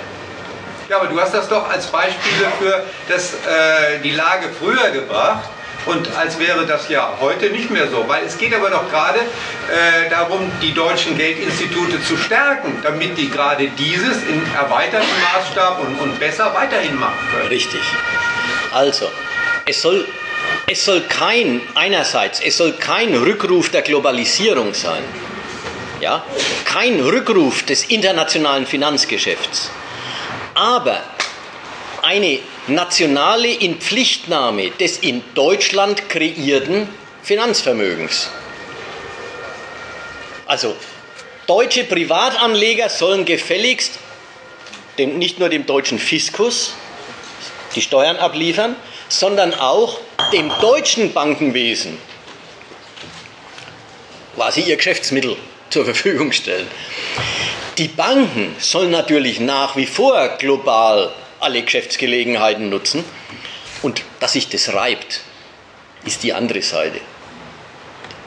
Ja, 0.89 0.99
aber 0.99 1.09
du 1.09 1.20
hast 1.20 1.35
das 1.35 1.49
doch 1.49 1.69
als 1.69 1.86
Beispiele 1.86 2.47
für 2.59 2.85
das, 3.09 3.35
äh, 3.35 4.01
die 4.03 4.12
Lage 4.12 4.47
früher 4.59 4.91
gebracht. 4.91 5.49
Und 5.86 6.15
als 6.16 6.39
wäre 6.39 6.66
das 6.66 6.89
ja 6.89 7.16
heute 7.20 7.51
nicht 7.51 7.70
mehr 7.70 7.89
so, 7.89 8.09
weil 8.09 8.24
es 8.24 8.39
geht 8.39 8.55
aber 8.55 8.70
doch 8.70 8.89
gerade 8.89 9.20
äh, 9.20 10.09
darum, 10.09 10.51
die 10.62 10.73
deutschen 10.73 11.16
Geldinstitute 11.16 12.02
zu 12.02 12.16
stärken, 12.16 12.78
damit 12.82 13.19
die 13.19 13.28
gerade 13.28 13.69
dieses 13.69 14.23
in 14.24 14.43
erweitertem 14.55 15.09
Maßstab 15.35 15.81
und, 15.81 16.01
und 16.01 16.19
besser 16.19 16.55
weiterhin 16.55 16.98
machen 16.98 17.19
können. 17.31 17.48
Richtig. 17.48 17.81
Also, 18.73 19.11
es 19.66 19.82
soll, 19.82 20.06
es 20.66 20.85
soll 20.85 21.02
kein, 21.02 21.61
einerseits, 21.74 22.40
es 22.40 22.56
soll 22.56 22.73
kein 22.73 23.15
Rückruf 23.15 23.70
der 23.70 23.82
Globalisierung 23.82 24.73
sein. 24.74 25.02
Ja? 26.01 26.24
Kein 26.65 27.01
Rückruf 27.01 27.62
des 27.62 27.85
internationalen 27.85 28.66
Finanzgeschäfts. 28.66 29.70
Aber 30.55 31.02
eine 32.05 32.39
nationale 32.66 33.48
Inpflichtnahme 33.48 34.70
des 34.70 34.98
in 34.98 35.22
Deutschland 35.35 36.09
kreierten 36.09 36.89
Finanzvermögens. 37.22 38.31
Also 40.47 40.76
deutsche 41.47 41.85
Privatanleger 41.85 42.89
sollen 42.89 43.24
gefälligst 43.24 43.98
dem, 44.98 45.18
nicht 45.18 45.39
nur 45.39 45.48
dem 45.48 45.66
deutschen 45.66 45.98
Fiskus 45.98 46.74
die 47.74 47.82
Steuern 47.82 48.16
abliefern, 48.16 48.76
sondern 49.09 49.55
auch 49.55 49.98
dem 50.32 50.52
deutschen 50.60 51.12
Bankenwesen 51.12 51.98
quasi 54.35 54.60
ihr 54.62 54.76
Geschäftsmittel 54.76 55.36
zur 55.70 55.85
Verfügung 55.85 56.32
stellen. 56.32 56.66
Die 57.78 57.89
Banken 57.89 58.55
sollen 58.59 58.90
natürlich 58.90 59.40
nach 59.40 59.76
wie 59.76 59.86
vor 59.86 60.28
global 60.39 61.12
alle 61.45 61.62
Geschäftsgelegenheiten 61.62 62.69
nutzen. 62.69 63.05
Und 63.83 64.03
dass 64.21 64.33
sich 64.33 64.49
das 64.49 64.73
reibt, 64.73 65.21
ist 66.05 66.23
die 66.23 66.33
andere 66.33 66.62
Seite. 66.62 67.01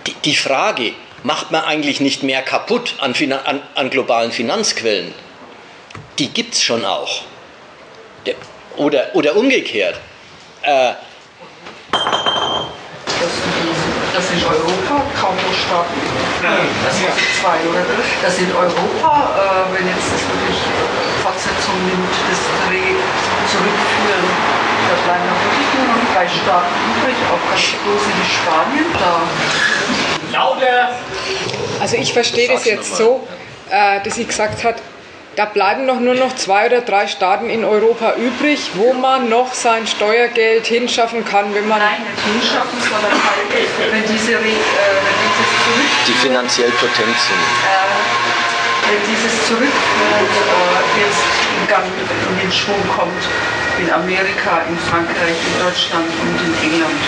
Die, 0.06 0.14
die 0.23 0.35
Frage, 0.35 0.94
macht 1.23 1.52
man 1.52 1.64
eigentlich 1.64 1.99
nicht 1.99 2.23
mehr 2.23 2.41
kaputt 2.41 2.95
an, 2.99 3.14
an, 3.45 3.61
an 3.76 3.89
globalen 3.89 4.31
Finanzquellen? 4.31 5.14
Die 6.19 6.30
gibt 6.30 6.53
es 6.53 6.64
schon 6.64 6.85
auch. 6.85 7.23
Der, 8.26 8.35
oder, 8.77 9.15
oder 9.15 9.35
umgekehrt. 9.35 9.99
Äh, 10.61 10.94
dass, 14.14 14.31
in 14.31 14.44
Europa 14.44 15.02
kaum 15.19 15.35
noch 15.35 15.53
Staaten, 15.53 15.99
das 16.85 16.98
sind 16.98 17.10
zwei 17.41 17.57
oder 17.69 17.81
drei, 17.81 18.03
dass 18.22 18.38
in 18.38 18.52
Europa, 18.52 19.30
äh, 19.38 19.73
wenn 19.73 19.88
jetzt 19.88 20.10
das 20.11 20.22
wirklich 20.22 20.57
Fortsetzung 21.23 21.77
nimmt, 21.85 22.14
das 22.30 22.39
Dreh 22.68 22.97
zurückführen, 23.52 24.28
da 24.90 24.95
bleiben 25.06 25.26
noch 25.28 25.41
wirklich 25.44 25.69
nur 25.76 25.88
noch 25.88 26.14
drei 26.14 26.28
Staaten 26.28 26.74
übrig, 26.91 27.18
auch 27.32 27.44
ganz 27.49 27.65
große 27.84 28.10
wie 28.18 28.28
Spanien 28.28 28.90
da. 28.99 30.38
Lauter! 30.38 30.91
Also 31.80 31.98
ich 31.98 32.14
verstehe 32.14 32.48
das 32.48 32.65
jetzt 32.65 32.91
noch 32.91 32.98
so, 32.98 33.28
äh, 33.69 34.02
dass 34.03 34.15
sie 34.15 34.26
gesagt 34.26 34.64
hat, 34.64 34.76
da 35.38 35.45
bleiben 35.45 35.86
doch 35.86 35.99
nur 35.99 36.15
noch 36.15 36.36
zwei 36.36 36.65
oder 36.65 36.82
drei 36.82 37.06
Staaten 37.06 37.49
in 37.52 37.64
Europa 37.64 38.15
übrig, 38.15 38.72
wo 38.74 38.94
man 38.94 39.30
noch 39.30 39.53
sein 39.53 39.86
Steuergeld 39.86 40.65
hinschaffen 40.65 41.24
kann, 41.24 41.53
wenn 41.53 41.68
man... 41.68 41.78
Nein, 41.78 42.02
nicht 42.02 42.41
hinschaffen, 42.41 42.82
sondern 42.82 43.11
halt, 43.11 43.91
wenn 43.91 44.02
diese, 44.02 44.32
äh, 44.32 44.38
wenn 44.38 44.44
dieses 44.44 45.48
zurück 45.64 45.91
die 46.07 46.14
finanziell 46.14 46.72
potent 46.72 47.18
sind. 47.19 47.38
wenn 47.61 48.56
dieses 49.07 49.34
Zurückführen 49.47 50.27
jetzt 50.95 51.27
in 51.59 51.68
Gang 51.68 51.85
in 51.85 52.35
den 52.39 52.51
Schwung 52.51 52.81
kommt, 52.95 53.23
in 53.80 53.91
Amerika, 53.91 54.64
in 54.68 54.77
Frankreich, 54.89 55.35
in 55.35 55.55
Deutschland 55.59 56.07
und 56.07 56.35
in 56.47 56.53
England. 56.72 57.01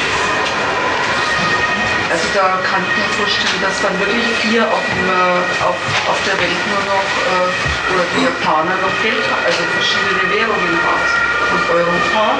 Also 2.09 2.25
da 2.33 2.57
kann 2.65 2.81
ich 2.81 2.93
mir 2.97 3.09
vorstellen, 3.21 3.61
dass 3.61 3.79
dann 3.81 3.93
wirklich 3.99 4.25
vier 4.41 4.65
auf, 4.65 4.81
dem, 4.81 5.05
äh, 5.07 5.63
auf, 5.63 5.77
auf 6.09 6.19
der 6.25 6.33
Welt 6.41 6.61
nur 6.67 6.83
noch, 6.89 7.09
äh, 7.21 7.93
oder 7.93 8.05
die 8.17 8.23
Japaner 8.25 8.75
noch 8.81 8.95
Geld 9.03 9.21
haben, 9.29 9.45
also 9.45 9.61
verschiedene 9.77 10.25
Währungen 10.33 10.75
haben. 10.81 11.07
Und 11.53 11.63
Europa, 11.69 12.39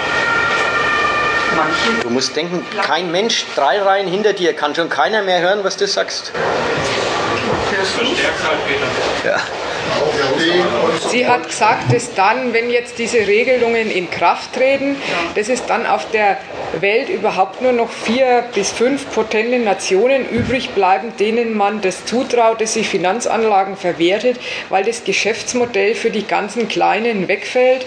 manche 1.55 2.01
Du 2.01 2.09
musst 2.09 2.35
denken, 2.35 2.65
kein 2.81 3.11
Mensch, 3.11 3.45
drei 3.55 3.79
Reihen 3.79 4.07
hinter 4.07 4.33
dir, 4.33 4.55
kann 4.55 4.73
schon 4.73 4.89
keiner 4.89 5.21
mehr 5.21 5.39
hören, 5.39 5.59
was 5.63 5.77
du 5.77 5.87
sagst. 5.87 6.33
hörst 6.33 6.33
du? 6.33 6.39
Verstärkt 7.19 7.29
halt 7.29 7.45
wieder. 7.45 7.59
Ja. 9.25 9.37
Sie 11.09 11.27
hat 11.27 11.47
gesagt, 11.47 11.93
dass 11.93 12.13
dann, 12.13 12.53
wenn 12.53 12.69
jetzt 12.69 12.99
diese 12.99 13.19
Regelungen 13.19 13.89
in 13.89 14.09
Kraft 14.09 14.53
treten, 14.53 14.95
dass 15.35 15.49
es 15.49 15.65
dann 15.65 15.85
auf 15.85 16.09
der 16.11 16.37
Welt 16.79 17.09
überhaupt 17.09 17.61
nur 17.61 17.71
noch 17.71 17.89
vier 17.89 18.43
bis 18.53 18.71
fünf 18.71 19.11
potente 19.11 19.59
Nationen 19.59 20.27
übrig 20.29 20.69
bleiben, 20.71 21.13
denen 21.17 21.55
man 21.57 21.81
das 21.81 22.05
zutraut, 22.05 22.61
dass 22.61 22.73
sie 22.73 22.83
Finanzanlagen 22.83 23.75
verwertet, 23.77 24.39
weil 24.69 24.83
das 24.83 25.03
Geschäftsmodell 25.03 25.95
für 25.95 26.11
die 26.11 26.25
ganzen 26.25 26.67
Kleinen 26.67 27.27
wegfällt. 27.27 27.85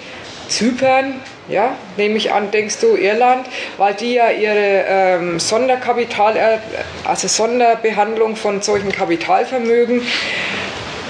Zypern, 0.49 1.21
ja, 1.49 1.77
nehme 1.97 2.17
ich 2.17 2.33
an, 2.33 2.51
denkst 2.51 2.81
du 2.81 2.97
Irland, 2.97 3.47
weil 3.79 3.95
die 3.95 4.15
ja 4.15 4.31
ihre 4.31 4.85
ähm, 4.87 5.41
Sonderkapital, 5.41 6.37
äh, 6.37 6.59
also 7.05 7.29
Sonderbehandlung 7.29 8.37
von 8.37 8.63
solchen 8.63 8.93
Kapitalvermögen 8.93 10.03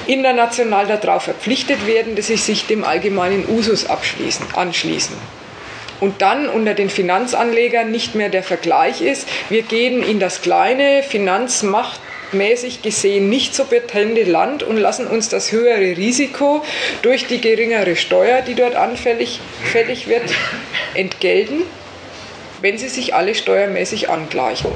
international 0.07 0.87
darauf 0.87 1.25
verpflichtet 1.25 1.87
werden, 1.87 2.17
dass 2.17 2.27
sie 2.27 2.37
sich 2.37 2.67
dem 2.67 2.85
allgemeinen 2.85 3.49
Usus 3.49 3.87
abschließen, 3.87 4.47
anschließen. 4.55 5.17
Und 6.01 6.21
dann 6.21 6.49
unter 6.49 6.75
den 6.75 6.91
Finanzanlegern 6.91 7.91
nicht 7.91 8.17
mehr 8.17 8.29
der 8.29 8.43
Vergleich 8.43 9.03
ist, 9.03 9.29
wir 9.49 9.63
gehen 9.63 10.03
in 10.03 10.19
das 10.19 10.43
kleine, 10.43 11.05
finanzmachtmäßig 12.33 12.83
gesehen 12.83 13.29
nicht 13.29 13.55
so 13.55 13.65
potente 13.65 14.25
Land 14.25 14.63
und 14.63 14.77
lassen 14.77 15.07
uns 15.07 15.29
das 15.29 15.53
höhere 15.53 15.97
Risiko 15.97 16.65
durch 17.03 17.27
die 17.27 17.41
geringere 17.41 17.97
Steuer, 17.97 18.43
die 18.43 18.55
dort 18.55 18.75
anfällig 18.75 19.41
fällig 19.71 20.09
wird, 20.09 20.23
entgelten, 20.95 21.63
wenn 22.61 22.79
sie 22.79 22.89
sich 22.89 23.15
alle 23.15 23.35
steuermäßig 23.35 24.11
angleichen. 24.11 24.71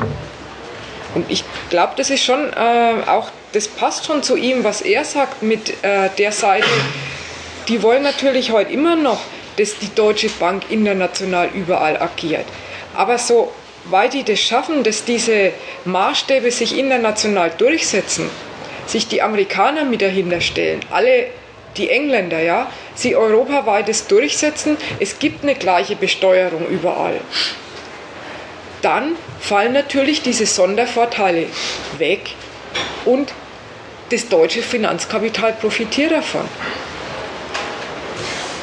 Und 1.15 1.31
ich 1.31 1.45
glaube, 1.71 1.95
das 1.97 2.11
ist 2.11 2.25
schon 2.25 2.53
äh, 2.53 3.09
auch, 3.09 3.31
das 3.53 3.69
passt 3.69 4.05
schon 4.05 4.23
zu 4.23 4.37
ihm, 4.37 4.65
was 4.65 4.83
er 4.83 5.05
sagt 5.05 5.43
mit 5.43 5.71
äh, 5.83 6.11
der 6.19 6.33
Seite. 6.33 6.67
Die 7.69 7.83
wollen 7.83 8.03
natürlich 8.03 8.53
heute 8.53 8.73
immer 8.73 8.97
noch, 8.97 9.21
dass 9.57 9.79
die 9.79 9.95
Deutsche 9.95 10.29
Bank 10.29 10.65
international 10.69 11.49
überall 11.55 12.01
agiert. 12.01 12.45
Aber 12.95 13.17
so 13.17 13.51
weit 13.91 14.15
die 14.15 14.25
das 14.25 14.41
schaffen, 14.41 14.83
dass 14.83 15.05
diese 15.05 15.53
Maßstäbe 15.85 16.51
sich 16.51 16.77
international 16.79 17.51
durchsetzen, 17.57 18.29
sich 18.87 19.09
die 19.09 19.23
Amerikaner 19.23 19.85
mit 19.85 20.03
dahinter 20.03 20.41
stellen, 20.41 20.81
alle 20.91 21.27
die 21.77 21.91
Engländer, 21.91 22.41
ja, 22.41 22.71
sie 22.95 23.15
europaweit 23.17 23.89
das 23.89 24.07
durchsetzen, 24.07 24.77
es 24.99 25.19
gibt 25.19 25.43
eine 25.43 25.55
gleiche 25.55 25.97
Besteuerung 25.97 26.67
überall 26.69 27.21
dann 28.87 29.17
fallen 29.41 29.73
natürlich 29.73 30.23
diese 30.23 30.47
Sondervorteile 30.47 31.47
weg 31.99 32.21
und 33.05 33.33
das 34.11 34.29
deutsche 34.29 34.63
Finanzkapital 34.63 35.55
profitiert 35.55 36.13
davon. 36.13 36.49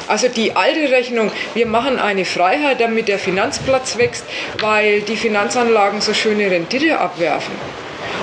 Also 0.06 0.28
die 0.28 0.54
alte 0.54 0.90
Rechnung, 0.90 1.30
wir 1.54 1.66
machen 1.66 1.98
eine 1.98 2.24
Freiheit, 2.24 2.80
damit 2.80 3.08
der 3.08 3.18
Finanzplatz 3.18 3.96
wächst, 3.96 4.24
weil 4.60 5.00
die 5.00 5.16
Finanzanlagen 5.16 6.00
so 6.00 6.12
schöne 6.12 6.50
Rendite 6.50 6.98
abwerfen. 6.98 7.54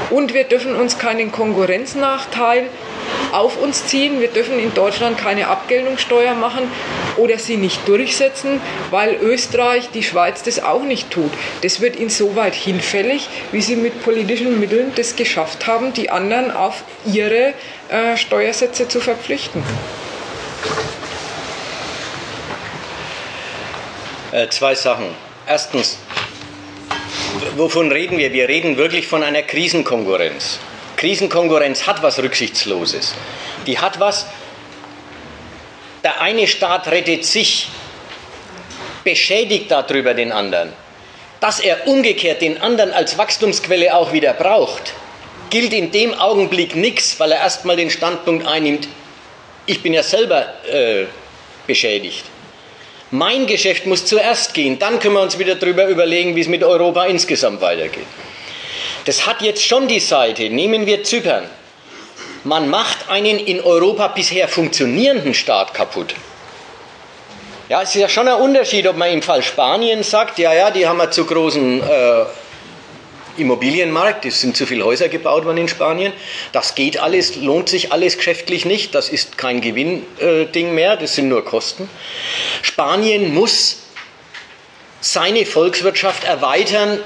Und 0.10 0.34
wir 0.34 0.44
dürfen 0.44 0.76
uns 0.76 0.98
keinen 0.98 1.32
Konkurrenznachteil 1.32 2.68
auf 3.32 3.62
uns 3.62 3.88
ziehen. 3.88 4.20
Wir 4.20 4.28
dürfen 4.28 4.60
in 4.60 4.74
Deutschland 4.74 5.18
keine 5.18 5.48
Abgeltungssteuer 5.48 6.34
machen 6.34 6.70
oder 7.18 7.38
sie 7.38 7.58
nicht 7.58 7.88
durchsetzen, 7.88 8.62
weil 8.90 9.16
Österreich, 9.16 9.90
die 9.94 10.04
Schweiz 10.04 10.44
das 10.44 10.62
auch 10.62 10.84
nicht 10.84 11.12
tut. 11.12 11.32
Das 11.62 11.82
wird 11.82 11.96
insoweit 11.96 12.56
hinfällig, 12.56 13.30
wie 13.52 13.62
sie 13.62 13.76
mit 13.76 14.04
politischen 14.04 14.60
Mitteln 14.60 14.92
das 14.96 15.16
geschafft 15.16 15.68
haben, 15.68 15.94
die 15.94 16.10
anderen 16.10 16.52
auf 16.52 16.84
ihre 17.06 17.54
äh, 17.90 18.18
Steuersätze 18.18 18.88
zu 18.88 19.00
verpflichten. 19.00 19.64
Äh, 24.32 24.48
zwei 24.48 24.76
Sachen. 24.76 25.14
Erstens, 25.46 25.98
wovon 27.58 27.92
reden 27.92 28.18
wir? 28.18 28.32
Wir 28.32 28.48
reden 28.48 28.78
wirklich 28.78 29.06
von 29.06 29.24
einer 29.24 29.42
Krisenkonkurrenz. 29.42 30.60
Krisenkonkurrenz 30.96 31.86
hat 31.86 32.02
was 32.02 32.18
Rücksichtsloses. 32.20 33.14
Die 33.68 33.78
hat 33.78 34.00
was, 34.00 34.28
der 36.04 36.22
eine 36.22 36.48
Staat 36.48 36.88
rettet 36.88 37.26
sich, 37.26 37.68
beschädigt 39.04 39.70
darüber 39.70 40.14
den 40.14 40.32
anderen. 40.32 40.72
Dass 41.42 41.60
er 41.60 41.88
umgekehrt 41.88 42.42
den 42.42 42.62
anderen 42.62 42.94
als 42.94 43.18
Wachstumsquelle 43.18 43.94
auch 43.94 44.14
wieder 44.14 44.32
braucht, 44.32 44.94
gilt 45.50 45.74
in 45.74 45.92
dem 45.92 46.14
Augenblick 46.14 46.78
nichts, 46.78 47.20
weil 47.20 47.34
er 47.34 47.40
erstmal 47.40 47.76
den 47.76 47.90
Standpunkt 47.90 48.48
einnimmt, 48.48 48.88
ich 49.66 49.84
bin 49.84 49.92
ja 49.92 50.04
selber 50.04 50.46
äh, 50.72 51.06
beschädigt. 51.68 52.24
Mein 53.12 53.46
Geschäft 53.46 53.86
muss 53.86 54.06
zuerst 54.06 54.54
gehen, 54.54 54.80
dann 54.80 55.00
können 55.00 55.16
wir 55.16 55.22
uns 55.22 55.38
wieder 55.38 55.56
darüber 55.56 55.86
überlegen, 55.88 56.36
wie 56.36 56.42
es 56.42 56.48
mit 56.48 56.64
Europa 56.64 57.06
insgesamt 57.06 57.60
weitergeht. 57.60 58.08
Das 59.06 59.28
hat 59.28 59.42
jetzt 59.42 59.66
schon 59.66 59.88
die 59.90 60.00
Seite, 60.00 60.50
nehmen 60.50 60.86
wir 60.86 61.04
Zypern. 61.04 61.50
Man 62.46 62.70
macht 62.70 63.10
einen 63.10 63.38
in 63.38 63.60
Europa 63.60 64.08
bisher 64.08 64.48
funktionierenden 64.48 65.34
Staat 65.34 65.74
kaputt. 65.74 66.16
Ja, 67.68 67.82
es 67.82 67.90
ist 67.90 68.02
ja 68.02 68.10
schon 68.10 68.28
ein 68.28 68.36
Unterschied, 68.36 68.88
ob 68.88 68.98
man 68.98 69.10
im 69.12 69.22
Fall 69.22 69.44
Spanien 69.44 70.04
sagt, 70.04 70.40
ja, 70.40 70.54
ja, 70.54 70.72
die 70.72 70.88
haben 70.88 71.00
einen 71.02 71.12
zu 71.12 71.26
großen 71.26 71.82
äh, 71.82 72.26
Immobilienmarkt, 73.42 74.26
es 74.26 74.42
sind 74.42 74.56
zu 74.56 74.66
viele 74.66 74.86
Häuser 74.86 75.10
gebaut 75.10 75.46
worden 75.46 75.58
in 75.58 75.68
Spanien. 75.68 76.14
Das 76.52 76.76
geht 76.76 77.00
alles, 77.00 77.36
lohnt 77.36 77.70
sich 77.70 77.92
alles 77.92 78.18
geschäftlich 78.18 78.66
nicht, 78.66 78.96
das 78.96 79.10
ist 79.10 79.38
kein 79.38 79.62
Gewinnding 79.62 80.68
äh, 80.68 80.72
mehr, 80.72 80.96
das 80.98 81.16
sind 81.16 81.28
nur 81.28 81.44
Kosten. 81.44 81.90
Spanien 82.62 83.34
muss 83.34 83.80
seine 85.02 85.46
Volkswirtschaft 85.46 86.24
erweitern 86.24 87.00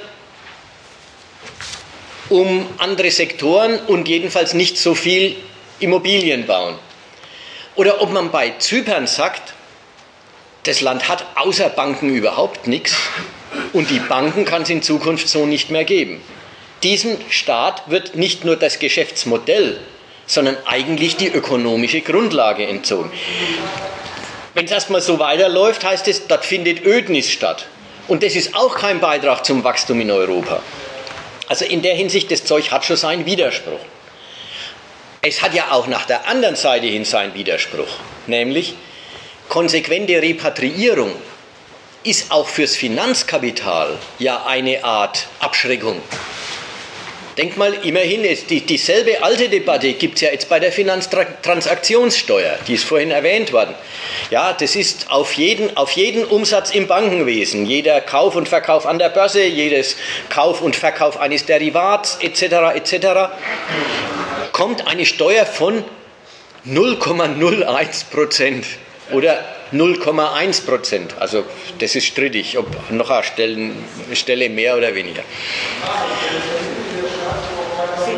um 2.30 2.68
andere 2.78 3.12
Sektoren 3.12 3.80
und 3.80 4.08
jedenfalls 4.08 4.54
nicht 4.54 4.78
so 4.78 4.96
viel 4.96 5.36
Immobilien 5.80 6.46
bauen. 6.48 6.76
Oder 7.76 8.02
ob 8.02 8.12
man 8.12 8.32
bei 8.32 8.54
Zypern 8.58 9.08
sagt, 9.08 9.54
das 10.64 10.82
Land 10.82 11.08
hat 11.08 11.26
außer 11.36 11.70
Banken 11.70 12.10
überhaupt 12.10 12.68
nichts 12.68 12.96
und 13.74 13.90
die 13.90 14.00
Banken 14.00 14.46
kann 14.46 14.64
es 14.64 14.70
in 14.70 14.82
Zukunft 14.82 15.28
so 15.28 15.46
nicht 15.46 15.72
mehr 15.72 15.84
geben. 15.84 16.22
Diesem 16.84 17.18
Staat 17.30 17.90
wird 17.90 18.16
nicht 18.16 18.46
nur 18.46 18.56
das 18.56 18.80
Geschäftsmodell, 18.80 19.80
sondern 20.28 20.58
eigentlich 20.66 21.16
die 21.16 21.28
ökonomische 21.28 22.02
Grundlage 22.02 22.66
entzogen. 22.66 23.12
Wenn 24.54 24.66
es 24.66 24.72
erstmal 24.72 25.02
so 25.02 25.20
weiterläuft, 25.20 25.84
heißt 25.84 26.08
es, 26.08 26.28
dort 26.28 26.46
findet 26.46 26.86
Ödnis 26.86 27.30
statt. 27.30 27.68
Und 28.08 28.24
das 28.24 28.36
ist 28.36 28.56
auch 28.56 28.76
kein 28.76 29.00
Beitrag 29.00 29.46
zum 29.46 29.64
Wachstum 29.64 30.00
in 30.00 30.12
Europa. 30.12 30.62
Also 31.48 31.66
in 31.66 31.82
der 31.82 31.96
Hinsicht, 31.96 32.32
das 32.32 32.46
Zeug 32.46 32.72
hat 32.72 32.86
schon 32.86 32.98
seinen 32.98 33.26
Widerspruch. 33.26 33.80
Es 35.22 35.42
hat 35.42 35.54
ja 35.54 35.72
auch 35.72 35.88
nach 35.88 36.06
der 36.06 36.28
anderen 36.28 36.56
Seite 36.56 36.86
hin 36.86 37.04
seinen 37.04 37.34
Widerspruch, 37.34 37.88
nämlich 38.28 38.76
konsequente 39.50 40.22
Repatriierung 40.22 41.12
ist 42.06 42.32
auch 42.32 42.48
fürs 42.48 42.76
Finanzkapital 42.76 43.98
ja 44.20 44.46
eine 44.46 44.84
Art 44.84 45.28
Abschreckung. 45.40 46.02
Denk 47.38 47.58
mal, 47.58 47.74
immerhin, 47.84 48.24
ist 48.24 48.50
die, 48.50 48.62
dieselbe 48.62 49.22
alte 49.22 49.50
Debatte 49.50 49.92
gibt 49.92 50.16
es 50.16 50.22
ja 50.22 50.30
jetzt 50.30 50.48
bei 50.48 50.58
der 50.60 50.72
Finanztransaktionssteuer, 50.72 52.58
die 52.66 52.76
ist 52.76 52.86
vorhin 52.86 53.12
erwähnt 53.12 53.52
worden. 53.52 53.76
Ja, 54.30 54.54
das 54.54 54.78
ist 54.78 55.12
auf 55.12 55.34
jeden, 55.34 55.76
auf 55.76 55.92
jeden 55.92 56.24
Umsatz 56.24 56.72
im 56.72 56.88
Bankenwesen, 56.88 57.66
jeder 57.66 58.00
Kauf 58.00 58.36
und 58.36 58.48
Verkauf 58.48 58.86
an 58.86 59.00
der 59.00 59.10
Börse, 59.10 59.44
jedes 59.44 59.98
Kauf 60.30 60.62
und 60.62 60.78
Verkauf 60.78 61.20
eines 61.20 61.46
Derivats 61.46 62.20
etc. 62.22 62.44
etc. 62.76 63.08
kommt 64.54 64.88
eine 64.88 65.06
Steuer 65.06 65.46
von 65.46 65.84
0,01 66.66 68.06
Prozent 68.12 68.66
oder 69.12 69.44
0,1 69.74 70.66
Prozent. 70.66 71.16
Also 71.20 71.44
das 71.80 71.96
ist 71.96 72.06
strittig, 72.06 72.58
ob 72.58 72.68
noch 72.92 73.10
eine 73.10 73.24
Stelle 74.14 74.50
mehr 74.50 74.78
oder 74.78 74.96
weniger. 74.96 75.24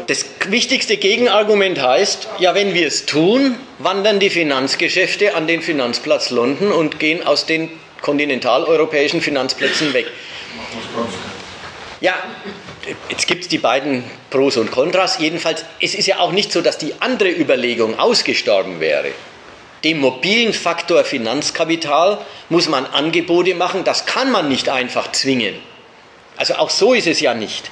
Das 0.07 0.25
wichtigste 0.47 0.97
Gegenargument 0.97 1.81
heißt, 1.81 2.29
ja, 2.39 2.55
wenn 2.55 2.73
wir 2.73 2.87
es 2.87 3.05
tun, 3.05 3.57
wandern 3.79 4.19
die 4.19 4.29
Finanzgeschäfte 4.29 5.35
an 5.35 5.47
den 5.47 5.61
Finanzplatz 5.61 6.29
London 6.29 6.71
und 6.71 6.99
gehen 6.99 7.25
aus 7.25 7.45
den 7.45 7.69
kontinentaleuropäischen 8.01 9.21
Finanzplätzen 9.21 9.93
weg. 9.93 10.07
Ja, 11.99 12.13
jetzt 13.09 13.27
gibt 13.27 13.43
es 13.43 13.49
die 13.49 13.57
beiden 13.57 14.03
Pros 14.29 14.57
und 14.57 14.71
Kontras. 14.71 15.17
Jedenfalls, 15.19 15.65
es 15.81 15.95
ist 15.95 16.05
ja 16.05 16.19
auch 16.19 16.31
nicht 16.31 16.51
so, 16.51 16.61
dass 16.61 16.77
die 16.77 16.93
andere 16.99 17.29
Überlegung 17.29 17.99
ausgestorben 17.99 18.79
wäre. 18.79 19.11
Dem 19.83 19.99
mobilen 19.99 20.53
Faktor 20.53 21.03
Finanzkapital 21.03 22.19
muss 22.49 22.67
man 22.67 22.85
Angebote 22.85 23.53
machen, 23.53 23.83
das 23.83 24.05
kann 24.05 24.31
man 24.31 24.49
nicht 24.49 24.69
einfach 24.69 25.11
zwingen. 25.11 25.55
Also 26.35 26.55
auch 26.55 26.69
so 26.69 26.93
ist 26.93 27.07
es 27.07 27.19
ja 27.19 27.33
nicht. 27.33 27.69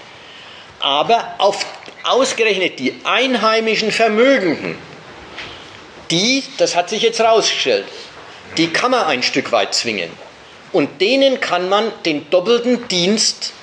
Aber 0.80 1.36
auf 1.40 1.66
ausgerechnet 2.04 2.80
die 2.80 2.94
einheimischen 3.04 3.92
Vermögenden, 3.92 4.78
die, 6.12 6.44
das 6.58 6.76
hat 6.76 6.90
sich 6.90 7.02
jetzt 7.02 7.20
herausgestellt, 7.20 7.86
die 8.58 8.70
kann 8.70 8.92
man 8.92 9.06
ein 9.06 9.24
Stück 9.24 9.52
weit 9.52 9.74
zwingen. 9.74 10.10
Und 10.72 11.02
denen 11.02 11.40
kann 11.40 11.70
man 11.70 11.92
den 12.06 12.30
doppelten 12.30 12.88
Dienst 12.88 13.54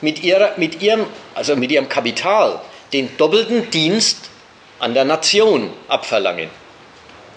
mit, 0.00 0.22
ihrer, 0.22 0.54
mit, 0.56 0.82
ihrem, 0.82 1.06
also 1.34 1.56
mit 1.56 1.70
ihrem 1.70 1.88
Kapital, 1.88 2.60
den 2.92 3.16
doppelten 3.16 3.70
Dienst 3.70 4.30
an 4.78 4.94
der 4.94 5.04
Nation 5.04 5.72
abverlangen. 5.88 6.48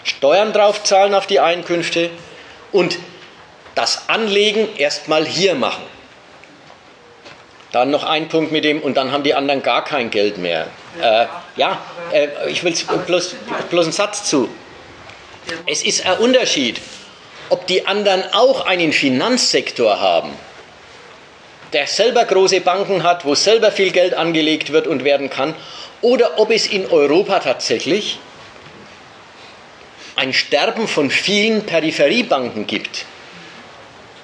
Steuern 0.04 0.52
draufzahlen 0.52 1.14
auf 1.14 1.26
die 1.26 1.40
Einkünfte 1.40 2.10
und 2.72 2.98
das 3.74 4.08
Anlegen 4.08 4.76
erstmal 4.76 5.24
hier 5.24 5.54
machen. 5.54 5.84
Dann 7.72 7.90
noch 7.90 8.04
ein 8.04 8.28
Punkt 8.28 8.50
mit 8.50 8.64
dem, 8.64 8.80
und 8.80 8.96
dann 8.96 9.12
haben 9.12 9.22
die 9.22 9.34
anderen 9.34 9.62
gar 9.62 9.84
kein 9.84 10.10
Geld 10.10 10.38
mehr. 10.38 10.68
Äh, 11.00 11.26
ja, 11.56 11.78
äh, 12.12 12.28
ich 12.48 12.64
will 12.64 12.74
bloß, 13.06 13.36
bloß 13.70 13.84
einen 13.84 13.92
Satz 13.92 14.24
zu. 14.24 14.48
Es 15.66 15.82
ist 15.82 16.06
ein 16.06 16.18
Unterschied, 16.18 16.80
ob 17.50 17.66
die 17.66 17.86
anderen 17.86 18.24
auch 18.32 18.66
einen 18.66 18.92
Finanzsektor 18.92 20.00
haben, 20.00 20.30
der 21.72 21.86
selber 21.86 22.24
große 22.24 22.62
Banken 22.62 23.02
hat, 23.02 23.24
wo 23.24 23.34
selber 23.34 23.70
viel 23.70 23.90
Geld 23.90 24.14
angelegt 24.14 24.72
wird 24.72 24.86
und 24.86 25.04
werden 25.04 25.30
kann, 25.30 25.54
oder 26.00 26.38
ob 26.38 26.50
es 26.50 26.66
in 26.66 26.90
Europa 26.90 27.40
tatsächlich 27.40 28.18
ein 30.18 30.32
Sterben 30.32 30.88
von 30.88 31.10
vielen 31.10 31.62
Peripheriebanken 31.62 32.66
gibt 32.66 33.06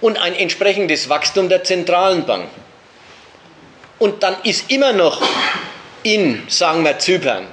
und 0.00 0.18
ein 0.18 0.34
entsprechendes 0.34 1.08
Wachstum 1.08 1.48
der 1.48 1.62
zentralen 1.62 2.26
Banken. 2.26 2.60
Und 4.00 4.24
dann 4.24 4.34
ist 4.42 4.72
immer 4.72 4.92
noch 4.92 5.22
in, 6.02 6.42
sagen 6.48 6.82
wir, 6.84 6.98
Zypern 6.98 7.46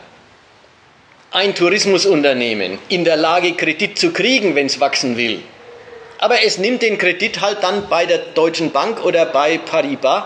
ein 1.30 1.54
Tourismusunternehmen 1.56 2.80
in 2.90 3.06
der 3.06 3.16
Lage, 3.16 3.54
Kredit 3.54 3.98
zu 3.98 4.12
kriegen, 4.12 4.56
wenn 4.56 4.66
es 4.66 4.80
wachsen 4.80 5.16
will. 5.18 5.42
Aber 6.18 6.44
es 6.44 6.58
nimmt 6.58 6.82
den 6.82 6.98
Kredit 6.98 7.42
halt 7.42 7.62
dann 7.62 7.88
bei 7.90 8.08
der 8.08 8.18
Deutschen 8.18 8.72
Bank 8.72 9.06
oder 9.06 9.26
bei 9.28 9.60
Paribas 9.60 10.24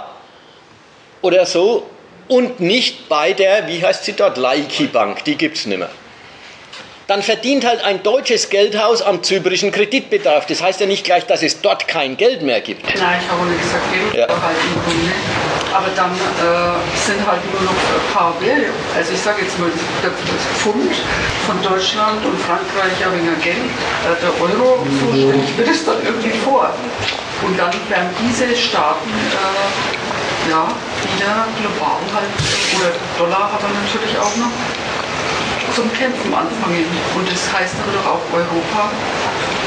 oder 1.21 1.45
so 1.45 1.87
und 2.29 2.61
nicht 2.61 3.09
bei 3.09 3.33
der, 3.33 3.67
wie 3.67 3.83
heißt 3.83 4.05
sie 4.05 4.13
dort, 4.13 4.37
Laiki 4.37 4.87
Bank, 4.87 5.25
die 5.25 5.35
gibt 5.35 5.57
es 5.57 5.65
nicht 5.65 5.77
mehr 5.77 5.89
dann 7.07 7.21
verdient 7.21 7.65
halt 7.65 7.83
ein 7.83 8.01
deutsches 8.03 8.49
Geldhaus 8.49 9.01
am 9.01 9.21
zyprischen 9.21 9.71
Kreditbedarf. 9.71 10.45
Das 10.47 10.61
heißt 10.61 10.79
ja 10.79 10.87
nicht 10.87 11.03
gleich, 11.03 11.25
dass 11.25 11.43
es 11.43 11.61
dort 11.61 11.87
kein 11.87 12.17
Geld 12.17 12.41
mehr 12.41 12.61
gibt. 12.61 12.83
Nein, 12.85 13.19
ich 13.21 13.31
habe 13.31 13.45
nicht 13.45 13.61
gesagt, 13.61 13.83
Geld 13.93 14.13
ja. 14.13 14.27
halt 14.27 14.57
im 14.57 14.83
Grunde. 14.83 15.11
Aber 15.75 15.87
dann 15.93 16.11
äh, 16.11 16.79
sind 16.95 17.19
halt 17.27 17.41
nur 17.51 17.61
noch 17.63 17.75
ein 17.75 18.13
paar 18.13 18.33
Währungen. 18.39 18.71
Also 18.95 19.11
ich 19.11 19.19
sage 19.19 19.43
jetzt 19.43 19.59
mal, 19.59 19.69
der 20.01 20.11
Pfund 20.55 20.95
von 21.45 21.61
Deutschland 21.61 22.23
und 22.23 22.39
Frankreich 22.41 22.95
ja 23.01 23.11
wegen 23.11 23.27
Geld, 23.43 23.57
äh, 23.59 24.15
der 24.23 24.31
Euro, 24.39 24.87
so 24.87 25.11
stelle 25.11 25.43
ich 25.43 25.57
mir 25.57 25.65
das 25.65 25.83
dann 25.83 25.99
irgendwie 26.05 26.31
vor. 26.39 26.71
Und 27.43 27.59
dann 27.59 27.73
werden 27.89 28.09
diese 28.23 28.55
Staaten 28.55 29.11
äh, 29.11 30.49
ja, 30.49 30.63
wieder 31.03 31.43
global 31.59 31.99
halt, 32.13 32.31
oder 32.79 32.91
Dollar 33.17 33.51
hat 33.51 33.61
er 33.61 33.73
natürlich 33.75 34.15
auch 34.17 34.35
noch, 34.37 34.53
zum 35.75 35.91
Kämpfen 35.91 36.31
anfangen. 36.33 36.87
Und 37.19 37.27
das 37.27 37.51
heißt 37.51 37.75
aber 37.83 37.91
doch 37.99 38.07
auch 38.15 38.25
Europa, 38.31 38.89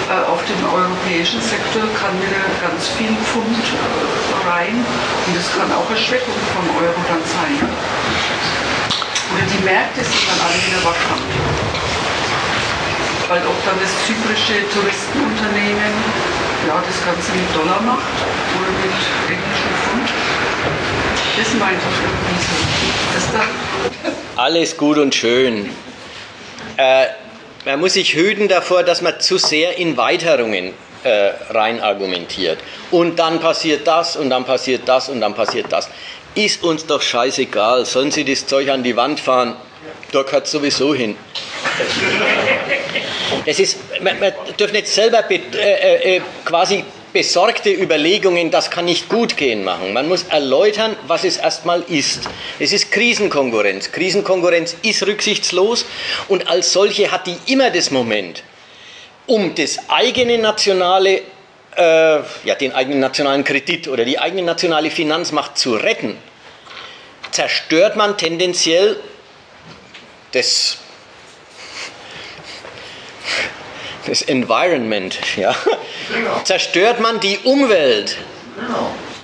äh, 0.09 0.25
auf 0.25 0.41
dem 0.49 0.57
europäischen 0.65 1.41
Sektor 1.45 1.85
kann 2.01 2.17
wieder 2.17 2.41
ganz 2.65 2.89
viel 2.97 3.13
Pfund 3.29 3.61
äh, 3.61 4.49
rein 4.49 4.81
und 4.81 5.37
das 5.37 5.53
kann 5.53 5.69
auch 5.77 5.85
eine 5.85 6.01
Schwächung 6.01 6.33
vom 6.57 6.65
Euro 6.81 6.97
dann 7.05 7.21
sein. 7.21 7.61
Oder 7.61 9.45
die 9.53 9.61
Märkte 9.61 10.01
sind 10.01 10.25
dann 10.33 10.41
alle 10.49 10.57
wieder 10.65 10.81
vakant. 10.81 11.29
Weil 13.29 13.45
ob 13.45 13.59
dann 13.69 13.77
das 13.77 13.93
zyprische 14.09 14.65
Touristenunternehmen 14.73 15.93
ja, 16.65 16.81
das 16.81 16.99
Ganze 17.05 17.29
mit 17.37 17.53
Dollar 17.53 17.85
macht 17.85 18.17
oder 18.57 18.73
mit 18.81 18.97
englischem 19.29 19.73
Pfund, 19.85 20.09
das 21.37 21.53
meint 21.61 21.77
ich 21.77 22.01
irgendwie 22.01 22.41
so. 22.49 22.59
Alles 24.41 24.77
gut 24.77 24.97
und 24.97 25.15
schön. 25.15 25.69
Äh, 26.79 27.07
man 27.65 27.81
muss 27.81 27.95
sich 27.95 28.15
hüten 28.15 28.49
davor, 28.49 28.85
dass 28.85 29.03
man 29.03 29.21
zu 29.21 29.37
sehr 29.37 29.77
in 29.77 29.97
Weiterungen 29.97 30.73
äh, 31.03 31.33
rein 31.51 31.81
argumentiert. 31.81 32.59
Und 32.91 33.19
dann 33.19 33.41
passiert 33.41 33.87
das 33.87 34.17
und 34.17 34.31
dann 34.31 34.45
passiert 34.45 34.89
das 34.89 35.09
und 35.09 35.21
dann 35.21 35.35
passiert 35.35 35.67
das. 35.71 35.91
Ist 36.35 36.63
uns 36.63 36.87
doch 36.87 37.03
scheißegal. 37.03 37.85
Sollen 37.85 38.13
Sie 38.13 38.25
das 38.25 38.47
Zeug 38.47 38.71
an 38.71 38.85
die 38.85 38.97
Wand 38.97 39.19
fahren? 39.19 39.57
Da 40.13 40.23
gehört 40.23 40.47
sowieso 40.47 40.95
hin. 40.95 41.17
Es 43.45 43.59
ist, 43.59 43.79
man, 44.01 44.19
man 44.21 44.33
dürfen 44.59 44.75
nicht 44.75 44.89
selber 44.89 45.23
be, 45.23 45.41
äh, 45.55 46.17
äh, 46.17 46.21
quasi 46.45 46.85
besorgte 47.13 47.71
Überlegungen, 47.71 48.51
das 48.51 48.71
kann 48.71 48.85
nicht 48.85 49.09
gut 49.09 49.37
gehen 49.37 49.65
machen. 49.65 49.93
Man 49.93 50.09
muss 50.09 50.25
erläutern, 50.25 50.97
was 51.07 51.25
es 51.25 51.37
erstmal 51.37 51.83
ist. 51.83 52.29
Es 52.59 52.73
ist 52.73 52.91
Krisenkonkurrenz. 52.93 53.93
Krisenkonkurrenz 53.93 54.77
ist 54.83 55.07
rücksichtslos 55.07 55.85
und 56.29 56.49
als 56.49 56.73
solche 56.73 57.11
hat 57.11 57.27
die 57.27 57.37
immer 57.47 57.71
das 57.71 57.91
Moment, 57.91 58.43
um 59.27 59.55
das 59.55 59.79
eigene 59.89 60.39
nationale, 60.39 61.23
äh, 61.77 61.83
ja, 62.45 62.55
den 62.61 62.73
eigenen 62.73 63.01
nationalen 63.01 63.45
Kredit 63.45 63.89
oder 63.89 64.05
die 64.05 64.19
eigene 64.19 64.43
nationale 64.43 64.91
Finanzmacht 64.91 65.59
zu 65.59 65.75
retten, 65.75 66.17
zerstört 67.31 67.97
man 67.97 68.17
tendenziell 68.17 68.97
das 70.33 70.79
das 74.09 74.23
Environment, 74.23 75.19
ja, 75.37 75.55
zerstört 76.45 77.01
man 77.01 77.21
die 77.21 77.39
Umwelt, 77.45 78.17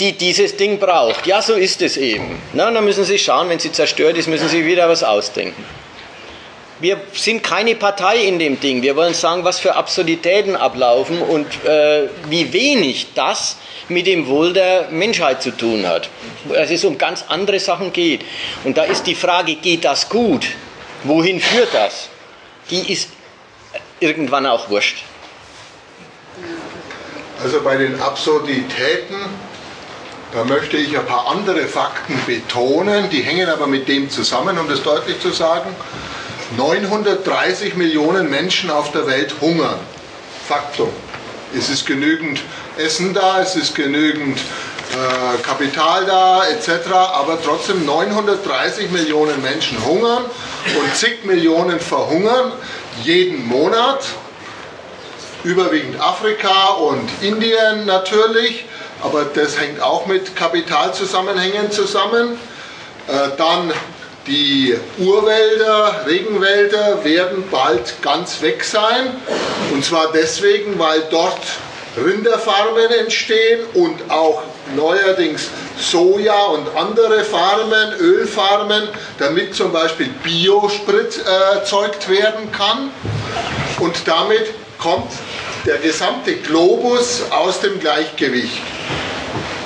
die 0.00 0.12
dieses 0.12 0.56
Ding 0.56 0.78
braucht. 0.78 1.26
Ja, 1.26 1.42
so 1.42 1.54
ist 1.54 1.82
es 1.82 1.96
eben. 1.96 2.40
Na, 2.52 2.70
dann 2.70 2.84
müssen 2.84 3.04
Sie 3.04 3.18
schauen, 3.18 3.48
wenn 3.48 3.58
sie 3.58 3.72
zerstört 3.72 4.16
ist, 4.16 4.28
müssen 4.28 4.48
Sie 4.48 4.64
wieder 4.64 4.88
was 4.88 5.02
ausdenken. 5.02 5.64
Wir 6.80 7.00
sind 7.12 7.42
keine 7.42 7.76
Partei 7.76 8.24
in 8.24 8.38
dem 8.38 8.58
Ding. 8.60 8.82
Wir 8.82 8.96
wollen 8.96 9.14
sagen, 9.14 9.44
was 9.44 9.60
für 9.60 9.76
Absurditäten 9.76 10.56
ablaufen 10.56 11.22
und 11.22 11.46
äh, 11.64 12.08
wie 12.28 12.52
wenig 12.52 13.06
das 13.14 13.56
mit 13.88 14.06
dem 14.06 14.26
Wohl 14.26 14.52
der 14.52 14.88
Menschheit 14.90 15.40
zu 15.40 15.52
tun 15.52 15.86
hat. 15.86 16.10
Dass 16.52 16.70
es 16.70 16.84
um 16.84 16.98
ganz 16.98 17.24
andere 17.28 17.60
Sachen 17.60 17.92
geht. 17.92 18.22
Und 18.64 18.76
da 18.76 18.82
ist 18.82 19.06
die 19.06 19.14
Frage, 19.14 19.54
geht 19.54 19.84
das 19.84 20.08
gut? 20.08 20.48
Wohin 21.04 21.40
führt 21.40 21.72
das? 21.72 22.08
Die 22.70 22.92
ist 22.92 23.10
irgendwann 24.04 24.46
auch 24.46 24.68
wurscht. 24.68 25.04
Also 27.42 27.60
bei 27.62 27.76
den 27.76 28.00
Absurditäten, 28.00 29.16
da 30.32 30.44
möchte 30.44 30.76
ich 30.76 30.96
ein 30.96 31.06
paar 31.06 31.28
andere 31.28 31.66
Fakten 31.66 32.20
betonen, 32.26 33.08
die 33.10 33.22
hängen 33.22 33.48
aber 33.48 33.66
mit 33.66 33.88
dem 33.88 34.10
zusammen, 34.10 34.58
um 34.58 34.68
das 34.68 34.82
deutlich 34.82 35.20
zu 35.20 35.30
sagen. 35.30 35.74
930 36.56 37.76
Millionen 37.76 38.30
Menschen 38.30 38.70
auf 38.70 38.92
der 38.92 39.06
Welt 39.06 39.34
hungern. 39.40 39.80
Faktum. 40.46 40.90
Es 41.56 41.70
ist 41.70 41.86
genügend 41.86 42.40
Essen 42.76 43.14
da, 43.14 43.40
es 43.40 43.56
ist 43.56 43.74
genügend 43.74 44.38
äh, 44.38 45.42
Kapital 45.42 46.04
da, 46.04 46.44
etc. 46.46 46.92
Aber 46.92 47.38
trotzdem 47.42 47.84
930 47.84 48.90
Millionen 48.90 49.40
Menschen 49.40 49.82
hungern 49.84 50.24
und 50.78 50.94
zig 50.94 51.24
Millionen 51.24 51.80
verhungern 51.80 52.52
jeden 53.02 53.46
Monat. 53.46 54.04
Überwiegend 55.42 56.00
Afrika 56.00 56.68
und 56.70 57.06
Indien 57.20 57.84
natürlich, 57.84 58.64
aber 59.02 59.24
das 59.24 59.60
hängt 59.60 59.82
auch 59.82 60.06
mit 60.06 60.34
Kapitalzusammenhängen 60.36 61.70
zusammen. 61.70 62.38
Äh, 63.08 63.36
dann 63.36 63.70
die 64.26 64.74
Urwälder, 64.96 66.06
Regenwälder 66.06 67.04
werden 67.04 67.44
bald 67.50 68.00
ganz 68.00 68.40
weg 68.40 68.64
sein. 68.64 69.10
Und 69.72 69.84
zwar 69.84 70.12
deswegen, 70.12 70.78
weil 70.78 71.02
dort 71.10 71.42
Rinderfarmen 71.96 72.90
entstehen 72.90 73.60
und 73.74 74.10
auch 74.10 74.42
neuerdings 74.74 75.48
Soja 75.78 76.46
und 76.46 76.66
andere 76.76 77.24
Farmen, 77.24 77.92
Ölfarmen, 78.00 78.88
damit 79.18 79.54
zum 79.54 79.72
Beispiel 79.72 80.08
Biosprit 80.22 81.18
äh, 81.18 81.54
erzeugt 81.56 82.08
werden 82.08 82.50
kann. 82.52 82.90
Und 83.80 83.96
damit 84.06 84.46
kommt 84.78 85.10
der 85.66 85.78
gesamte 85.78 86.36
Globus 86.36 87.22
aus 87.30 87.60
dem 87.60 87.80
Gleichgewicht. 87.80 88.62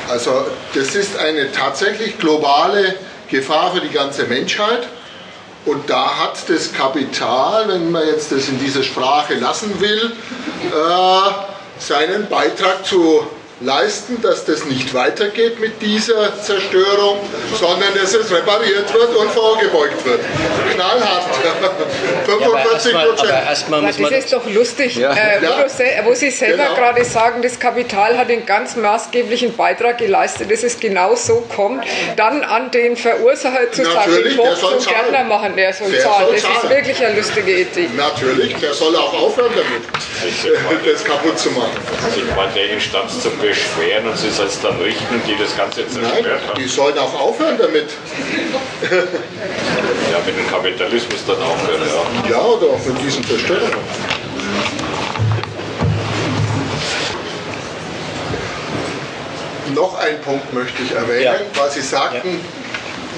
Also 0.08 0.46
das 0.74 0.94
ist 0.94 1.16
eine 1.18 1.52
tatsächlich 1.52 2.18
globale 2.18 2.94
Gefahr 3.30 3.72
für 3.72 3.80
die 3.80 3.90
ganze 3.90 4.24
Menschheit. 4.24 4.86
Und 5.66 5.90
da 5.90 6.18
hat 6.18 6.48
das 6.48 6.72
Kapital, 6.72 7.68
wenn 7.68 7.90
man 7.90 8.06
jetzt 8.06 8.32
das 8.32 8.48
in 8.48 8.58
dieser 8.58 8.82
Sprache 8.82 9.34
lassen 9.34 9.78
will, 9.80 10.12
äh, 10.72 11.57
seinen 11.78 12.28
Beitrag 12.28 12.84
zu 12.84 13.26
leisten, 13.60 14.20
dass 14.22 14.44
das 14.44 14.64
nicht 14.66 14.94
weitergeht 14.94 15.58
mit 15.60 15.82
dieser 15.82 16.40
Zerstörung, 16.40 17.18
sondern 17.58 17.94
dass 17.94 18.14
es 18.14 18.30
repariert 18.30 18.92
wird 18.92 19.16
und 19.16 19.30
vorgebeugt 19.30 20.04
wird. 20.04 20.20
Knallhart. 20.74 21.24
45 22.26 22.92
Prozent. 22.92 23.30
Ja, 23.30 23.42
erstmal 23.48 23.82
muss 23.82 23.98
man 23.98 24.12
das 24.12 24.24
ist 24.24 24.32
doch 24.32 24.46
lustig, 24.48 24.96
ja. 24.96 25.12
äh, 25.12 25.40
wo, 25.40 25.82
ja. 25.82 26.04
wo, 26.04 26.14
Sie 26.14 26.30
selber 26.30 26.64
genau. 26.64 26.74
gerade 26.74 27.04
sagen, 27.04 27.42
das 27.42 27.58
Kapital 27.58 28.16
hat 28.16 28.30
einen 28.30 28.46
ganz 28.46 28.76
maßgeblichen 28.76 29.56
Beitrag 29.56 29.98
geleistet, 29.98 30.50
dass 30.50 30.62
es 30.62 30.78
genau 30.78 31.14
so 31.14 31.44
kommt, 31.54 31.84
dann 32.16 32.42
an 32.42 32.70
den 32.70 32.96
Verursacher 32.96 33.70
zu 33.72 33.82
Natürlich, 33.82 34.36
sagen, 34.36 34.50
ich 34.52 34.60
zum 34.60 34.92
Gärtner 34.92 35.24
machen, 35.24 35.56
der 35.56 35.72
soll 35.72 35.90
der 35.90 36.00
zahlen. 36.00 36.26
Soll 36.26 36.34
das 36.34 36.42
zahlen. 36.42 36.56
ist 36.62 36.70
wirklich 36.70 37.04
eine 37.04 37.16
lustige 37.16 37.60
Idee. 37.60 37.88
Natürlich, 37.96 38.56
der 38.56 38.74
soll 38.74 38.94
auch 38.96 39.12
aufhören 39.12 39.52
damit, 39.54 40.84
das 40.94 41.04
kaputt 41.04 41.38
zu 41.38 41.50
machen. 41.50 41.72
Also 42.04 42.20
ich 42.20 42.36
meine, 42.36 42.52
der 42.52 42.70
Instanz 42.70 43.20
zum 43.22 43.38
beschweren 43.48 44.06
und 44.06 44.18
sie 44.18 44.30
soll 44.30 44.46
es 44.46 44.60
dann 44.60 44.76
richten, 44.76 45.22
die 45.26 45.36
das 45.42 45.56
Ganze 45.56 45.88
zerstört 45.88 46.22
Nein, 46.22 46.48
haben. 46.48 46.58
Die 46.58 46.68
sollen 46.68 46.98
auch 46.98 47.18
aufhören 47.18 47.56
damit. 47.56 47.88
ja, 48.90 50.18
mit 50.26 50.38
dem 50.38 50.50
Kapitalismus 50.50 51.20
dann 51.26 51.36
aufhören, 51.42 51.80
ja. 51.86 52.30
Ja, 52.30 52.40
oder 52.42 52.66
auch 52.66 52.84
mit 52.84 53.02
diesen 53.02 53.24
Zerstörungen. 53.24 53.72
Noch 59.74 59.98
ein 59.98 60.20
Punkt 60.22 60.52
möchte 60.52 60.82
ich 60.82 60.92
erwähnen, 60.92 61.22
ja. 61.22 61.60
weil 61.60 61.70
Sie 61.70 61.80
sagten, 61.80 62.40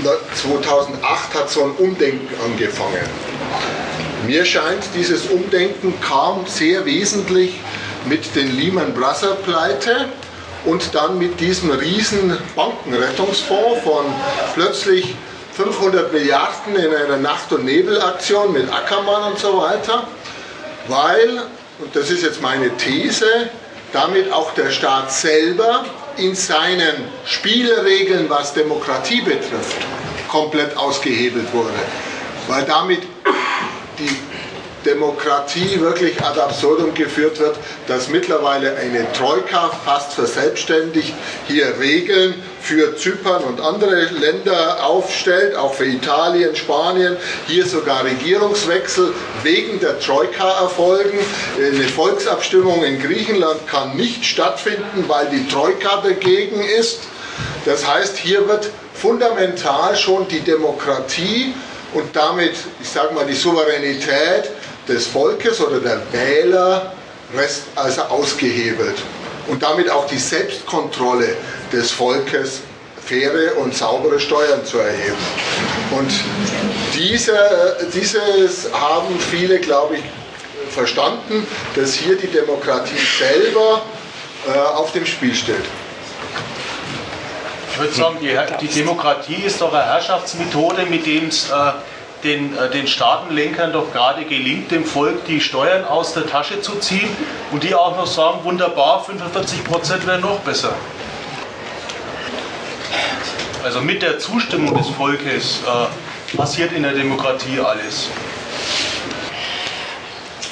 ja. 0.05 0.13
2008 0.35 1.35
hat 1.35 1.51
so 1.51 1.65
ein 1.65 1.73
Umdenken 1.73 2.29
angefangen. 2.45 3.09
Mir 4.27 4.45
scheint, 4.45 4.85
dieses 4.95 5.27
Umdenken 5.27 5.95
kam 6.01 6.47
sehr 6.47 6.85
wesentlich 6.85 7.61
mit 8.07 8.35
den 8.35 8.57
Lehman 8.57 8.95
Brothers 8.95 9.37
Pleite 9.45 10.09
und 10.65 10.95
dann 10.95 11.19
mit 11.19 11.41
diesem 11.41 11.71
riesen 11.71 12.37
Bankenrettungsfonds 12.55 13.83
von 13.83 14.05
plötzlich 14.55 15.15
500 15.55 16.13
Milliarden 16.13 16.77
in 16.77 16.95
einer 16.95 17.17
Nacht- 17.17 17.53
und 17.53 17.65
Nebelaktion 17.65 18.53
mit 18.53 18.73
Ackermann 18.73 19.33
und 19.33 19.39
so 19.39 19.59
weiter, 19.59 20.05
weil, 20.89 21.43
und 21.79 21.95
das 21.95 22.11
ist 22.11 22.23
jetzt 22.23 22.41
meine 22.41 22.77
These, 22.77 23.51
damit 23.93 24.33
auch 24.33 24.55
der 24.55 24.71
Staat 24.71 25.13
selber 25.13 25.85
in 26.17 26.35
seinen 26.35 27.09
Spielregeln, 27.25 28.29
was 28.29 28.55
Demokratie 28.55 29.23
betrifft, 29.23 29.77
komplett 30.29 30.77
ausgehebelt 30.77 31.53
wurde. 31.53 31.75
Weil 32.49 32.65
damit 32.65 33.03
die 33.99 34.17
Demokratie 34.85 35.81
wirklich 35.81 36.23
ad 36.23 36.41
absurdum 36.41 36.95
geführt 36.95 37.39
wird, 37.39 37.57
dass 37.87 38.09
mittlerweile 38.09 38.77
eine 38.77 39.11
Troika 39.13 39.71
fast 39.85 40.15
verselbstständigt 40.15 41.13
hier 41.49 41.79
Regeln 41.79 42.35
für 42.63 42.97
Zypern 42.97 43.45
und 43.45 43.61
andere 43.61 44.05
Länder 44.07 44.85
aufstellt, 44.85 45.55
auch 45.57 45.75
für 45.75 45.87
Italien, 45.87 46.57
Spanien, 46.57 47.17
hier 47.47 47.67
sogar 47.67 48.05
Regierungswechsel 48.05 49.13
wegen 49.43 49.81
der 49.81 49.99
Troika 50.01 50.63
erfolgen. 50.63 51.19
Eine 51.59 51.89
Volksabstimmung 51.89 52.85
in 52.85 53.03
Griechenland 53.03 53.67
kann 53.67 53.97
nicht 53.97 54.25
stattfinden, 54.25 55.05
weil 55.09 55.27
die 55.29 55.47
Troika 55.49 56.01
dagegen 56.03 56.63
ist. 56.63 57.01
Das 57.65 57.87
heißt, 57.87 58.17
hier 58.17 58.49
wird 58.49 58.71
fundamental 58.95 59.97
schon 59.97 60.29
die 60.29 60.41
Demokratie 60.41 61.55
und 61.93 62.15
damit, 62.15 62.55
ich 62.81 62.89
sage 62.89 63.15
mal, 63.15 63.27
die 63.27 63.35
Souveränität 63.35 64.51
des 64.89 65.07
Volkes 65.07 65.61
oder 65.61 65.81
der 65.81 66.01
Wähler 66.13 66.93
also 67.77 68.03
ausgehebelt. 68.03 68.97
Und 69.47 69.63
damit 69.63 69.91
auch 69.91 70.07
die 70.07 70.19
Selbstkontrolle 70.19 71.37
des 71.73 71.91
Volkes, 71.91 72.61
faire 73.05 73.57
und 73.59 73.75
saubere 73.75 74.21
Steuern 74.21 74.65
zu 74.65 74.79
erheben. 74.79 75.17
Und 75.91 76.11
diese, 76.95 77.35
dieses 77.93 78.73
haben 78.73 79.19
viele, 79.19 79.59
glaube 79.59 79.97
ich, 79.97 80.03
verstanden, 80.71 81.47
dass 81.75 81.95
hier 81.95 82.17
die 82.17 82.29
Demokratie 82.29 82.99
selber 83.19 83.83
äh, 84.47 84.59
auf 84.59 84.93
dem 84.93 85.05
Spiel 85.05 85.35
steht. 85.35 85.65
Ich 87.73 87.79
würde 87.79 87.95
sagen, 87.95 88.19
die, 88.21 88.67
die, 88.67 88.75
Demokratie 88.81 89.43
ist 89.47 89.61
doch 89.61 89.73
eine 89.73 89.85
Herrschaftsmethode, 89.85 90.87
mit 90.87 91.07
dem 91.07 91.29
es 91.29 91.49
äh, 91.51 91.73
den, 92.25 92.57
äh, 92.57 92.71
den 92.71 92.87
Staatenlenkern 92.87 93.73
doch 93.73 93.93
gerade 93.93 94.25
gelingt, 94.25 94.71
dem 94.71 94.85
Volk 94.85 95.25
die 95.27 95.41
Steuern 95.41 95.85
aus 95.85 96.15
der 96.15 96.27
Tasche 96.27 96.61
zu 96.61 96.77
ziehen 96.77 97.09
und 97.51 97.63
die 97.63 97.75
auch 97.75 97.97
noch 97.97 98.07
sagen, 98.07 98.41
wunderbar, 98.45 99.05
45 99.05 99.65
Prozent 99.65 100.07
wäre 100.07 100.19
noch 100.19 100.41
besser. 100.41 100.75
Also 103.63 103.81
mit 103.81 104.03
der 104.03 104.19
Zustimmung 104.19 104.77
des 104.77 104.89
Volkes 104.89 105.61
äh, 105.67 106.37
passiert 106.37 106.73
in 106.73 106.83
der 106.83 106.93
Demokratie 106.93 107.61
alles. 107.61 108.09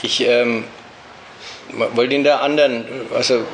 Ich 0.03 0.21
ähm, 0.27 0.65
wollte 1.95 2.15
in 2.15 2.25
der 2.25 2.43
anderen, 2.43 2.85
also 3.15 3.45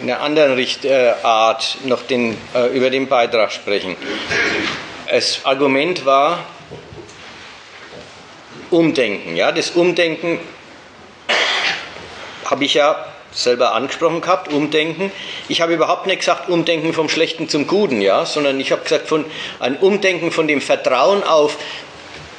in 0.00 0.10
einer 0.10 0.20
anderen 0.20 0.54
Richtart 0.54 1.78
noch 1.84 2.02
den, 2.02 2.36
äh, 2.54 2.68
über 2.76 2.90
den 2.90 3.08
Beitrag 3.08 3.52
sprechen. 3.52 3.96
Das 5.10 5.40
Argument 5.44 6.04
war 6.06 6.38
Umdenken. 8.74 9.36
Ja, 9.36 9.52
das 9.52 9.70
Umdenken 9.70 10.38
habe 12.44 12.64
ich 12.64 12.74
ja 12.74 13.06
selber 13.32 13.72
angesprochen 13.72 14.20
gehabt, 14.20 14.52
Umdenken. 14.52 15.10
Ich 15.48 15.60
habe 15.60 15.74
überhaupt 15.74 16.06
nicht 16.06 16.20
gesagt 16.20 16.48
Umdenken 16.48 16.92
vom 16.92 17.08
Schlechten 17.08 17.48
zum 17.48 17.66
Guten, 17.66 18.00
ja, 18.00 18.26
sondern 18.26 18.60
ich 18.60 18.70
habe 18.72 18.82
gesagt 18.82 19.08
von 19.08 19.24
ein 19.60 19.76
Umdenken 19.76 20.30
von 20.30 20.46
dem 20.46 20.60
Vertrauen 20.60 21.22
auf 21.24 21.56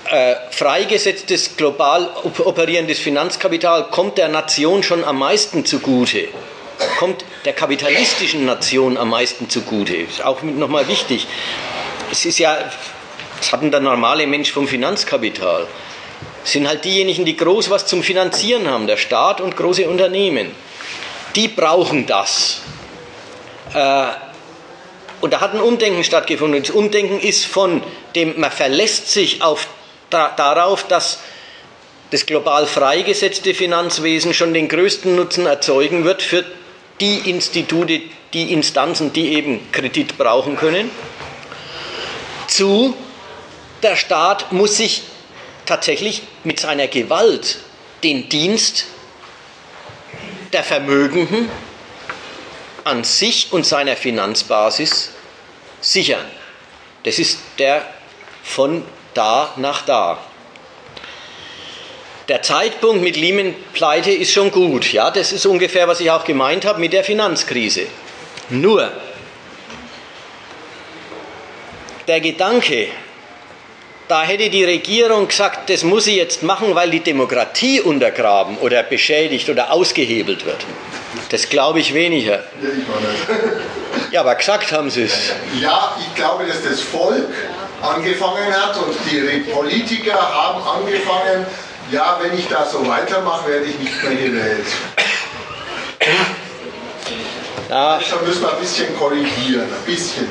äh, 0.10 0.36
freigesetztes, 0.52 1.58
global 1.58 2.10
operierendes 2.44 3.00
Finanzkapital 3.00 3.86
kommt 3.90 4.18
der 4.18 4.28
Nation 4.28 4.84
schon 4.84 5.04
am 5.04 5.20
meisten 5.20 5.66
zugute. 5.66 6.28
Kommt 7.00 7.26
der 7.46 7.54
kapitalistischen 7.54 8.46
Nation 8.46 8.98
am 8.98 9.10
meisten 9.10 9.50
zugute. 9.50 9.96
Ist 9.96 10.24
auch 10.24 10.44
nochmal 10.44 10.88
wichtig. 10.88 11.26
Es 12.12 12.26
ist 12.26 12.38
ja, 12.38 12.58
das 13.38 13.52
hat 13.52 13.62
der 13.64 13.80
normale 13.80 14.28
Mensch 14.28 14.52
vom 14.52 14.68
Finanzkapital. 14.68 15.68
Sind 16.46 16.68
halt 16.68 16.86
diejenigen, 16.86 17.26
die 17.26 17.36
groß 17.36 17.70
was 17.70 17.86
zum 17.86 18.04
Finanzieren 18.04 18.70
haben, 18.70 18.88
der 18.88 18.98
Staat 18.98 19.42
und 19.42 19.58
große 19.58 19.90
Unternehmen. 19.90 20.52
Die 21.36 21.50
brauchen 21.50 22.06
das. 22.06 22.62
Äh, 23.74 24.06
und 25.22 25.34
da 25.34 25.42
hat 25.42 25.54
ein 25.54 25.60
Umdenken 25.60 26.04
stattgefunden. 26.04 26.62
Das 26.62 26.70
Umdenken 26.70 27.20
ist 27.20 27.46
von 27.46 27.84
dem, 28.16 28.40
man 28.40 28.52
verlässt 28.52 29.12
sich 29.12 29.42
auf 29.42 29.68
da, 30.10 30.30
darauf, 30.30 30.88
dass 30.88 31.20
das 32.12 32.26
global 32.26 32.68
freigesetzte 32.68 33.54
Finanzwesen 33.54 34.34
schon 34.34 34.54
den 34.54 34.70
größten 34.70 35.16
Nutzen 35.16 35.48
erzeugen 35.48 36.06
wird 36.06 36.22
für 36.22 36.46
die 37.02 37.30
Institute, 37.30 38.02
die 38.34 38.54
Instanzen, 38.54 39.12
die 39.12 39.34
eben 39.34 39.72
Kredit 39.72 40.18
brauchen 40.18 40.56
können, 40.56 40.92
zu 42.48 42.96
der 43.82 43.96
Staat 43.96 44.52
muss 44.52 44.78
sich 44.78 45.02
tatsächlich 45.66 46.22
mit 46.46 46.60
seiner 46.60 46.88
Gewalt 46.88 47.60
den 48.04 48.30
Dienst 48.30 48.86
der 50.54 50.64
Vermögenden 50.64 51.50
an 52.84 53.04
sich 53.04 53.52
und 53.52 53.66
seiner 53.66 53.96
Finanzbasis 53.96 55.12
sichern. 55.82 56.26
Das 57.04 57.20
ist 57.20 57.40
der 57.58 57.86
von 58.44 58.84
da 59.14 59.54
nach 59.58 59.82
da. 59.86 60.20
Der 62.28 62.42
Zeitpunkt 62.42 63.04
mit 63.04 63.18
Lehman-Pleite 63.18 64.12
ist 64.12 64.32
schon 64.32 64.52
gut. 64.52 64.92
Ja, 64.92 65.12
das 65.12 65.32
ist 65.32 65.46
ungefähr, 65.46 65.88
was 65.88 66.00
ich 66.00 66.10
auch 66.10 66.24
gemeint 66.24 66.66
habe 66.66 66.80
mit 66.80 66.94
der 66.94 67.04
Finanzkrise. 67.04 67.88
Nur, 68.50 68.92
der 72.08 72.22
Gedanke, 72.22 72.88
da 74.08 74.24
hätte 74.24 74.50
die 74.50 74.64
Regierung 74.64 75.28
gesagt, 75.28 75.70
das 75.70 75.84
muss 75.84 76.06
sie 76.06 76.18
jetzt 76.18 76.44
machen, 76.44 76.76
weil 76.76 76.92
die 76.92 77.00
Demokratie 77.00 77.82
untergraben 77.82 78.58
oder 78.58 78.84
beschädigt 78.84 79.50
oder 79.50 79.72
ausgehebelt 79.72 80.46
wird. 80.46 80.66
Das 81.30 81.50
glaube 81.50 81.80
ich 81.80 81.94
weniger. 81.94 82.44
Ja, 84.12 84.22
aber 84.22 84.36
gesagt 84.36 84.72
haben 84.72 84.90
sie 84.90 85.04
es. 85.04 85.32
Ja, 85.60 85.96
ich 86.00 86.14
glaube, 86.16 86.46
dass 86.46 86.64
das 86.64 86.82
Volk 86.82 87.28
angefangen 87.82 88.54
hat 88.54 88.78
und 88.78 88.96
die 89.10 89.40
Politiker 89.52 90.14
haben 90.14 90.62
angefangen, 90.62 91.46
ja, 91.92 92.20
wenn 92.22 92.38
ich 92.38 92.48
da 92.48 92.66
so 92.66 92.86
weitermache, 92.88 93.50
werde 93.50 93.66
ich 93.66 93.80
nicht 93.80 94.04
mehr 94.04 94.16
gewählt. 94.16 94.66
Ja. 97.70 97.98
Deshalb 98.00 98.28
müssen 98.28 98.42
wir 98.42 98.54
ein 98.54 98.60
bisschen 98.60 98.98
korrigieren, 98.98 99.64
ein 99.64 99.86
bisschen. 99.86 100.28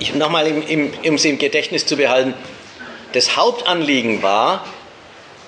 Ich, 0.00 0.14
nochmal, 0.14 0.46
im, 0.46 0.92
um 1.04 1.14
es 1.14 1.24
im 1.24 1.38
Gedächtnis 1.38 1.86
zu 1.86 1.96
behalten, 1.96 2.34
das 3.12 3.36
Hauptanliegen 3.36 4.22
war, 4.22 4.64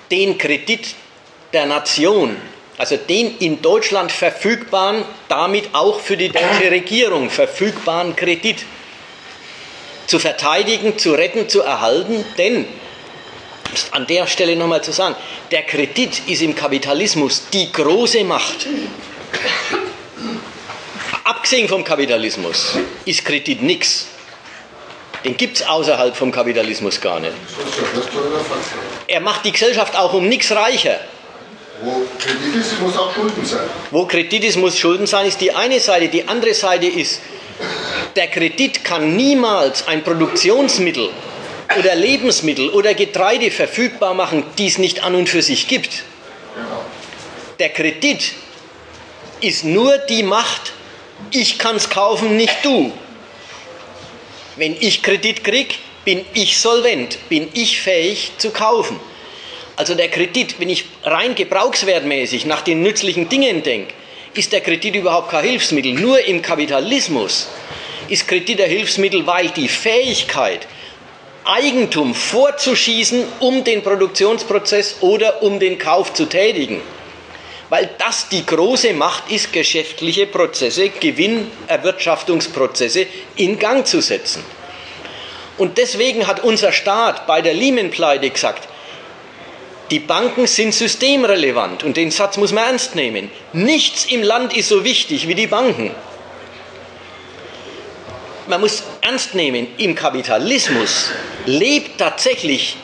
den 0.09 0.37
Kredit 0.37 0.95
der 1.53 1.65
Nation 1.65 2.37
also 2.81 2.97
den 2.97 3.37
in 3.37 3.61
Deutschland 3.61 4.11
verfügbaren, 4.11 5.05
damit 5.29 5.69
auch 5.73 5.99
für 5.99 6.17
die 6.17 6.29
deutsche 6.29 6.71
Regierung 6.71 7.29
verfügbaren 7.29 8.15
Kredit 8.15 8.65
zu 10.07 10.17
verteidigen, 10.17 10.97
zu 10.97 11.11
retten, 11.11 11.47
zu 11.47 11.61
erhalten, 11.61 12.25
denn 12.39 12.65
an 13.91 14.07
der 14.07 14.25
Stelle 14.25 14.55
nochmal 14.55 14.83
zu 14.83 14.91
sagen, 14.93 15.15
der 15.51 15.61
Kredit 15.61 16.27
ist 16.27 16.41
im 16.41 16.55
Kapitalismus 16.55 17.43
die 17.53 17.71
große 17.71 18.23
Macht. 18.23 18.65
Abgesehen 21.23 21.69
vom 21.69 21.83
Kapitalismus 21.83 22.79
ist 23.05 23.23
Kredit 23.23 23.61
nichts. 23.61 24.07
Den 25.23 25.37
gibt 25.37 25.57
es 25.57 25.67
außerhalb 25.67 26.15
vom 26.15 26.31
Kapitalismus 26.31 26.99
gar 26.99 27.19
nicht. 27.19 27.33
Er 29.07 29.19
macht 29.19 29.45
die 29.45 29.51
Gesellschaft 29.51 29.95
auch 29.95 30.13
um 30.13 30.27
nichts 30.27 30.51
reicher. 30.51 30.99
Wo 31.83 32.05
Kredit 32.19 32.55
ist, 32.55 32.79
muss 32.79 32.97
auch 32.97 33.13
Schulden 33.13 33.45
sein. 33.45 33.59
Wo 33.89 34.05
Kredit 34.05 34.43
ist, 34.43 34.57
muss 34.57 34.77
Schulden 34.77 35.07
sein, 35.07 35.25
ist 35.25 35.41
die 35.41 35.53
eine 35.53 35.79
Seite. 35.79 36.07
Die 36.09 36.27
andere 36.27 36.53
Seite 36.53 36.87
ist, 36.87 37.21
der 38.15 38.27
Kredit 38.27 38.83
kann 38.83 39.15
niemals 39.15 39.87
ein 39.87 40.03
Produktionsmittel 40.03 41.09
oder 41.77 41.95
Lebensmittel 41.95 42.69
oder 42.69 42.93
Getreide 42.93 43.49
verfügbar 43.51 44.13
machen, 44.13 44.43
die 44.57 44.67
es 44.67 44.77
nicht 44.77 45.03
an 45.03 45.15
und 45.15 45.29
für 45.29 45.41
sich 45.41 45.67
gibt. 45.67 46.03
Der 47.59 47.69
Kredit 47.69 48.33
ist 49.39 49.63
nur 49.63 49.97
die 49.97 50.23
Macht, 50.23 50.73
ich 51.31 51.57
kann 51.57 51.75
es 51.75 51.89
kaufen, 51.89 52.35
nicht 52.35 52.57
du. 52.63 52.91
Wenn 54.61 54.77
ich 54.79 55.01
Kredit 55.01 55.43
kriege, 55.43 55.73
bin 56.05 56.23
ich 56.35 56.59
solvent, 56.59 57.17
bin 57.29 57.47
ich 57.55 57.81
fähig 57.81 58.33
zu 58.37 58.51
kaufen. 58.51 58.99
Also 59.75 59.95
der 59.95 60.07
Kredit, 60.07 60.59
wenn 60.59 60.69
ich 60.69 60.85
rein 61.01 61.33
gebrauchswertmäßig 61.33 62.45
nach 62.45 62.61
den 62.61 62.83
nützlichen 62.83 63.27
Dingen 63.27 63.63
denke, 63.63 63.91
ist 64.35 64.53
der 64.53 64.61
Kredit 64.61 64.93
überhaupt 64.93 65.31
kein 65.31 65.45
Hilfsmittel. 65.45 65.93
Nur 65.93 66.23
im 66.27 66.43
Kapitalismus 66.43 67.47
ist 68.07 68.27
Kredit 68.27 68.61
ein 68.61 68.69
Hilfsmittel, 68.69 69.25
weil 69.25 69.49
die 69.49 69.67
Fähigkeit, 69.67 70.67
Eigentum 71.43 72.13
vorzuschießen, 72.13 73.23
um 73.39 73.63
den 73.63 73.81
Produktionsprozess 73.81 74.97
oder 75.01 75.41
um 75.41 75.59
den 75.59 75.79
Kauf 75.79 76.13
zu 76.13 76.27
tätigen, 76.27 76.81
weil 77.71 77.89
das 77.97 78.27
die 78.27 78.45
große 78.45 78.93
Macht 78.93 79.31
ist, 79.31 79.51
geschäftliche 79.53 80.27
Prozesse, 80.27 80.89
Gewinnerwirtschaftungsprozesse 80.89 83.07
in 83.37 83.57
Gang 83.57 83.87
zu 83.87 84.01
setzen. 84.01 84.43
Und 85.57 85.77
deswegen 85.77 86.27
hat 86.27 86.43
unser 86.43 86.73
Staat 86.73 87.25
bei 87.27 87.41
der 87.41 87.53
Lehman-Pleite 87.53 88.29
gesagt, 88.29 88.67
die 89.89 89.99
Banken 89.99 90.47
sind 90.47 90.73
systemrelevant 90.73 91.85
und 91.85 91.95
den 91.95 92.11
Satz 92.11 92.35
muss 92.35 92.51
man 92.51 92.65
ernst 92.65 92.95
nehmen. 92.95 93.31
Nichts 93.53 94.03
im 94.03 94.21
Land 94.21 94.53
ist 94.53 94.67
so 94.67 94.83
wichtig 94.83 95.29
wie 95.29 95.35
die 95.35 95.47
Banken. 95.47 95.91
Man 98.47 98.59
muss 98.59 98.83
ernst 98.99 99.33
nehmen, 99.33 99.67
im 99.77 99.95
Kapitalismus 99.95 101.11
lebt 101.45 101.99
tatsächlich 101.99 102.75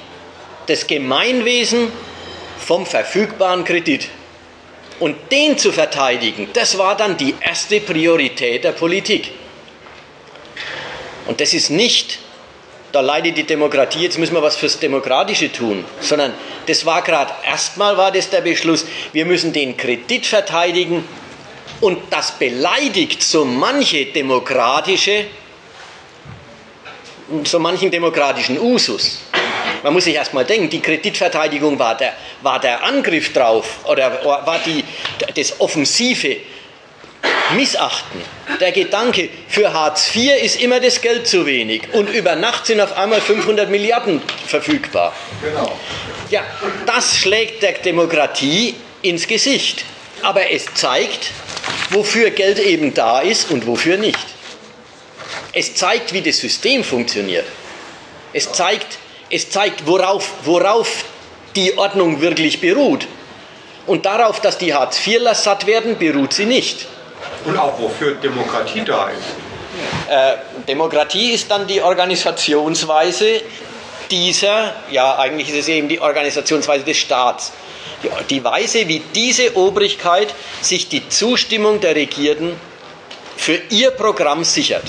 das 0.68 0.88
Gemeinwesen 0.88 1.92
vom 2.58 2.86
verfügbaren 2.86 3.66
Kredit. 3.66 4.08
Und 5.00 5.16
den 5.32 5.58
zu 5.58 5.72
verteidigen, 5.72 6.50
das 6.54 6.78
war 6.78 6.98
dann 6.98 7.18
die 7.18 7.36
erste 7.40 7.80
Priorität 7.80 8.64
der 8.64 8.72
Politik. 8.72 9.32
Und 11.28 11.40
das 11.40 11.54
ist 11.54 11.70
nicht, 11.70 12.20
da 12.92 13.02
leidet 13.02 13.38
die 13.38 13.44
Demokratie, 13.44 14.00
jetzt 14.00 14.18
müssen 14.18 14.34
wir 14.34 14.42
was 14.42 14.56
fürs 14.56 14.80
Demokratische 14.80 15.52
tun, 15.52 15.86
sondern 16.00 16.34
das 16.66 16.86
war 16.86 17.02
gerade, 17.02 17.34
erstmal 17.46 17.98
war 17.98 18.12
das 18.12 18.30
der 18.30 18.42
Beschluss, 18.42 18.86
wir 19.14 19.26
müssen 19.26 19.54
den 19.54 19.78
Kredit 19.78 20.26
verteidigen 20.26 21.04
und 21.82 22.00
das 22.10 22.32
beleidigt 22.32 23.22
so 23.22 23.46
manche 23.46 24.06
demokratische, 24.06 25.26
so 27.44 27.60
manchen 27.60 27.92
demokratischen 27.92 28.60
Usus. 28.60 29.20
Man 29.84 29.94
muss 29.94 30.06
sich 30.06 30.16
erstmal 30.16 30.46
denken, 30.46 30.70
die 30.70 30.80
Kreditverteidigung 30.80 31.78
war 31.78 31.96
der, 31.96 32.14
war 32.42 32.60
der 32.60 32.84
Angriff 32.84 33.34
drauf 33.34 33.80
oder 33.86 34.24
war 34.24 34.60
die, 34.66 34.84
das 35.36 35.60
offensive 35.60 36.38
Missachten. 37.56 38.22
Der 38.60 38.72
Gedanke, 38.72 39.30
für 39.48 39.72
Hartz 39.72 40.14
IV 40.16 40.42
ist 40.42 40.62
immer 40.62 40.80
das 40.80 41.02
Geld 41.02 41.28
zu 41.28 41.46
wenig 41.46 41.84
und 41.94 42.10
über 42.10 42.36
Nacht 42.36 42.66
sind 42.66 42.82
auf 42.82 42.98
einmal 42.98 43.22
500 43.22 43.70
Milliarden 43.70 44.22
verfügbar. 44.48 45.14
Genau. 45.42 45.78
Ja, 46.30 46.44
das 46.86 47.18
schlägt 47.18 47.64
der 47.64 47.74
Demokratie 47.74 48.76
ins 49.02 49.28
Gesicht. 49.28 49.86
Aber 50.24 50.52
es 50.52 50.66
zeigt, 50.74 51.32
wofür 51.92 52.32
Geld 52.32 52.60
eben 52.60 52.94
da 52.94 53.20
ist 53.20 53.52
und 53.52 53.68
wofür 53.68 53.98
nicht. 53.98 54.18
Es 55.54 55.76
zeigt, 55.76 56.14
wie 56.14 56.22
das 56.22 56.38
System 56.38 56.84
funktioniert. 56.84 57.46
Es 58.34 58.52
zeigt, 58.52 58.98
es 59.30 59.50
zeigt 59.50 59.88
worauf, 59.88 60.32
worauf 60.44 61.06
die 61.56 61.78
Ordnung 61.78 62.22
wirklich 62.22 62.62
beruht. 62.62 63.08
Und 63.86 64.06
darauf, 64.06 64.42
dass 64.42 64.58
die 64.58 64.74
Hartz-IVler 64.74 65.34
satt 65.34 65.66
werden, 65.66 65.98
beruht 65.98 66.34
sie 66.34 66.46
nicht. 66.46 66.88
Und 67.46 67.58
auch 67.58 67.80
wofür 67.80 68.16
Demokratie 68.16 68.84
da 68.86 69.10
ist. 69.10 69.48
Äh, 70.10 70.38
Demokratie 70.68 71.32
ist 71.32 71.50
dann 71.50 71.68
die 71.68 71.82
Organisationsweise 71.82 73.42
dieser, 74.12 74.74
ja 74.90 75.18
eigentlich 75.18 75.50
ist 75.50 75.58
es 75.58 75.68
eben 75.68 75.88
die 75.88 76.00
Organisationsweise 76.00 76.84
des 76.84 76.98
Staats. 76.98 77.52
Die, 78.04 78.10
die 78.30 78.44
Weise, 78.44 78.88
wie 78.88 79.02
diese 79.14 79.56
Obrigkeit 79.58 80.34
sich 80.62 80.88
die 80.88 81.08
Zustimmung 81.10 81.80
der 81.80 81.96
Regierten 81.96 82.60
für 83.38 83.60
ihr 83.70 83.92
Programm 83.92 84.44
sichert. 84.44 84.84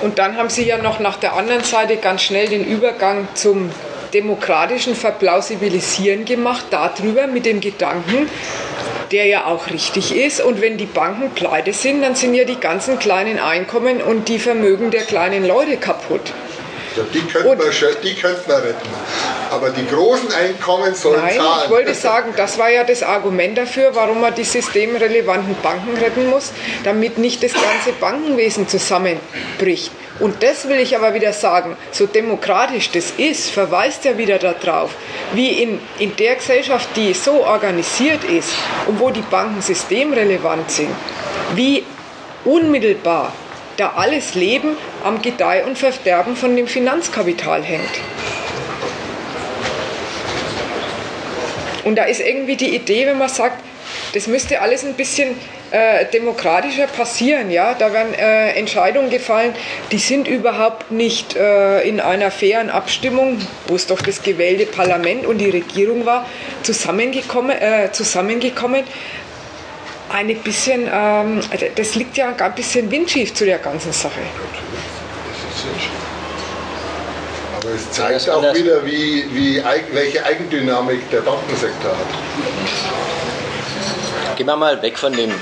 Und 0.00 0.18
dann 0.18 0.36
haben 0.36 0.48
Sie 0.48 0.64
ja 0.64 0.78
noch 0.78 1.00
nach 1.00 1.16
der 1.16 1.34
anderen 1.34 1.64
Seite 1.64 1.96
ganz 1.96 2.22
schnell 2.22 2.48
den 2.48 2.64
Übergang 2.64 3.28
zum 3.34 3.70
demokratischen 4.14 4.94
Verplausibilisieren 4.94 6.24
gemacht, 6.24 6.66
darüber 6.70 7.26
mit 7.26 7.44
dem 7.44 7.60
Gedanken, 7.60 8.30
der 9.12 9.26
ja 9.26 9.46
auch 9.46 9.68
richtig 9.70 10.16
ist. 10.16 10.40
Und 10.40 10.60
wenn 10.62 10.78
die 10.78 10.86
Banken 10.86 11.30
pleite 11.30 11.72
sind, 11.72 12.02
dann 12.02 12.14
sind 12.14 12.34
ja 12.34 12.44
die 12.44 12.60
ganzen 12.60 12.98
kleinen 12.98 13.38
Einkommen 13.38 14.00
und 14.00 14.28
die 14.28 14.38
Vermögen 14.38 14.90
der 14.90 15.02
kleinen 15.02 15.46
Leute 15.46 15.76
kaputt. 15.76 16.32
Die 17.12 17.20
könnte 17.20 17.48
man, 17.48 17.58
die 18.02 18.14
könnte 18.14 18.42
man 18.48 18.60
retten. 18.60 18.88
Aber 19.50 19.70
die 19.70 19.86
großen 19.86 20.32
Einkommen 20.32 20.94
sollen 20.94 21.20
Nein, 21.20 21.36
zahlen. 21.36 21.62
ich 21.64 21.70
wollte 21.70 21.94
sagen, 21.94 22.34
das 22.36 22.58
war 22.58 22.70
ja 22.70 22.84
das 22.84 23.02
Argument 23.02 23.56
dafür, 23.56 23.94
warum 23.94 24.20
man 24.20 24.34
die 24.34 24.44
systemrelevanten 24.44 25.56
Banken 25.62 25.96
retten 25.96 26.28
muss, 26.28 26.52
damit 26.84 27.18
nicht 27.18 27.42
das 27.42 27.52
ganze 27.52 27.92
Bankenwesen 27.98 28.68
zusammenbricht. 28.68 29.90
Und 30.20 30.42
das 30.42 30.68
will 30.68 30.80
ich 30.80 30.96
aber 30.96 31.14
wieder 31.14 31.32
sagen, 31.32 31.76
so 31.92 32.06
demokratisch 32.06 32.90
das 32.90 33.12
ist, 33.16 33.50
verweist 33.50 34.04
ja 34.04 34.18
wieder 34.18 34.38
darauf, 34.38 34.90
wie 35.32 35.62
in, 35.62 35.80
in 35.98 36.16
der 36.16 36.34
Gesellschaft, 36.36 36.88
die 36.96 37.14
so 37.14 37.44
organisiert 37.44 38.24
ist 38.24 38.50
und 38.86 38.98
wo 38.98 39.10
die 39.10 39.22
Banken 39.22 39.62
systemrelevant 39.62 40.70
sind, 40.70 40.90
wie 41.54 41.84
unmittelbar 42.44 43.32
da 43.78 43.92
alles 43.96 44.34
Leben 44.34 44.76
am 45.04 45.22
Gedeih 45.22 45.64
und 45.64 45.78
Verderben 45.78 46.36
von 46.36 46.54
dem 46.56 46.66
Finanzkapital 46.66 47.62
hängt. 47.62 48.00
Und 51.84 51.96
da 51.96 52.04
ist 52.04 52.20
irgendwie 52.20 52.56
die 52.56 52.74
Idee, 52.74 53.06
wenn 53.06 53.18
man 53.18 53.28
sagt, 53.28 53.62
das 54.14 54.26
müsste 54.26 54.60
alles 54.60 54.84
ein 54.84 54.94
bisschen 54.94 55.36
äh, 55.70 56.06
demokratischer 56.06 56.88
passieren. 56.88 57.50
Ja? 57.50 57.74
Da 57.74 57.92
werden 57.92 58.14
äh, 58.14 58.50
Entscheidungen 58.54 59.10
gefallen, 59.10 59.54
die 59.92 59.98
sind 59.98 60.26
überhaupt 60.26 60.90
nicht 60.90 61.36
äh, 61.36 61.88
in 61.88 62.00
einer 62.00 62.32
fairen 62.32 62.70
Abstimmung, 62.70 63.40
wo 63.68 63.76
es 63.76 63.86
doch 63.86 64.02
das 64.02 64.22
gewählte 64.22 64.66
Parlament 64.66 65.24
und 65.24 65.38
die 65.38 65.50
Regierung 65.50 66.04
war, 66.04 66.26
zusammengekommen. 66.62 67.56
Äh, 67.56 67.92
zusammengekommen. 67.92 68.82
Eine 70.10 70.34
bisschen, 70.34 70.88
ähm, 70.90 71.40
das 71.76 71.94
liegt 71.94 72.16
ja 72.16 72.34
ein 72.34 72.54
bisschen 72.54 72.90
windschief 72.90 73.34
zu 73.34 73.44
der 73.44 73.58
ganzen 73.58 73.92
Sache. 73.92 74.20
Aber 77.56 77.70
es 77.74 77.90
zeigt 77.90 78.30
auch 78.30 78.54
wieder, 78.54 78.84
wie, 78.86 79.24
wie, 79.32 79.62
welche 79.92 80.24
Eigendynamik 80.24 81.10
der 81.10 81.20
Bankensektor 81.20 81.90
hat. 81.90 82.06
Gehen 84.36 84.46
wir 84.46 84.56
mal 84.56 84.80
weg 84.80 84.96
von 84.96 85.12
dem, 85.12 85.32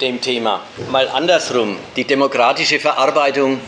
dem 0.00 0.20
Thema. 0.20 0.62
Mal 0.90 1.06
andersrum, 1.08 1.76
die 1.96 2.04
demokratische 2.04 2.80
Verarbeitung, 2.80 3.60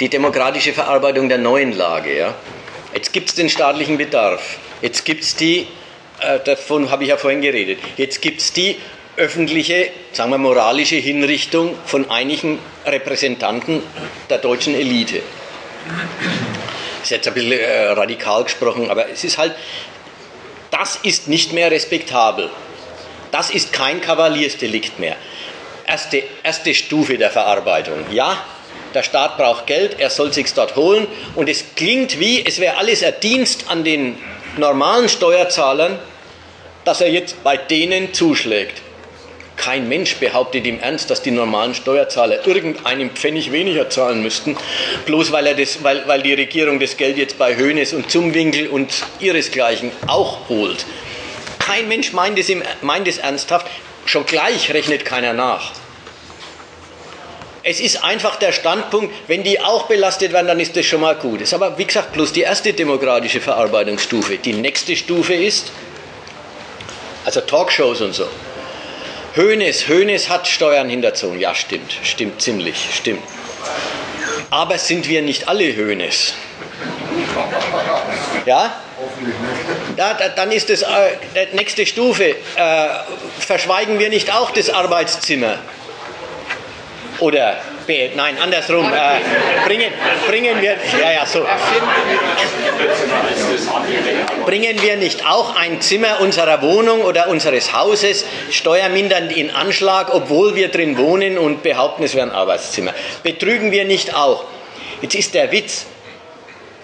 die 0.00 0.08
demokratische 0.08 0.72
Verarbeitung 0.72 1.28
der 1.28 1.38
neuen 1.38 1.72
Lage. 1.72 2.18
Ja? 2.18 2.34
Jetzt 2.92 3.12
gibt 3.12 3.28
es 3.28 3.36
den 3.36 3.48
staatlichen 3.48 3.96
Bedarf. 3.96 4.58
Jetzt 4.82 5.04
gibt 5.04 5.22
es 5.22 5.36
die, 5.36 5.68
äh, 6.20 6.40
davon 6.44 6.90
habe 6.90 7.04
ich 7.04 7.10
ja 7.10 7.16
vorhin 7.16 7.40
geredet, 7.42 7.78
jetzt 7.96 8.20
gibt 8.20 8.40
es 8.40 8.52
die 8.52 8.76
öffentliche, 9.16 9.90
sagen 10.12 10.30
wir 10.30 10.38
moralische 10.38 10.96
Hinrichtung 10.96 11.76
von 11.86 12.10
einigen 12.10 12.58
Repräsentanten 12.86 13.82
der 14.28 14.38
deutschen 14.38 14.74
Elite. 14.74 15.22
Das 17.00 17.04
ist 17.04 17.10
jetzt 17.10 17.28
ein 17.28 17.34
bisschen 17.34 17.52
äh, 17.52 17.88
radikal 17.88 18.44
gesprochen, 18.44 18.90
aber 18.90 19.08
es 19.10 19.24
ist 19.24 19.38
halt, 19.38 19.54
das 20.70 20.96
ist 21.02 21.28
nicht 21.28 21.52
mehr 21.52 21.70
respektabel. 21.70 22.50
Das 23.30 23.50
ist 23.50 23.72
kein 23.72 24.00
Kavaliersdelikt 24.00 24.98
mehr. 24.98 25.16
Erste, 25.86 26.22
erste 26.42 26.74
Stufe 26.74 27.18
der 27.18 27.30
Verarbeitung. 27.30 28.06
Ja, 28.10 28.42
der 28.94 29.02
Staat 29.02 29.36
braucht 29.36 29.66
Geld, 29.66 29.98
er 29.98 30.08
soll 30.08 30.32
sich 30.32 30.52
dort 30.54 30.76
holen 30.76 31.06
und 31.34 31.48
es 31.48 31.64
klingt 31.74 32.20
wie, 32.20 32.44
es 32.46 32.60
wäre 32.60 32.76
alles 32.76 33.02
ein 33.02 33.14
Dienst 33.22 33.64
an 33.68 33.84
den 33.84 34.16
normalen 34.56 35.08
Steuerzahlern, 35.08 35.98
dass 36.84 37.00
er 37.00 37.10
jetzt 37.10 37.42
bei 37.42 37.56
denen 37.56 38.14
zuschlägt. 38.14 38.83
Kein 39.64 39.88
Mensch 39.88 40.16
behauptet 40.16 40.66
im 40.66 40.78
Ernst, 40.78 41.08
dass 41.08 41.22
die 41.22 41.30
normalen 41.30 41.74
Steuerzahler 41.74 42.46
irgendeinen 42.46 43.08
Pfennig 43.12 43.50
weniger 43.50 43.88
zahlen 43.88 44.22
müssten, 44.22 44.58
bloß 45.06 45.32
weil, 45.32 45.46
er 45.46 45.54
das, 45.54 45.82
weil, 45.82 46.06
weil 46.06 46.22
die 46.22 46.34
Regierung 46.34 46.80
das 46.80 46.98
Geld 46.98 47.16
jetzt 47.16 47.38
bei 47.38 47.56
Höhnes 47.56 47.94
und 47.94 48.10
Zumwinkel 48.10 48.68
und 48.68 48.92
ihresgleichen 49.20 49.90
auch 50.06 50.50
holt. 50.50 50.84
Kein 51.58 51.88
Mensch 51.88 52.12
meint 52.12 52.38
es, 52.38 52.50
im, 52.50 52.62
meint 52.82 53.08
es 53.08 53.16
ernsthaft, 53.16 53.66
schon 54.04 54.26
gleich 54.26 54.70
rechnet 54.74 55.06
keiner 55.06 55.32
nach. 55.32 55.72
Es 57.62 57.80
ist 57.80 58.04
einfach 58.04 58.36
der 58.36 58.52
Standpunkt, 58.52 59.14
wenn 59.28 59.44
die 59.44 59.60
auch 59.60 59.84
belastet 59.84 60.34
werden, 60.34 60.46
dann 60.46 60.60
ist 60.60 60.76
das 60.76 60.84
schon 60.84 61.00
mal 61.00 61.14
gut. 61.14 61.40
Das 61.40 61.48
ist 61.48 61.54
aber, 61.54 61.78
wie 61.78 61.86
gesagt, 61.86 62.12
bloß 62.12 62.34
die 62.34 62.42
erste 62.42 62.74
demokratische 62.74 63.40
Verarbeitungsstufe. 63.40 64.36
Die 64.36 64.52
nächste 64.52 64.94
Stufe 64.94 65.32
ist, 65.32 65.72
also 67.24 67.40
Talkshows 67.40 68.02
und 68.02 68.14
so. 68.14 68.26
Hönes, 69.36 69.88
Hönes 69.88 70.28
hat 70.28 70.46
Steuern 70.46 70.88
hinterzogen. 70.88 71.40
Ja, 71.40 71.56
stimmt, 71.56 71.92
stimmt 72.04 72.40
ziemlich, 72.40 72.76
stimmt. 72.94 73.22
Aber 74.50 74.78
sind 74.78 75.08
wir 75.08 75.22
nicht 75.22 75.48
alle 75.48 75.74
Hönes? 75.74 76.34
Ja? 78.46 78.80
Ja, 79.96 80.14
dann 80.36 80.52
ist 80.52 80.70
das 80.70 80.82
äh, 80.82 81.46
nächste 81.52 81.84
Stufe. 81.84 82.26
Äh, 82.26 82.34
verschweigen 83.40 83.98
wir 83.98 84.08
nicht 84.08 84.32
auch 84.32 84.52
das 84.52 84.70
Arbeitszimmer? 84.70 85.58
Oder 87.18 87.56
nein, 88.14 88.38
andersrum. 88.38 88.92
Äh, 88.92 89.66
bringen, 89.66 89.92
bringen 90.28 90.60
wir, 90.60 90.76
ja, 91.00 91.12
ja, 91.12 91.26
so. 91.26 91.44
Bringen 94.46 94.80
wir 94.82 94.96
nicht 94.96 95.26
auch 95.26 95.56
ein 95.56 95.80
Zimmer 95.80 96.20
unserer 96.20 96.62
Wohnung 96.62 97.02
oder 97.02 97.28
unseres 97.28 97.72
Hauses 97.72 98.24
steuermindernd 98.50 99.36
in 99.36 99.50
Anschlag, 99.50 100.12
obwohl 100.12 100.54
wir 100.54 100.68
drin 100.68 100.98
wohnen 100.98 101.38
und 101.38 101.62
behaupten, 101.62 102.02
es 102.04 102.14
wäre 102.14 102.26
ein 102.26 102.32
Arbeitszimmer? 102.32 102.92
Betrügen 103.22 103.70
wir 103.70 103.84
nicht 103.84 104.14
auch? 104.14 104.44
Jetzt 105.00 105.14
ist 105.14 105.34
der 105.34 105.52
Witz, 105.52 105.86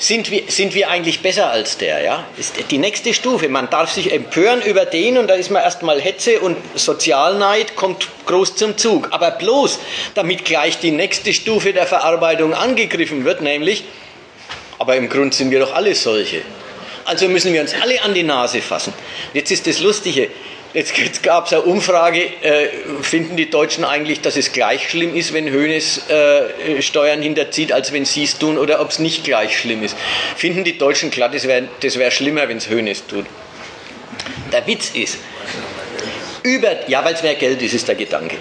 sind 0.01 0.31
wir, 0.31 0.44
sind 0.48 0.74
wir 0.74 0.89
eigentlich 0.89 1.20
besser 1.20 1.51
als 1.51 1.77
der? 1.77 2.02
Ja? 2.02 2.24
Ist 2.39 2.55
die 2.70 2.78
nächste 2.78 3.12
Stufe. 3.12 3.51
Man 3.51 3.68
darf 3.68 3.93
sich 3.93 4.12
empören 4.12 4.62
über 4.62 4.86
den 4.86 5.18
und 5.18 5.28
da 5.28 5.35
ist 5.35 5.51
man 5.51 5.62
erstmal 5.62 6.01
Hetze 6.01 6.40
und 6.40 6.56
Sozialneid 6.74 7.77
kommt 7.77 8.09
groß 8.24 8.56
zum 8.56 8.78
Zug. 8.78 9.09
Aber 9.10 9.31
bloß, 9.31 9.78
damit 10.14 10.47
gleich 10.47 10.78
die 10.78 10.90
nächste 10.90 11.35
Stufe 11.35 11.74
der 11.74 11.86
Verarbeitung 11.86 12.55
angegriffen 12.55 13.27
wird, 13.27 13.43
nämlich, 13.43 13.85
aber 14.78 14.97
im 14.97 15.10
Grunde 15.10 15.36
sind 15.36 15.51
wir 15.51 15.60
doch 15.60 15.74
alle 15.74 15.94
solche. 15.94 16.40
Also 17.05 17.28
müssen 17.28 17.52
wir 17.52 17.60
uns 17.60 17.74
alle 17.74 18.02
an 18.02 18.14
die 18.14 18.22
Nase 18.22 18.62
fassen. 18.62 18.94
Jetzt 19.35 19.51
ist 19.51 19.66
das 19.66 19.81
Lustige. 19.81 20.31
Jetzt, 20.72 21.22
gab 21.24 21.47
es 21.47 21.52
eine 21.52 21.62
Umfrage, 21.62 22.20
äh, 22.20 22.68
finden 23.02 23.36
die 23.36 23.51
Deutschen 23.51 23.84
eigentlich, 23.84 24.20
dass 24.20 24.36
es 24.36 24.52
gleich 24.52 24.88
schlimm 24.88 25.16
ist, 25.16 25.32
wenn 25.32 25.51
Hönes 25.51 26.09
äh, 26.09 26.80
Steuern 26.80 27.20
hinterzieht, 27.22 27.72
als 27.72 27.92
wenn 27.92 28.05
sie 28.05 28.22
es 28.22 28.38
tun, 28.38 28.56
oder 28.56 28.80
ob 28.80 28.90
es 28.90 29.01
nicht 29.01 29.24
gleich 29.24 29.59
schlimm 29.59 29.82
ist? 29.82 29.97
Finden 30.36 30.62
die 30.62 30.78
Deutschen 30.78 31.10
klar, 31.10 31.28
das 31.28 31.48
wäre 31.48 31.68
das 31.80 31.98
wär 31.98 32.12
schlimmer, 32.12 32.48
wenn 32.48 32.59
es 32.59 32.68
Hönes 32.68 33.05
tut. 33.05 33.26
Der 34.52 34.64
Witz 34.68 34.90
ist, 34.90 35.18
über, 36.44 36.88
ja, 36.88 37.05
weil 37.05 37.14
es 37.14 37.22
mehr 37.24 37.34
Geld 37.34 37.60
ist, 37.62 37.74
ist 37.74 37.88
der 37.88 37.97
Gedanke. 37.97 38.36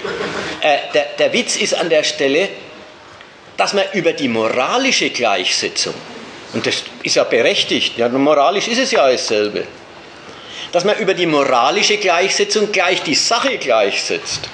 Äh, 0.61 0.77
der, 0.93 1.06
der 1.18 1.34
Witz 1.34 1.56
ist 1.56 1.73
an 1.73 1.89
der 1.89 2.03
Stelle, 2.03 2.49
dass 3.57 3.73
man 3.73 3.85
über 3.93 4.14
die 4.14 4.27
moralische 4.27 5.10
Gleichsetzung, 5.10 5.95
und 6.53 6.65
das 6.65 6.84
ist 7.01 7.15
ja 7.15 7.23
berechtigt, 7.23 7.97
ja, 7.97 8.07
moralisch 8.07 8.68
ist 8.68 8.80
es 8.80 8.91
ja 8.91 9.10
dasselbe, 9.10 9.65
dass 10.72 10.84
man 10.84 10.98
über 10.98 11.14
die 11.14 11.26
moralische 11.26 11.98
Gleichsetzung 11.98 12.72
gleich 12.72 13.04
die 13.04 13.16
Sache 13.16 13.58
gleichsetzt. 13.58 14.50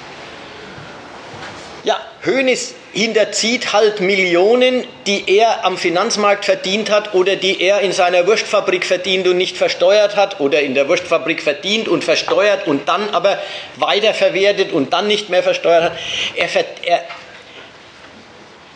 Ja, 1.83 1.99
Hönes 2.23 2.73
hinterzieht 2.93 3.73
halt 3.73 3.99
Millionen, 3.99 4.85
die 5.05 5.25
er 5.27 5.65
am 5.65 5.77
Finanzmarkt 5.77 6.45
verdient 6.45 6.89
hat 6.89 7.13
oder 7.13 7.35
die 7.35 7.61
er 7.61 7.81
in 7.81 7.91
seiner 7.91 8.25
Wurstfabrik 8.25 8.85
verdient 8.85 9.27
und 9.27 9.37
nicht 9.37 9.57
versteuert 9.57 10.15
hat 10.15 10.39
oder 10.39 10.61
in 10.61 10.73
der 10.73 10.87
Wurstfabrik 10.87 11.43
verdient 11.43 11.89
und 11.89 12.05
versteuert 12.05 12.67
und 12.67 12.87
dann 12.87 13.09
aber 13.09 13.37
weiterverwertet 13.75 14.71
und 14.71 14.93
dann 14.93 15.07
nicht 15.07 15.29
mehr 15.29 15.43
versteuert 15.43 15.83
hat. 15.83 15.97
Er, 16.35 16.47
er, 16.83 17.03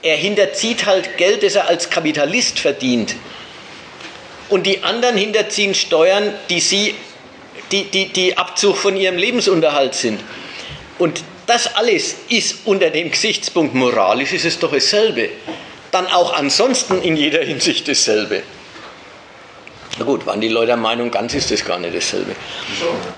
er 0.02 0.16
hinterzieht 0.18 0.86
halt 0.86 1.18
Geld, 1.18 1.42
das 1.42 1.56
er 1.56 1.70
als 1.70 1.90
Kapitalist 1.90 2.60
verdient. 2.60 3.16
Und 4.50 4.68
die 4.68 4.84
anderen 4.84 5.16
hinterziehen 5.16 5.74
Steuern, 5.74 6.34
die 6.50 6.60
sie 6.60 6.94
die, 7.72 7.86
die, 7.86 8.08
die 8.08 8.38
Abzug 8.38 8.78
von 8.78 8.96
ihrem 8.96 9.18
Lebensunterhalt 9.18 9.96
sind. 9.96 10.20
Und 10.98 11.24
das 11.48 11.76
alles 11.76 12.16
ist 12.30 12.60
unter 12.66 12.90
dem 12.90 13.12
Gesichtspunkt 13.12 13.74
moralisch, 13.74 14.34
ist 14.34 14.46
es 14.46 14.60
doch 14.60 14.72
dasselbe. 14.72 15.30
Dann 15.92 16.08
auch 16.08 16.34
ansonsten 16.34 17.02
in 17.02 17.18
jeder 17.18 17.44
Hinsicht 17.44 17.88
dasselbe. 17.88 18.44
Na 19.98 20.06
gut, 20.06 20.26
waren 20.26 20.40
die 20.40 20.48
Leute 20.48 20.68
der 20.68 20.78
Meinung, 20.78 21.10
ganz 21.10 21.34
ist 21.34 21.52
das 21.52 21.66
gar 21.66 21.80
nicht 21.80 21.96
dasselbe. 21.96 22.36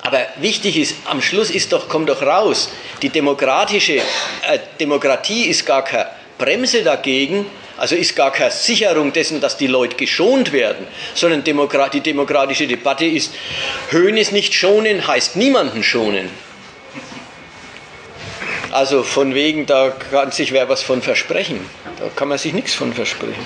Aber 0.02 0.26
wichtig 0.38 0.78
ist, 0.78 0.96
am 1.06 1.22
Schluss 1.22 1.50
ist 1.50 1.74
doch, 1.74 1.90
kommt 1.90 2.10
doch 2.10 2.22
raus, 2.22 2.70
die 3.02 3.10
demokratische 3.10 3.98
äh, 3.98 4.60
Demokratie 4.80 5.46
ist 5.46 5.66
gar 5.66 5.84
keine 5.84 6.08
Bremse 6.38 6.84
dagegen, 6.84 7.46
also 7.82 7.96
ist 7.96 8.16
gar 8.16 8.32
keine 8.32 8.52
Sicherung 8.52 9.12
dessen, 9.12 9.42
dass 9.42 9.58
die 9.58 9.66
Leute 9.66 9.96
geschont 9.96 10.52
werden, 10.52 10.86
sondern 11.16 11.44
die 11.44 12.02
demokratische 12.02 12.68
Debatte 12.68 13.06
ist, 13.06 13.34
Höhnes 13.90 14.32
nicht 14.32 14.54
schonen 14.54 15.08
heißt 15.08 15.36
niemanden 15.36 15.82
schonen. 15.82 16.30
Also 18.70 19.02
von 19.02 19.34
wegen, 19.34 19.66
da 19.66 19.90
kann 20.12 20.30
sich 20.30 20.52
wer 20.52 20.70
was 20.70 20.84
von 20.84 21.02
versprechen. 21.02 21.60
Da 21.98 22.10
kann 22.16 22.28
man 22.28 22.38
sich 22.38 22.54
nichts 22.54 22.76
von 22.76 22.94
versprechen. 22.94 23.44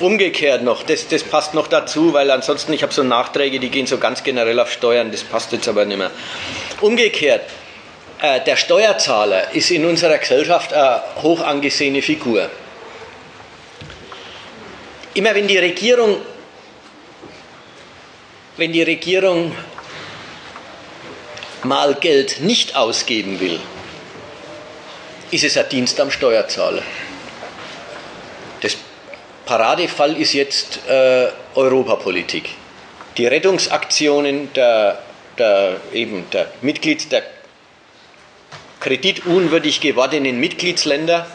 Umgekehrt 0.00 0.62
noch, 0.62 0.84
das, 0.84 1.06
das 1.08 1.22
passt 1.22 1.52
noch 1.52 1.66
dazu, 1.66 2.14
weil 2.14 2.30
ansonsten, 2.30 2.72
ich 2.72 2.82
habe 2.82 2.94
so 2.94 3.02
Nachträge, 3.02 3.60
die 3.60 3.68
gehen 3.68 3.86
so 3.86 3.98
ganz 3.98 4.22
generell 4.22 4.58
auf 4.58 4.72
Steuern, 4.72 5.12
das 5.12 5.22
passt 5.22 5.52
jetzt 5.52 5.68
aber 5.68 5.84
nicht 5.84 5.98
mehr. 5.98 6.10
Umgekehrt, 6.80 7.42
äh, 8.26 8.44
der 8.44 8.56
Steuerzahler 8.56 9.52
ist 9.52 9.70
in 9.70 9.84
unserer 9.84 10.18
Gesellschaft 10.18 10.72
eine 10.72 11.02
hoch 11.22 11.40
angesehene 11.40 12.02
Figur. 12.02 12.50
Immer 15.14 15.34
wenn 15.34 15.46
die 15.46 15.58
Regierung, 15.58 16.20
wenn 18.56 18.72
die 18.72 18.82
Regierung 18.82 19.54
mal 21.62 21.94
Geld 21.94 22.40
nicht 22.40 22.76
ausgeben 22.76 23.40
will, 23.40 23.60
ist 25.30 25.44
es 25.44 25.56
ein 25.56 25.68
Dienst 25.68 26.00
am 26.00 26.10
Steuerzahler. 26.10 26.82
Das 28.60 28.76
Paradefall 29.44 30.16
ist 30.16 30.32
jetzt 30.32 30.80
äh, 30.88 31.28
Europapolitik. 31.54 32.50
Die 33.16 33.26
Rettungsaktionen 33.26 34.52
der, 34.52 34.98
der, 35.38 35.76
eben 35.92 36.28
der 36.30 36.48
Mitglied 36.60 37.10
der 37.10 37.22
kreditunwürdig 38.80 39.80
gewordenen 39.80 40.38
Mitgliedsländer, 40.38 41.26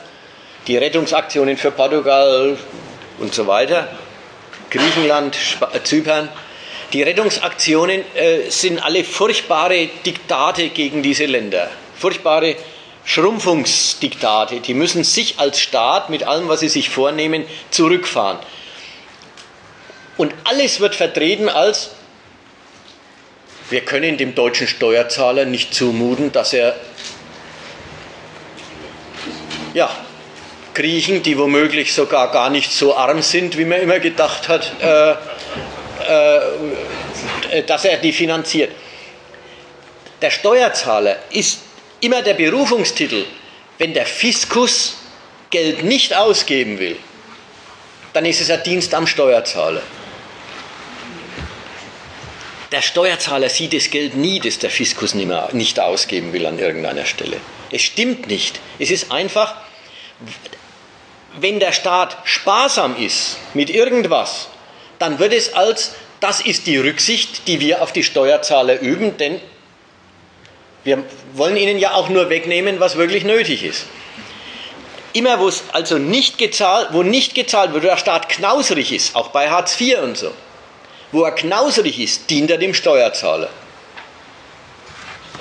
die 0.67 0.77
Rettungsaktionen 0.77 1.57
für 1.57 1.71
Portugal 1.71 2.57
und 3.19 3.33
so 3.33 3.47
weiter, 3.47 3.87
Griechenland, 4.69 5.37
äh, 5.73 5.81
Zypern, 5.83 6.29
die 6.93 7.03
Rettungsaktionen 7.03 8.03
äh, 8.15 8.49
sind 8.49 8.79
alle 8.79 9.03
furchtbare 9.03 9.89
Diktate 10.05 10.69
gegen 10.69 11.01
diese 11.01 11.25
Länder, 11.25 11.69
furchtbare 11.97 12.55
Schrumpfungsdiktate. 13.05 14.59
Die 14.59 14.73
müssen 14.73 15.03
sich 15.03 15.39
als 15.39 15.59
Staat 15.59 16.09
mit 16.09 16.23
allem, 16.23 16.47
was 16.49 16.59
sie 16.59 16.69
sich 16.69 16.89
vornehmen, 16.89 17.45
zurückfahren. 17.71 18.39
Und 20.17 20.33
alles 20.43 20.79
wird 20.79 20.95
vertreten 20.95 21.49
als, 21.49 21.91
wir 23.69 23.81
können 23.81 24.17
dem 24.17 24.35
deutschen 24.35 24.67
Steuerzahler 24.67 25.45
nicht 25.45 25.73
zumuten, 25.73 26.31
dass 26.31 26.53
er 26.53 26.75
ja, 29.73 29.89
Griechen, 30.73 31.21
die 31.21 31.37
womöglich 31.37 31.93
sogar 31.93 32.31
gar 32.31 32.49
nicht 32.49 32.71
so 32.71 32.95
arm 32.95 33.21
sind, 33.21 33.57
wie 33.57 33.65
man 33.65 33.81
immer 33.81 33.99
gedacht 33.99 34.47
hat, 34.47 34.71
äh, 34.81 35.11
äh, 37.51 37.63
dass 37.65 37.85
er 37.85 37.97
die 37.97 38.13
finanziert. 38.13 38.71
Der 40.21 40.29
Steuerzahler 40.29 41.17
ist 41.31 41.59
immer 41.99 42.21
der 42.21 42.35
Berufungstitel, 42.35 43.25
wenn 43.77 43.93
der 43.93 44.05
Fiskus 44.05 44.97
Geld 45.49 45.83
nicht 45.83 46.15
ausgeben 46.15 46.79
will, 46.79 46.95
dann 48.13 48.25
ist 48.25 48.39
es 48.39 48.49
ein 48.49 48.63
Dienst 48.63 48.93
am 48.93 49.05
Steuerzahler. 49.07 49.81
Der 52.71 52.81
Steuerzahler 52.81 53.49
sieht 53.49 53.73
das 53.73 53.89
Geld 53.89 54.15
nie, 54.15 54.39
das 54.39 54.59
der 54.59 54.69
Fiskus 54.69 55.13
nicht 55.13 55.79
ausgeben 55.79 56.31
will 56.31 56.45
an 56.45 56.57
irgendeiner 56.57 57.05
Stelle. 57.05 57.37
Es 57.71 57.81
stimmt 57.81 58.27
nicht. 58.27 58.59
Es 58.79 58.91
ist 58.91 59.11
einfach, 59.11 59.55
wenn 61.39 61.59
der 61.59 61.71
Staat 61.71 62.17
sparsam 62.25 62.97
ist 62.97 63.37
mit 63.53 63.69
irgendwas, 63.69 64.49
dann 64.99 65.19
wird 65.19 65.33
es 65.33 65.53
als, 65.53 65.95
das 66.19 66.41
ist 66.41 66.67
die 66.67 66.77
Rücksicht, 66.77 67.47
die 67.47 67.59
wir 67.59 67.81
auf 67.81 67.93
die 67.93 68.03
Steuerzahler 68.03 68.79
üben, 68.81 69.17
denn 69.17 69.39
wir 70.83 71.03
wollen 71.33 71.57
ihnen 71.57 71.77
ja 71.77 71.93
auch 71.93 72.09
nur 72.09 72.29
wegnehmen, 72.29 72.79
was 72.79 72.97
wirklich 72.97 73.23
nötig 73.23 73.63
ist. 73.63 73.85
Immer 75.13 75.39
wo 75.39 75.47
es 75.47 75.63
also 75.73 75.97
nicht 75.97 76.37
gezahlt, 76.37 76.89
wo 76.91 77.03
nicht 77.03 77.35
gezahlt 77.35 77.73
wird, 77.73 77.83
wo 77.83 77.87
der 77.87 77.97
Staat 77.97 78.29
knausrig 78.29 78.91
ist, 78.91 79.15
auch 79.15 79.29
bei 79.29 79.49
Hartz 79.49 79.79
IV 79.79 79.99
und 79.99 80.17
so, 80.17 80.31
wo 81.11 81.23
er 81.23 81.31
knausrig 81.31 81.99
ist, 81.99 82.29
dient 82.29 82.49
er 82.49 82.57
dem 82.57 82.73
Steuerzahler. 82.73 83.49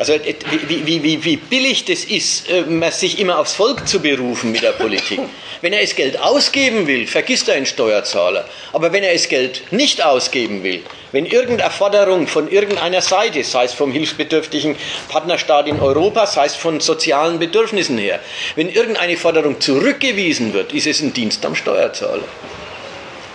Also 0.00 0.14
wie, 0.14 0.86
wie, 0.86 1.02
wie, 1.02 1.24
wie 1.26 1.36
billig 1.36 1.84
das 1.84 2.04
ist, 2.04 2.48
äh, 2.48 2.90
sich 2.90 3.18
immer 3.18 3.38
aufs 3.38 3.52
Volk 3.52 3.86
zu 3.86 4.00
berufen 4.00 4.50
mit 4.50 4.62
der 4.62 4.72
Politik. 4.72 5.20
Wenn 5.60 5.74
er 5.74 5.82
das 5.82 5.94
Geld 5.94 6.18
ausgeben 6.18 6.86
will, 6.86 7.06
vergisst 7.06 7.50
er 7.50 7.56
einen 7.56 7.66
Steuerzahler. 7.66 8.48
Aber 8.72 8.94
wenn 8.94 9.02
er 9.02 9.12
das 9.12 9.28
Geld 9.28 9.60
nicht 9.72 10.02
ausgeben 10.02 10.62
will, 10.62 10.82
wenn 11.12 11.26
irgendeine 11.26 11.70
Forderung 11.70 12.26
von 12.26 12.50
irgendeiner 12.50 13.02
Seite, 13.02 13.44
sei 13.44 13.64
es 13.64 13.74
vom 13.74 13.92
hilfsbedürftigen 13.92 14.74
Partnerstaat 15.10 15.68
in 15.68 15.78
Europa, 15.78 16.26
sei 16.26 16.46
es 16.46 16.54
von 16.54 16.80
sozialen 16.80 17.38
Bedürfnissen 17.38 17.98
her, 17.98 18.20
wenn 18.54 18.70
irgendeine 18.70 19.18
Forderung 19.18 19.60
zurückgewiesen 19.60 20.54
wird, 20.54 20.72
ist 20.72 20.86
es 20.86 21.02
ein 21.02 21.12
Dienst 21.12 21.44
am 21.44 21.54
Steuerzahler. 21.54 22.24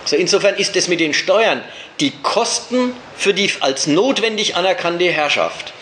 Also 0.02 0.16
insofern 0.16 0.56
ist 0.56 0.74
es 0.74 0.88
mit 0.88 0.98
den 0.98 1.14
Steuern 1.14 1.62
die 2.00 2.10
Kosten 2.24 2.92
für 3.16 3.34
die 3.34 3.52
als 3.60 3.86
notwendig 3.86 4.56
anerkannte 4.56 5.04
Herrschaft 5.04 5.72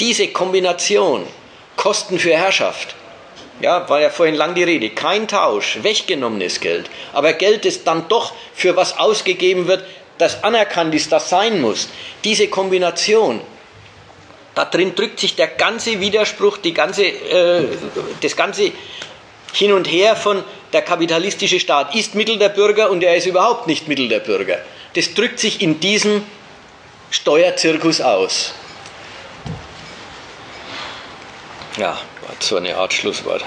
diese 0.00 0.28
Kombination, 0.28 1.26
Kosten 1.76 2.18
für 2.18 2.36
Herrschaft, 2.36 2.94
ja, 3.60 3.88
war 3.88 4.00
ja 4.00 4.10
vorhin 4.10 4.34
lang 4.34 4.54
die 4.54 4.62
Rede, 4.62 4.90
kein 4.90 5.28
Tausch, 5.28 5.78
weggenommenes 5.82 6.60
Geld, 6.60 6.90
aber 7.12 7.34
Geld, 7.34 7.64
das 7.66 7.84
dann 7.84 8.08
doch 8.08 8.32
für 8.54 8.74
was 8.74 8.98
ausgegeben 8.98 9.68
wird, 9.68 9.84
das 10.18 10.42
anerkannt 10.42 10.94
ist, 10.94 11.12
das 11.12 11.28
sein 11.28 11.60
muss. 11.60 11.88
Diese 12.24 12.48
Kombination, 12.48 13.40
da 14.54 14.64
drin 14.64 14.94
drückt 14.94 15.20
sich 15.20 15.36
der 15.36 15.48
ganze 15.48 16.00
Widerspruch, 16.00 16.58
die 16.58 16.74
ganze, 16.74 17.04
äh, 17.04 17.68
das 18.22 18.36
ganze 18.36 18.72
Hin 19.52 19.72
und 19.72 19.90
Her 19.90 20.16
von 20.16 20.42
der 20.72 20.82
kapitalistische 20.82 21.60
Staat 21.60 21.94
ist 21.94 22.14
Mittel 22.14 22.38
der 22.38 22.50
Bürger 22.50 22.90
und 22.90 23.02
er 23.02 23.16
ist 23.16 23.26
überhaupt 23.26 23.66
nicht 23.66 23.88
Mittel 23.88 24.08
der 24.08 24.20
Bürger. 24.20 24.58
Das 24.94 25.14
drückt 25.14 25.38
sich 25.38 25.60
in 25.60 25.80
diesem 25.80 26.22
Steuerzirkus 27.10 28.00
aus. 28.00 28.54
Ja, 31.80 31.92
war 32.26 32.34
so 32.40 32.56
eine 32.58 32.76
Art 32.76 32.92
Schlusswort. 32.92 33.42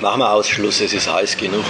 Machen 0.00 0.20
wir 0.20 0.32
Ausschluss, 0.32 0.80
es 0.80 0.94
ist 0.94 1.12
heiß 1.12 1.36
genug. 1.36 1.66